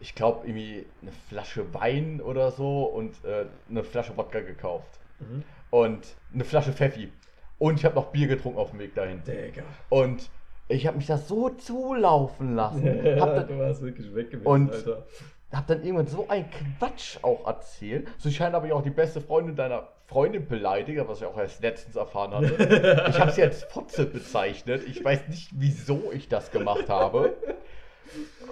ich 0.00 0.14
glaube, 0.14 0.46
irgendwie 0.46 0.86
eine 1.02 1.12
Flasche 1.28 1.72
Wein 1.74 2.20
oder 2.20 2.50
so 2.50 2.84
und 2.84 3.24
äh, 3.24 3.46
eine 3.70 3.84
Flasche 3.84 4.16
Wodka 4.16 4.40
gekauft. 4.40 5.00
Mhm. 5.20 5.44
Und 5.70 6.06
eine 6.34 6.44
Flasche 6.44 6.72
Pfeffi. 6.72 7.10
Und 7.58 7.78
ich 7.78 7.84
habe 7.84 7.94
noch 7.96 8.06
Bier 8.12 8.28
getrunken 8.28 8.58
auf 8.58 8.70
dem 8.70 8.78
Weg 8.80 8.94
dahin. 8.94 9.22
Digga. 9.24 9.62
Und 9.88 10.28
ich 10.68 10.86
habe 10.86 10.96
mich 10.96 11.06
da 11.06 11.18
so 11.18 11.48
zulaufen 11.50 12.54
lassen. 12.54 12.84
hab 13.20 13.34
dann, 13.34 13.48
du 13.48 13.58
warst 13.58 13.82
wirklich 13.82 14.14
weg 14.14 14.30
gewesen, 14.30 14.46
Und- 14.46 14.72
Alter. 14.72 15.06
hab 15.52 15.66
dann 15.66 15.82
irgendwann 15.82 16.06
so 16.06 16.26
ein 16.28 16.44
Quatsch 16.78 17.18
auch 17.22 17.46
erzählt. 17.46 18.08
So 18.18 18.30
scheint 18.30 18.54
aber 18.54 18.72
auch 18.74 18.82
die 18.82 18.90
beste 18.90 19.20
Freundin 19.20 19.56
deiner 19.56 19.88
Freundin 20.06 20.46
beleidigt, 20.46 21.02
was 21.06 21.18
ich 21.20 21.26
auch 21.26 21.36
erst 21.36 21.60
letztens 21.62 21.96
erfahren 21.96 22.32
hatte. 22.32 23.06
Ich 23.10 23.18
habe 23.20 23.30
sie 23.32 23.42
als 23.42 23.64
Fotze 23.64 24.06
bezeichnet. 24.06 24.82
Ich 24.86 25.04
weiß 25.04 25.28
nicht, 25.28 25.50
wieso 25.54 26.12
ich 26.12 26.28
das 26.28 26.50
gemacht 26.50 26.88
habe. 26.88 27.34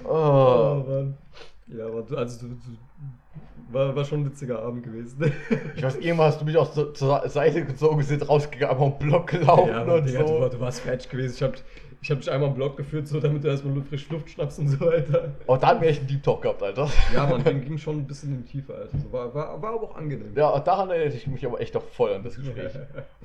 Oh, 0.05 0.09
Oh. 0.11 0.85
Mann. 0.87 1.17
Ja, 1.69 1.87
aber 1.87 2.03
du, 2.03 2.15
also 2.17 2.47
du, 2.47 2.55
du, 2.55 2.61
war, 3.69 3.95
war 3.97 4.05
schon 4.05 4.21
ein 4.21 4.27
witziger 4.27 4.61
Abend 4.63 4.83
gewesen. 4.85 5.33
Ich 5.75 5.83
weiß, 5.83 5.97
irgendwann 5.97 6.27
hast 6.29 6.41
du 6.41 6.45
mich 6.45 6.57
auch 6.57 6.73
so, 6.73 6.93
zur 6.93 7.29
Seite 7.29 7.65
gezogen, 7.65 8.03
sind 8.03 8.29
rausgegangen, 8.29 8.83
im 8.93 8.99
Block 8.99 9.27
gelaufen 9.29 9.69
ja, 9.71 9.83
aber 9.83 9.97
und 9.97 10.07
Digga, 10.09 10.21
du, 10.23 10.29
so. 10.29 10.41
war- 10.41 10.51
du 10.51 10.61
warst 10.61 10.81
fertig 10.81 11.09
gewesen. 11.11 11.35
Ich 11.37 11.43
hab, 11.43 11.55
ich 12.03 12.11
hab 12.11 12.21
dich 12.21 12.31
einmal 12.31 12.51
im 12.51 12.55
Blog 12.55 12.77
geführt, 12.77 13.09
so 13.09 13.19
damit 13.19 13.43
du 13.43 13.49
erstmal 13.49 13.83
frisch 13.83 14.09
Luft 14.11 14.31
schnappst 14.31 14.59
und 14.61 14.69
so 14.69 14.81
weiter. 14.81 15.33
Oh, 15.47 15.57
da 15.57 15.69
hatten 15.69 15.81
wir 15.81 15.89
echt 15.89 16.01
einen 16.01 16.09
Deep 16.09 16.23
Talk 16.23 16.43
gehabt, 16.43 16.63
Alter. 16.63 16.89
Ja, 17.13 17.27
man, 17.27 17.43
ging, 17.43 17.65
ging 17.65 17.79
schon 17.79 17.97
ein 17.97 18.07
bisschen 18.07 18.33
in 18.33 18.45
die 18.45 18.49
Tiefe, 18.53 18.75
Alter. 18.75 18.97
So, 18.99 19.11
war, 19.13 19.35
war, 19.35 19.61
war 19.61 19.73
aber 19.75 19.83
auch 19.83 19.97
angenehm. 19.97 20.33
Ja, 20.37 20.57
daran 20.61 20.91
erinnere 20.91 21.17
ich 21.17 21.27
mich 21.27 21.45
aber 21.45 21.61
echt 21.61 21.75
noch 21.75 21.83
voll 21.83 22.13
an 22.13 22.23
das 22.23 22.37
Gespräch. 22.37 22.71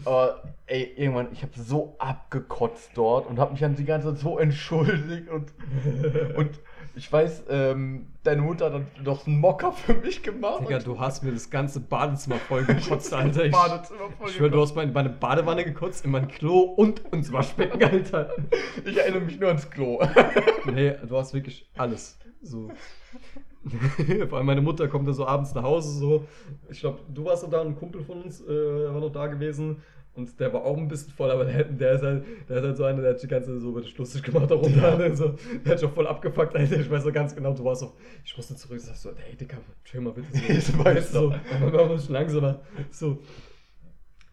Aber 0.05 0.41
ey, 0.65 0.91
irgendwann, 0.95 1.27
ich 1.33 1.43
habe 1.43 1.51
so 1.55 1.95
abgekotzt 1.99 2.91
dort 2.95 3.29
und 3.29 3.37
habe 3.37 3.51
mich 3.51 3.59
dann 3.61 3.75
die 3.75 3.85
ganze 3.85 4.07
Zeit 4.09 4.17
so 4.19 4.39
entschuldigt 4.39 5.29
und, 5.29 5.53
und 6.37 6.49
Ich 6.95 7.11
weiß, 7.11 7.43
ähm, 7.49 8.07
deine 8.23 8.41
Mutter 8.41 8.65
hat 8.65 8.73
dann 8.73 8.87
noch 9.03 9.25
einen 9.25 9.39
Mocker 9.39 9.71
für 9.71 9.93
mich 9.93 10.23
gemacht. 10.23 10.61
Digga, 10.61 10.79
du 10.79 10.99
hast 10.99 11.23
mir 11.23 11.31
das 11.31 11.49
ganze 11.49 11.79
Badezimmer 11.79 12.35
voll 12.35 12.65
gekotzt, 12.65 13.13
Alter. 13.13 13.45
Ich, 13.45 13.51
Badezimmer 13.51 14.09
voll 14.17 14.29
ich 14.29 14.35
schwör, 14.35 14.49
du 14.49 14.61
hast 14.61 14.75
meine, 14.75 14.91
meine 14.91 15.09
Badewanne 15.09 15.63
gekotzt, 15.63 16.03
in 16.03 16.11
mein 16.11 16.27
Klo 16.27 16.59
und 16.59 16.99
ins 17.11 17.31
Waschbecken, 17.31 17.83
Alter. 17.83 18.31
Ich 18.85 18.97
erinnere 18.97 19.21
mich 19.21 19.39
nur 19.39 19.49
ans 19.49 19.69
Klo. 19.69 20.01
Nee, 20.65 20.95
du 21.07 21.17
hast 21.17 21.33
wirklich 21.33 21.69
alles. 21.77 22.19
So. 22.41 22.71
Vor 24.29 24.37
allem 24.37 24.47
meine 24.47 24.61
Mutter 24.61 24.87
kommt 24.87 25.07
dann 25.07 25.13
so 25.13 25.25
abends 25.25 25.53
nach 25.53 25.63
Hause, 25.63 25.97
so. 25.97 26.25
Ich 26.69 26.81
glaube, 26.81 26.99
du 27.13 27.25
warst 27.25 27.45
da, 27.51 27.61
ein 27.61 27.75
Kumpel 27.75 28.03
von 28.03 28.23
uns 28.23 28.41
äh, 28.41 28.47
war 28.93 28.99
noch 28.99 29.11
da 29.11 29.27
gewesen. 29.27 29.81
Und 30.13 30.37
der 30.41 30.51
war 30.51 30.65
auch 30.65 30.77
ein 30.77 30.89
bisschen 30.89 31.13
voll, 31.13 31.31
aber 31.31 31.45
der, 31.45 31.63
der, 31.63 31.93
ist, 31.93 32.03
halt, 32.03 32.25
der 32.49 32.57
ist 32.57 32.63
halt 32.63 32.77
so 32.77 32.83
einer, 32.83 33.01
der 33.01 33.13
hat 33.13 33.23
die 33.23 33.27
ganze 33.27 33.59
so 33.59 33.79
dich 33.79 33.97
lustig 33.97 34.23
gemacht 34.23 34.51
darunter. 34.51 34.97
Ne? 34.97 35.15
So, 35.15 35.35
der 35.65 35.73
hat 35.73 35.79
schon 35.79 35.93
voll 35.93 36.05
abgefuckt, 36.05 36.53
Alter. 36.55 36.79
Ich 36.79 36.89
weiß 36.89 37.05
noch 37.05 37.13
ganz 37.13 37.33
genau, 37.33 37.53
du 37.53 37.63
warst 37.63 37.81
so, 37.81 37.93
ich 38.25 38.35
musste 38.35 38.55
zurück, 38.55 38.79
sagst 38.81 39.03
so, 39.03 39.11
ey, 39.11 39.35
Digga, 39.37 39.57
chill 39.85 40.01
mal 40.01 40.11
bitte. 40.11 40.27
Ich 40.53 40.65
So, 40.65 40.83
weiß 40.83 41.11
so, 41.13 41.31
wir 41.31 41.85
müssen 41.87 42.11
langsamer. 42.11 42.61
So, 42.91 43.19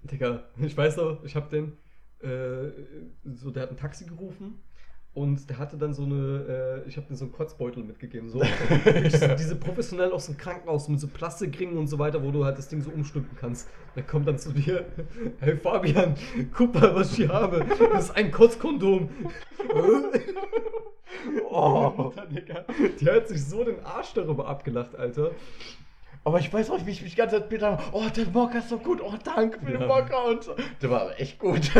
Digga, 0.02 0.44
ich 0.60 0.76
weiß 0.76 0.96
noch, 0.96 1.22
ich 1.24 1.36
hab 1.36 1.48
den, 1.50 1.76
äh, 2.22 2.70
so, 3.24 3.50
der 3.50 3.64
hat 3.64 3.70
ein 3.70 3.76
Taxi 3.76 4.04
gerufen. 4.04 4.60
Und 5.14 5.50
der 5.50 5.58
hatte 5.58 5.76
dann 5.76 5.94
so 5.94 6.04
eine, 6.04 6.82
äh, 6.84 6.88
ich 6.88 6.96
habe 6.96 7.08
dir 7.08 7.16
so 7.16 7.24
einen 7.24 7.32
Kotzbeutel 7.32 7.82
mitgegeben. 7.82 8.30
So. 8.30 8.40
diese, 8.84 9.56
professionell 9.56 10.12
aus 10.12 10.26
dem 10.26 10.36
Krankenhaus 10.36 10.88
mit 10.88 11.00
so 11.00 11.08
Plastikringen 11.08 11.76
und 11.76 11.88
so 11.88 11.98
weiter, 11.98 12.22
wo 12.22 12.30
du 12.30 12.44
halt 12.44 12.56
das 12.56 12.68
Ding 12.68 12.82
so 12.82 12.90
umstülpen 12.90 13.36
kannst. 13.40 13.68
Der 13.96 14.04
kommt 14.04 14.28
dann 14.28 14.38
zu 14.38 14.52
dir, 14.52 14.86
hey 15.40 15.56
Fabian, 15.56 16.14
guck 16.54 16.74
mal, 16.74 16.94
was 16.94 17.10
ich 17.10 17.16
hier 17.16 17.28
habe. 17.30 17.66
Das 17.92 18.04
ist 18.04 18.16
ein 18.16 18.30
Kotzkondom. 18.30 19.08
Oh. 21.50 22.12
Die 23.00 23.10
hat 23.10 23.28
sich 23.28 23.44
so 23.44 23.64
den 23.64 23.82
Arsch 23.84 24.12
darüber 24.14 24.46
abgelacht, 24.46 24.94
Alter. 24.94 25.32
Aber 26.22 26.38
ich 26.38 26.52
weiß 26.52 26.70
auch, 26.70 26.84
wie 26.84 26.90
ich 26.90 27.02
mich 27.02 27.12
die 27.12 27.16
ganze 27.16 27.40
Zeit 27.40 27.48
bitte 27.48 27.78
oh, 27.92 28.04
der 28.14 28.26
Mocker 28.26 28.58
ist 28.58 28.68
so 28.68 28.78
gut, 28.78 29.00
oh, 29.02 29.14
danke 29.24 29.58
für 29.58 29.72
Ja. 29.72 29.78
den 29.78 29.88
Mocker 29.88 30.26
und 30.26 30.44
so. 30.44 30.54
Der 30.80 30.90
war 30.90 31.00
aber 31.02 31.18
echt 31.18 31.38
gut. 31.38 31.72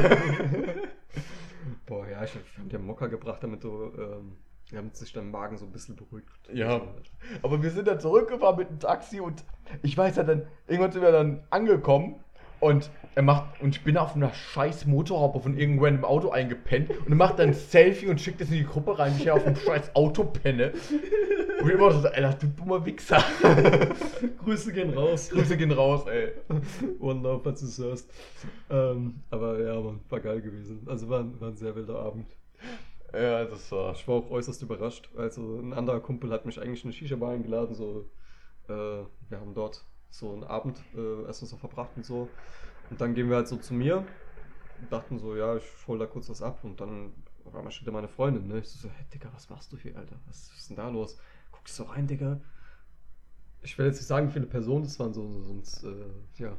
Boah, 1.86 2.06
ja, 2.08 2.24
ich 2.24 2.34
hab 2.34 2.68
dir 2.68 2.78
Mocker 2.78 3.08
gebracht, 3.08 3.42
damit 3.42 3.64
du, 3.64 3.92
ähm, 3.98 4.36
damit 4.70 4.96
sich 4.96 5.12
dein 5.12 5.30
Magen 5.30 5.56
so 5.56 5.64
ein 5.64 5.72
bisschen 5.72 5.96
beruhigt. 5.96 6.28
Ja. 6.52 6.80
Aber 7.42 7.62
wir 7.62 7.70
sind 7.70 7.88
dann 7.88 8.00
zurückgefahren 8.00 8.56
mit 8.56 8.70
dem 8.70 8.78
Taxi 8.78 9.20
und 9.20 9.44
ich 9.82 9.96
weiß 9.96 10.16
ja 10.16 10.24
dann, 10.24 10.46
irgendwann 10.66 10.92
sind 10.92 11.02
wir 11.02 11.12
dann 11.12 11.46
angekommen 11.50 12.22
und 12.61 12.90
er 13.14 13.22
macht, 13.22 13.61
und 13.61 13.74
ich 13.76 13.82
bin 13.84 13.96
auf 13.96 14.14
einer 14.14 14.32
scheiß 14.32 14.86
Motorhaube 14.86 15.40
von 15.40 15.56
irgendwann 15.59 15.96
im 15.96 16.04
Auto 16.04 16.30
eingepennt 16.30 16.90
und 16.90 17.09
er 17.09 17.14
macht 17.16 17.38
dann 17.38 17.48
ein 17.48 17.54
Selfie 17.54 18.06
und 18.09 18.20
schickt 18.20 18.40
es 18.40 18.48
in 18.50 18.56
die 18.59 18.64
Gruppe 18.64 18.98
rein, 18.98 19.12
wie 19.16 19.20
ich 19.20 19.24
ja 19.24 19.34
auf 19.34 19.44
dem 19.44 19.56
scheiß 19.66 19.94
Auto 19.96 20.24
penne. 20.24 20.72
Und 21.61 21.68
ich 21.68 21.74
immer 21.74 21.90
so, 21.90 22.06
Alter, 22.09 22.34
du 22.34 22.46
dummer 22.48 22.84
Wichser. 22.86 23.22
Grüße 24.44 24.72
gehen 24.72 24.94
raus. 24.94 25.30
Grüße 25.30 25.56
gehen 25.56 25.72
raus, 25.72 26.06
ey. 26.06 26.32
One 27.00 27.20
Love, 27.22 27.40
falls 27.42 27.76
du 27.76 27.82
hörst. 27.84 28.09
Ähm, 28.70 29.22
aber 29.30 29.61
ja, 29.61 29.80
man, 29.80 30.00
war 30.09 30.20
geil 30.20 30.40
gewesen. 30.40 30.86
Also 30.86 31.09
war, 31.09 31.20
ein- 31.20 31.40
war 31.40 31.48
ein 31.48 31.56
sehr 31.56 31.74
wilder 31.74 31.98
Abend. 31.98 32.26
Ja, 33.12 33.44
das 33.44 33.72
war. 33.72 33.92
Ich 33.94 34.06
war 34.06 34.16
auch 34.16 34.30
äußerst 34.30 34.62
überrascht. 34.62 35.09
Also 35.16 35.59
ein 35.59 35.72
anderer 35.72 36.00
Kumpel 36.00 36.30
hat 36.30 36.46
mich 36.46 36.61
eigentlich 36.61 36.84
in 36.84 36.90
eine 36.90 36.92
Shisha-Bar 36.96 37.32
eingeladen. 37.32 37.74
So, 37.74 38.09
äh, 38.68 38.72
wir 38.72 39.40
haben 39.40 39.54
dort 39.54 39.84
so 40.11 40.32
einen 40.32 40.44
Abend 40.44 40.78
äh, 40.96 41.24
erstens 41.26 41.50
so 41.50 41.56
verbracht 41.56 41.90
und 41.96 42.04
so. 42.04 42.28
Und 42.90 43.00
dann 43.00 43.14
gehen 43.14 43.28
wir 43.28 43.36
halt 43.36 43.48
so 43.48 43.56
zu 43.56 43.74
mir 43.74 43.98
und 44.80 44.92
dachten 44.92 45.18
so, 45.18 45.36
ja, 45.36 45.56
ich 45.56 45.64
hol 45.86 45.98
da 45.98 46.06
kurz 46.06 46.28
was 46.30 46.42
ab. 46.42 46.61
Und 46.62 46.80
dann 46.80 47.12
auf 47.44 47.54
einmal 47.54 47.70
steht 47.72 47.86
da 47.88 47.92
meine 47.92 48.09
Freundin. 48.09 48.46
Ne? 48.48 48.59
Ich 48.59 48.68
so, 48.68 48.88
hey, 48.88 49.04
Digga, 49.12 49.28
was 49.34 49.48
machst 49.50 49.72
du 49.72 49.76
hier, 49.76 49.96
Alter? 49.96 50.16
Was 50.26 50.50
ist 50.56 50.70
denn 50.70 50.76
da 50.76 50.88
los? 50.88 51.18
Guckst 51.52 51.76
so 51.76 51.84
rein, 51.84 52.06
Digga. 52.06 52.40
Ich 53.62 53.76
will 53.76 53.86
jetzt 53.86 53.96
nicht 53.96 54.06
sagen, 54.06 54.28
wie 54.28 54.32
viele 54.32 54.46
Personen 54.46 54.84
das 54.84 54.98
waren, 55.00 55.12
so, 55.12 55.26
so, 55.28 55.40
sonst, 55.42 55.82
äh, 55.84 55.88
ja, 56.36 56.52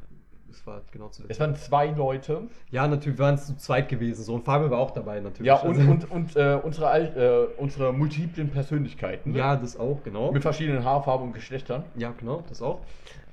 es 0.50 0.66
war 0.66 0.74
halt 0.74 0.92
genau 0.92 1.08
zu 1.08 1.22
der 1.22 1.30
Es 1.30 1.40
waren 1.40 1.54
zwei 1.54 1.86
Leute. 1.86 2.48
Ja, 2.70 2.86
natürlich 2.86 3.18
waren 3.18 3.36
es 3.36 3.46
zu 3.46 3.56
zweit 3.56 3.88
gewesen. 3.88 4.22
So, 4.24 4.34
und 4.34 4.44
Fabian 4.44 4.70
war 4.70 4.78
auch 4.78 4.90
dabei, 4.90 5.20
natürlich. 5.20 5.46
Ja, 5.46 5.56
und, 5.60 5.78
Also- 5.78 5.90
und, 5.90 6.10
und 6.10 6.36
äh, 6.36 6.60
unsere, 6.62 6.88
Al- 6.88 7.16
äh, 7.56 7.60
unsere 7.60 7.92
multiplen 7.92 8.50
Persönlichkeiten. 8.50 9.34
Ja, 9.34 9.56
das 9.56 9.78
auch, 9.78 10.02
genau. 10.02 10.30
Mit 10.32 10.42
verschiedenen 10.42 10.84
Haarfarben 10.84 11.28
und 11.28 11.32
Geschlechtern. 11.32 11.84
Ja, 11.96 12.12
genau, 12.12 12.42
das 12.48 12.60
auch. 12.62 12.80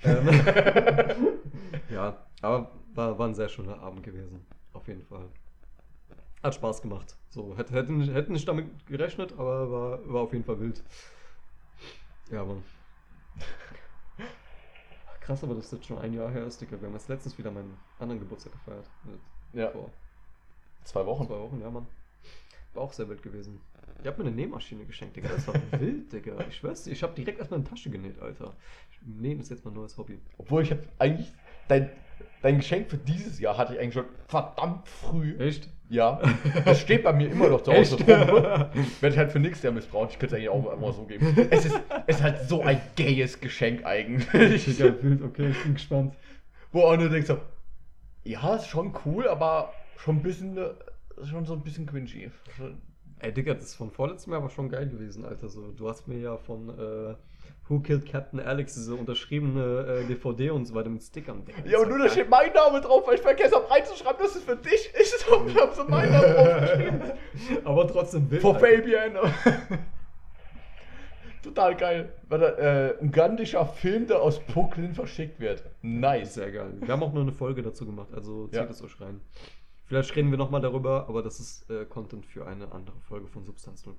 ja, 1.89 2.17
aber 2.41 2.71
war, 2.93 3.17
war 3.19 3.27
ein 3.27 3.35
sehr 3.35 3.49
schöner 3.49 3.79
Abend 3.79 4.03
gewesen. 4.03 4.45
Auf 4.73 4.87
jeden 4.87 5.03
Fall. 5.03 5.25
Hat 6.43 6.55
Spaß 6.55 6.81
gemacht. 6.81 7.15
So, 7.29 7.57
hätte, 7.57 7.73
hätte, 7.73 7.93
nicht, 7.93 8.13
hätte 8.13 8.31
nicht 8.31 8.47
damit 8.47 8.85
gerechnet, 8.85 9.33
aber 9.33 9.71
war, 9.71 10.13
war 10.13 10.21
auf 10.21 10.33
jeden 10.33 10.45
Fall 10.45 10.59
wild. 10.59 10.83
Ja, 12.31 12.43
Mann. 12.43 12.63
Krass, 15.21 15.43
aber 15.43 15.55
das 15.55 15.71
jetzt 15.71 15.85
schon 15.85 15.97
ein 15.97 16.13
Jahr 16.13 16.31
her 16.31 16.45
ist, 16.45 16.61
Digga. 16.61 16.79
Wir 16.79 16.87
haben 16.87 16.93
jetzt 16.93 17.09
letztens 17.09 17.37
wieder 17.37 17.51
meinen 17.51 17.77
anderen 17.99 18.19
Geburtstag 18.19 18.53
gefeiert. 18.53 18.89
Ja. 19.53 19.69
Vor 19.71 19.91
Zwei 20.83 21.05
Wochen. 21.05 21.27
zwei 21.27 21.37
Wochen, 21.37 21.59
ja, 21.61 21.69
Mann. 21.69 21.85
War 22.77 22.83
auch 22.83 22.93
sehr 22.93 23.09
wild 23.09 23.23
gewesen. 23.23 23.59
Ihr 24.03 24.11
habt 24.11 24.19
mir 24.19 24.25
eine 24.25 24.35
Nähmaschine 24.35 24.85
geschenkt, 24.85 25.15
Digga. 25.15 25.29
Das 25.29 25.47
war 25.47 25.55
wild, 25.79 26.13
Digga. 26.13 26.35
Ich 26.47 26.57
schwör's 26.57 26.83
dir, 26.83 26.91
ich 26.91 27.01
hab 27.01 27.15
direkt 27.15 27.39
erstmal 27.39 27.59
eine 27.59 27.67
Tasche 27.67 27.89
genäht, 27.89 28.19
Alter. 28.21 28.53
Nähen 29.03 29.39
ist 29.39 29.49
jetzt 29.49 29.65
mein 29.65 29.73
neues 29.73 29.97
Hobby. 29.97 30.19
Obwohl 30.37 30.61
ich 30.61 30.69
hab 30.69 30.77
eigentlich. 30.99 31.33
Dein, 31.67 31.89
dein 32.43 32.57
Geschenk 32.57 32.91
für 32.91 32.97
dieses 32.97 33.39
Jahr 33.39 33.57
hatte 33.57 33.73
ich 33.73 33.79
eigentlich 33.79 33.95
schon 33.95 34.05
verdammt 34.27 34.87
früh. 34.87 35.35
Echt? 35.39 35.69
Ja. 35.89 36.21
Das 36.65 36.79
steht 36.79 37.03
bei 37.03 37.13
mir 37.13 37.31
immer 37.31 37.49
noch 37.49 37.61
zu 37.63 37.73
Hause. 37.73 37.97
Werde 38.05 38.69
ich 39.01 39.17
halt 39.17 39.31
für 39.31 39.39
nächstes 39.39 39.63
Jahr 39.63 39.73
missbrauchen. 39.73 40.09
Ich 40.11 40.19
könnte 40.19 40.35
es 40.35 40.39
eigentlich 40.39 40.49
auch 40.49 40.79
mal 40.79 40.93
so 40.93 41.03
geben. 41.05 41.35
Es 41.49 41.65
ist, 41.65 41.81
es 42.05 42.17
ist 42.17 42.21
halt 42.21 42.47
so 42.47 42.61
ein 42.61 42.79
gayes 42.95 43.41
Geschenk 43.41 43.85
eigentlich. 43.85 44.65
Digga, 44.65 45.01
wild, 45.01 45.23
okay, 45.23 45.49
ich 45.49 45.63
bin 45.63 45.73
gespannt. 45.73 46.13
Wo 46.71 46.81
auch 46.83 46.95
nur 46.95 47.09
denkst 47.09 47.27
so, 47.27 47.39
ja, 48.23 48.55
ist 48.55 48.67
schon 48.67 48.93
cool, 49.03 49.27
aber 49.27 49.73
schon 49.97 50.17
ein 50.17 50.21
bisschen, 50.21 50.57
äh, 50.57 50.69
schon 51.25 51.45
so 51.45 51.53
ein 51.53 51.61
bisschen 51.63 51.85
cringy. 51.85 52.31
Ey, 53.19 53.33
Digga, 53.33 53.53
das 53.55 53.65
ist 53.65 53.75
von 53.75 53.89
vorletztem 53.89 54.33
Jahr 54.33 54.41
aber 54.41 54.49
schon 54.51 54.69
geil 54.69 54.87
gewesen, 54.87 55.25
Alter. 55.25 55.49
So, 55.49 55.71
du 55.71 55.89
hast 55.89 56.07
mir 56.07 56.19
ja 56.19 56.37
von 56.37 56.69
äh, 56.69 57.15
Who 57.67 57.79
Killed 57.79 58.05
Captain 58.05 58.39
Alex 58.39 58.75
diese 58.75 58.93
unterschriebene 58.95 60.03
äh, 60.03 60.07
DVD 60.07 60.51
und 60.51 60.65
so 60.65 60.75
weiter 60.75 60.89
mit 60.89 61.01
Stickern, 61.01 61.43
Digga. 61.43 61.67
Ja, 61.67 61.79
und 61.79 61.89
nur 61.89 61.97
da 61.97 62.09
steht 62.09 62.29
mein 62.29 62.53
Name 62.53 62.79
drauf, 62.81 63.07
weil 63.07 63.15
ich 63.15 63.21
vergesse 63.21 63.55
habe 63.55 63.69
reinzuschreiben, 63.69 64.21
dass 64.21 64.35
es 64.35 64.43
für 64.43 64.55
dich 64.55 64.93
ist. 64.93 65.25
Ich 65.25 65.31
habe 65.31 65.73
so 65.75 65.83
meinen 65.85 66.11
Namen 66.11 66.33
draufgeschrieben. 66.35 67.01
Aber 67.65 67.87
trotzdem 67.87 68.29
wild. 68.29 68.41
For 68.41 68.55
Alter. 68.55 68.67
Fabian. 68.77 69.17
Total 71.43 71.75
geil. 71.75 72.13
Weil 72.29 72.39
da, 72.39 72.49
äh, 72.49 72.97
ein 72.99 73.07
ugandischer 73.07 73.65
Film, 73.65 74.07
der 74.07 74.21
aus 74.21 74.39
Brooklyn 74.39 74.93
verschickt 74.93 75.39
wird. 75.39 75.63
Nice. 75.81 76.33
Sehr 76.35 76.51
geil. 76.51 76.73
Wir 76.79 76.89
haben 76.89 77.03
auch 77.03 77.13
nur 77.13 77.23
eine 77.23 77.31
Folge 77.31 77.61
dazu 77.61 77.85
gemacht, 77.85 78.09
also 78.13 78.47
zieht 78.47 78.55
Ja. 78.55 78.63
es 78.65 78.81
euch 78.83 78.99
rein. 78.99 79.21
Vielleicht 79.87 80.15
reden 80.15 80.31
wir 80.31 80.37
nochmal 80.37 80.61
darüber, 80.61 81.07
aber 81.07 81.23
das 81.23 81.39
ist 81.39 81.69
äh, 81.69 81.85
Content 81.85 82.25
für 82.25 82.45
eine 82.45 82.71
andere 82.71 82.99
Folge 83.01 83.27
von 83.27 83.45
Substanz 83.45 83.85
0. 83.85 83.95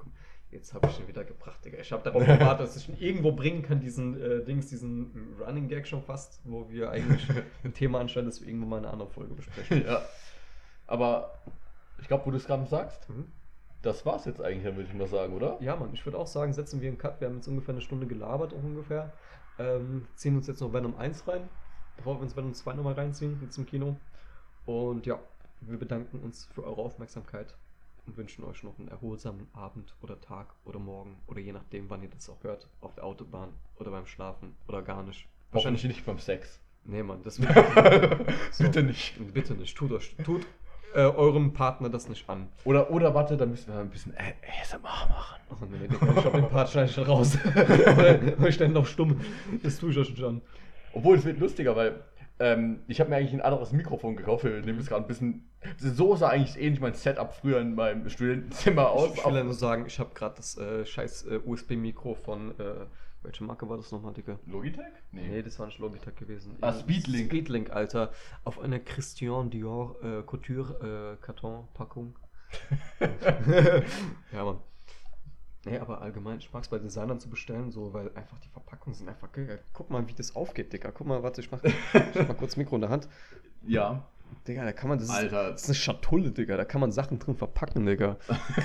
Jetzt 0.51 0.73
habe 0.75 0.89
ich 0.89 1.01
ihn 1.01 1.09
wieder 1.09 1.25
gebracht, 1.25 1.65
Digga. 1.65 1.79
Ich 1.79 1.91
habe 1.93 2.03
darauf 2.03 2.23
gewartet, 2.27 2.67
dass 2.67 2.77
ich 2.77 2.89
ihn 2.89 2.97
irgendwo 2.99 3.33
bringen 3.33 3.63
kann, 3.63 3.81
diesen 3.81 4.21
äh, 4.21 4.45
Dings, 4.45 4.67
diesen 4.69 5.35
Running 5.41 5.69
Gag 5.69 5.87
schon 5.87 6.03
fast, 6.03 6.41
wo 6.45 6.69
wir 6.71 6.91
eigentlich 6.91 7.27
ein 7.65 7.73
Thema 7.75 8.01
anstellen, 8.01 8.27
das 8.27 8.41
wir 8.41 8.49
irgendwann 8.49 8.69
mal 8.69 8.79
in 8.79 8.85
einer 8.85 8.93
anderen 8.93 9.13
Folge 9.13 9.35
besprechen. 9.35 9.85
Ja. 9.87 10.03
Aber 10.87 11.39
ich 12.01 12.09
glaube, 12.09 12.27
wo 12.27 12.31
du 12.31 12.37
es 12.37 12.47
gerade 12.47 12.67
sagst, 12.67 13.09
Mhm. 13.09 13.27
das 13.83 14.05
war's 14.07 14.25
jetzt 14.27 14.41
eigentlich, 14.43 14.65
würde 14.77 14.89
ich 14.89 14.95
mal 14.95 15.09
sagen, 15.09 15.33
oder? 15.35 15.57
Ja, 15.61 15.77
Mann, 15.77 15.91
ich 15.93 16.05
würde 16.05 16.19
auch 16.19 16.27
sagen, 16.27 16.53
setzen 16.53 16.81
wir 16.81 16.89
einen 16.89 16.99
Cut. 16.99 17.21
Wir 17.21 17.29
haben 17.29 17.37
jetzt 17.37 17.49
ungefähr 17.49 17.75
eine 17.75 17.83
Stunde 17.83 18.07
gelabert, 18.07 18.53
auch 18.53 18.63
ungefähr. 18.63 19.13
Ähm, 19.59 20.07
ziehen 20.15 20.37
uns 20.37 20.47
jetzt 20.47 20.61
noch 20.61 20.73
Venom 20.73 20.97
1 20.97 21.27
rein, 21.29 21.49
bevor 21.97 22.17
wir 22.17 22.23
uns 22.23 22.37
Venom 22.37 22.55
2 22.55 22.75
nochmal 22.75 22.95
reinziehen, 22.95 23.39
jetzt 23.43 23.57
im 23.59 23.67
Kino. 23.67 23.97
Und 24.67 25.05
ja, 25.07 25.19
wir 25.61 25.79
bedanken 25.79 26.21
uns 26.21 26.47
für 26.55 26.65
eure 26.65 26.83
Aufmerksamkeit 26.83 27.55
und 28.07 28.17
wünschen 28.17 28.45
euch 28.45 28.63
noch 28.63 28.79
einen 28.79 28.89
erholsamen 28.89 29.49
Abend 29.53 29.95
oder 30.01 30.21
Tag 30.21 30.55
oder 30.65 30.79
Morgen 30.79 31.17
oder 31.27 31.41
je 31.41 31.53
nachdem, 31.53 31.91
wann 31.91 32.03
ihr 32.03 32.09
das 32.09 32.29
auch 32.29 32.43
hört, 32.43 32.69
auf 32.81 32.95
der 32.95 33.05
Autobahn 33.05 33.51
oder 33.77 33.91
beim 33.91 34.07
Schlafen 34.07 34.55
oder 34.67 34.83
gar 34.83 35.03
nicht. 35.03 35.29
Wahrscheinlich 35.53 35.85
nicht 35.85 36.05
beim 36.07 36.19
Sex. 36.19 36.61
Nee, 36.85 37.03
Mann, 37.03 37.23
das 37.23 37.39
Bitte 38.59 38.83
nicht. 38.83 39.15
Bitte 39.35 39.55
nicht. 39.55 39.77
Tut, 39.77 39.93
euch, 39.93 40.17
tut 40.25 40.47
äh, 40.95 41.01
eurem 41.01 41.53
Partner 41.53 41.89
das 41.91 42.09
nicht 42.09 42.29
an. 42.29 42.49
Oder, 42.65 42.91
oder 42.91 43.15
warte, 43.15 43.37
da 43.37 43.47
müssen 43.47 43.73
wir 43.73 43.81
ein 43.81 43.91
bisschen 43.91 44.15
ASMR 44.17 44.81
machen. 44.83 45.41
Oh 45.51 45.65
nee, 45.71 45.89
ich 45.91 46.25
hab 46.25 46.33
den 46.33 46.49
Part 46.51 46.71
schneide 46.71 46.87
ich 46.89 46.95
schon 46.95 47.05
raus. 47.05 47.37
ich 48.49 48.57
dann 48.57 48.73
noch 48.73 48.87
stumm. 48.87 49.21
Das 49.63 49.79
tue 49.79 49.91
ich 49.91 49.99
euch 49.99 50.09
schon 50.17 50.25
an. 50.25 50.43
Obwohl, 50.93 51.17
es 51.17 51.25
wird 51.25 51.39
lustiger, 51.39 51.77
weil 51.77 52.03
ähm, 52.41 52.83
ich 52.87 53.01
habe 53.01 53.11
mir 53.11 53.17
eigentlich 53.17 53.35
ein 53.35 53.41
anderes 53.41 53.73
Mikrofon 53.73 54.17
gekauft. 54.17 54.45
Wir 54.45 54.61
nehmen 54.61 54.79
es 54.79 54.87
gerade 54.87 55.05
ein 55.05 55.09
bisschen. 55.09 55.49
So 55.77 56.15
sah 56.17 56.29
eigentlich 56.29 56.61
ähnlich 56.61 56.81
mein 56.81 56.95
Setup 56.95 57.33
früher 57.33 57.61
in 57.61 57.75
meinem 57.75 58.09
Studentenzimmer 58.09 58.91
aus. 58.91 59.15
Ich 59.15 59.25
will 59.25 59.35
ja 59.35 59.45
nur 59.45 59.55
sagen, 59.55 59.85
ich 59.87 59.99
habe 59.99 60.11
gerade 60.15 60.37
das 60.37 60.57
äh, 60.57 60.87
scheiß 60.87 61.27
äh, 61.27 61.41
USB-Mikro 61.45 62.15
von. 62.15 62.53
Äh, 62.59 62.87
welche 63.23 63.43
Marke 63.43 63.69
war 63.69 63.77
das 63.77 63.91
nochmal, 63.91 64.15
Digga? 64.15 64.39
Logitech? 64.47 64.85
Nee, 65.11 65.43
das 65.43 65.59
war 65.59 65.67
nicht 65.67 65.81
Logitech 65.81 66.15
gewesen. 66.15 66.57
Ah, 66.61 66.73
Speedlink. 66.73 67.27
Speedlink, 67.27 67.71
Alter. 67.71 68.13
Auf 68.45 68.61
einer 68.61 68.79
Christian 68.79 69.51
Dior 69.51 69.97
äh, 70.03 70.23
Couture 70.23 71.17
äh, 71.19 71.25
Kartonpackung. 71.25 72.17
ja, 74.33 74.45
Mann. 74.45 74.61
Nee, 75.65 75.79
aber 75.79 76.01
allgemein, 76.01 76.39
ich 76.39 76.53
mag 76.53 76.63
es 76.63 76.69
bei 76.69 76.79
Designern 76.79 77.19
zu 77.19 77.29
bestellen, 77.29 77.71
so, 77.71 77.93
weil 77.93 78.11
einfach 78.15 78.39
die 78.39 78.49
Verpackungen 78.49 78.95
sind 78.95 79.09
einfach 79.09 79.31
geil. 79.33 79.59
Guck 79.73 79.91
mal, 79.91 80.07
wie 80.09 80.13
das 80.15 80.35
aufgeht, 80.37 80.73
Digga. 80.73 80.93
Guck 80.93 81.07
mal, 81.07 81.23
warte, 81.23 81.41
ich 81.41 81.51
mach, 81.51 81.63
ich 81.65 81.75
mach 82.29 82.37
kurz 82.37 82.57
Mikro 82.57 82.77
in 82.77 82.83
der 82.83 82.91
Hand. 82.91 83.09
Ja. 83.67 84.05
Digga, 84.47 84.65
da 84.65 84.73
kann 84.73 84.89
man, 84.89 84.99
das 84.99 85.09
ist, 85.09 85.15
Alter. 85.15 85.51
das 85.53 85.63
ist 85.63 85.69
eine 85.69 85.75
Schatulle, 85.75 86.31
Digga. 86.31 86.57
Da 86.57 86.65
kann 86.65 86.81
man 86.81 86.93
Sachen 86.93 87.19
drin 87.19 87.35
verpacken, 87.35 87.85
Digga. 87.87 88.17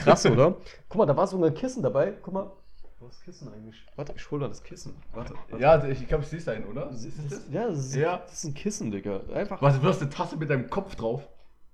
Krass, 0.04 0.26
oder? 0.26 0.56
Guck 0.90 0.98
mal, 1.00 1.06
da 1.06 1.18
war 1.18 1.26
so 1.26 1.44
ein 1.44 1.54
Kissen 1.54 1.82
dabei. 1.82 2.14
Guck 2.22 2.34
mal. 2.34 2.52
Wo 3.00 3.08
ist 3.08 3.18
das 3.18 3.24
Kissen 3.26 3.52
eigentlich? 3.52 3.86
Warte, 3.96 4.14
ich 4.16 4.32
hol 4.32 4.40
da 4.40 4.48
das 4.48 4.64
Kissen. 4.64 4.96
Warte. 5.14 5.34
warte. 5.34 5.62
Ja, 5.62 5.84
ich 5.88 6.08
glaube, 6.08 6.24
ich 6.24 6.30
sehe 6.30 6.40
es 6.40 6.46
dahin, 6.46 6.66
oder? 6.66 6.86
Das 6.86 7.04
ist, 7.04 7.18
das, 7.30 7.42
ja, 7.52 7.68
das 7.68 7.80
ist, 7.80 7.96
Ja. 7.96 8.18
das 8.20 8.34
ist 8.36 8.44
ein 8.46 8.54
Kissen, 8.54 8.92
Digga. 8.92 9.20
Einfach. 9.34 9.62
Was, 9.62 9.80
du 9.80 9.88
hast 9.88 10.02
eine 10.02 10.10
Tasse 10.10 10.38
mit 10.38 10.50
deinem 10.50 10.70
Kopf 10.70 10.96
drauf? 10.96 11.28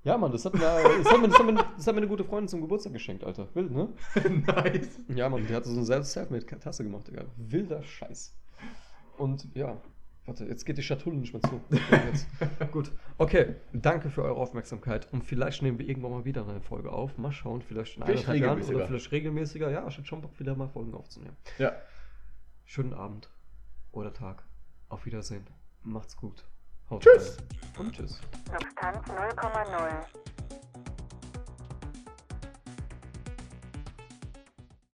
Ja, 0.04 0.18
Mann, 0.18 0.32
das 0.32 0.46
hat, 0.46 0.54
mir, 0.54 0.60
das, 0.60 1.12
hat 1.12 1.22
mir, 1.22 1.28
das, 1.28 1.40
hat 1.40 1.46
mir, 1.46 1.54
das 1.54 1.88
hat 1.88 1.94
mir 1.94 2.02
eine 2.02 2.08
gute 2.08 2.24
Freundin 2.24 2.48
zum 2.48 2.62
Geburtstag 2.62 2.94
geschenkt, 2.94 3.24
Alter. 3.24 3.48
Wild, 3.54 3.72
ne? 3.72 3.90
nice. 4.48 5.00
Ja, 5.10 5.28
Mann, 5.28 5.46
die 5.46 5.54
hat 5.54 5.66
so 5.66 5.72
eine 5.72 6.04
Self-Made-Tasse 6.04 6.84
gemacht, 6.84 7.08
Digga. 7.08 7.26
Wilder 7.36 7.84
Scheiß. 7.84 8.34
Und 9.18 9.54
ja, 9.54 9.76
warte, 10.26 10.46
jetzt 10.46 10.66
geht 10.66 10.78
die 10.78 10.84
Schatulle 10.84 11.18
nicht 11.18 11.34
mehr 11.34 11.42
zu. 11.42 11.62
Gut, 12.72 12.94
okay, 13.18 13.56
danke 13.74 14.10
für 14.10 14.24
eure 14.24 14.40
Aufmerksamkeit 14.40 15.12
und 15.12 15.26
vielleicht 15.26 15.62
nehmen 15.62 15.78
wir 15.80 15.90
irgendwann 15.90 16.12
mal 16.12 16.24
wieder 16.24 16.48
eine 16.48 16.62
Folge 16.62 16.92
auf. 16.94 17.18
Mal 17.18 17.34
schauen, 17.34 17.62
vielleicht 17.62 17.98
in 17.98 18.04
Vielleicht 18.06 18.30
eineinhalb 18.30 18.60
Jahren 18.62 18.76
oder 18.76 18.88
vielleicht 18.88 19.12
regelmäßiger. 19.12 19.70
Ja, 19.70 19.86
ich 19.86 19.98
hätte 19.98 20.08
schon 20.08 20.22
Bock, 20.22 20.40
wieder 20.40 20.56
mal 20.56 20.70
Folgen 20.70 20.94
aufzunehmen. 20.94 21.36
Ja. 21.58 21.74
Schönen 22.64 22.94
Abend 22.94 23.30
oder 23.92 24.14
Tag. 24.14 24.44
Auf 24.88 25.06
Wiedersehen. 25.06 25.46
Macht's 25.84 26.16
gut. 26.16 26.46
Tschüss. 26.98 27.38
Und 27.78 27.94
tschüss. 27.96 28.20
Substanz 28.52 29.08
0,0. 29.08 29.90